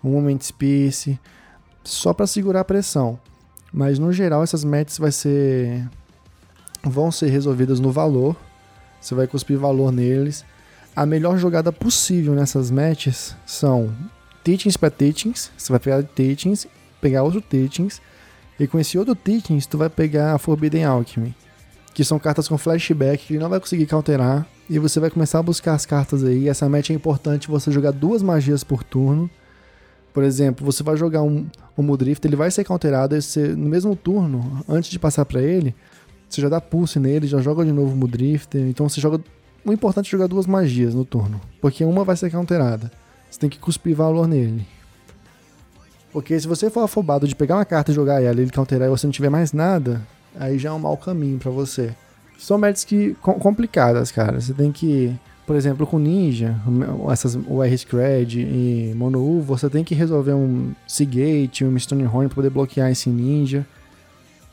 um 0.02 0.12
Moment 0.12 0.40
Space, 0.40 1.20
só 1.84 2.14
para 2.14 2.28
segurar 2.28 2.62
a 2.62 2.64
pressão. 2.64 3.20
Mas 3.74 4.00
no 4.00 4.14
geral 4.14 4.42
essas 4.42 4.64
matches 4.64 4.98
vai 4.98 5.12
ser 5.12 5.86
vão 6.82 7.12
ser 7.12 7.28
resolvidas 7.28 7.82
no 7.82 7.92
valor. 7.92 8.38
Você 9.02 9.14
vai 9.14 9.28
cuspir 9.28 9.60
valor 9.60 9.92
neles. 9.92 10.46
A 10.96 11.06
melhor 11.06 11.38
jogada 11.38 11.74
possível 11.74 12.34
nessas 12.36 12.72
matches 12.72 13.36
são 13.46 13.94
Teachings 14.46 14.78
para 14.78 14.90
Teachings. 14.90 15.52
Você 15.58 15.74
vai 15.74 15.80
pegar 15.82 16.04
Teachings, 16.04 16.68
pegar 17.02 17.24
outro 17.24 17.42
Teachings, 17.42 18.02
e 18.60 18.68
com 18.68 18.80
esse 18.80 18.98
outro 18.98 19.16
Teachings 19.16 19.66
tu 19.66 19.78
vai 19.78 19.90
pegar 19.90 20.34
a 20.34 20.38
Forbidden 20.38 20.86
Alchemy, 20.86 21.36
que 21.94 22.04
são 22.04 22.20
cartas 22.20 22.48
com 22.48 22.58
flashback 22.58 23.26
que 23.26 23.34
ele 23.34 23.44
não 23.44 23.50
vai 23.50 23.60
conseguir 23.60 23.86
counterar 23.86 24.48
e 24.70 24.80
você 24.80 25.00
vai 25.00 25.10
começar 25.10 25.40
a 25.40 25.44
buscar 25.44 25.74
as 25.74 25.86
cartas 25.86 26.24
aí. 26.24 26.48
Essa 26.48 26.70
match 26.70 26.90
é 26.90 26.94
importante 26.94 27.48
você 27.48 27.72
jogar 27.72 27.92
duas 27.92 28.22
magias 28.22 28.64
por 28.64 28.84
turno. 28.84 29.30
Por 30.14 30.24
exemplo, 30.24 30.66
você 30.66 30.84
vai 30.84 30.96
jogar 30.96 31.24
um, 31.24 31.48
um 31.78 31.84
Mudrift, 31.84 32.26
ele 32.26 32.36
vai 32.36 32.52
ser 32.52 32.64
counterado, 32.64 33.20
você, 33.20 33.48
no 33.48 33.68
mesmo 33.68 33.96
turno, 33.96 34.64
antes 34.70 34.92
de 34.92 35.00
passar 35.00 35.26
para 35.26 35.42
ele, 35.42 35.76
você 36.30 36.42
já 36.42 36.50
dá 36.50 36.62
pulse 36.62 37.00
nele, 37.00 37.28
já 37.28 37.40
joga 37.40 37.66
de 37.66 37.72
novo 37.72 37.94
o 37.94 37.98
Mudrift. 37.98 38.58
Então 38.58 38.88
você 38.88 39.02
joga. 39.02 39.20
O 39.66 39.72
importante 39.72 40.08
é 40.08 40.12
jogar 40.12 40.28
duas 40.28 40.46
magias 40.46 40.94
no 40.94 41.06
turno, 41.06 41.40
porque 41.62 41.84
uma 41.84 42.04
vai 42.04 42.16
ser 42.16 42.32
counterada. 42.32 42.92
Você 43.30 43.40
tem 43.40 43.50
que 43.50 43.58
cuspir 43.58 43.96
valor 43.96 44.28
nele. 44.28 44.66
Porque 46.14 46.40
se 46.40 46.48
você 46.48 46.70
for 46.70 46.82
afobado 46.82 47.28
de 47.28 47.36
pegar 47.36 47.56
uma 47.56 47.66
carta 47.66 47.92
e 47.92 47.96
jogar 47.96 48.22
ela 48.22 48.40
e 48.40 48.44
ele 48.44 48.52
counterar 48.52 48.88
e 48.88 48.92
você 48.92 49.06
não 49.06 49.12
tiver 49.12 49.30
mais 49.30 49.52
nada, 49.52 50.02
aí 50.40 50.58
já 50.58 50.70
é 50.70 50.72
um 50.72 50.80
mau 50.80 50.96
caminho 50.96 51.40
para 51.40 51.52
você 51.52 51.94
são 52.44 52.58
matches 52.58 52.84
que, 52.84 53.16
complicadas, 53.22 54.12
cara. 54.12 54.40
Você 54.40 54.54
tem 54.54 54.72
que, 54.72 55.18
por 55.48 55.56
exemplo, 55.56 55.88
com 55.88 55.98
Ninja, 55.98 56.56
essas, 57.10 57.36
o 57.48 57.64
R-Scred 57.64 58.42
e 58.42 58.94
Mono 58.96 59.20
U, 59.20 59.42
você 59.42 59.70
tem 59.70 59.84
que 59.84 59.96
resolver 59.96 60.34
um 60.34 60.74
Seagate, 60.86 61.64
um 61.64 61.78
Stonehorn 61.78 62.28
pra 62.28 62.36
poder 62.36 62.50
bloquear 62.50 62.92
esse 62.92 63.10
Ninja. 63.10 63.66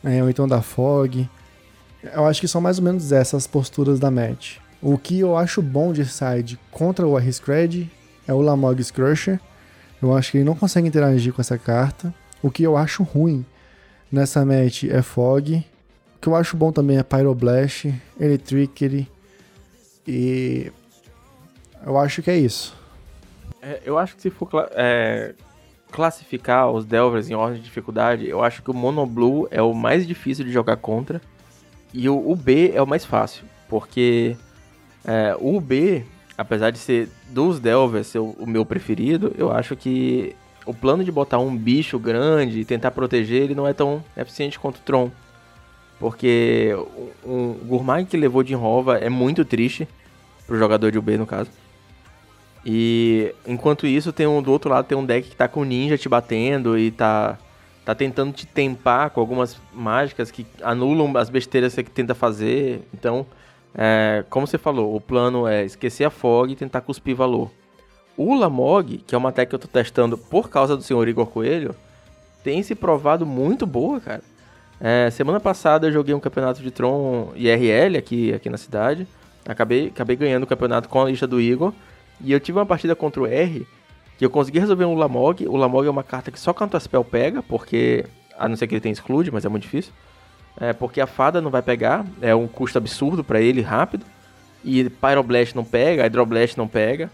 É, 0.05 0.23
ou 0.23 0.31
então 0.31 0.47
da 0.47 0.63
Fog. 0.63 1.29
Eu 2.15 2.25
acho 2.27 2.41
que 2.41 2.49
são 2.49 2.61
mais 2.61 2.79
ou 2.79 2.85
menos 2.85 3.13
essas 3.13 3.47
posturas 3.47 3.99
da 3.99 4.11
match. 4.11 4.57
O 4.81 4.97
que 4.97 5.19
eu 5.19 5.37
acho 5.37 5.61
bom 5.61 5.93
de 5.93 6.07
side 6.07 6.59
contra 6.71 7.07
o 7.07 7.19
R-Scred 7.19 7.91
é 8.27 8.33
o 8.33 8.41
Lamog 8.41 8.83
Crusher. 8.93 9.39
Eu 10.03 10.17
acho 10.17 10.31
que 10.33 10.39
ele 10.39 10.45
não 10.45 10.55
consegue 10.55 10.89
interagir 10.89 11.33
com 11.33 11.41
essa 11.41 11.59
carta. 11.59 12.15
O 12.43 12.51
que 12.51 12.63
eu 12.63 12.77
acho 12.77 13.03
ruim 13.03 13.45
nessa 14.11 14.45
match 14.45 14.85
é 14.85 15.03
Fog 15.03 15.65
que 16.21 16.29
eu 16.29 16.37
acho 16.37 16.57
bom 16.57 16.71
também 16.71 16.99
é 16.99 17.03
Pyroblast, 17.03 17.93
Electricity 18.19 19.11
e 20.07 20.71
eu 21.85 21.99
acho 21.99 22.23
que 22.23 22.31
é 22.31 22.37
isso. 22.37 22.77
É, 23.63 23.81
eu 23.85 23.99
acho 23.99 24.17
que 24.17 24.23
se 24.23 24.31
for 24.31 24.49
é, 24.73 25.35
classificar 25.91 26.71
os 26.71 26.85
Delvers 26.85 27.31
em 27.31 27.35
ordem 27.35 27.59
de 27.59 27.65
dificuldade, 27.65 28.29
eu 28.29 28.43
acho 28.43 28.63
que 28.63 28.71
o 28.71 28.75
Mono 28.75 29.07
Blue 29.07 29.49
é 29.51 29.63
o 29.63 29.73
mais 29.73 30.07
difícil 30.07 30.45
de 30.45 30.53
jogar 30.53 30.77
contra 30.77 31.21
e 31.93 32.09
o, 32.09 32.31
o 32.31 32.37
B 32.37 32.73
é 32.75 32.83
o 32.83 32.87
mais 32.87 33.05
fácil, 33.05 33.45
porque 33.69 34.37
é, 35.05 35.35
o 35.41 35.59
B, 35.59 36.05
apesar 36.37 36.71
de 36.71 36.79
ser 36.79 37.09
dos 37.31 37.61
Delvers 37.61 38.09
ser 38.09 38.18
o, 38.18 38.47
meu 38.47 38.64
preferido, 38.64 39.33
eu 39.37 39.53
acho 39.53 39.76
que 39.76 40.35
o 40.66 40.74
plano 40.74 41.03
de 41.03 41.11
botar 41.11 41.39
um 41.39 41.57
bicho 41.57 41.99
grande 41.99 42.61
e 42.61 42.64
tentar 42.64 42.91
proteger 42.91 43.43
ele 43.43 43.55
não 43.55 43.66
é 43.66 43.72
tão 43.72 44.05
eficiente 44.16 44.59
quanto 44.59 44.76
o 44.76 44.83
Tron. 44.83 45.11
Porque 45.99 46.74
o, 47.24 47.57
Gourmag 47.64 48.07
que 48.07 48.16
levou 48.16 48.43
de 48.43 48.55
Rova 48.55 48.99
é 48.99 49.09
muito 49.09 49.45
triste 49.45 49.87
pro 50.47 50.59
jogador 50.59 50.91
de 50.91 50.99
UB, 50.99 51.16
no 51.16 51.26
caso. 51.26 51.51
E 52.64 53.35
enquanto 53.47 53.87
isso, 53.87 54.12
tem 54.12 54.26
um, 54.26 54.43
do 54.43 54.51
outro 54.51 54.70
lado 54.70 54.87
tem 54.87 54.97
um 54.97 55.05
deck 55.05 55.28
que 55.28 55.37
tá 55.37 55.49
com 55.49 55.64
ninja 55.64 55.97
te 55.97 56.09
batendo 56.09 56.78
e 56.78 56.91
tá, 56.91 57.39
tá 57.85 57.95
tentando 57.95 58.33
te 58.33 58.47
tempar 58.47 59.11
com 59.11 59.20
algumas 59.20 59.61
mágicas 59.72 60.31
que 60.31 60.47
anulam 60.62 61.16
as 61.16 61.31
besteiras 61.31 61.74
que 61.74 61.83
você 61.83 61.91
tenta 61.91 62.14
fazer. 62.14 62.83
Então, 62.93 63.26
é, 63.75 64.25
como 64.29 64.47
você 64.47 64.59
falou, 64.59 64.95
o 64.95 65.01
plano 65.01 65.47
é 65.47 65.64
esquecer 65.64 66.05
a 66.05 66.11
Fog 66.11 66.53
e 66.53 66.57
tentar 66.57 66.81
cuspir 66.81 67.14
valor. 67.14 67.51
O 68.16 68.35
Lamog, 68.35 68.99
que 68.99 69.14
é 69.14 69.18
uma 69.18 69.33
tech 69.33 69.49
que 69.49 69.55
eu 69.55 69.59
tô 69.59 69.68
testando 69.68 70.18
por 70.18 70.51
causa 70.51 70.77
do 70.77 70.83
senhor 70.83 71.07
Igor 71.09 71.27
Coelho, 71.27 71.75
tem 72.43 72.62
se 72.62 72.75
provado 72.75 73.25
muito 73.25 73.66
boa, 73.66 74.01
cara. 74.01 74.23
É, 74.81 75.11
semana 75.11 75.39
passada 75.39 75.87
eu 75.87 75.93
joguei 75.93 76.14
um 76.14 76.21
campeonato 76.21 76.62
de 76.62 76.71
Tron 76.71 77.33
IRL 77.37 77.97
aqui, 77.99 78.33
aqui 78.33 78.49
na 78.49 78.57
cidade. 78.57 79.07
Acabei, 79.47 79.89
acabei 79.89 80.16
ganhando 80.16 80.45
o 80.45 80.47
campeonato 80.47 80.89
com 80.89 81.03
a 81.03 81.05
lista 81.05 81.27
do 81.27 81.41
Igor. 81.41 81.73
E 82.21 82.33
eu 82.33 82.41
tive 82.41 82.59
uma 82.59 82.66
partida 82.66 82.95
contra 82.95 83.23
o 83.23 83.27
R 83.27 83.66
que 84.18 84.25
eu 84.25 84.31
consegui 84.31 84.59
resolver 84.59 84.85
um 84.85 84.95
Lamog. 84.95 85.47
O 85.47 85.57
Lamog 85.57 85.87
é 85.87 85.91
uma 85.91 86.03
carta 86.03 86.31
que 86.31 86.39
só 86.39 86.53
Counter 86.53 86.81
Spell 86.81 87.05
pega, 87.05 87.43
porque. 87.43 88.05
A 88.39 88.49
não 88.49 88.57
ser 88.57 88.66
que 88.66 88.75
ele 88.75 88.81
tenha 88.81 88.93
exclude, 88.93 89.31
mas 89.31 89.45
é 89.45 89.49
muito 89.49 89.64
difícil. 89.64 89.93
É, 90.59 90.73
porque 90.73 91.01
a 91.01 91.07
fada 91.07 91.41
não 91.41 91.51
vai 91.51 91.63
pegar, 91.63 92.05
é 92.21 92.35
um 92.35 92.47
custo 92.47 92.79
absurdo 92.79 93.25
para 93.25 93.41
ele, 93.41 93.61
rápido. 93.61 94.05
E 94.65 94.91
Pyroblast 94.91 95.55
não 95.55 95.65
pega, 95.65 96.03
Hydroblast 96.05 96.57
não 96.57 96.69
pega. 96.69 97.11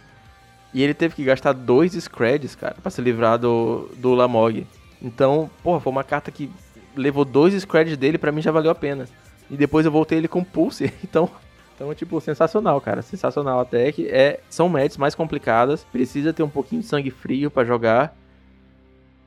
E 0.75 0.83
ele 0.83 0.95
teve 0.95 1.15
que 1.15 1.25
gastar 1.25 1.53
dois 1.53 1.93
Screds, 1.93 2.55
cara, 2.55 2.77
pra 2.83 2.91
se 2.91 3.01
livrar 3.01 3.39
do, 3.39 3.89
do 3.97 4.15
Lamog. 4.15 4.67
Então, 5.01 5.51
porra, 5.63 5.81
foi 5.81 5.93
uma 5.93 6.05
carta 6.05 6.31
que 6.31 6.51
levou 6.97 7.25
dois 7.25 7.55
scratches 7.55 7.97
dele, 7.97 8.19
para 8.19 8.33
mim 8.33 8.43
já 8.43 8.51
valeu 8.51 8.71
a 8.71 8.75
pena. 8.75 9.07
E 9.51 9.57
depois 9.57 9.87
eu 9.87 9.93
voltei 9.93 10.19
ele 10.19 10.29
com 10.29 10.43
Pulse, 10.43 10.93
então 11.05 11.31
então, 11.77 11.95
tipo, 11.95 12.19
sensacional, 12.23 12.81
cara. 12.81 13.03
Sensacional 13.03 13.61
até 13.61 13.93
que 13.93 14.09
é, 14.09 14.41
são 14.49 14.67
matches 14.67 14.97
mais 14.97 15.15
complicadas. 15.15 15.85
Precisa 15.85 16.33
ter 16.33 16.43
um 16.43 16.49
pouquinho 16.49 16.81
de 16.81 16.89
sangue 16.89 17.11
frio 17.11 17.51
para 17.51 17.67
jogar. 17.67 18.17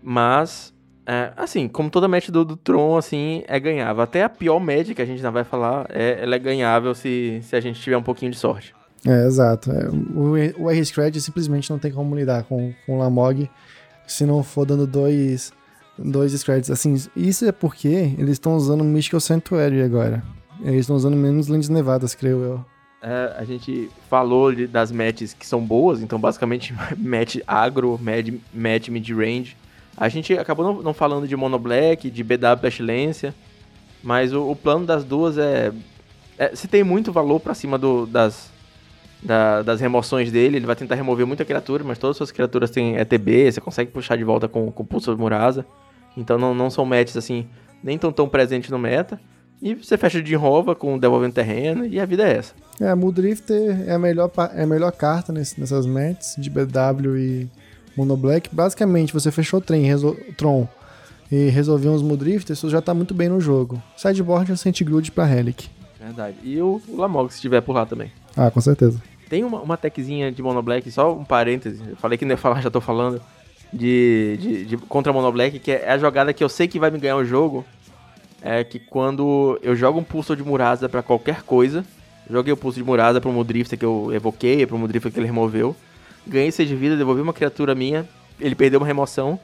Mas, 0.01 0.73
é, 1.11 1.33
assim, 1.35 1.67
como 1.67 1.89
toda 1.89 2.07
match 2.07 2.29
do, 2.29 2.45
do, 2.45 2.55
Tron, 2.55 2.95
assim, 2.95 3.43
é 3.47 3.59
ganhável. 3.59 4.03
Até 4.03 4.23
a 4.23 4.29
pior 4.29 4.59
match 4.59 4.93
que 4.93 5.01
a 5.01 5.05
gente 5.05 5.23
não 5.23 5.31
vai 5.31 5.43
falar, 5.43 5.87
é, 5.89 6.19
ela 6.21 6.35
é 6.35 6.39
ganhável 6.39 6.93
se, 6.93 7.39
se 7.41 7.55
a 7.55 7.59
gente 7.59 7.81
tiver 7.81 7.97
um 7.97 8.03
pouquinho 8.03 8.31
de 8.31 8.37
sorte. 8.37 8.75
É, 9.03 9.25
exato. 9.25 9.71
É, 9.71 9.89
o, 9.89 10.65
o 10.65 10.69
R-Scratch 10.69 11.15
simplesmente 11.17 11.67
não 11.71 11.79
tem 11.79 11.91
como 11.91 12.15
lidar 12.15 12.43
com, 12.43 12.71
com 12.85 12.95
o 12.95 12.99
Lamog 12.99 13.49
se 14.05 14.23
não 14.23 14.43
for 14.43 14.67
dando 14.67 14.85
dois 14.85 15.51
dois 15.97 16.31
scratches. 16.31 16.69
Assim, 16.69 16.95
isso 17.15 17.43
é 17.43 17.51
porque 17.51 18.13
eles 18.15 18.33
estão 18.33 18.55
usando 18.55 18.83
Mystical 18.83 19.19
Sanctuary 19.19 19.81
agora. 19.81 20.23
Eles 20.61 20.81
estão 20.81 20.95
usando 20.95 21.15
menos 21.15 21.47
lentes 21.47 21.69
nevadas, 21.69 22.13
creio 22.13 22.43
eu. 22.43 22.65
É, 23.01 23.33
a 23.35 23.43
gente 23.43 23.89
falou 24.11 24.53
de, 24.53 24.67
das 24.67 24.91
matches 24.91 25.33
que 25.33 25.47
são 25.47 25.59
boas, 25.59 26.01
então 26.01 26.19
basicamente 26.19 26.71
match 26.97 27.37
agro, 27.47 27.99
match, 27.99 28.31
match 28.53 28.89
mid-range. 28.89 29.57
A 29.99 30.07
gente 30.07 30.31
acabou 30.33 30.65
não, 30.65 30.81
não 30.81 30.93
falando 30.93 31.27
de 31.27 31.35
Mono 31.35 31.59
Black, 31.59 32.09
de 32.09 32.23
BW 32.23 32.57
Pestilência, 32.61 33.35
mas 34.01 34.33
o, 34.33 34.49
o 34.49 34.55
plano 34.55 34.85
das 34.85 35.03
duas 35.03 35.37
é, 35.37 35.73
é. 36.37 36.55
Se 36.55 36.69
tem 36.69 36.85
muito 36.85 37.11
valor 37.11 37.41
pra 37.41 37.53
cima 37.53 37.77
do, 37.77 38.05
das, 38.05 38.49
da, 39.21 39.61
das 39.61 39.81
remoções 39.81 40.31
dele, 40.31 40.55
ele 40.55 40.65
vai 40.65 40.77
tentar 40.77 40.95
remover 40.95 41.27
muita 41.27 41.43
criatura, 41.43 41.83
mas 41.83 41.97
todas 41.97 42.13
as 42.13 42.17
suas 42.17 42.31
criaturas 42.31 42.71
têm 42.71 42.95
ETB, 42.95 43.51
você 43.51 43.59
consegue 43.59 43.91
puxar 43.91 44.15
de 44.15 44.23
volta 44.23 44.47
com, 44.47 44.71
com 44.71 44.85
Pulso 44.85 45.17
Murasa. 45.17 45.65
Então 46.15 46.37
não, 46.37 46.55
não 46.55 46.69
são 46.69 46.85
matches 46.85 47.17
assim, 47.17 47.49
nem 47.83 47.97
tão 47.97 48.13
tão 48.13 48.29
presentes 48.29 48.69
no 48.69 48.79
meta. 48.79 49.19
E 49.61 49.75
você 49.75 49.97
fecha 49.97 50.23
de 50.23 50.33
Rova 50.33 50.73
com 50.73 50.97
Devolvendo 50.97 51.33
Terreno 51.33 51.85
e 51.85 51.99
a 51.99 52.05
vida 52.05 52.25
é 52.25 52.37
essa. 52.37 52.53
É, 52.79 52.95
Muldrifter 52.95 53.83
é 53.85 53.95
a 53.95 53.99
melhor, 53.99 54.31
é 54.55 54.63
a 54.63 54.67
melhor 54.67 54.93
carta 54.93 55.33
nesse, 55.33 55.59
nessas 55.59 55.85
matches 55.85 56.37
de 56.37 56.49
BW 56.49 57.17
e 57.17 57.49
Mono 57.99 58.15
Black. 58.15 58.49
Basicamente, 58.53 59.13
você 59.13 59.31
fechou 59.31 59.59
o 59.59 59.61
trem, 59.61 59.85
Tron 60.37 60.67
e 61.31 61.49
resolveu 61.49 61.91
uns 61.91 62.01
Muldrifters, 62.01 62.57
isso 62.57 62.69
já 62.69 62.81
tá 62.81 62.93
muito 62.93 63.13
bem 63.13 63.29
no 63.29 63.39
jogo. 63.39 63.81
Sideboard 63.95 64.51
é 64.51 64.55
Sente 64.55 64.83
Good 64.83 65.11
pra 65.11 65.25
Relic. 65.25 65.69
Verdade. 65.99 66.37
E 66.43 66.59
o, 66.61 66.81
Lamog, 66.89 67.29
se 67.29 67.35
estiver 67.35 67.61
por 67.61 67.73
lá 67.73 67.85
também. 67.85 68.11
Ah, 68.35 68.49
com 68.49 68.61
certeza. 68.61 69.01
Tem 69.29 69.43
uma, 69.43 69.59
uma 69.59 69.77
techzinha 69.77 70.31
de 70.31 70.41
Mono 70.41 70.61
Black, 70.61 70.89
só 70.89 71.13
um 71.13 71.23
parêntese, 71.23 71.83
eu 71.87 71.95
falei 71.97 72.17
que 72.17 72.25
não 72.25 72.31
ia 72.31 72.37
falar, 72.37 72.61
já 72.63 72.71
tô 72.71 72.81
falando, 72.81 73.21
de, 73.71 74.37
de, 74.39 74.65
de 74.65 74.77
contra 74.77 75.13
Mono 75.13 75.31
Black, 75.31 75.59
que 75.59 75.71
é 75.71 75.91
a 75.91 75.97
jogada 75.97 76.33
que 76.33 76.43
eu 76.43 76.49
sei 76.49 76.67
que 76.67 76.79
vai 76.79 76.89
me 76.89 76.97
ganhar 76.97 77.17
o 77.17 77.25
jogo, 77.25 77.63
é 78.41 78.63
que 78.63 78.79
quando 78.79 79.59
eu 79.61 79.75
jogo 79.75 79.99
um 79.99 80.03
pulso 80.03 80.35
de 80.35 80.43
Murasa 80.43 80.87
para 80.89 81.03
qualquer 81.03 81.43
coisa, 81.43 81.85
joguei 82.29 82.53
o 82.53 82.57
pulso 82.57 82.79
de 82.79 82.83
Murasa 82.83 83.21
pro 83.21 83.31
Mudrifter 83.31 83.77
que 83.77 83.85
eu 83.85 84.09
evoquei, 84.13 84.65
pro 84.65 84.77
Mudrifter 84.77 85.11
que 85.11 85.19
ele 85.19 85.27
removeu, 85.27 85.75
ganhei 86.29 86.51
6 86.51 86.67
de 86.67 86.75
vida, 86.75 86.95
devolvi 86.95 87.21
uma 87.21 87.33
criatura 87.33 87.75
minha, 87.75 88.07
ele 88.39 88.55
perdeu 88.55 88.79
uma 88.79 88.87
remoção, 88.87 89.39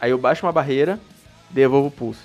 aí 0.00 0.10
eu 0.10 0.18
baixo 0.18 0.46
uma 0.46 0.52
barreira, 0.52 0.98
devolvo 1.50 1.88
o 1.88 1.90
pulso. 1.90 2.22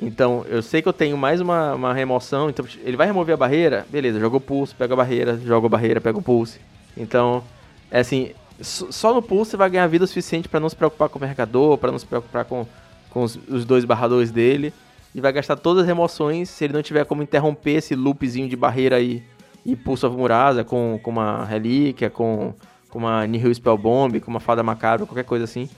Então, 0.00 0.46
eu 0.48 0.62
sei 0.62 0.80
que 0.80 0.88
eu 0.88 0.92
tenho 0.92 1.16
mais 1.16 1.40
uma, 1.40 1.74
uma 1.74 1.92
remoção, 1.92 2.48
então 2.48 2.64
ele 2.84 2.96
vai 2.96 3.06
remover 3.06 3.34
a 3.34 3.36
barreira, 3.36 3.86
beleza, 3.90 4.18
joga 4.18 4.36
o 4.36 4.40
pulso, 4.40 4.74
pega 4.74 4.94
a 4.94 4.96
barreira, 4.96 5.38
joga 5.44 5.66
a 5.66 5.70
barreira, 5.70 6.00
pega 6.00 6.18
o 6.18 6.22
pulso. 6.22 6.58
Então, 6.96 7.44
é 7.90 8.00
assim, 8.00 8.30
só 8.62 9.12
no 9.12 9.20
pulso 9.20 9.52
você 9.52 9.56
vai 9.56 9.68
ganhar 9.68 9.86
vida 9.86 10.04
o 10.04 10.08
suficiente 10.08 10.48
para 10.48 10.60
não 10.60 10.68
se 10.68 10.76
preocupar 10.76 11.08
com 11.08 11.18
o 11.18 11.22
mercador, 11.22 11.76
para 11.76 11.92
não 11.92 11.98
se 11.98 12.06
preocupar 12.06 12.44
com, 12.44 12.66
com 13.10 13.22
os, 13.22 13.38
os 13.48 13.64
dois 13.64 13.84
barradores 13.84 14.30
dele 14.30 14.72
e 15.14 15.20
vai 15.20 15.32
gastar 15.32 15.56
todas 15.56 15.82
as 15.82 15.86
remoções 15.86 16.48
se 16.48 16.64
ele 16.64 16.72
não 16.72 16.82
tiver 16.82 17.04
como 17.04 17.22
interromper 17.22 17.72
esse 17.72 17.94
loopzinho 17.94 18.48
de 18.48 18.56
barreira 18.56 18.96
aí 18.96 19.22
e 19.64 19.76
Pulse 19.76 20.06
of 20.06 20.16
Murasa 20.16 20.64
com, 20.64 20.98
com 21.02 21.10
uma 21.10 21.44
relíquia, 21.44 22.08
com, 22.08 22.54
com 22.90 22.98
uma 22.98 23.26
Nihil 23.26 23.54
Spellbomb, 23.54 24.20
com 24.20 24.30
uma 24.30 24.40
Fada 24.40 24.62
Macabra, 24.62 25.06
qualquer 25.06 25.24
coisa 25.24 25.44
assim. 25.44 25.68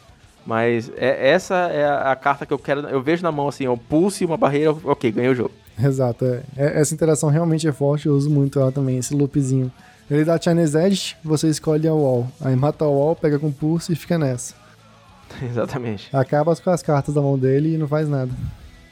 Mas 0.44 0.90
é, 0.96 1.30
essa 1.30 1.54
é 1.54 1.84
a, 1.84 2.12
a, 2.12 2.16
carta 2.16 2.44
que 2.44 2.52
eu 2.52 2.58
quero. 2.58 2.80
Eu 2.88 3.00
vejo 3.00 3.22
na 3.22 3.30
mão 3.30 3.48
assim, 3.48 3.66
ó, 3.66 3.76
pulse 3.76 4.24
uma 4.24 4.36
barreira, 4.36 4.72
ok, 4.84 5.12
ganhei 5.12 5.30
o 5.30 5.34
jogo. 5.34 5.52
Exato, 5.78 6.24
é. 6.24 6.42
é. 6.56 6.80
Essa 6.80 6.94
interação 6.94 7.28
realmente 7.28 7.66
é 7.68 7.72
forte, 7.72 8.06
eu 8.06 8.14
uso 8.14 8.28
muito 8.28 8.58
ela 8.58 8.72
também, 8.72 8.98
esse 8.98 9.14
loopzinho. 9.14 9.70
Ele 10.10 10.24
dá 10.24 10.38
Chinese 10.40 10.76
Edge, 10.76 11.16
você 11.24 11.48
escolhe 11.48 11.86
a 11.86 11.94
wall. 11.94 12.28
Aí 12.40 12.56
mata 12.56 12.84
a 12.84 12.88
wall, 12.88 13.14
pega 13.14 13.38
com 13.38 13.52
pulse 13.52 13.92
e 13.92 13.96
fica 13.96 14.18
nessa. 14.18 14.54
Exatamente. 15.42 16.14
Acaba 16.14 16.54
com 16.56 16.70
as 16.70 16.82
cartas 16.82 17.14
da 17.14 17.20
mão 17.20 17.38
dele 17.38 17.74
e 17.74 17.78
não 17.78 17.88
faz 17.88 18.08
nada. 18.08 18.30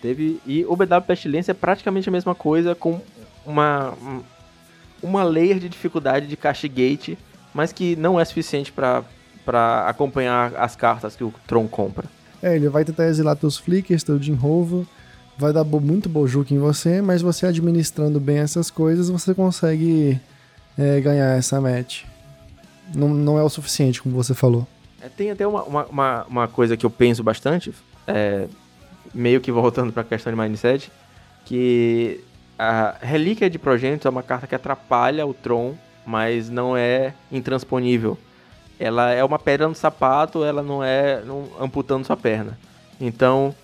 Teve 0.00 0.40
e 0.46 0.64
o 0.64 0.74
BW 0.74 1.02
Pestilência 1.06 1.52
é 1.52 1.54
praticamente 1.54 2.08
a 2.08 2.12
mesma 2.12 2.34
coisa 2.34 2.74
com 2.74 3.00
uma 3.44 3.92
uma 5.02 5.22
layer 5.22 5.58
de 5.58 5.68
dificuldade 5.68 6.26
de 6.26 6.36
castigate, 6.36 7.18
mas 7.54 7.72
que 7.72 7.96
não 7.96 8.18
é 8.18 8.24
suficiente 8.24 8.72
para 8.72 9.04
acompanhar 9.86 10.54
as 10.56 10.76
cartas 10.76 11.16
que 11.16 11.24
o 11.24 11.32
Tron 11.46 11.66
compra. 11.68 12.06
É, 12.42 12.56
ele 12.56 12.68
vai 12.68 12.84
tentar 12.84 13.06
exilar 13.06 13.36
teus 13.36 13.58
flickers, 13.58 14.02
teu 14.02 14.20
Jinrovo, 14.20 14.86
vai 15.36 15.52
dar 15.52 15.64
muito 15.64 16.08
bojuque 16.08 16.54
em 16.54 16.58
você, 16.58 17.00
mas 17.00 17.22
você 17.22 17.46
administrando 17.46 18.20
bem 18.20 18.38
essas 18.38 18.70
coisas, 18.70 19.08
você 19.08 19.34
consegue 19.34 20.20
é, 20.78 21.00
ganhar 21.00 21.36
essa 21.36 21.60
match. 21.60 22.04
Não, 22.94 23.08
não 23.08 23.38
é 23.38 23.42
o 23.42 23.48
suficiente, 23.48 24.02
como 24.02 24.14
você 24.14 24.34
falou. 24.34 24.66
É, 25.00 25.08
tem 25.08 25.30
até 25.30 25.46
uma, 25.46 25.62
uma, 25.62 26.24
uma, 26.24 26.48
coisa 26.48 26.76
que 26.76 26.84
eu 26.84 26.90
penso 26.90 27.22
bastante, 27.22 27.72
é, 28.06 28.46
meio 29.14 29.40
que 29.40 29.50
voltando 29.50 29.92
para 29.92 30.02
a 30.02 30.04
questão 30.04 30.32
de 30.32 30.38
mindset, 30.38 30.90
que 31.44 32.22
a 32.58 32.96
Relíquia 33.00 33.48
de 33.48 33.58
Progenitus 33.58 34.04
é 34.04 34.10
uma 34.10 34.22
carta 34.22 34.46
que 34.46 34.54
atrapalha 34.54 35.26
o 35.26 35.32
Tron, 35.32 35.74
mas 36.10 36.50
não 36.50 36.76
é 36.76 37.14
intransponível. 37.30 38.18
Ela 38.80 39.12
é 39.12 39.22
uma 39.22 39.38
pedra 39.38 39.68
no 39.68 39.74
sapato, 39.76 40.42
ela 40.42 40.60
não 40.60 40.82
é 40.82 41.22
não, 41.24 41.48
amputando 41.60 42.04
sua 42.04 42.16
perna. 42.16 42.58
Então, 43.00 43.54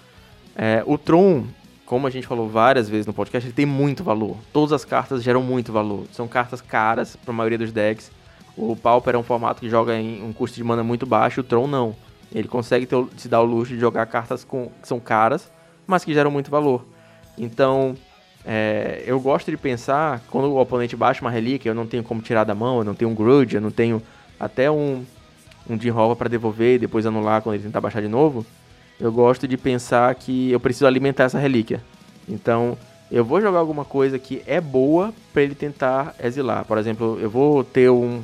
é, 0.55 0.81
o 0.87 0.97
Tron, 0.97 1.45
como 1.85 2.07
a 2.07 2.11
gente 2.11 2.25
falou 2.25 2.49
várias 2.49 2.89
vezes 2.89 3.05
no 3.05 3.13
podcast, 3.13 3.49
ele 3.49 3.55
tem 3.55 3.67
muito 3.67 4.05
valor. 4.05 4.37
Todas 4.53 4.73
as 4.73 4.85
cartas 4.85 5.25
geram 5.25 5.43
muito 5.43 5.73
valor. 5.73 6.05
São 6.13 6.29
cartas 6.29 6.61
caras 6.61 7.17
para 7.17 7.33
a 7.33 7.37
maioria 7.37 7.59
dos 7.59 7.73
decks. 7.73 8.13
O 8.57 8.77
Pauper 8.77 9.17
é 9.17 9.19
um 9.19 9.25
formato 9.25 9.61
que 9.61 9.69
joga 9.69 9.99
em 9.99 10.23
um 10.23 10.33
custo 10.33 10.57
de 10.57 10.63
mana 10.63 10.85
muito 10.85 11.05
baixo, 11.05 11.41
o 11.41 11.45
Tron 11.45 11.67
não. 11.67 11.97
Ele 12.33 12.47
consegue 12.47 12.87
ter, 12.87 13.05
se 13.17 13.29
dar 13.29 13.41
o 13.41 13.45
luxo 13.45 13.75
de 13.75 13.81
jogar 13.81 14.07
cartas 14.07 14.45
com, 14.45 14.71
que 14.81 14.87
são 14.87 15.01
caras, 15.01 15.51
mas 15.85 16.05
que 16.05 16.15
geram 16.15 16.31
muito 16.31 16.49
valor. 16.49 16.87
Então, 17.37 17.97
é, 18.47 19.03
eu 19.05 19.19
gosto 19.19 19.51
de 19.51 19.57
pensar, 19.57 20.23
quando 20.31 20.45
o 20.45 20.61
oponente 20.61 20.95
baixa 20.95 21.21
uma 21.21 21.31
relíquia, 21.31 21.71
eu 21.71 21.75
não 21.75 21.85
tenho 21.85 22.05
como 22.05 22.23
tirar 22.23 22.45
da 22.45 22.55
mão, 22.55 22.79
eu 22.79 22.85
não 22.85 22.95
tenho 22.95 23.11
um 23.11 23.15
grudge, 23.15 23.57
eu 23.57 23.61
não 23.61 23.73
tenho 23.73 24.01
até 24.39 24.71
um, 24.71 25.05
um 25.69 25.77
de 25.77 25.89
rova 25.89 26.15
para 26.15 26.29
devolver 26.29 26.77
e 26.77 26.79
depois 26.79 27.05
anular 27.05 27.43
quando 27.43 27.57
ele 27.57 27.65
tentar 27.65 27.81
baixar 27.81 28.01
de 28.01 28.09
novo. 28.09 28.47
Eu 29.01 29.11
gosto 29.11 29.49
de 29.49 29.57
pensar 29.57 30.15
que 30.15 30.53
eu 30.53 30.61
preciso 30.61 30.87
alimentar 30.87 31.25
essa 31.25 31.41
relíquia. 31.41 31.83
Então, 32.29 32.79
eu 33.11 33.25
vou 33.25 33.41
jogar 33.41 33.59
alguma 33.59 33.85
coisa 33.85 34.17
que 34.17 34.41
é 34.47 34.61
boa 34.61 35.13
para 35.33 35.43
ele 35.43 35.57
tentar 35.57 36.15
exilar. 36.23 36.65
Por 36.65 36.79
exemplo, 36.79 37.19
eu 37.21 37.29
vou 37.29 37.65
ter 37.65 37.91
um, 37.91 38.23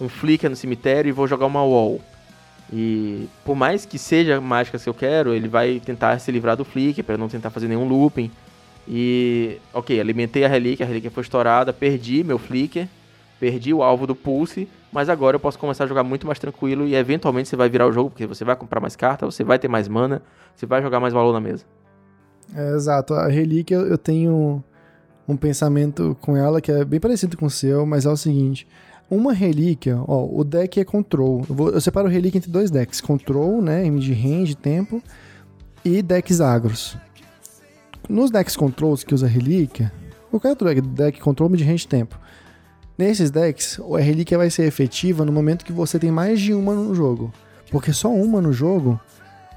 um 0.00 0.08
flicker 0.08 0.50
no 0.50 0.56
cemitério 0.56 1.08
e 1.08 1.12
vou 1.12 1.28
jogar 1.28 1.46
uma 1.46 1.62
wall. 1.62 2.00
E 2.72 3.28
por 3.44 3.54
mais 3.54 3.86
que 3.86 3.98
seja 3.98 4.40
mágicas 4.40 4.82
que 4.82 4.88
eu 4.88 4.94
quero, 4.94 5.32
ele 5.32 5.48
vai 5.48 5.80
tentar 5.84 6.18
se 6.18 6.30
livrar 6.32 6.56
do 6.56 6.64
flick 6.64 7.02
para 7.04 7.16
não 7.16 7.28
tentar 7.28 7.50
fazer 7.50 7.68
nenhum 7.68 7.88
looping. 7.88 8.30
E, 8.92 9.58
ok, 9.72 10.00
alimentei 10.00 10.44
a 10.44 10.48
relíquia, 10.48 10.84
a 10.84 10.88
relíquia 10.88 11.12
foi 11.12 11.22
estourada, 11.22 11.72
perdi 11.72 12.24
meu 12.24 12.40
flicker, 12.40 12.88
perdi 13.38 13.72
o 13.72 13.84
alvo 13.84 14.04
do 14.04 14.16
pulse, 14.16 14.68
mas 14.92 15.08
agora 15.08 15.36
eu 15.36 15.40
posso 15.40 15.56
começar 15.60 15.84
a 15.84 15.86
jogar 15.86 16.02
muito 16.02 16.26
mais 16.26 16.40
tranquilo 16.40 16.84
e 16.84 16.96
eventualmente 16.96 17.48
você 17.48 17.54
vai 17.54 17.68
virar 17.68 17.86
o 17.86 17.92
jogo, 17.92 18.10
porque 18.10 18.26
você 18.26 18.44
vai 18.44 18.56
comprar 18.56 18.80
mais 18.80 18.96
carta, 18.96 19.24
você 19.24 19.44
vai 19.44 19.60
ter 19.60 19.68
mais 19.68 19.86
mana, 19.86 20.20
você 20.56 20.66
vai 20.66 20.82
jogar 20.82 20.98
mais 20.98 21.14
valor 21.14 21.32
na 21.32 21.40
mesa. 21.40 21.64
É, 22.52 22.74
exato, 22.74 23.14
a 23.14 23.28
relíquia 23.28 23.76
eu 23.76 23.96
tenho 23.96 24.60
um 25.28 25.36
pensamento 25.36 26.16
com 26.20 26.36
ela 26.36 26.60
que 26.60 26.72
é 26.72 26.84
bem 26.84 26.98
parecido 26.98 27.36
com 27.36 27.46
o 27.46 27.50
seu, 27.50 27.86
mas 27.86 28.06
é 28.06 28.10
o 28.10 28.16
seguinte: 28.16 28.66
uma 29.08 29.32
relíquia, 29.32 30.02
ó, 30.08 30.26
o 30.26 30.42
deck 30.42 30.80
é 30.80 30.84
control. 30.84 31.44
Eu, 31.48 31.54
vou, 31.54 31.70
eu 31.70 31.80
separo 31.80 32.08
relíquia 32.08 32.38
entre 32.38 32.50
dois 32.50 32.72
decks: 32.72 33.00
control, 33.00 33.62
né, 33.62 33.88
de 33.88 34.12
range, 34.12 34.56
tempo, 34.56 35.00
e 35.84 36.02
decks 36.02 36.40
agros. 36.40 36.96
Nos 38.10 38.28
decks 38.28 38.56
controls 38.56 39.04
que 39.04 39.14
usa 39.14 39.28
relíquia, 39.28 39.92
qualquer 40.30 40.48
outro 40.48 40.66
deck, 40.66 40.80
deck 40.80 41.20
control, 41.20 41.48
mid 41.48 41.60
range, 41.62 41.86
tempo. 41.86 42.18
Nesses 42.98 43.30
decks, 43.30 43.80
a 43.96 44.00
relíquia 44.00 44.36
vai 44.36 44.50
ser 44.50 44.64
efetiva 44.64 45.24
no 45.24 45.30
momento 45.30 45.64
que 45.64 45.72
você 45.72 45.96
tem 45.96 46.10
mais 46.10 46.40
de 46.40 46.52
uma 46.52 46.74
no 46.74 46.92
jogo. 46.92 47.32
Porque 47.70 47.92
só 47.92 48.12
uma 48.12 48.40
no 48.40 48.52
jogo, 48.52 49.00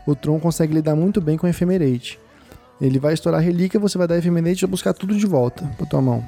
o 0.06 0.16
Tron 0.16 0.40
consegue 0.40 0.72
lidar 0.72 0.96
muito 0.96 1.20
bem 1.20 1.36
com 1.36 1.48
Ephemerate. 1.48 2.20
Ele 2.80 3.00
vai 3.00 3.16
estourar 3.16 3.42
a 3.42 3.44
relíquia, 3.44 3.80
você 3.80 3.98
vai 3.98 4.08
dar 4.08 4.20
Ephemerate 4.20 4.60
e 4.60 4.68
vai 4.68 4.70
buscar 4.70 4.94
tudo 4.94 5.18
de 5.18 5.26
volta 5.26 5.66
pra 5.76 5.88
tua 5.88 6.00
mão. 6.00 6.24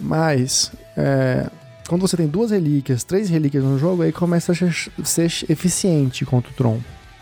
Mas, 0.00 0.70
é, 0.96 1.50
quando 1.88 2.02
você 2.02 2.16
tem 2.16 2.28
duas 2.28 2.52
relíquias, 2.52 3.02
três 3.02 3.28
relíquias 3.28 3.64
no 3.64 3.80
jogo, 3.80 4.02
aí 4.02 4.12
começa 4.12 4.52
a 4.52 5.04
ser 5.04 5.26
eficiente 5.48 6.24
contra 6.24 6.52
o 6.52 6.54
Tron. 6.54 6.78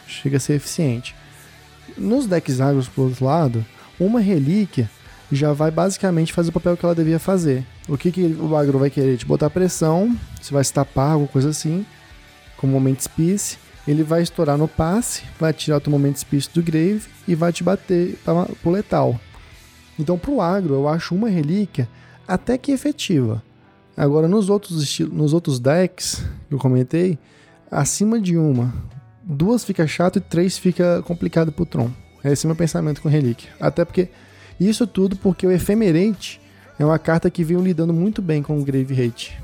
Chega 0.07 0.37
a 0.37 0.41
ser 0.41 0.57
eficiente. 0.57 1.15
Nos 2.01 2.27
decks 2.27 2.62
agros, 2.62 2.89
por 2.89 3.02
outro 3.02 3.27
lado, 3.27 3.64
uma 3.98 4.20
relíquia 4.20 4.90
já 5.31 5.52
vai 5.52 5.70
basicamente 5.70 6.32
fazer 6.32 6.48
o 6.48 6.52
papel 6.52 6.74
que 6.74 6.82
ela 6.82 6.94
devia 6.94 7.18
fazer. 7.18 7.62
O 7.86 7.98
que, 7.98 8.10
que 8.10 8.24
o 8.40 8.56
agro 8.56 8.78
vai 8.78 8.89
querer? 8.89 9.18
Te 9.18 9.27
botar 9.27 9.51
pressão, 9.51 10.16
você 10.40 10.52
vai 10.52 10.64
se 10.64 10.72
tapar, 10.72 11.12
alguma 11.12 11.28
coisa 11.28 11.51
assim, 11.51 11.85
com 12.56 12.66
o 12.66 12.70
Moment 12.70 12.97
Spice. 13.01 13.59
Ele 13.86 14.02
vai 14.02 14.22
estourar 14.22 14.56
no 14.56 14.66
passe, 14.66 15.24
vai 15.39 15.52
tirar 15.52 15.77
o 15.77 15.81
teu 15.81 15.90
Moment 15.90 16.14
Spice 16.14 16.48
do 16.55 16.62
Grave 16.62 17.02
e 17.28 17.35
vai 17.35 17.52
te 17.52 17.62
bater 17.62 18.18
para 18.24 18.47
o 18.64 18.70
letal. 18.70 19.20
Então, 19.98 20.18
pro 20.18 20.40
agro, 20.40 20.72
eu 20.72 20.89
acho 20.89 21.14
uma 21.14 21.28
relíquia 21.28 21.86
até 22.27 22.56
que 22.56 22.72
efetiva. 22.72 23.43
Agora, 23.94 24.27
nos 24.27 24.48
outros, 24.48 24.98
nos 25.01 25.35
outros 25.35 25.60
decks 25.60 26.24
que 26.48 26.55
eu 26.55 26.59
comentei, 26.59 27.18
acima 27.70 28.18
de 28.18 28.39
uma, 28.39 28.72
duas 29.23 29.65
fica 29.65 29.87
chato 29.87 30.17
e 30.17 30.21
três 30.21 30.59
fica 30.59 31.03
complicado 31.03 31.53
pro 31.53 31.67
Tron. 31.67 31.91
Esse 32.25 32.45
é 32.45 32.47
o 32.47 32.51
meu 32.51 32.57
pensamento 32.57 33.01
com 33.01 33.09
Relíquia. 33.09 33.51
Até 33.61 33.85
porque, 33.85 34.09
isso 34.59 34.87
tudo 34.87 35.17
porque 35.17 35.47
o 35.47 35.53
Ephemerate 35.53 36.41
é 36.79 36.85
uma 36.85 36.99
carta 36.99 37.31
que 37.31 37.45
veio 37.45 37.61
lidando 37.61 37.93
muito 37.93 38.21
bem 38.21 38.43
com 38.43 38.59
o 38.59 38.65
Grave 38.65 39.03
Hate. 39.03 39.39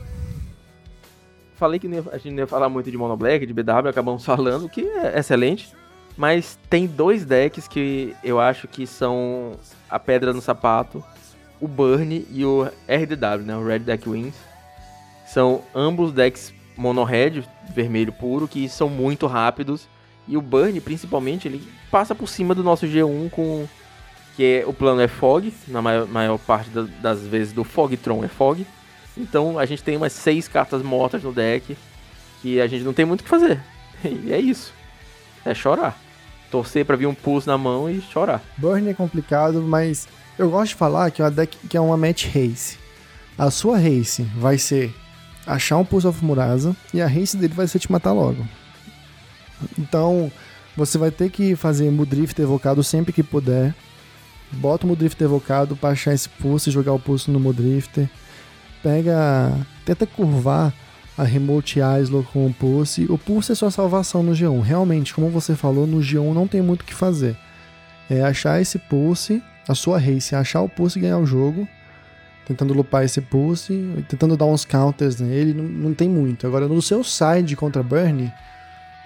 falei 1.54 1.78
que 1.78 1.86
a 1.86 2.18
gente 2.18 2.32
não 2.32 2.40
ia 2.40 2.46
falar 2.46 2.68
muito 2.68 2.90
de 2.90 2.96
Mono 2.96 3.16
Black, 3.16 3.46
de 3.46 3.52
BW, 3.52 3.88
acabamos 3.88 4.24
falando, 4.24 4.68
que 4.68 4.82
é 4.82 5.18
excelente. 5.18 5.72
Mas 6.16 6.58
tem 6.70 6.86
dois 6.86 7.26
decks 7.26 7.68
que 7.68 8.16
eu 8.24 8.40
acho 8.40 8.66
que 8.66 8.86
são 8.86 9.52
a 9.88 9.98
pedra 9.98 10.32
no 10.32 10.40
sapato. 10.40 11.04
O 11.60 11.68
Burn 11.68 12.26
e 12.30 12.44
o 12.44 12.64
RDW, 12.88 13.44
né? 13.44 13.56
O 13.56 13.66
Red 13.66 13.80
Deck 13.80 14.08
Wins. 14.08 14.34
São 15.26 15.62
ambos 15.74 16.12
decks 16.12 16.54
mono 16.76 17.04
red, 17.04 17.42
vermelho 17.74 18.12
puro, 18.12 18.46
que 18.46 18.68
são 18.68 18.88
muito 18.88 19.26
rápidos. 19.26 19.88
E 20.28 20.36
o 20.36 20.42
Burn, 20.42 20.80
principalmente, 20.80 21.46
ele 21.46 21.66
passa 21.90 22.14
por 22.14 22.28
cima 22.28 22.54
do 22.54 22.62
nosso 22.62 22.86
G1 22.86 23.30
com... 23.30 23.66
Que 24.36 24.60
é, 24.60 24.66
o 24.66 24.72
plano 24.72 25.00
é 25.00 25.08
Fog, 25.08 25.50
na 25.66 25.80
maior, 25.80 26.06
maior 26.06 26.38
parte 26.38 26.68
da, 26.68 26.82
das 26.82 27.26
vezes 27.26 27.54
do 27.54 27.64
Fogtron 27.64 28.22
é 28.22 28.28
Fog. 28.28 28.66
Então 29.16 29.58
a 29.58 29.64
gente 29.64 29.82
tem 29.82 29.96
umas 29.96 30.12
seis 30.12 30.46
cartas 30.46 30.82
mortas 30.82 31.22
no 31.22 31.32
deck 31.32 31.74
que 32.42 32.60
a 32.60 32.66
gente 32.66 32.84
não 32.84 32.92
tem 32.92 33.06
muito 33.06 33.22
o 33.22 33.24
que 33.24 33.30
fazer. 33.30 33.60
E 34.04 34.30
é 34.30 34.38
isso. 34.38 34.74
É 35.42 35.54
chorar. 35.54 35.98
Torcer 36.50 36.84
para 36.84 36.96
vir 36.96 37.06
um 37.06 37.14
pulso 37.14 37.48
na 37.48 37.56
mão 37.56 37.88
e 37.88 38.00
chorar. 38.00 38.42
Burn 38.58 38.90
é 38.90 38.94
complicado, 38.94 39.62
mas 39.62 40.06
eu 40.38 40.50
gosto 40.50 40.68
de 40.68 40.74
falar 40.74 41.10
que 41.10 41.22
é 41.22 41.24
uma 41.24 41.30
deck 41.30 41.56
que 41.66 41.76
é 41.76 41.80
uma 41.80 41.96
match 41.96 42.26
race. 42.26 42.76
A 43.38 43.50
sua 43.50 43.78
race 43.78 44.22
vai 44.36 44.58
ser 44.58 44.94
achar 45.46 45.76
um 45.76 45.84
Pulse 45.84 46.06
of 46.06 46.24
Murasa 46.24 46.74
e 46.92 47.00
a 47.00 47.06
race 47.06 47.36
dele 47.36 47.54
vai 47.54 47.66
ser 47.66 47.78
te 47.78 47.90
matar 47.90 48.12
logo. 48.12 48.46
Então, 49.78 50.30
você 50.76 50.98
vai 50.98 51.10
ter 51.10 51.30
que 51.30 51.56
fazer 51.56 51.90
Mudrift 51.90 52.40
evocado 52.40 52.82
sempre 52.82 53.12
que 53.12 53.22
puder. 53.22 53.74
Bota 54.52 54.86
o 54.86 54.88
Mudrift 54.88 55.22
evocado 55.22 55.76
para 55.76 55.90
achar 55.90 56.12
esse 56.12 56.28
pulse 56.28 56.70
e 56.70 56.72
jogar 56.72 56.92
o 56.92 56.98
pulso 56.98 57.30
no 57.30 57.40
Mudrifter 57.40 58.08
pega. 58.86 59.52
Tenta 59.84 60.06
curvar 60.06 60.72
a 61.18 61.24
Remote 61.24 61.80
Islo 62.00 62.22
com 62.32 62.46
o 62.46 62.54
Pulse. 62.54 63.06
O 63.08 63.18
Pulse 63.18 63.50
é 63.50 63.54
sua 63.54 63.70
salvação 63.70 64.22
no 64.22 64.32
G1. 64.32 64.60
Realmente, 64.62 65.12
como 65.12 65.28
você 65.28 65.56
falou, 65.56 65.86
no 65.86 65.98
G1 65.98 66.32
não 66.32 66.46
tem 66.46 66.62
muito 66.62 66.82
o 66.82 66.84
que 66.84 66.94
fazer. 66.94 67.36
É 68.08 68.22
achar 68.22 68.60
esse 68.60 68.78
Pulse, 68.78 69.42
a 69.66 69.74
sua 69.74 69.98
race, 69.98 70.36
achar 70.36 70.60
o 70.60 70.68
Pulse 70.68 70.98
e 70.98 71.02
ganhar 71.02 71.18
o 71.18 71.26
jogo. 71.26 71.66
Tentando 72.46 72.72
lupar 72.72 73.04
esse 73.04 73.20
Pulse, 73.20 74.04
tentando 74.08 74.36
dar 74.36 74.46
uns 74.46 74.64
counters 74.64 75.20
nele, 75.20 75.52
não, 75.52 75.64
não 75.64 75.94
tem 75.94 76.08
muito. 76.08 76.46
Agora, 76.46 76.68
no 76.68 76.80
seu 76.80 77.02
side 77.02 77.56
contra 77.56 77.82
Burn, 77.82 78.32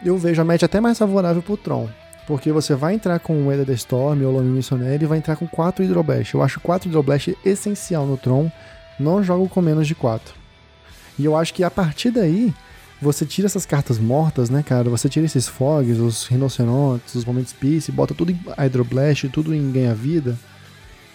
eu 0.05 0.17
vejo 0.19 0.43
a 0.43 0.45
match 0.45 0.63
até 0.63 0.81
mais 0.81 0.99
favorável 0.99 1.43
pro 1.43 1.57
Tron. 1.57 1.89
Porque 2.27 2.53
você 2.53 2.75
vai 2.75 2.95
entrar 2.95 3.19
com 3.19 3.47
o 3.47 3.51
Eda 3.51 3.73
Storm 3.73 4.23
ou 4.25 4.33
Lomi 4.33 4.51
Missionary 4.51 5.03
e 5.03 5.07
vai 5.07 5.19
entrar 5.19 5.37
com 5.37 5.49
4 5.49 5.83
Hydroblast. 5.83 6.35
Eu 6.35 6.43
acho 6.43 6.61
4 6.61 6.89
Hydroblast 6.89 7.35
essencial 7.45 8.07
no 8.07 8.17
Tron 8.17 8.51
não 9.01 9.25
jogo 9.25 9.49
com 9.49 9.63
menos 9.63 9.89
de 9.89 9.95
4. 9.95 10.35
E 11.19 11.25
eu 11.25 11.35
acho 11.35 11.53
que 11.55 11.65
a 11.65 11.71
partir 11.71 12.11
daí, 12.11 12.55
você 13.01 13.25
tira 13.25 13.47
essas 13.47 13.65
cartas 13.65 13.99
mortas, 13.99 14.51
né, 14.51 14.63
cara? 14.63 14.91
Você 14.91 15.09
tira 15.09 15.25
esses 15.25 15.49
fogs, 15.49 15.99
os 15.99 16.27
rinocerontes, 16.27 17.15
os 17.15 17.25
momentos 17.25 17.53
peace, 17.53 17.91
bota 17.91 18.15
tudo 18.15 18.31
em 18.31 18.39
Hydroblast, 18.59 19.29
tudo 19.31 19.55
em 19.55 19.73
ganha-vida. 19.73 20.39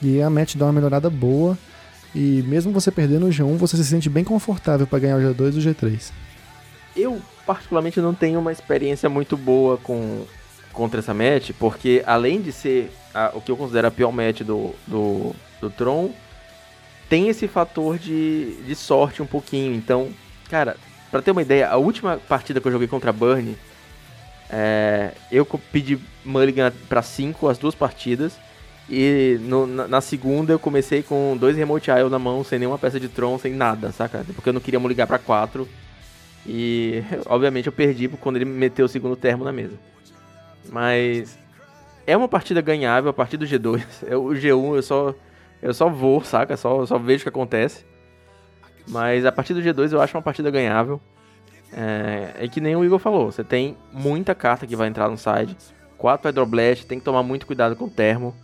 E 0.01 0.21
a 0.21 0.29
match 0.29 0.55
dá 0.55 0.65
uma 0.65 0.73
melhorada 0.73 1.09
boa. 1.09 1.57
E 2.15 2.41
mesmo 2.47 2.71
você 2.71 2.89
perdendo 2.89 3.25
o 3.25 3.29
G1, 3.29 3.57
você 3.57 3.75
se 3.75 3.83
sente 3.83 4.09
bem 4.09 4.23
confortável 4.23 4.87
para 4.87 4.99
ganhar 4.99 5.17
o 5.17 5.19
G2 5.19 5.55
e 5.55 5.59
o 5.59 5.61
G3. 5.61 6.11
Eu, 6.95 7.21
particularmente, 7.45 7.99
não 7.99 8.13
tenho 8.13 8.39
uma 8.39 8.53
experiência 8.53 9.09
muito 9.09 9.35
boa 9.35 9.77
com 9.77 10.25
contra 10.71 10.99
essa 10.99 11.13
match, 11.13 11.51
porque 11.57 12.03
além 12.05 12.41
de 12.41 12.51
ser 12.51 12.91
a, 13.13 13.31
o 13.33 13.39
que 13.39 13.49
eu 13.49 13.55
considero 13.55 13.87
a 13.87 13.91
pior 13.91 14.11
match 14.11 14.41
do, 14.41 14.75
do, 14.85 15.33
do 15.61 15.69
Tron, 15.69 16.11
tem 17.07 17.29
esse 17.29 17.47
fator 17.47 17.97
de, 17.97 18.55
de 18.63 18.75
sorte 18.75 19.21
um 19.21 19.25
pouquinho. 19.25 19.73
Então, 19.73 20.09
cara, 20.49 20.75
para 21.09 21.21
ter 21.21 21.31
uma 21.31 21.41
ideia, 21.41 21.69
a 21.69 21.77
última 21.77 22.17
partida 22.17 22.59
que 22.59 22.67
eu 22.67 22.71
joguei 22.71 22.89
contra 22.89 23.09
a 23.09 23.13
Burn, 23.13 23.55
é, 24.49 25.11
eu 25.31 25.45
pedi 25.71 25.97
Mulligan 26.23 26.71
para 26.89 27.01
5 27.01 27.47
as 27.47 27.57
duas 27.57 27.73
partidas. 27.73 28.37
E 28.89 29.39
no, 29.41 29.65
na, 29.65 29.87
na, 29.87 30.01
segunda 30.01 30.53
eu 30.53 30.59
comecei 30.59 31.01
com 31.01 31.35
dois 31.39 31.57
Remote 31.57 31.89
Isle 31.89 32.09
na 32.09 32.19
mão, 32.19 32.43
sem 32.43 32.59
nenhuma 32.59 32.77
peça 32.77 32.99
de 32.99 33.07
Tron, 33.09 33.37
sem 33.39 33.53
nada, 33.53 33.91
saca? 33.91 34.23
Porque 34.35 34.49
eu 34.49 34.53
não 34.53 34.61
queria 34.61 34.79
ligar 34.79 35.07
para 35.07 35.17
4. 35.17 35.67
E 36.45 37.03
obviamente 37.25 37.67
eu 37.67 37.73
perdi 37.73 38.07
quando 38.07 38.35
ele 38.35 38.45
meteu 38.45 38.85
o 38.85 38.89
segundo 38.89 39.15
termo 39.15 39.43
na 39.43 39.51
mesa. 39.51 39.73
Mas 40.71 41.37
é 42.05 42.15
uma 42.15 42.27
partida 42.27 42.61
ganhável 42.61 43.09
a 43.09 43.13
partir 43.13 43.37
do 43.37 43.45
G2. 43.45 43.83
O 44.15 44.29
G1 44.29 44.75
eu 44.75 44.83
só 44.83 45.15
eu 45.61 45.73
só 45.73 45.89
vou, 45.89 46.23
saca? 46.23 46.55
Só, 46.55 46.85
só 46.85 46.99
vejo 46.99 47.21
o 47.21 47.23
que 47.23 47.29
acontece. 47.29 47.83
Mas 48.87 49.25
a 49.25 49.31
partir 49.31 49.55
do 49.55 49.61
G2 49.61 49.93
eu 49.93 50.01
acho 50.01 50.15
uma 50.15 50.21
partida 50.21 50.51
ganhável. 50.51 51.01
É, 51.73 52.45
é 52.45 52.47
que 52.47 52.61
nem 52.61 52.75
o 52.75 52.85
Igor 52.85 52.99
falou, 52.99 53.31
você 53.31 53.43
tem 53.43 53.75
muita 53.91 54.35
carta 54.35 54.67
que 54.67 54.75
vai 54.75 54.87
entrar 54.87 55.09
no 55.09 55.17
side. 55.17 55.57
4 55.97 56.29
Hydroblast, 56.29 56.85
tem 56.85 56.99
que 56.99 57.05
tomar 57.05 57.23
muito 57.23 57.47
cuidado 57.47 57.75
com 57.75 57.85
o 57.85 57.89
termo. 57.89 58.35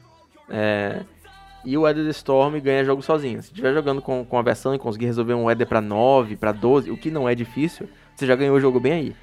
É, 0.51 1.01
e 1.63 1.77
o 1.77 1.87
Eder 1.87 2.05
Storm 2.07 2.59
ganha 2.59 2.83
jogo 2.83 3.01
sozinho. 3.01 3.41
Se 3.41 3.49
estiver 3.49 3.73
jogando 3.73 4.01
com, 4.01 4.25
com 4.25 4.37
a 4.37 4.41
versão 4.41 4.75
e 4.75 4.79
conseguir 4.79 5.05
resolver 5.05 5.33
um 5.33 5.49
Eder 5.49 5.67
para 5.67 5.81
9, 5.81 6.35
para 6.35 6.51
12, 6.51 6.91
o 6.91 6.97
que 6.97 7.09
não 7.09 7.27
é 7.27 7.33
difícil, 7.33 7.87
você 8.15 8.25
já 8.25 8.35
ganhou 8.35 8.55
o 8.55 8.59
jogo 8.59 8.79
bem 8.79 8.93
aí. 8.93 9.15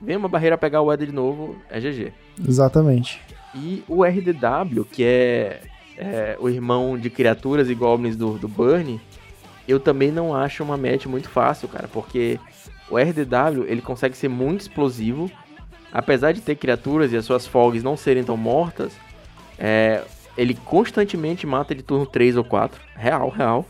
Vem 0.00 0.16
uma 0.16 0.28
barreira 0.28 0.56
pegar 0.56 0.82
o 0.82 0.92
Eder 0.92 1.08
de 1.08 1.14
novo, 1.14 1.56
é 1.70 1.80
GG. 1.80 2.12
Exatamente. 2.46 3.20
E 3.54 3.82
o 3.88 4.04
RDW, 4.04 4.84
que 4.84 5.02
é 5.02 5.60
é, 5.96 6.36
o 6.38 6.48
irmão 6.48 6.98
de 6.98 7.08
criaturas 7.08 7.70
e 7.70 7.74
goblins 7.74 8.16
do, 8.16 8.38
do 8.38 8.48
Burn, 8.48 9.00
eu 9.66 9.80
também 9.80 10.12
não 10.12 10.34
acho 10.34 10.62
uma 10.62 10.76
match 10.76 11.06
muito 11.06 11.28
fácil, 11.28 11.68
cara, 11.68 11.88
porque 11.88 12.38
o 12.90 12.96
RDW 12.96 13.64
ele 13.66 13.80
consegue 13.80 14.16
ser 14.16 14.28
muito 14.28 14.60
explosivo, 14.60 15.30
apesar 15.90 16.32
de 16.32 16.40
ter 16.40 16.56
criaturas 16.56 17.12
e 17.12 17.16
as 17.16 17.24
suas 17.24 17.46
fogs 17.46 17.82
não 17.82 17.96
serem 17.96 18.22
tão 18.22 18.36
mortas, 18.36 18.92
é, 19.58 20.02
ele 20.36 20.54
constantemente 20.54 21.46
mata 21.46 21.74
de 21.74 21.82
turno 21.82 22.06
3 22.06 22.36
ou 22.36 22.44
4, 22.44 22.80
real, 22.94 23.28
real. 23.28 23.66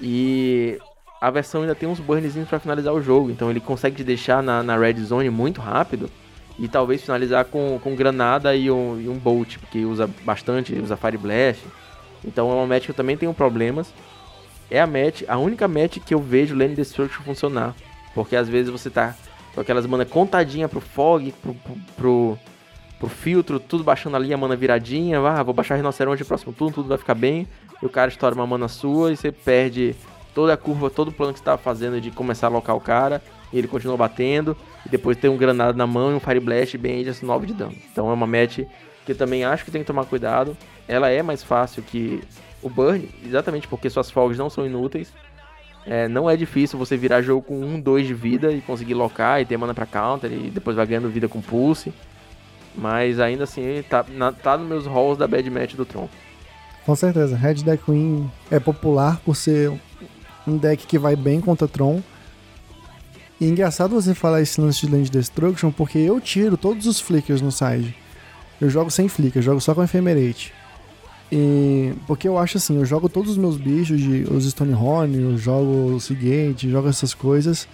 E 0.00 0.78
a 1.20 1.30
versão 1.30 1.62
ainda 1.62 1.74
tem 1.74 1.88
uns 1.88 2.00
burnzinhos 2.00 2.48
para 2.48 2.58
finalizar 2.58 2.92
o 2.92 3.02
jogo, 3.02 3.30
então 3.30 3.50
ele 3.50 3.60
consegue 3.60 3.96
te 3.96 4.04
deixar 4.04 4.42
na, 4.42 4.62
na 4.62 4.76
red 4.76 4.94
zone 4.94 5.30
muito 5.30 5.60
rápido 5.60 6.10
e 6.58 6.68
talvez 6.68 7.02
finalizar 7.02 7.44
com, 7.44 7.78
com 7.82 7.94
granada 7.94 8.54
e 8.54 8.70
um, 8.70 9.00
e 9.00 9.08
um 9.08 9.18
bolt, 9.18 9.58
porque 9.58 9.84
usa 9.84 10.08
bastante, 10.24 10.74
usa 10.74 10.96
Fire 10.96 11.16
Blast. 11.16 11.62
Então 12.24 12.50
é 12.50 12.54
uma 12.54 12.66
match 12.66 12.84
que 12.84 12.90
eu 12.90 12.94
também 12.94 13.16
tenho 13.16 13.32
problemas. 13.34 13.92
É 14.70 14.80
a 14.80 14.86
match, 14.86 15.22
a 15.28 15.38
única 15.38 15.66
match 15.66 15.98
que 15.98 16.14
eu 16.14 16.20
vejo 16.20 16.56
Lane 16.56 16.74
Destruction 16.74 17.22
funcionar. 17.22 17.74
Porque 18.14 18.36
às 18.36 18.48
vezes 18.48 18.70
você 18.70 18.90
tá 18.90 19.14
com 19.54 19.60
aquelas 19.60 19.86
mana 19.86 20.04
contadinha 20.04 20.68
pro 20.68 20.80
fog, 20.80 21.32
pro, 21.42 21.54
pro, 21.54 21.76
pro, 21.96 22.38
pro 23.02 23.08
filtro, 23.08 23.58
tudo 23.58 23.82
baixando 23.82 24.14
ali 24.14 24.32
a 24.32 24.36
mana 24.36 24.54
viradinha. 24.54 25.18
Ah, 25.18 25.42
vou 25.42 25.52
baixar 25.52 25.74
rinoceronte 25.74 26.22
no 26.22 26.26
próximo 26.28 26.52
turno, 26.52 26.72
tudo 26.72 26.88
vai 26.88 26.96
ficar 26.96 27.16
bem. 27.16 27.48
E 27.82 27.84
o 27.84 27.88
cara 27.88 28.08
estoura 28.08 28.32
uma 28.32 28.46
mana 28.46 28.68
sua 28.68 29.12
e 29.12 29.16
você 29.16 29.32
perde 29.32 29.96
toda 30.32 30.52
a 30.52 30.56
curva, 30.56 30.88
todo 30.88 31.08
o 31.08 31.12
plano 31.12 31.32
que 31.32 31.40
você 31.40 31.44
tava 31.44 31.58
fazendo 31.58 32.00
de 32.00 32.12
começar 32.12 32.46
a 32.46 32.50
alocar 32.50 32.76
o 32.76 32.80
cara. 32.80 33.20
E 33.52 33.58
ele 33.58 33.66
continua 33.66 33.96
batendo. 33.96 34.56
E 34.86 34.88
depois 34.88 35.16
tem 35.16 35.28
um 35.28 35.36
granada 35.36 35.76
na 35.76 35.84
mão 35.84 36.12
e 36.12 36.14
um 36.14 36.20
Fire 36.20 36.38
Blast 36.38 36.78
bem 36.78 36.98
Aegis 36.98 37.22
9 37.22 37.46
de 37.46 37.54
dano. 37.54 37.74
Então 37.90 38.08
é 38.08 38.12
uma 38.12 38.26
match 38.26 38.60
que 39.04 39.10
eu 39.10 39.16
também 39.16 39.44
acho 39.44 39.64
que 39.64 39.72
tem 39.72 39.80
que 39.80 39.86
tomar 39.86 40.04
cuidado. 40.04 40.56
Ela 40.86 41.10
é 41.10 41.22
mais 41.22 41.42
fácil 41.42 41.82
que 41.82 42.22
o 42.62 42.70
Burn, 42.70 43.08
exatamente 43.26 43.66
porque 43.66 43.90
suas 43.90 44.12
fogs 44.12 44.38
não 44.38 44.48
são 44.48 44.64
inúteis. 44.64 45.12
É, 45.84 46.06
não 46.06 46.30
é 46.30 46.36
difícil 46.36 46.78
você 46.78 46.96
virar 46.96 47.20
jogo 47.20 47.42
com 47.42 47.60
1, 47.60 47.80
2 47.80 48.06
de 48.06 48.14
vida 48.14 48.52
e 48.52 48.60
conseguir 48.60 48.94
locar 48.94 49.40
e 49.40 49.44
ter 49.44 49.56
mana 49.56 49.74
pra 49.74 49.86
counter 49.86 50.30
e 50.30 50.48
depois 50.50 50.76
vai 50.76 50.86
ganhando 50.86 51.08
vida 51.08 51.26
com 51.26 51.40
pulse. 51.40 51.92
Mas 52.74 53.20
ainda 53.20 53.44
assim, 53.44 53.82
tá, 53.88 54.04
na, 54.08 54.32
tá 54.32 54.56
nos 54.56 54.68
meus 54.68 54.86
rolls 54.86 55.18
da 55.18 55.26
bad 55.26 55.48
match 55.50 55.74
do 55.74 55.84
Tron. 55.84 56.08
Com 56.86 56.96
certeza, 56.96 57.36
Red 57.36 57.54
Deck 57.54 57.84
Queen 57.84 58.30
é 58.50 58.58
popular 58.58 59.20
por 59.24 59.36
ser 59.36 59.72
um 60.46 60.56
deck 60.56 60.86
que 60.86 60.98
vai 60.98 61.14
bem 61.14 61.40
contra 61.40 61.68
Tron 61.68 62.02
e 63.42 63.44
é 63.44 63.48
engraçado 63.48 63.90
você 63.90 64.14
falar 64.14 64.40
esse 64.40 64.60
lance 64.60 64.86
de 64.86 64.92
Land 64.92 65.10
Destruction, 65.10 65.72
porque 65.72 65.98
eu 65.98 66.20
tiro 66.20 66.56
todos 66.56 66.86
os 66.86 67.00
flickers 67.00 67.42
no 67.42 67.50
side. 67.50 67.92
Eu 68.60 68.70
jogo 68.70 68.88
sem 68.88 69.08
flicker, 69.08 69.42
jogo 69.42 69.60
só 69.60 69.74
com 69.74 69.82
Ephemerate. 69.82 70.52
E 71.32 71.92
porque 72.06 72.28
eu 72.28 72.38
acho 72.38 72.58
assim, 72.58 72.76
eu 72.76 72.84
jogo 72.84 73.08
todos 73.08 73.32
os 73.32 73.36
meus 73.36 73.56
bichos, 73.56 74.00
de, 74.00 74.22
os 74.30 74.46
Stonehorn, 74.46 75.20
eu 75.20 75.36
jogo 75.36 75.94
o 75.96 76.00
Seagate, 76.00 76.70
jogo 76.70 76.88
essas 76.88 77.14
coisas. 77.14 77.66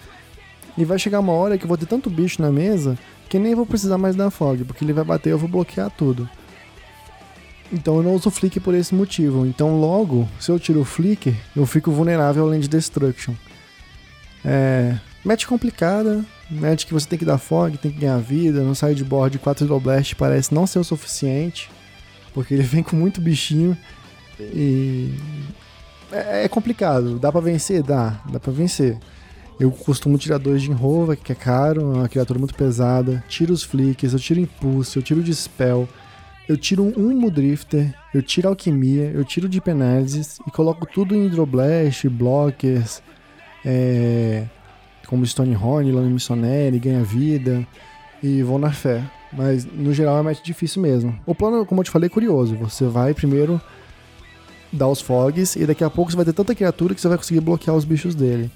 E 0.78 0.86
vai 0.86 0.98
chegar 0.98 1.20
uma 1.20 1.34
hora 1.34 1.58
que 1.58 1.64
eu 1.64 1.68
vou 1.68 1.76
ter 1.76 1.84
tanto 1.84 2.08
bicho 2.08 2.40
na 2.40 2.50
mesa 2.50 2.96
que 3.28 3.38
nem 3.38 3.54
vou 3.54 3.66
precisar 3.66 3.98
mais 3.98 4.16
da 4.16 4.30
fog, 4.30 4.64
porque 4.64 4.84
ele 4.84 4.92
vai 4.92 5.04
bater 5.04 5.30
eu 5.30 5.38
vou 5.38 5.48
bloquear 5.48 5.90
tudo. 5.90 6.28
Então 7.72 7.96
eu 7.98 8.02
não 8.02 8.14
uso 8.14 8.30
flicker 8.30 8.62
por 8.62 8.74
esse 8.74 8.94
motivo. 8.94 9.44
Então 9.46 9.78
logo, 9.78 10.28
se 10.40 10.50
eu 10.50 10.58
tiro 10.58 10.80
o 10.80 10.84
flicker, 10.84 11.34
eu 11.54 11.66
fico 11.66 11.90
vulnerável 11.90 12.44
ao 12.44 12.48
Land 12.48 12.66
Destruction. 12.68 13.34
É, 14.44 14.96
Match 15.24 15.46
complicada, 15.46 16.24
match 16.48 16.86
que 16.86 16.94
você 16.94 17.06
tem 17.06 17.18
que 17.18 17.24
dar 17.24 17.38
fog, 17.38 17.76
tem 17.76 17.90
que 17.90 17.98
ganhar 17.98 18.18
vida, 18.18 18.62
no 18.62 18.74
sideboard 18.74 19.38
4 19.38 19.64
Hydroblast 19.64 20.14
parece 20.14 20.54
não 20.54 20.66
ser 20.66 20.78
o 20.78 20.84
suficiente, 20.84 21.70
porque 22.32 22.54
ele 22.54 22.62
vem 22.64 22.82
com 22.82 22.96
muito 22.96 23.20
bichinho 23.20 23.76
e 24.40 25.12
é, 26.12 26.44
é 26.44 26.48
complicado. 26.48 27.18
Dá 27.18 27.32
para 27.32 27.40
vencer? 27.40 27.82
Dá, 27.82 28.20
dá 28.30 28.38
para 28.38 28.52
vencer. 28.52 28.96
Eu 29.58 29.72
costumo 29.72 30.16
tirar 30.16 30.38
dois 30.38 30.62
de 30.62 30.70
Enrova, 30.70 31.16
que 31.16 31.32
é 31.32 31.34
caro, 31.34 31.80
é 31.80 31.84
uma 31.84 32.08
criatura 32.08 32.38
muito 32.38 32.54
pesada. 32.54 33.24
Tiro 33.28 33.52
os 33.52 33.64
flicks, 33.64 34.12
eu 34.12 34.18
tiro 34.18 34.38
Impulso, 34.38 34.98
eu 34.98 35.02
tiro 35.02 35.22
Dispel. 35.22 35.88
Eu 36.48 36.56
tiro 36.56 36.82
um 36.96 37.12
Mudrifter, 37.20 37.92
eu 38.14 38.22
tiro 38.22 38.48
Alquimia, 38.48 39.10
eu 39.14 39.22
tiro 39.22 39.48
Deep 39.48 39.70
Analysis 39.70 40.38
e 40.46 40.50
coloco 40.50 40.86
tudo 40.86 41.14
em 41.14 41.26
Hydroblast, 41.26 42.08
Blockers, 42.08 43.02
é, 43.62 44.46
como 45.06 45.26
Stonehorn, 45.26 45.92
Lame 45.92 46.14
Missionary, 46.14 46.78
ganha 46.78 47.04
vida 47.04 47.66
e 48.22 48.42
vou 48.42 48.58
na 48.58 48.72
fé. 48.72 49.02
Mas 49.30 49.66
no 49.66 49.92
geral 49.92 50.18
é 50.18 50.22
mais 50.22 50.40
difícil 50.40 50.80
mesmo. 50.80 51.18
O 51.26 51.34
plano, 51.34 51.66
como 51.66 51.80
eu 51.80 51.84
te 51.84 51.90
falei, 51.90 52.06
é 52.06 52.10
curioso. 52.10 52.56
Você 52.56 52.86
vai 52.86 53.12
primeiro 53.12 53.60
dar 54.72 54.88
os 54.88 55.02
fogs 55.02 55.54
e 55.56 55.66
daqui 55.66 55.84
a 55.84 55.90
pouco 55.90 56.10
você 56.10 56.16
vai 56.16 56.24
ter 56.24 56.32
tanta 56.32 56.54
criatura 56.54 56.94
que 56.94 57.00
você 57.00 57.08
vai 57.08 57.18
conseguir 57.18 57.40
bloquear 57.40 57.76
os 57.76 57.84
bichos 57.84 58.14
dele. 58.14 58.50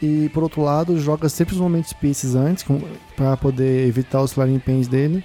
E 0.00 0.28
por 0.28 0.42
outro 0.42 0.62
lado, 0.62 0.98
joga 1.00 1.28
sempre 1.28 1.54
os 1.54 1.60
momentos 1.60 1.92
pieces 1.92 2.34
antes 2.34 2.64
para 3.16 3.36
poder 3.36 3.86
evitar 3.86 4.22
os 4.22 4.32
Flaring 4.32 4.60
Pains 4.60 4.86
dele. 4.86 5.24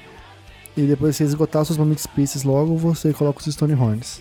E 0.75 0.81
depois 0.81 1.15
você 1.15 1.23
esgotar 1.23 1.61
os 1.61 1.67
seus 1.67 1.77
momentos 1.77 2.07
pieces 2.07 2.43
logo, 2.43 2.75
você 2.75 3.13
coloca 3.13 3.39
os 3.39 3.45
Stonehorns. 3.45 4.19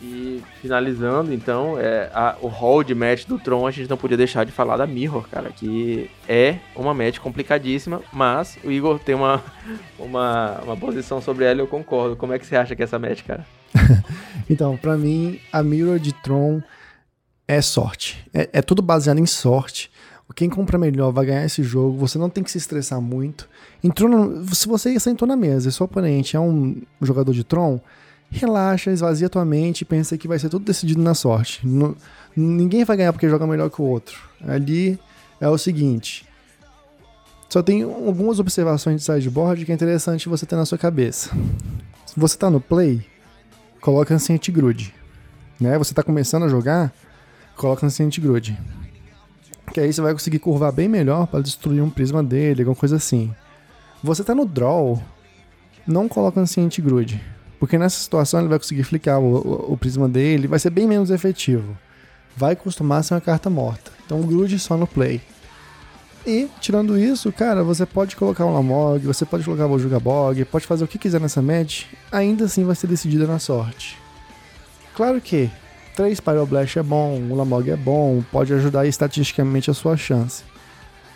E 0.00 0.40
finalizando, 0.62 1.32
então, 1.32 1.76
é, 1.78 2.08
a, 2.14 2.36
o 2.40 2.46
hall 2.46 2.84
de 2.84 2.94
match 2.94 3.24
do 3.24 3.38
Tron, 3.38 3.66
a 3.66 3.70
gente 3.72 3.90
não 3.90 3.96
podia 3.96 4.16
deixar 4.16 4.44
de 4.44 4.52
falar 4.52 4.76
da 4.76 4.86
Mirror, 4.86 5.26
cara, 5.28 5.50
que 5.50 6.08
é 6.28 6.58
uma 6.76 6.94
match 6.94 7.18
complicadíssima, 7.18 8.00
mas 8.12 8.56
o 8.62 8.70
Igor 8.70 9.00
tem 9.00 9.16
uma, 9.16 9.42
uma, 9.98 10.60
uma 10.62 10.76
posição 10.76 11.20
sobre 11.20 11.44
ela 11.44 11.60
e 11.60 11.62
eu 11.62 11.66
concordo. 11.66 12.14
Como 12.14 12.32
é 12.32 12.38
que 12.38 12.46
você 12.46 12.54
acha 12.54 12.76
que 12.76 12.82
é 12.82 12.84
essa 12.84 12.98
match, 12.98 13.22
cara? 13.24 13.44
então, 14.48 14.76
para 14.76 14.96
mim, 14.96 15.40
a 15.52 15.62
Mirror 15.62 15.98
de 15.98 16.12
Tron 16.12 16.62
é 17.48 17.60
sorte. 17.62 18.28
É, 18.32 18.48
é 18.54 18.62
tudo 18.62 18.82
baseado 18.82 19.18
em 19.18 19.26
sorte. 19.26 19.90
Quem 20.34 20.50
compra 20.50 20.76
melhor 20.76 21.12
vai 21.12 21.26
ganhar 21.26 21.44
esse 21.44 21.62
jogo. 21.62 21.96
Você 21.98 22.18
não 22.18 22.28
tem 22.28 22.42
que 22.42 22.50
se 22.50 22.58
estressar 22.58 23.00
muito. 23.00 23.48
Entrou 23.82 24.10
no, 24.10 24.54
se 24.54 24.66
você 24.66 24.98
sentou 24.98 25.26
na 25.26 25.36
mesa 25.36 25.68
e 25.68 25.72
seu 25.72 25.86
oponente 25.86 26.36
é 26.36 26.40
um 26.40 26.82
jogador 27.00 27.32
de 27.32 27.44
Tron, 27.44 27.80
relaxa, 28.30 28.90
esvazia 28.90 29.28
tua 29.28 29.44
mente 29.44 29.82
e 29.82 29.84
pensa 29.84 30.18
que 30.18 30.26
vai 30.26 30.38
ser 30.38 30.48
tudo 30.48 30.64
decidido 30.64 31.00
na 31.00 31.14
sorte. 31.14 31.62
ninguém 32.36 32.84
vai 32.84 32.96
ganhar 32.96 33.12
porque 33.12 33.28
joga 33.28 33.46
melhor 33.46 33.70
que 33.70 33.80
o 33.80 33.84
outro. 33.84 34.18
Ali 34.46 34.98
é 35.40 35.48
o 35.48 35.56
seguinte. 35.56 36.26
Só 37.48 37.62
tem 37.62 37.82
algumas 37.82 38.40
observações 38.40 39.00
de 39.00 39.06
sideboard 39.06 39.64
que 39.64 39.70
é 39.70 39.74
interessante 39.74 40.28
você 40.28 40.44
ter 40.44 40.56
na 40.56 40.66
sua 40.66 40.76
cabeça. 40.76 41.30
Se 42.04 42.18
você 42.18 42.34
está 42.34 42.50
no 42.50 42.60
play, 42.60 43.06
coloca 43.80 44.12
Ancient 44.12 44.50
Grude. 44.50 44.92
Né? 45.60 45.78
Você 45.78 45.92
está 45.92 46.02
começando 46.02 46.42
a 46.42 46.48
jogar, 46.48 46.92
coloca 47.56 47.86
Ancient 47.86 48.18
Grude. 48.20 48.58
Que 49.72 49.80
aí 49.80 49.92
você 49.92 50.00
vai 50.00 50.12
conseguir 50.12 50.38
curvar 50.38 50.72
bem 50.72 50.88
melhor 50.88 51.26
para 51.26 51.40
destruir 51.40 51.82
um 51.82 51.90
prisma 51.90 52.22
dele, 52.22 52.62
alguma 52.62 52.76
coisa 52.76 52.96
assim. 52.96 53.34
Você 54.02 54.22
está 54.22 54.34
no 54.34 54.46
draw, 54.46 55.02
não 55.86 56.08
coloca 56.08 56.40
Ancient 56.40 56.78
Grude. 56.80 57.20
Porque 57.58 57.78
nessa 57.78 57.98
situação 57.98 58.40
ele 58.40 58.48
vai 58.48 58.58
conseguir 58.58 58.84
flicar 58.84 59.18
o, 59.18 59.36
o, 59.36 59.72
o 59.72 59.76
prisma 59.76 60.08
dele, 60.08 60.46
vai 60.46 60.58
ser 60.58 60.70
bem 60.70 60.86
menos 60.86 61.10
efetivo. 61.10 61.76
Vai 62.36 62.54
costumar 62.54 63.02
ser 63.02 63.14
uma 63.14 63.20
carta 63.20 63.48
morta. 63.48 63.90
Então 64.04 64.20
grude 64.22 64.58
só 64.58 64.76
no 64.76 64.86
play. 64.86 65.20
E, 66.26 66.48
tirando 66.60 66.98
isso, 66.98 67.32
cara, 67.32 67.62
você 67.62 67.86
pode 67.86 68.16
colocar 68.16 68.44
um 68.44 68.52
Lamog, 68.52 69.06
você 69.06 69.24
pode 69.24 69.44
colocar 69.44 69.66
o 69.66 69.78
Jugabog, 69.78 70.44
pode 70.46 70.66
fazer 70.66 70.82
o 70.82 70.88
que 70.88 70.98
quiser 70.98 71.20
nessa 71.20 71.40
match, 71.40 71.84
ainda 72.10 72.46
assim 72.46 72.64
vai 72.64 72.74
ser 72.74 72.88
decidida 72.88 73.28
na 73.28 73.38
sorte. 73.38 73.96
Claro 74.94 75.20
que 75.20 75.48
3 75.96 76.20
Pyroblast 76.20 76.78
é 76.78 76.82
bom, 76.82 77.18
o 77.30 77.34
Lamog 77.34 77.70
é 77.70 77.76
bom, 77.76 78.22
pode 78.30 78.52
ajudar 78.52 78.86
estatisticamente 78.86 79.70
a 79.70 79.74
sua 79.74 79.96
chance. 79.96 80.44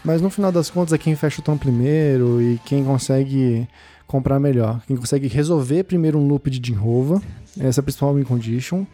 Mas 0.02 0.22
no 0.22 0.30
final 0.30 0.50
das 0.50 0.70
contas 0.70 0.94
é 0.94 0.98
quem 0.98 1.14
fecha 1.14 1.42
o 1.42 1.44
tom 1.44 1.58
primeiro 1.58 2.40
e 2.40 2.58
quem 2.64 2.82
consegue 2.82 3.68
comprar 4.06 4.40
melhor. 4.40 4.80
Quem 4.86 4.96
consegue 4.96 5.28
resolver 5.28 5.84
primeiro 5.84 6.18
um 6.18 6.26
loop 6.26 6.48
de 6.48 6.66
Jinrova, 6.66 7.20
essa 7.60 7.80
é 7.80 7.82
a 7.82 7.84
principal 7.84 8.14
win 8.14 8.24
condition. 8.24 8.86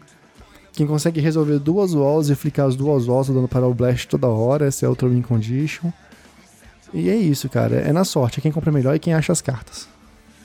Quem 0.73 0.85
consegue 0.85 1.21
resolver 1.21 1.57
duas 1.57 1.93
walls 1.93 2.29
e 2.29 2.35
flicar 2.35 2.67
as 2.67 2.75
duas 2.75 3.07
walls 3.07 3.29
dando 3.29 3.47
para 3.47 3.65
o 3.65 3.73
blast 3.73 4.09
toda 4.09 4.27
hora, 4.27 4.67
essa 4.67 4.85
é 4.85 4.89
outra 4.89 5.07
win 5.07 5.21
condition. 5.21 5.89
E 6.93 7.09
é 7.09 7.15
isso, 7.15 7.47
cara. 7.47 7.77
É 7.77 7.93
na 7.93 8.03
sorte. 8.03 8.39
É 8.39 8.41
quem 8.41 8.51
compra 8.51 8.73
melhor 8.73 8.93
e 8.93 8.99
quem 8.99 9.13
acha 9.13 9.31
as 9.31 9.41
cartas. 9.41 9.87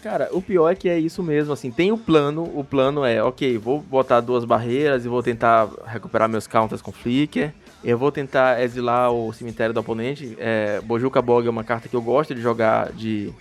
Cara, 0.03 0.29
o 0.33 0.43
pior 0.43 0.69
é 0.69 0.75
que 0.75 0.89
é 0.89 0.99
isso 0.99 1.23
mesmo, 1.23 1.53
assim, 1.53 1.71
tem 1.71 1.93
o 1.93 1.97
plano, 1.97 2.43
o 2.59 2.65
plano 2.65 3.05
é, 3.05 3.23
ok, 3.23 3.57
vou 3.57 3.81
botar 3.81 4.19
duas 4.21 4.45
barreiras 4.45 5.05
e 5.05 5.09
vou 5.09 5.23
tentar 5.23 5.69
recuperar 5.87 6.29
meus 6.29 6.49
counters 6.49 6.83
com 6.83 6.91
Flicker, 6.91 7.55
eu 7.85 7.97
vou 7.97 8.11
tentar 8.11 8.61
exilar 8.61 9.13
o 9.13 9.33
cemitério 9.33 9.73
do 9.73 9.79
oponente, 9.79 10.37
é, 10.41 10.81
Bojuka 10.81 11.23
Bog 11.23 11.47
é 11.47 11.51
uma 11.51 11.63
carta 11.63 11.89
que 11.89 11.95
eu 11.95 12.03
gosto 12.03 12.35
de 12.35 12.41
jogar 12.41 12.91
de, 12.91 13.33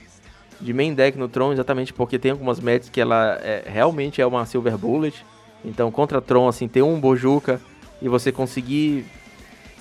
de 0.60 0.72
main 0.72 0.94
deck 0.94 1.18
no 1.18 1.28
Tron, 1.28 1.52
exatamente 1.52 1.92
porque 1.94 2.20
tem 2.20 2.30
algumas 2.30 2.60
matches 2.60 2.90
que 2.90 3.02
ela 3.02 3.40
é, 3.42 3.64
realmente 3.66 4.22
é 4.22 4.26
uma 4.28 4.46
Silver 4.46 4.78
Bullet, 4.78 5.26
então 5.66 5.90
contra 5.90 6.22
Tron, 6.22 6.48
assim, 6.48 6.68
ter 6.68 6.84
um 6.84 7.00
Bojuka 7.00 7.60
e 8.00 8.08
você 8.08 8.32
conseguir 8.32 9.04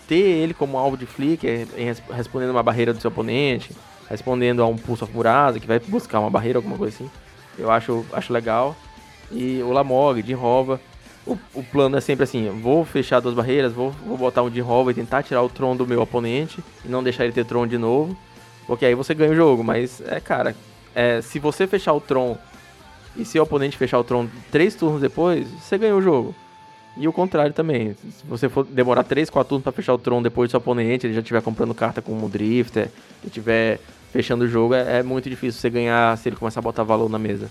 ter 0.09 0.16
ele 0.16 0.55
como 0.55 0.78
alvo 0.78 0.97
de 0.97 1.05
flicker, 1.05 1.69
respondendo 2.11 2.52
uma 2.52 2.62
barreira 2.62 2.94
do 2.94 3.01
seu 3.02 3.11
oponente, 3.11 3.70
respondendo 4.11 4.62
a 4.62 4.66
um 4.66 4.77
Pulse 4.77 5.05
of 5.05 5.12
que 5.61 5.66
vai 5.66 5.78
buscar 5.78 6.19
uma 6.19 6.28
barreira, 6.28 6.59
alguma 6.59 6.77
coisa 6.77 6.95
assim. 6.95 7.11
Eu 7.57 7.70
acho, 7.70 8.05
acho 8.12 8.32
legal. 8.32 8.77
E 9.31 9.62
o 9.62 9.70
Lamog, 9.70 10.23
de 10.23 10.35
Rova. 10.35 10.81
O, 11.27 11.39
o, 11.55 11.62
plano 11.62 11.97
é 11.97 12.01
sempre 12.01 12.24
assim: 12.24 12.49
vou 12.61 12.85
fechar 12.85 13.20
duas 13.20 13.35
barreiras, 13.35 13.73
vou, 13.73 13.93
vou 14.05 14.16
botar 14.16 14.43
um 14.43 14.51
de 14.51 14.61
Rova 14.61 14.91
e 14.91 14.95
tentar 14.95 15.23
tirar 15.23 15.43
o 15.43 15.49
Tron 15.49 15.77
do 15.77 15.87
meu 15.87 16.01
oponente 16.01 16.65
e 16.85 16.89
não 16.89 17.03
deixar 17.03 17.24
ele 17.24 17.32
ter 17.32 17.45
Tron 17.45 17.66
de 17.66 17.78
novo. 17.78 18.16
Porque 18.66 18.85
aí 18.85 18.95
você 18.95 19.15
ganha 19.15 19.31
o 19.31 19.35
jogo. 19.35 19.62
Mas 19.62 20.01
é, 20.01 20.19
cara, 20.19 20.57
é, 20.95 21.20
se 21.20 21.39
você 21.39 21.66
fechar 21.66 21.93
o 21.93 22.01
Tron 22.01 22.37
e 23.16 23.24
se 23.24 23.39
o 23.39 23.43
oponente 23.43 23.77
fechar 23.77 23.99
o 23.99 24.05
Tron 24.05 24.27
três 24.51 24.74
turnos 24.74 25.01
depois, 25.01 25.47
você 25.61 25.78
ganha 25.78 25.95
o 25.95 26.03
jogo. 26.03 26.35
E 26.97 27.07
o 27.07 27.12
contrário 27.12 27.53
também. 27.53 27.95
Se 27.95 28.27
você 28.27 28.49
for 28.49 28.65
demorar 28.65 29.05
3, 29.05 29.31
4 29.31 29.49
turnos 29.49 29.62
para 29.62 29.73
fechar 29.73 29.95
o 29.95 29.99
Tron 29.99 30.20
depois 30.20 30.49
do 30.49 30.51
seu 30.51 30.59
oponente, 30.59 31.07
ele 31.07 31.15
já 31.15 31.20
estiver 31.20 31.41
comprando 31.41 31.74
carta 31.74 32.03
com 32.03 32.12
o 32.12 32.28
Drifter, 32.28 32.91
e 33.23 33.28
estiver 33.28 33.78
fechando 34.12 34.45
o 34.45 34.49
jogo, 34.49 34.74
é, 34.74 34.99
é, 34.99 35.03
muito 35.03 35.28
difícil 35.31 35.61
você 35.61 35.70
ganhar 35.70 36.16
se 36.19 36.28
ele 36.28 36.37
começar 36.37 36.61
a 36.61 36.62
botar 36.62 36.82
valor 36.82 37.09
na 37.09 37.19
mesa. 37.19 37.51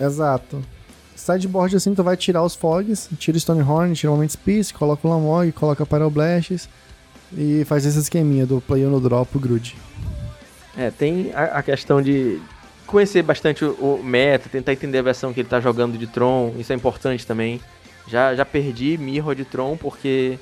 Exato. 0.00 0.62
Sideboard 1.14 1.76
assim, 1.76 1.94
tu 1.94 2.02
vai 2.02 2.16
tirar 2.16 2.42
os 2.42 2.54
fogs, 2.54 3.08
tira 3.18 3.36
o 3.36 3.40
Stonehorn, 3.40 3.94
tira 3.94 4.10
o 4.10 4.16
Moment 4.16 4.34
Peace, 4.44 4.74
coloca 4.74 5.06
o 5.06 5.10
Lamog, 5.10 5.52
coloca 5.52 5.86
Pyroblasts 5.86 6.68
e 7.36 7.64
faz 7.64 7.86
esse 7.86 7.98
esqueminha 7.98 8.44
do 8.44 8.60
play 8.60 8.84
no 8.84 9.00
drop 9.00 9.36
o 9.36 9.40
Grude. 9.40 9.76
É, 10.76 10.90
tem 10.90 11.30
a, 11.34 11.58
a, 11.58 11.62
questão 11.62 12.00
de 12.00 12.40
conhecer 12.86 13.22
bastante 13.22 13.64
o, 13.64 13.72
o, 13.72 14.02
meta, 14.02 14.48
tentar 14.48 14.72
entender 14.72 14.98
a 14.98 15.02
versão 15.02 15.32
que 15.32 15.40
ele 15.40 15.48
tá 15.48 15.60
jogando 15.60 15.98
de 15.98 16.06
Tron, 16.06 16.54
isso 16.58 16.72
é 16.72 16.76
importante 16.76 17.26
também. 17.26 17.60
Já, 18.08 18.34
já 18.34 18.44
perdi 18.44 18.98
Mirror 18.98 19.34
de 19.34 19.44
Tron 19.44 19.76
porque 19.76 20.38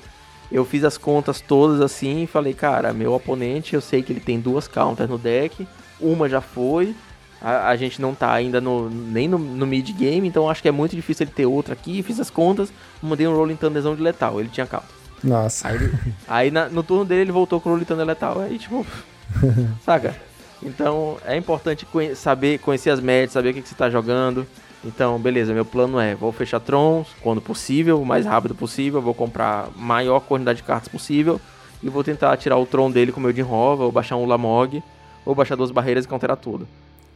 eu 0.51 0.65
fiz 0.65 0.83
as 0.83 0.97
contas 0.97 1.39
todas 1.39 1.81
assim 1.81 2.23
e 2.23 2.27
falei, 2.27 2.53
cara, 2.53 2.93
meu 2.93 3.13
oponente, 3.13 3.73
eu 3.73 3.81
sei 3.81 4.03
que 4.03 4.11
ele 4.11 4.19
tem 4.19 4.39
duas 4.39 4.67
counters 4.67 5.09
no 5.09 5.17
deck, 5.17 5.67
uma 5.99 6.27
já 6.27 6.41
foi, 6.41 6.95
a, 7.41 7.69
a 7.69 7.75
gente 7.75 8.01
não 8.01 8.13
tá 8.13 8.31
ainda 8.31 8.61
no, 8.61 8.89
nem 8.89 9.27
no, 9.27 9.37
no 9.37 9.65
mid-game, 9.65 10.27
então 10.27 10.49
acho 10.49 10.61
que 10.61 10.67
é 10.67 10.71
muito 10.71 10.95
difícil 10.95 11.23
ele 11.23 11.33
ter 11.33 11.45
outra 11.45 11.73
aqui. 11.73 12.03
Fiz 12.03 12.19
as 12.19 12.29
contas, 12.29 12.71
mandei 13.01 13.27
um 13.27 13.35
Rolling 13.35 13.55
Thunderzão 13.55 13.95
de 13.95 14.01
letal, 14.01 14.39
ele 14.39 14.49
tinha 14.49 14.67
counter. 14.67 14.89
Nossa. 15.23 15.67
Aí, 15.67 15.91
aí 16.27 16.51
na, 16.51 16.67
no 16.69 16.83
turno 16.83 17.05
dele 17.05 17.21
ele 17.21 17.31
voltou 17.31 17.59
com 17.59 17.69
o 17.69 17.71
Rolling 17.73 17.85
Thunder 17.85 18.05
letal, 18.05 18.39
aí 18.41 18.57
tipo, 18.57 18.85
saca? 19.83 20.15
Então 20.61 21.17
é 21.25 21.35
importante 21.35 21.85
conhe 21.85 22.15
saber, 22.15 22.59
conhecer 22.59 22.91
as 22.91 22.99
médias, 22.99 23.31
saber 23.31 23.49
o 23.49 23.53
que, 23.53 23.61
que 23.61 23.69
você 23.69 23.75
tá 23.75 23.89
jogando. 23.89 24.45
Então, 24.83 25.19
beleza, 25.19 25.53
meu 25.53 25.63
plano 25.63 25.99
é, 25.99 26.15
vou 26.15 26.31
fechar 26.31 26.59
Trons 26.59 27.07
quando 27.21 27.39
possível, 27.39 28.01
o 28.01 28.05
mais 28.05 28.25
rápido 28.25 28.55
possível, 28.55 29.01
vou 29.01 29.13
comprar 29.13 29.69
maior 29.75 30.19
quantidade 30.21 30.57
de 30.57 30.63
cartas 30.63 30.87
possível 30.87 31.39
e 31.83 31.89
vou 31.89 32.03
tentar 32.03 32.35
tirar 32.37 32.57
o 32.57 32.65
Tron 32.65 32.89
dele 32.89 33.11
com 33.11 33.19
o 33.19 33.23
meu 33.23 33.31
Dinrova, 33.31 33.83
ou 33.83 33.91
baixar 33.91 34.15
um 34.15 34.25
Lamog, 34.25 34.83
ou 35.25 35.35
baixar 35.35 35.55
duas 35.55 35.71
barreiras 35.71 36.05
e 36.05 36.07
counterar 36.07 36.37
tudo. 36.37 36.67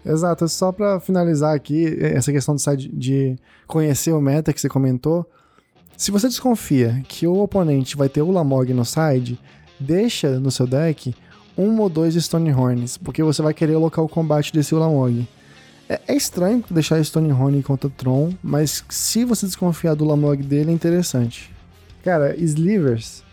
Exato, 0.05 0.47
só 0.47 0.71
para 0.71 0.99
finalizar 0.99 1.55
aqui, 1.55 1.97
essa 1.99 2.31
questão 2.31 2.55
de, 2.55 2.87
de 2.89 3.35
conhecer 3.65 4.13
o 4.13 4.21
meta 4.21 4.53
que 4.53 4.61
você 4.61 4.69
comentou, 4.69 5.25
se 5.97 6.11
você 6.11 6.27
desconfia 6.27 7.01
que 7.07 7.25
o 7.25 7.39
oponente 7.39 7.95
vai 7.95 8.09
ter 8.09 8.21
o 8.21 8.29
Lamog 8.29 8.71
no 8.73 8.85
side, 8.85 9.39
deixa 9.79 10.39
no 10.39 10.51
seu 10.51 10.67
deck 10.67 11.15
um 11.57 11.79
ou 11.79 11.89
dois 11.89 12.15
Stonehorns, 12.15 12.97
porque 12.97 13.23
você 13.23 13.41
vai 13.41 13.53
querer 13.53 13.75
alocar 13.75 14.03
o 14.03 14.09
combate 14.09 14.51
desse 14.51 14.75
Lamog. 14.75 15.27
É, 15.87 15.99
é 16.07 16.15
estranho 16.15 16.63
deixar 16.69 17.03
Stonehorn 17.03 17.61
contra 17.63 17.89
Tron, 17.89 18.33
mas 18.41 18.83
se 18.89 19.23
você 19.23 19.45
desconfiar 19.45 19.95
do 19.95 20.05
Lamog 20.05 20.41
dele, 20.41 20.71
é 20.71 20.73
interessante. 20.73 21.51
Cara, 22.03 22.35
Slivers 22.37 23.23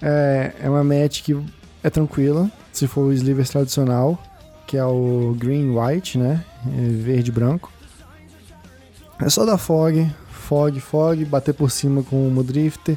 é, 0.00 0.52
é 0.62 0.70
uma 0.70 0.84
match 0.84 1.22
que 1.22 1.36
é 1.82 1.90
tranquila, 1.90 2.50
se 2.72 2.86
for 2.86 3.02
o 3.02 3.12
Slivers 3.12 3.50
tradicional, 3.50 4.18
que 4.66 4.76
é 4.76 4.84
o 4.84 5.34
Green 5.38 5.76
White, 5.76 6.16
né? 6.16 6.44
É 6.66 6.88
verde 6.88 7.32
branco. 7.32 7.72
É 9.20 9.28
só 9.28 9.44
dar 9.44 9.58
fog, 9.58 10.10
fog, 10.30 10.80
fog, 10.80 11.24
bater 11.24 11.52
por 11.52 11.70
cima 11.70 12.02
com 12.02 12.26
o 12.26 12.30
Mudrifter. 12.30 12.96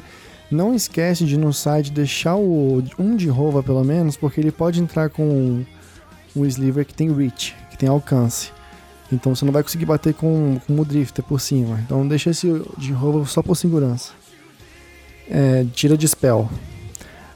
Não 0.50 0.74
esquece 0.74 1.24
de 1.24 1.36
no 1.36 1.52
site 1.52 1.90
deixar 1.90 2.36
o 2.36 2.82
um 2.98 3.16
de 3.16 3.28
Rova 3.28 3.62
pelo 3.62 3.84
menos, 3.84 4.16
porque 4.16 4.40
ele 4.40 4.52
pode 4.52 4.80
entrar 4.80 5.10
com 5.10 5.64
um 6.36 6.44
sliver 6.46 6.86
que 6.86 6.94
tem 6.94 7.12
reach, 7.12 7.54
que 7.70 7.76
tem 7.76 7.88
alcance. 7.88 8.52
Então 9.12 9.34
você 9.34 9.44
não 9.44 9.52
vai 9.52 9.62
conseguir 9.62 9.84
bater 9.84 10.14
com, 10.14 10.60
com 10.66 10.80
o 10.80 10.84
drifter 10.84 11.24
por 11.24 11.40
cima. 11.40 11.80
Então 11.84 12.06
deixa 12.06 12.30
esse 12.30 12.46
de 12.78 12.92
Rova 12.92 13.26
só 13.26 13.42
por 13.42 13.56
segurança. 13.56 14.12
É, 15.28 15.64
tira 15.72 15.96
de 15.96 16.06
spell. 16.08 16.48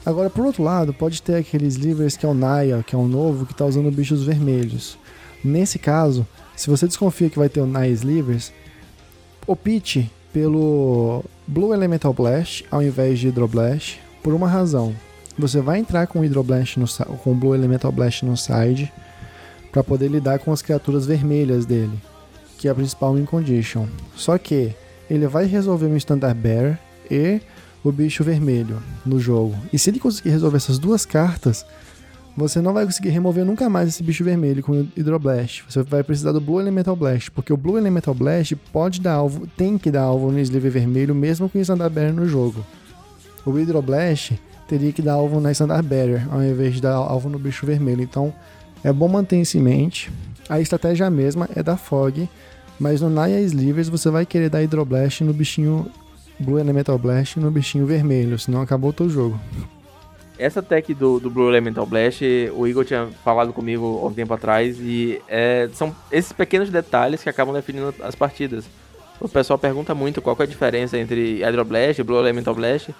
Agora, 0.05 0.29
por 0.29 0.45
outro 0.45 0.63
lado, 0.63 0.93
pode 0.93 1.21
ter 1.21 1.35
aqueles 1.35 1.75
livers 1.75 2.15
que 2.15 2.25
é 2.25 2.29
o 2.29 2.33
Naya, 2.33 2.83
que 2.85 2.95
é 2.95 2.97
o 2.97 3.07
novo, 3.07 3.45
que 3.45 3.51
está 3.51 3.65
usando 3.65 3.91
bichos 3.91 4.23
vermelhos. 4.23 4.97
Nesse 5.43 5.77
caso, 5.77 6.25
se 6.55 6.69
você 6.69 6.87
desconfia 6.87 7.29
que 7.29 7.39
vai 7.39 7.49
ter 7.49 7.61
o 7.61 7.65
Naya 7.65 7.91
Slivers, 7.91 8.51
opte 9.45 10.11
pelo 10.33 11.23
Blue 11.47 11.73
Elemental 11.73 12.13
Blast 12.13 12.65
ao 12.69 12.81
invés 12.81 13.19
de 13.19 13.27
Hydroblast, 13.27 13.99
por 14.23 14.33
uma 14.33 14.47
razão. 14.47 14.95
Você 15.37 15.61
vai 15.61 15.79
entrar 15.79 16.07
com 16.07 16.19
Hydroblast 16.19 16.77
no, 16.77 16.87
com 17.23 17.33
Blue 17.33 17.55
Elemental 17.55 17.91
Blast 17.91 18.25
no 18.25 18.35
side 18.35 18.91
para 19.71 19.83
poder 19.83 20.07
lidar 20.07 20.39
com 20.39 20.51
as 20.51 20.61
criaturas 20.61 21.05
vermelhas 21.05 21.65
dele, 21.65 21.97
que 22.57 22.67
é 22.67 22.71
a 22.71 22.75
principal 22.75 23.13
win 23.13 23.25
condition. 23.25 23.85
Só 24.15 24.37
que 24.37 24.73
ele 25.09 25.27
vai 25.27 25.45
resolver 25.45 25.87
um 25.87 25.97
Standard 25.97 26.39
Bear 26.39 26.79
e 27.09 27.41
o 27.83 27.91
bicho 27.91 28.23
vermelho 28.23 28.81
no 29.05 29.19
jogo. 29.19 29.55
E 29.71 29.79
se 29.79 29.89
ele 29.89 29.99
conseguir 29.99 30.29
resolver 30.29 30.57
essas 30.57 30.77
duas 30.77 31.05
cartas, 31.05 31.65
você 32.35 32.61
não 32.61 32.73
vai 32.73 32.85
conseguir 32.85 33.09
remover 33.09 33.43
nunca 33.43 33.69
mais 33.69 33.89
esse 33.89 34.03
bicho 34.03 34.23
vermelho 34.23 34.63
com 34.63 34.87
Hydroblast. 34.95 35.63
Você 35.67 35.83
vai 35.83 36.03
precisar 36.03 36.31
do 36.31 36.39
Blue 36.39 36.59
Elemental 36.59 36.95
Blast, 36.95 37.31
porque 37.31 37.51
o 37.51 37.57
Blue 37.57 37.77
Elemental 37.77 38.13
Blast 38.13 38.55
pode 38.71 39.01
dar 39.01 39.13
alvo, 39.13 39.47
tem 39.57 39.77
que 39.77 39.91
dar 39.91 40.03
alvo 40.03 40.31
no 40.31 40.39
Sleeve 40.39 40.69
vermelho, 40.69 41.13
mesmo 41.13 41.49
com 41.49 41.57
o 41.57 41.61
Standard 41.61 41.93
Barrier 41.93 42.13
no 42.13 42.27
jogo. 42.27 42.65
O 43.45 43.51
Hydroblast 43.51 44.39
teria 44.67 44.91
que 44.91 45.01
dar 45.01 45.13
alvo 45.13 45.41
na 45.41 45.51
Standard 45.51 45.85
Barrier, 45.85 46.27
ao 46.31 46.43
invés 46.43 46.75
de 46.75 46.81
dar 46.81 46.93
alvo 46.93 47.27
no 47.27 47.39
bicho 47.39 47.65
vermelho. 47.65 48.03
Então, 48.03 48.33
é 48.83 48.91
bom 48.91 49.07
manter 49.07 49.39
isso 49.39 49.57
em 49.57 49.61
mente. 49.61 50.11
A 50.47 50.59
estratégia 50.59 51.09
mesma 51.09 51.49
é 51.55 51.61
da 51.61 51.77
Fog, 51.77 52.27
mas 52.79 53.01
no 53.01 53.09
Naya 53.09 53.39
Slivers 53.41 53.89
você 53.89 54.09
vai 54.09 54.25
querer 54.25 54.49
dar 54.49 54.59
Hydroblast 54.59 55.23
no 55.23 55.33
bichinho 55.33 55.91
Blue 56.39 56.57
Elemental 56.57 56.97
Blast 56.97 57.37
no 57.37 57.51
bichinho 57.51 57.85
vermelho, 57.85 58.39
senão 58.39 58.61
acabou 58.61 58.91
o 58.91 58.93
teu 58.93 59.09
jogo. 59.09 59.39
Essa 60.37 60.63
tech 60.63 60.93
do, 60.93 61.19
do 61.19 61.29
Blue 61.29 61.49
Elemental 61.49 61.85
Blast, 61.85 62.23
o 62.55 62.65
Igor 62.65 62.85
tinha 62.85 63.09
falado 63.25 63.51
comigo 63.51 63.99
há 64.01 64.07
um 64.07 64.13
tempo 64.13 64.33
atrás 64.33 64.77
e 64.79 65.21
é, 65.27 65.69
são 65.73 65.93
esses 66.09 66.31
pequenos 66.31 66.69
detalhes 66.69 67.21
que 67.21 67.29
acabam 67.29 67.53
definindo 67.53 67.93
as 68.01 68.15
partidas. 68.15 68.63
O 69.19 69.27
pessoal 69.27 69.59
pergunta 69.59 69.93
muito 69.93 70.21
qual 70.21 70.37
é 70.39 70.43
a 70.43 70.45
diferença 70.45 70.97
entre 70.97 71.43
Hydroblast 71.43 71.99
e 71.99 72.03
Blue 72.03 72.19
Elemental 72.19 72.55
Blast. 72.55 72.95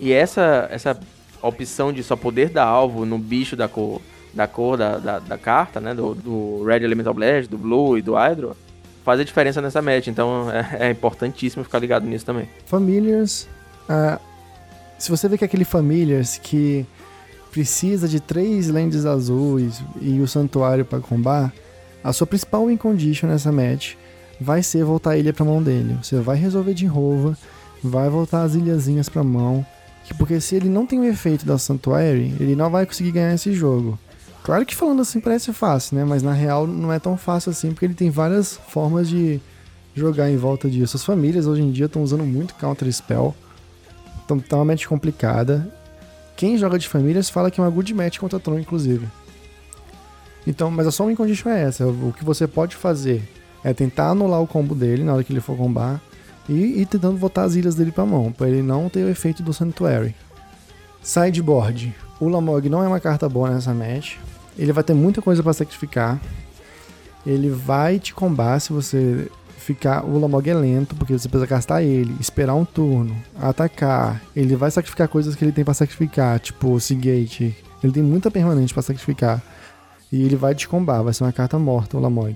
E 0.00 0.12
essa, 0.12 0.66
essa 0.72 0.98
opção 1.42 1.92
de 1.92 2.02
só 2.02 2.16
poder 2.16 2.48
dar 2.48 2.64
alvo 2.64 3.04
no 3.04 3.18
bicho 3.18 3.54
da 3.54 3.68
cor 3.68 4.00
da, 4.38 4.46
cor 4.46 4.76
da, 4.76 4.98
da, 4.98 5.18
da 5.18 5.36
carta, 5.36 5.80
né? 5.80 5.92
Do, 5.92 6.14
do 6.14 6.64
Red 6.64 6.84
Elemental 6.84 7.12
Blast, 7.12 7.50
do 7.50 7.58
Blue 7.58 7.98
e 7.98 8.02
do 8.02 8.14
Hydro, 8.14 8.56
faz 9.04 9.18
a 9.18 9.24
diferença 9.24 9.60
nessa 9.60 9.82
match. 9.82 10.06
Então 10.06 10.48
é, 10.50 10.86
é 10.86 10.90
importantíssimo 10.90 11.64
ficar 11.64 11.80
ligado 11.80 12.06
nisso 12.06 12.24
também. 12.24 12.48
Familiars. 12.64 13.48
Uh, 13.90 14.18
se 14.96 15.10
você 15.10 15.28
vê 15.28 15.36
que 15.36 15.44
é 15.44 15.46
aquele 15.46 15.64
Familiars 15.64 16.38
que 16.38 16.86
precisa 17.50 18.06
de 18.06 18.20
três 18.20 18.68
lentes 18.68 19.04
azuis 19.04 19.82
e 20.00 20.20
o 20.20 20.28
santuário 20.28 20.84
para 20.84 21.00
combar, 21.00 21.52
a 22.04 22.12
sua 22.12 22.26
principal 22.26 22.66
win 22.66 22.76
condition 22.76 23.26
nessa 23.26 23.50
match 23.50 23.94
vai 24.40 24.62
ser 24.62 24.84
voltar 24.84 25.10
a 25.10 25.16
ilha 25.16 25.32
pra 25.32 25.44
mão 25.44 25.60
dele. 25.60 25.98
Você 26.00 26.20
vai 26.20 26.36
resolver 26.36 26.74
de 26.74 26.86
rova, 26.86 27.36
vai 27.82 28.08
voltar 28.08 28.42
as 28.42 28.54
ilhazinhas 28.54 29.08
pra 29.08 29.24
mão, 29.24 29.66
porque 30.16 30.40
se 30.40 30.54
ele 30.54 30.68
não 30.68 30.86
tem 30.86 31.00
o 31.00 31.04
efeito 31.04 31.44
da 31.44 31.58
Sanctuary, 31.58 32.34
ele 32.38 32.54
não 32.54 32.70
vai 32.70 32.86
conseguir 32.86 33.10
ganhar 33.10 33.34
esse 33.34 33.52
jogo. 33.52 33.98
Claro 34.48 34.64
que 34.64 34.74
falando 34.74 35.02
assim 35.02 35.20
parece 35.20 35.52
fácil, 35.52 35.98
né? 35.98 36.06
Mas 36.06 36.22
na 36.22 36.32
real 36.32 36.66
não 36.66 36.90
é 36.90 36.98
tão 36.98 37.18
fácil 37.18 37.50
assim, 37.50 37.68
porque 37.70 37.84
ele 37.84 37.92
tem 37.92 38.08
várias 38.08 38.56
formas 38.56 39.06
de 39.06 39.38
jogar 39.94 40.30
em 40.30 40.38
volta 40.38 40.70
disso. 40.70 40.96
As 40.96 41.04
famílias 41.04 41.46
hoje 41.46 41.60
em 41.60 41.70
dia 41.70 41.84
estão 41.84 42.02
usando 42.02 42.24
muito 42.24 42.54
Counter 42.54 42.90
Spell. 42.90 43.34
Então 44.24 44.40
tá 44.40 44.56
uma 44.56 44.64
match 44.64 44.86
complicada. 44.86 45.70
Quem 46.34 46.56
joga 46.56 46.78
de 46.78 46.88
famílias 46.88 47.28
fala 47.28 47.50
que 47.50 47.60
é 47.60 47.62
uma 47.62 47.68
good 47.68 47.92
match 47.92 48.16
contra 48.16 48.40
Tron, 48.40 48.58
inclusive. 48.58 49.06
Então, 50.46 50.70
mas 50.70 50.86
a 50.86 50.90
sua 50.90 51.08
win 51.08 51.14
condition 51.14 51.50
é 51.50 51.64
essa. 51.64 51.86
O 51.86 52.14
que 52.16 52.24
você 52.24 52.46
pode 52.46 52.74
fazer 52.74 53.22
é 53.62 53.74
tentar 53.74 54.08
anular 54.08 54.40
o 54.40 54.46
combo 54.46 54.74
dele 54.74 55.04
na 55.04 55.12
hora 55.12 55.22
que 55.22 55.30
ele 55.30 55.42
for 55.42 55.58
combar 55.58 56.00
e 56.48 56.80
ir 56.80 56.86
tentando 56.86 57.18
botar 57.18 57.42
as 57.42 57.54
ilhas 57.54 57.74
dele 57.74 57.92
pra 57.92 58.06
mão, 58.06 58.32
para 58.32 58.48
ele 58.48 58.62
não 58.62 58.88
ter 58.88 59.04
o 59.04 59.10
efeito 59.10 59.42
do 59.42 59.52
Sanctuary. 59.52 60.14
Sideboard. 61.02 61.94
O 62.18 62.30
Lamog 62.30 62.66
não 62.70 62.82
é 62.82 62.88
uma 62.88 62.98
carta 62.98 63.28
boa 63.28 63.50
nessa 63.50 63.74
match. 63.74 64.16
Ele 64.58 64.72
vai 64.72 64.82
ter 64.82 64.94
muita 64.94 65.22
coisa 65.22 65.42
para 65.42 65.52
sacrificar. 65.52 66.20
Ele 67.24 67.50
vai 67.50 67.98
te 67.98 68.12
combar 68.12 68.60
se 68.60 68.72
você 68.72 69.30
ficar. 69.56 70.04
O 70.04 70.18
Lamog 70.18 70.48
é 70.48 70.54
lento, 70.54 70.96
porque 70.96 71.12
você 71.12 71.28
precisa 71.28 71.46
gastar 71.46 71.82
ele, 71.82 72.14
esperar 72.18 72.54
um 72.54 72.64
turno, 72.64 73.14
atacar. 73.40 74.20
Ele 74.34 74.56
vai 74.56 74.70
sacrificar 74.70 75.08
coisas 75.08 75.36
que 75.36 75.44
ele 75.44 75.52
tem 75.52 75.64
para 75.64 75.74
sacrificar, 75.74 76.40
tipo 76.40 76.72
o 76.72 76.80
Seagate. 76.80 77.56
Ele 77.82 77.92
tem 77.92 78.02
muita 78.02 78.30
permanente 78.30 78.72
para 78.72 78.82
sacrificar. 78.82 79.42
E 80.10 80.24
ele 80.24 80.36
vai 80.36 80.54
te 80.54 80.66
combar, 80.66 81.02
vai 81.02 81.12
ser 81.12 81.24
uma 81.24 81.32
carta 81.32 81.58
morta 81.58 81.96
o 81.96 82.00
Lamog. 82.00 82.34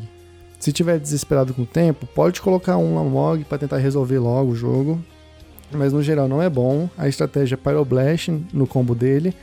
Se 0.61 0.73
tiver 0.73 0.99
desesperado 1.01 1.53
com 1.55 1.63
o 1.63 1.67
tempo, 1.67 2.07
pode 2.07 2.41
colocar 2.41 2.77
um 2.77 2.95
Lamog 2.95 3.43
para 3.45 3.59
tentar 3.59 3.79
resolver 3.79 4.19
logo 4.19 4.53
o 4.53 4.55
jogo. 4.55 5.03
Mas 5.73 5.93
no 5.93 6.03
geral 6.03 6.29
não 6.29 6.43
é 6.43 6.51
bom. 6.51 6.89
A 6.99 7.09
estratégia 7.09 7.55
é 7.55 7.57
Pyroblast 7.57 8.29
no 8.53 8.67
combo 8.67 8.95
dele 8.95 9.35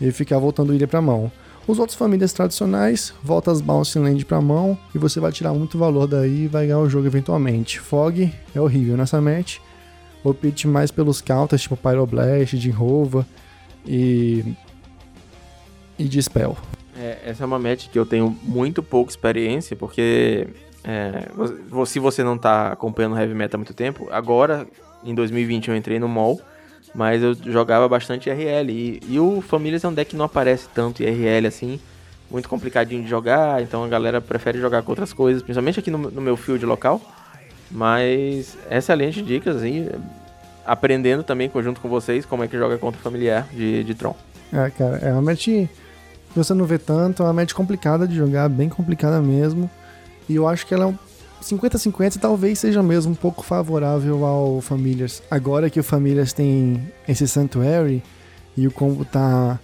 e 0.00 0.10
ficar 0.10 0.38
voltando 0.38 0.74
ilha 0.74 0.88
para 0.88 1.02
mão. 1.02 1.30
Os 1.66 1.80
outros 1.80 1.98
famílias 1.98 2.32
tradicionais, 2.32 3.12
volta 3.22 3.50
as 3.50 3.60
Bounce 3.60 3.98
Land 3.98 4.24
pra 4.24 4.40
mão 4.40 4.78
e 4.94 4.98
você 4.98 5.18
vai 5.18 5.32
tirar 5.32 5.52
muito 5.52 5.76
valor 5.76 6.06
daí 6.06 6.44
e 6.44 6.48
vai 6.48 6.66
ganhar 6.66 6.78
o 6.78 6.88
jogo 6.88 7.06
eventualmente. 7.08 7.80
Fog 7.80 8.32
é 8.54 8.60
horrível 8.60 8.96
nessa 8.96 9.20
match. 9.20 9.58
Opte 10.22 10.68
mais 10.68 10.92
pelos 10.92 11.20
counters, 11.20 11.62
tipo 11.62 11.76
Pyroblast, 11.76 12.56
de 12.56 12.70
Rova 12.70 13.26
e. 13.84 14.44
e 15.98 16.04
Dispel. 16.04 16.56
É, 16.96 17.18
essa 17.26 17.42
é 17.42 17.46
uma 17.46 17.58
match 17.58 17.88
que 17.88 17.98
eu 17.98 18.06
tenho 18.06 18.36
muito 18.42 18.80
pouca 18.80 19.10
experiência, 19.10 19.74
porque 19.76 20.48
é, 20.84 21.28
se 21.84 21.98
você 21.98 22.22
não 22.22 22.38
tá 22.38 22.72
acompanhando 22.72 23.18
Heavy 23.18 23.34
Metal 23.34 23.58
há 23.58 23.58
muito 23.58 23.74
tempo, 23.74 24.08
agora, 24.12 24.66
em 25.04 25.14
2020, 25.14 25.68
eu 25.68 25.76
entrei 25.76 25.98
no 25.98 26.08
mall 26.08 26.40
mas 26.96 27.22
eu 27.22 27.34
jogava 27.34 27.86
bastante 27.86 28.30
IRL. 28.30 28.70
E, 28.70 29.00
e 29.06 29.20
o 29.20 29.42
Famílias 29.42 29.84
é 29.84 29.88
um 29.88 29.92
deck 29.92 30.10
que 30.10 30.16
não 30.16 30.24
aparece 30.24 30.66
tanto 30.74 31.02
IRL 31.02 31.46
assim. 31.46 31.78
Muito 32.30 32.48
complicadinho 32.48 33.02
de 33.04 33.08
jogar, 33.08 33.62
então 33.62 33.84
a 33.84 33.88
galera 33.88 34.20
prefere 34.20 34.58
jogar 34.58 34.82
com 34.82 34.90
outras 34.90 35.12
coisas, 35.12 35.42
principalmente 35.42 35.78
aqui 35.78 35.90
no, 35.90 35.98
no 35.98 36.20
meu 36.20 36.36
field 36.36 36.64
local. 36.64 37.00
Mas 37.70 38.56
excelente 38.70 39.22
dicas, 39.22 39.56
assim, 39.56 39.88
aprendendo 40.64 41.22
também 41.22 41.50
junto 41.62 41.80
com 41.80 41.88
vocês 41.88 42.24
como 42.24 42.42
é 42.42 42.48
que 42.48 42.56
joga 42.56 42.78
contra 42.78 43.00
familiar 43.00 43.46
de, 43.52 43.84
de 43.84 43.94
Tron. 43.94 44.16
É, 44.52 44.70
cara, 44.70 44.96
é 44.98 45.12
uma 45.12 45.22
match 45.22 45.44
que 45.46 45.68
você 46.34 46.54
não 46.54 46.64
vê 46.64 46.78
tanto, 46.78 47.22
é 47.22 47.26
uma 47.26 47.32
match 47.32 47.52
complicada 47.52 48.08
de 48.08 48.16
jogar, 48.16 48.48
bem 48.48 48.68
complicada 48.68 49.20
mesmo. 49.20 49.70
E 50.28 50.34
eu 50.34 50.48
acho 50.48 50.66
que 50.66 50.74
ela 50.74 50.84
é 50.84 50.86
um 50.86 50.98
50-50 51.42 52.18
talvez 52.18 52.58
seja 52.58 52.82
mesmo 52.82 53.12
um 53.12 53.14
pouco 53.14 53.42
favorável 53.42 54.24
ao 54.24 54.60
Familiars. 54.60 55.22
Agora 55.30 55.70
que 55.70 55.80
o 55.80 55.84
Familiars 55.84 56.32
tem 56.32 56.92
esse 57.06 57.26
Sanctuary 57.28 58.02
e 58.56 58.66
o 58.66 58.70
combo 58.70 59.04
tá 59.04 59.58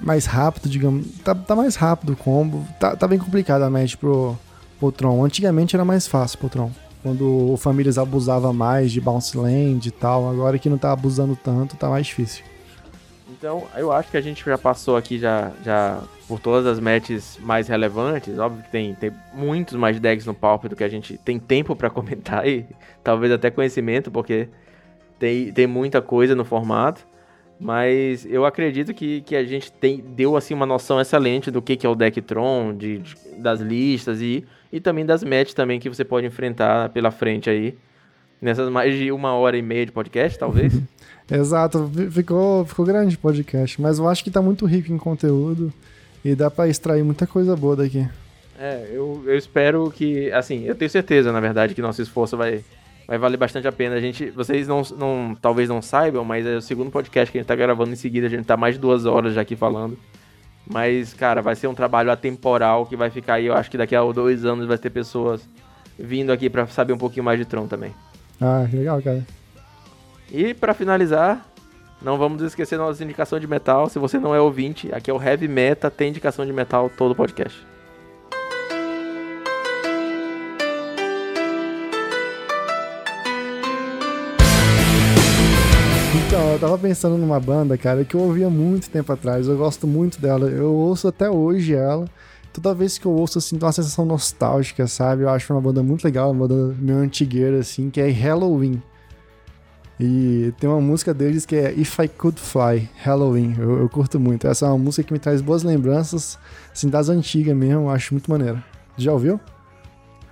mais 0.00 0.26
rápido, 0.26 0.68
digamos. 0.68 1.06
Tá, 1.24 1.34
tá 1.34 1.56
mais 1.56 1.76
rápido 1.76 2.12
o 2.12 2.16
combo. 2.16 2.66
Tá, 2.78 2.94
tá 2.96 3.06
bem 3.08 3.18
complicado 3.18 3.62
a 3.62 3.70
match 3.70 3.96
pro, 3.96 4.36
pro 4.78 4.92
Tron. 4.92 5.24
Antigamente 5.24 5.74
era 5.74 5.84
mais 5.84 6.06
fácil 6.06 6.38
pro 6.38 6.48
Tron. 6.48 6.70
Quando 7.02 7.52
o 7.52 7.56
Familiars 7.56 7.96
abusava 7.96 8.52
mais 8.52 8.92
de 8.92 9.00
Bounce 9.00 9.36
Land 9.36 9.88
e 9.88 9.90
tal. 9.90 10.28
Agora 10.28 10.58
que 10.58 10.68
não 10.68 10.78
tá 10.78 10.92
abusando 10.92 11.36
tanto, 11.36 11.76
tá 11.76 11.88
mais 11.88 12.06
difícil. 12.06 12.44
Então, 13.30 13.64
eu 13.74 13.90
acho 13.90 14.10
que 14.10 14.16
a 14.16 14.20
gente 14.20 14.44
já 14.44 14.58
passou 14.58 14.96
aqui 14.96 15.18
já, 15.18 15.50
já 15.64 16.00
por 16.30 16.38
todas 16.38 16.64
as 16.64 16.78
matches 16.78 17.36
mais 17.42 17.66
relevantes. 17.66 18.38
Óbvio 18.38 18.62
que 18.62 18.70
tem, 18.70 18.94
tem 18.94 19.10
muitos 19.34 19.74
mais 19.74 19.98
decks 19.98 20.24
no 20.24 20.32
Pauper 20.32 20.70
do 20.70 20.76
que 20.76 20.84
a 20.84 20.88
gente 20.88 21.18
tem 21.18 21.40
tempo 21.40 21.74
para 21.74 21.90
comentar 21.90 22.46
e 22.46 22.64
talvez 23.02 23.32
até 23.32 23.50
conhecimento, 23.50 24.12
porque 24.12 24.48
tem, 25.18 25.52
tem 25.52 25.66
muita 25.66 26.00
coisa 26.00 26.36
no 26.36 26.44
formato. 26.44 27.04
Mas 27.58 28.24
eu 28.24 28.46
acredito 28.46 28.94
que, 28.94 29.22
que 29.22 29.34
a 29.34 29.42
gente 29.42 29.72
tem, 29.72 29.98
deu 29.98 30.36
assim 30.36 30.54
uma 30.54 30.64
noção 30.64 31.00
excelente 31.00 31.50
do 31.50 31.60
que, 31.60 31.76
que 31.76 31.84
é 31.84 31.90
o 31.90 31.96
deck 31.96 32.22
Tron, 32.22 32.74
de, 32.74 32.98
de, 32.98 33.16
das 33.36 33.60
listas 33.60 34.22
e, 34.22 34.46
e 34.72 34.80
também 34.80 35.04
das 35.04 35.24
matches 35.24 35.52
também 35.52 35.80
que 35.80 35.88
você 35.88 36.04
pode 36.04 36.26
enfrentar 36.26 36.90
pela 36.90 37.10
frente 37.10 37.50
aí. 37.50 37.76
Nessas 38.40 38.70
mais 38.70 38.96
de 38.96 39.10
uma 39.10 39.34
hora 39.34 39.58
e 39.58 39.62
meia 39.62 39.84
de 39.84 39.92
podcast, 39.92 40.38
talvez. 40.38 40.80
Exato, 41.28 41.90
ficou, 42.10 42.64
ficou 42.64 42.86
grande 42.86 43.16
o 43.16 43.18
podcast, 43.18 43.80
mas 43.82 43.98
eu 43.98 44.08
acho 44.08 44.24
que 44.24 44.30
tá 44.30 44.40
muito 44.40 44.64
rico 44.64 44.92
em 44.92 44.96
conteúdo 44.96 45.72
e 46.24 46.34
dá 46.34 46.50
para 46.50 46.68
extrair 46.68 47.02
muita 47.02 47.26
coisa 47.26 47.56
boa 47.56 47.76
daqui. 47.76 48.08
É, 48.58 48.88
eu, 48.92 49.22
eu 49.26 49.38
espero 49.38 49.90
que, 49.90 50.30
assim, 50.32 50.64
eu 50.64 50.74
tenho 50.74 50.90
certeza, 50.90 51.32
na 51.32 51.40
verdade, 51.40 51.74
que 51.74 51.80
nosso 51.80 52.02
esforço 52.02 52.36
vai, 52.36 52.62
vai 53.08 53.16
valer 53.16 53.38
bastante 53.38 53.66
a 53.66 53.72
pena. 53.72 53.94
A 53.94 54.00
gente, 54.00 54.30
vocês 54.30 54.68
não, 54.68 54.82
não, 54.98 55.34
talvez 55.40 55.68
não 55.68 55.80
saibam, 55.80 56.24
mas 56.24 56.44
é 56.44 56.56
o 56.56 56.60
segundo 56.60 56.90
podcast 56.90 57.32
que 57.32 57.38
a 57.38 57.40
gente 57.40 57.48
tá 57.48 57.56
gravando 57.56 57.92
em 57.92 57.96
seguida. 57.96 58.26
A 58.26 58.30
gente 58.30 58.44
tá 58.44 58.56
mais 58.58 58.74
de 58.74 58.80
duas 58.80 59.06
horas 59.06 59.32
já 59.32 59.40
aqui 59.40 59.56
falando. 59.56 59.98
Mas, 60.70 61.14
cara, 61.14 61.40
vai 61.40 61.56
ser 61.56 61.68
um 61.68 61.74
trabalho 61.74 62.10
atemporal 62.10 62.84
que 62.84 62.96
vai 62.96 63.08
ficar 63.08 63.34
aí. 63.34 63.46
Eu 63.46 63.54
acho 63.54 63.70
que 63.70 63.78
daqui 63.78 63.96
a 63.96 64.02
dois 64.02 64.44
anos 64.44 64.66
vai 64.66 64.76
ter 64.76 64.90
pessoas 64.90 65.40
vindo 65.98 66.30
aqui 66.30 66.50
para 66.50 66.66
saber 66.66 66.92
um 66.92 66.98
pouquinho 66.98 67.24
mais 67.24 67.38
de 67.38 67.46
Tron 67.46 67.66
também. 67.66 67.94
Ah, 68.38 68.66
que 68.68 68.76
legal, 68.76 69.00
cara. 69.02 69.26
E 70.30 70.54
para 70.54 70.74
finalizar, 70.74 71.49
não 72.02 72.16
vamos 72.16 72.42
esquecer 72.42 72.78
nossa 72.78 73.04
indicação 73.04 73.38
de 73.38 73.46
metal. 73.46 73.88
Se 73.88 73.98
você 73.98 74.18
não 74.18 74.34
é 74.34 74.40
ouvinte, 74.40 74.92
aqui 74.92 75.10
é 75.10 75.14
o 75.14 75.22
Heavy 75.22 75.46
Meta, 75.46 75.90
tem 75.90 76.08
indicação 76.08 76.46
de 76.46 76.52
metal 76.52 76.90
todo 76.96 77.14
podcast. 77.14 77.66
Então, 86.26 86.52
eu 86.52 86.58
tava 86.58 86.78
pensando 86.78 87.18
numa 87.18 87.38
banda, 87.38 87.76
cara, 87.76 88.04
que 88.04 88.14
eu 88.14 88.20
ouvia 88.20 88.48
muito 88.48 88.88
tempo 88.88 89.12
atrás. 89.12 89.46
Eu 89.46 89.58
gosto 89.58 89.86
muito 89.86 90.20
dela. 90.20 90.48
Eu 90.48 90.72
ouço 90.72 91.08
até 91.08 91.28
hoje 91.28 91.74
ela. 91.74 92.06
Toda 92.52 92.72
vez 92.72 92.98
que 92.98 93.06
eu 93.06 93.12
ouço, 93.12 93.38
assim, 93.38 93.58
dá 93.58 93.66
uma 93.66 93.72
sensação 93.72 94.06
nostálgica, 94.06 94.86
sabe? 94.86 95.22
Eu 95.22 95.28
acho 95.28 95.52
uma 95.52 95.60
banda 95.60 95.82
muito 95.82 96.04
legal, 96.04 96.30
uma 96.30 96.46
banda 96.48 96.74
meio 96.78 96.98
antigueira, 96.98 97.58
assim, 97.58 97.90
que 97.90 98.00
é 98.00 98.08
Halloween. 98.08 98.80
E 100.02 100.52
tem 100.58 100.68
uma 100.68 100.80
música 100.80 101.12
deles 101.12 101.44
que 101.44 101.56
é 101.56 101.72
If 101.72 101.98
I 101.98 102.08
Could 102.08 102.40
Fly, 102.40 102.88
Halloween. 103.02 103.54
Eu, 103.58 103.78
eu 103.80 103.88
curto 103.88 104.18
muito. 104.18 104.46
Essa 104.46 104.66
é 104.66 104.68
uma 104.68 104.78
música 104.78 105.06
que 105.06 105.12
me 105.12 105.18
traz 105.18 105.42
boas 105.42 105.62
lembranças, 105.62 106.38
assim, 106.72 106.88
das 106.88 107.08
antigas 107.08 107.54
mesmo. 107.54 107.82
Eu 107.82 107.90
acho 107.90 108.14
muito 108.14 108.30
maneira. 108.30 108.64
Já 108.96 109.12
ouviu? 109.12 109.38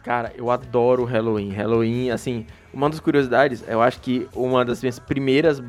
Cara, 0.03 0.33
eu 0.37 0.51
adoro 0.51 1.05
Halloween. 1.05 1.51
Halloween, 1.51 2.09
assim, 2.11 2.47
uma 2.73 2.89
das 2.89 2.99
curiosidades, 2.99 3.63
eu 3.69 3.83
acho 3.83 4.01
que 4.01 4.27
uma 4.35 4.65
das 4.65 4.81
minhas 4.81 4.99
primeiras 4.99 5.63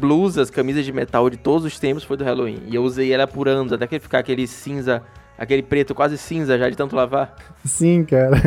blusas, 0.00 0.50
camisas 0.50 0.84
de 0.84 0.92
metal 0.92 1.30
de 1.30 1.36
todos 1.36 1.64
os 1.64 1.78
tempos 1.78 2.02
foi 2.02 2.16
do 2.16 2.24
Halloween. 2.24 2.62
E 2.66 2.74
eu 2.74 2.82
usei 2.82 3.12
ela 3.12 3.26
por 3.26 3.48
anos, 3.48 3.72
até 3.72 3.86
que 3.86 4.00
ficar 4.00 4.18
aquele 4.18 4.46
cinza, 4.46 5.02
aquele 5.38 5.62
preto 5.62 5.94
quase 5.94 6.16
cinza 6.16 6.58
já 6.58 6.68
de 6.68 6.76
tanto 6.76 6.96
lavar. 6.96 7.34
Sim, 7.64 8.04
cara. 8.04 8.40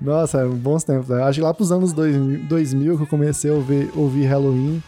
Nossa, 0.00 0.46
bons 0.46 0.84
tempos. 0.84 1.08
Né? 1.08 1.22
Acho 1.22 1.38
que 1.38 1.44
lá 1.44 1.54
pros 1.54 1.72
anos 1.72 1.92
2000 1.92 2.96
que 2.96 3.02
eu 3.02 3.06
comecei 3.06 3.50
a 3.50 3.54
ouvir, 3.54 3.90
ouvir 3.94 4.26
Halloween. 4.26 4.82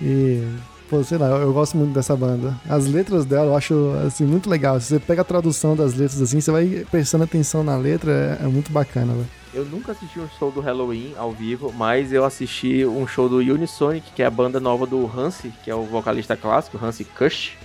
E, 0.00 0.46
pô, 0.88 1.02
sei 1.02 1.18
lá, 1.18 1.28
eu 1.28 1.52
gosto 1.52 1.76
muito 1.76 1.92
dessa 1.92 2.16
banda. 2.16 2.54
As 2.68 2.86
letras 2.86 3.24
dela 3.24 3.46
eu 3.46 3.56
acho, 3.56 3.92
assim, 4.06 4.24
muito 4.24 4.48
legal. 4.48 4.80
Se 4.80 4.88
você 4.88 4.98
pega 4.98 5.22
a 5.22 5.24
tradução 5.24 5.74
das 5.74 5.94
letras 5.94 6.20
assim, 6.22 6.40
você 6.40 6.50
vai 6.50 6.86
prestando 6.90 7.24
atenção 7.24 7.64
na 7.64 7.76
letra, 7.76 8.38
é, 8.40 8.44
é 8.44 8.48
muito 8.48 8.70
bacana, 8.70 9.12
velho. 9.12 9.38
Eu 9.54 9.64
nunca 9.64 9.92
assisti 9.92 10.20
um 10.20 10.28
show 10.38 10.52
do 10.52 10.60
Halloween 10.60 11.14
ao 11.16 11.32
vivo, 11.32 11.72
mas 11.72 12.12
eu 12.12 12.24
assisti 12.24 12.84
um 12.84 13.06
show 13.06 13.28
do 13.28 13.38
Unisonic, 13.38 14.12
que 14.12 14.22
é 14.22 14.26
a 14.26 14.30
banda 14.30 14.60
nova 14.60 14.86
do 14.86 15.06
Hansi, 15.06 15.52
que 15.64 15.70
é 15.70 15.74
o 15.74 15.84
vocalista 15.84 16.36
clássico, 16.36 16.78
Hansi 16.80 17.04
Kusch, 17.04 17.56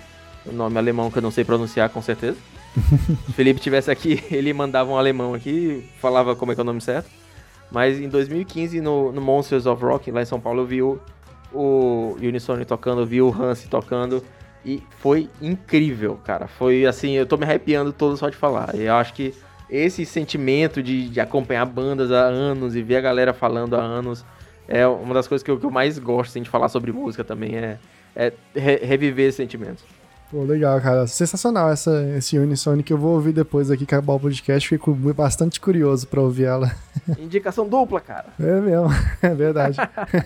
o 0.45 0.51
nome 0.51 0.77
alemão 0.77 1.11
que 1.11 1.17
eu 1.17 1.21
não 1.21 1.29
sei 1.29 1.43
pronunciar 1.43 1.89
com 1.89 2.01
certeza. 2.01 2.37
Se 2.73 3.31
Felipe 3.33 3.59
tivesse 3.59 3.91
aqui, 3.91 4.23
ele 4.31 4.51
mandava 4.53 4.91
um 4.91 4.97
alemão 4.97 5.33
aqui, 5.33 5.89
falava 5.99 6.35
como 6.35 6.51
é 6.51 6.55
que 6.55 6.61
é 6.61 6.63
o 6.63 6.65
nome 6.65 6.81
certo. 6.81 7.09
Mas 7.71 7.99
em 7.99 8.07
2015, 8.07 8.81
no, 8.81 9.11
no 9.11 9.21
Monsters 9.21 9.65
of 9.65 9.83
Rock, 9.83 10.11
lá 10.11 10.21
em 10.21 10.25
São 10.25 10.39
Paulo, 10.39 10.61
eu 10.61 10.65
vi 10.65 10.81
o, 10.81 10.99
o 11.51 12.15
tocando, 12.67 13.01
eu 13.01 13.05
vi 13.05 13.21
o 13.21 13.29
Hansi 13.33 13.67
tocando, 13.67 14.23
e 14.65 14.81
foi 14.99 15.29
incrível, 15.41 16.19
cara. 16.23 16.47
Foi 16.47 16.85
assim, 16.85 17.13
eu 17.13 17.25
tô 17.25 17.35
me 17.35 17.45
arrepiando 17.45 17.91
todo 17.91 18.15
só 18.15 18.29
de 18.29 18.35
falar. 18.35 18.75
Eu 18.75 18.95
acho 18.95 19.13
que 19.13 19.33
esse 19.69 20.05
sentimento 20.05 20.83
de, 20.83 21.09
de, 21.09 21.19
acompanhar 21.19 21.65
bandas 21.65 22.11
há 22.11 22.21
anos 22.21 22.75
e 22.75 22.81
ver 22.83 22.97
a 22.97 23.01
galera 23.01 23.33
falando 23.33 23.75
há 23.75 23.81
anos 23.81 24.23
é 24.67 24.85
uma 24.85 25.13
das 25.13 25.27
coisas 25.27 25.43
que 25.43 25.49
eu, 25.49 25.59
que 25.59 25.65
eu 25.65 25.71
mais 25.71 25.97
gosto 25.97 26.29
assim, 26.29 26.43
de 26.43 26.49
falar 26.49 26.69
sobre 26.69 26.91
música 26.91 27.23
também, 27.23 27.55
é, 27.55 27.79
é 28.15 28.31
re 28.55 28.77
reviver 28.77 29.25
esses 29.25 29.35
sentimentos. 29.35 29.83
Pô, 30.33 30.41
legal, 30.45 30.81
cara. 30.81 31.05
Sensacional 31.05 31.69
essa, 31.69 32.09
esse 32.17 32.39
Unisonic 32.39 32.87
que 32.87 32.91
eu 32.91 32.97
vou 32.97 33.13
ouvir 33.13 33.31
depois 33.31 33.69
aqui 33.69 33.83
acabar 33.83 34.13
o 34.13 34.19
podcast. 34.19 34.67
Fico 34.67 34.91
bastante 34.91 35.61
curioso 35.61 36.07
pra 36.07 36.21
ouvir 36.21 36.45
ela. 36.45 36.75
Indicação 37.19 37.69
dupla, 37.69 38.01
cara. 38.01 38.25
É 38.39 38.59
mesmo, 38.59 38.87
é 39.21 39.35
verdade. 39.35 39.77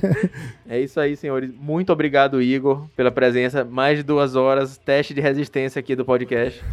é 0.66 0.80
isso 0.80 0.98
aí, 0.98 1.18
senhores. 1.18 1.52
Muito 1.60 1.92
obrigado, 1.92 2.42
Igor, 2.42 2.88
pela 2.96 3.12
presença. 3.12 3.66
Mais 3.66 3.98
de 3.98 4.04
duas 4.04 4.38
horas, 4.38 4.78
teste 4.78 5.14
de 5.14 5.20
resistência 5.20 5.78
aqui 5.78 5.94
do 5.94 6.06
podcast. 6.06 6.64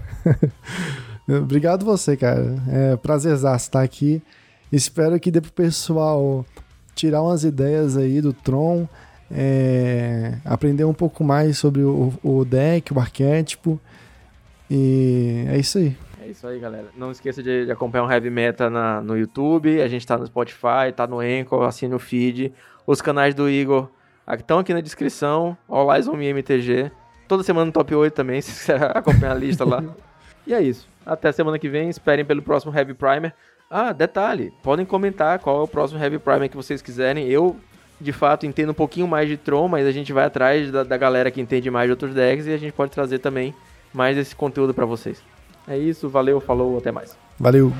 Obrigado 1.28 1.84
você, 1.84 2.16
cara. 2.16 2.54
É 2.68 2.96
prazerzaço 2.96 3.64
estar 3.64 3.82
aqui. 3.82 4.22
Espero 4.70 5.18
que 5.18 5.32
dê 5.32 5.40
pro 5.40 5.50
pessoal 5.50 6.46
tirar 6.94 7.20
umas 7.20 7.42
ideias 7.42 7.96
aí 7.96 8.20
do 8.20 8.32
Tron, 8.32 8.86
é, 9.34 10.34
aprender 10.44 10.84
um 10.84 10.94
pouco 10.94 11.24
mais 11.24 11.58
sobre 11.58 11.82
o, 11.82 12.12
o 12.22 12.44
deck, 12.44 12.94
o 12.94 13.00
arquétipo. 13.00 13.80
E 14.70 15.44
é 15.48 15.58
isso 15.58 15.78
aí. 15.78 15.96
É 16.22 16.28
isso 16.28 16.46
aí, 16.46 16.58
galera. 16.58 16.86
Não 16.96 17.10
esqueça 17.10 17.42
de, 17.42 17.66
de 17.66 17.72
acompanhar 17.72 18.04
o 18.04 18.10
Heavy 18.10 18.30
Meta 18.30 18.70
na, 18.70 19.00
no 19.00 19.18
YouTube. 19.18 19.82
A 19.82 19.88
gente 19.88 20.06
tá 20.06 20.16
no 20.16 20.26
Spotify, 20.26 20.92
tá 20.94 21.06
no 21.06 21.18
Anchor, 21.18 21.64
assine 21.64 21.94
o 21.94 21.98
feed. 21.98 22.52
Os 22.86 23.02
canais 23.02 23.34
do 23.34 23.50
Igor 23.50 23.88
estão 24.32 24.60
aqui 24.60 24.72
na 24.72 24.80
descrição. 24.80 25.56
All 25.68 25.92
Eyes 25.92 26.06
on 26.06 26.16
Me 26.16 26.26
MTG. 26.26 26.90
Toda 27.26 27.42
semana 27.42 27.66
no 27.66 27.72
top 27.72 27.94
8 27.94 28.14
também, 28.14 28.40
se 28.42 28.52
quiser 28.52 28.96
acompanhar 28.96 29.32
a 29.32 29.38
lista 29.38 29.64
lá. 29.64 29.82
E 30.46 30.54
é 30.54 30.62
isso. 30.62 30.88
Até 31.04 31.32
semana 31.32 31.58
que 31.58 31.68
vem. 31.68 31.88
Esperem 31.88 32.24
pelo 32.24 32.40
próximo 32.40 32.74
Heavy 32.76 32.94
Primer. 32.94 33.34
Ah, 33.70 33.92
detalhe. 33.92 34.52
Podem 34.62 34.86
comentar 34.86 35.38
qual 35.40 35.60
é 35.60 35.62
o 35.64 35.68
próximo 35.68 36.00
Heavy 36.00 36.18
Primer 36.18 36.48
que 36.48 36.56
vocês 36.56 36.80
quiserem. 36.80 37.26
Eu, 37.28 37.56
de 38.04 38.12
fato, 38.12 38.44
entendo 38.46 38.70
um 38.70 38.74
pouquinho 38.74 39.08
mais 39.08 39.28
de 39.28 39.36
Tron, 39.36 39.66
mas 39.66 39.86
a 39.86 39.90
gente 39.90 40.12
vai 40.12 40.24
atrás 40.24 40.70
da, 40.70 40.84
da 40.84 40.96
galera 40.96 41.30
que 41.30 41.40
entende 41.40 41.70
mais 41.70 41.88
de 41.88 41.92
outros 41.92 42.14
decks 42.14 42.46
e 42.46 42.52
a 42.52 42.58
gente 42.58 42.72
pode 42.72 42.92
trazer 42.92 43.18
também 43.18 43.54
mais 43.92 44.18
esse 44.18 44.36
conteúdo 44.36 44.74
para 44.74 44.84
vocês. 44.84 45.22
É 45.66 45.78
isso. 45.78 46.08
Valeu, 46.08 46.40
falou, 46.40 46.76
até 46.76 46.92
mais. 46.92 47.16
Valeu. 47.40 47.72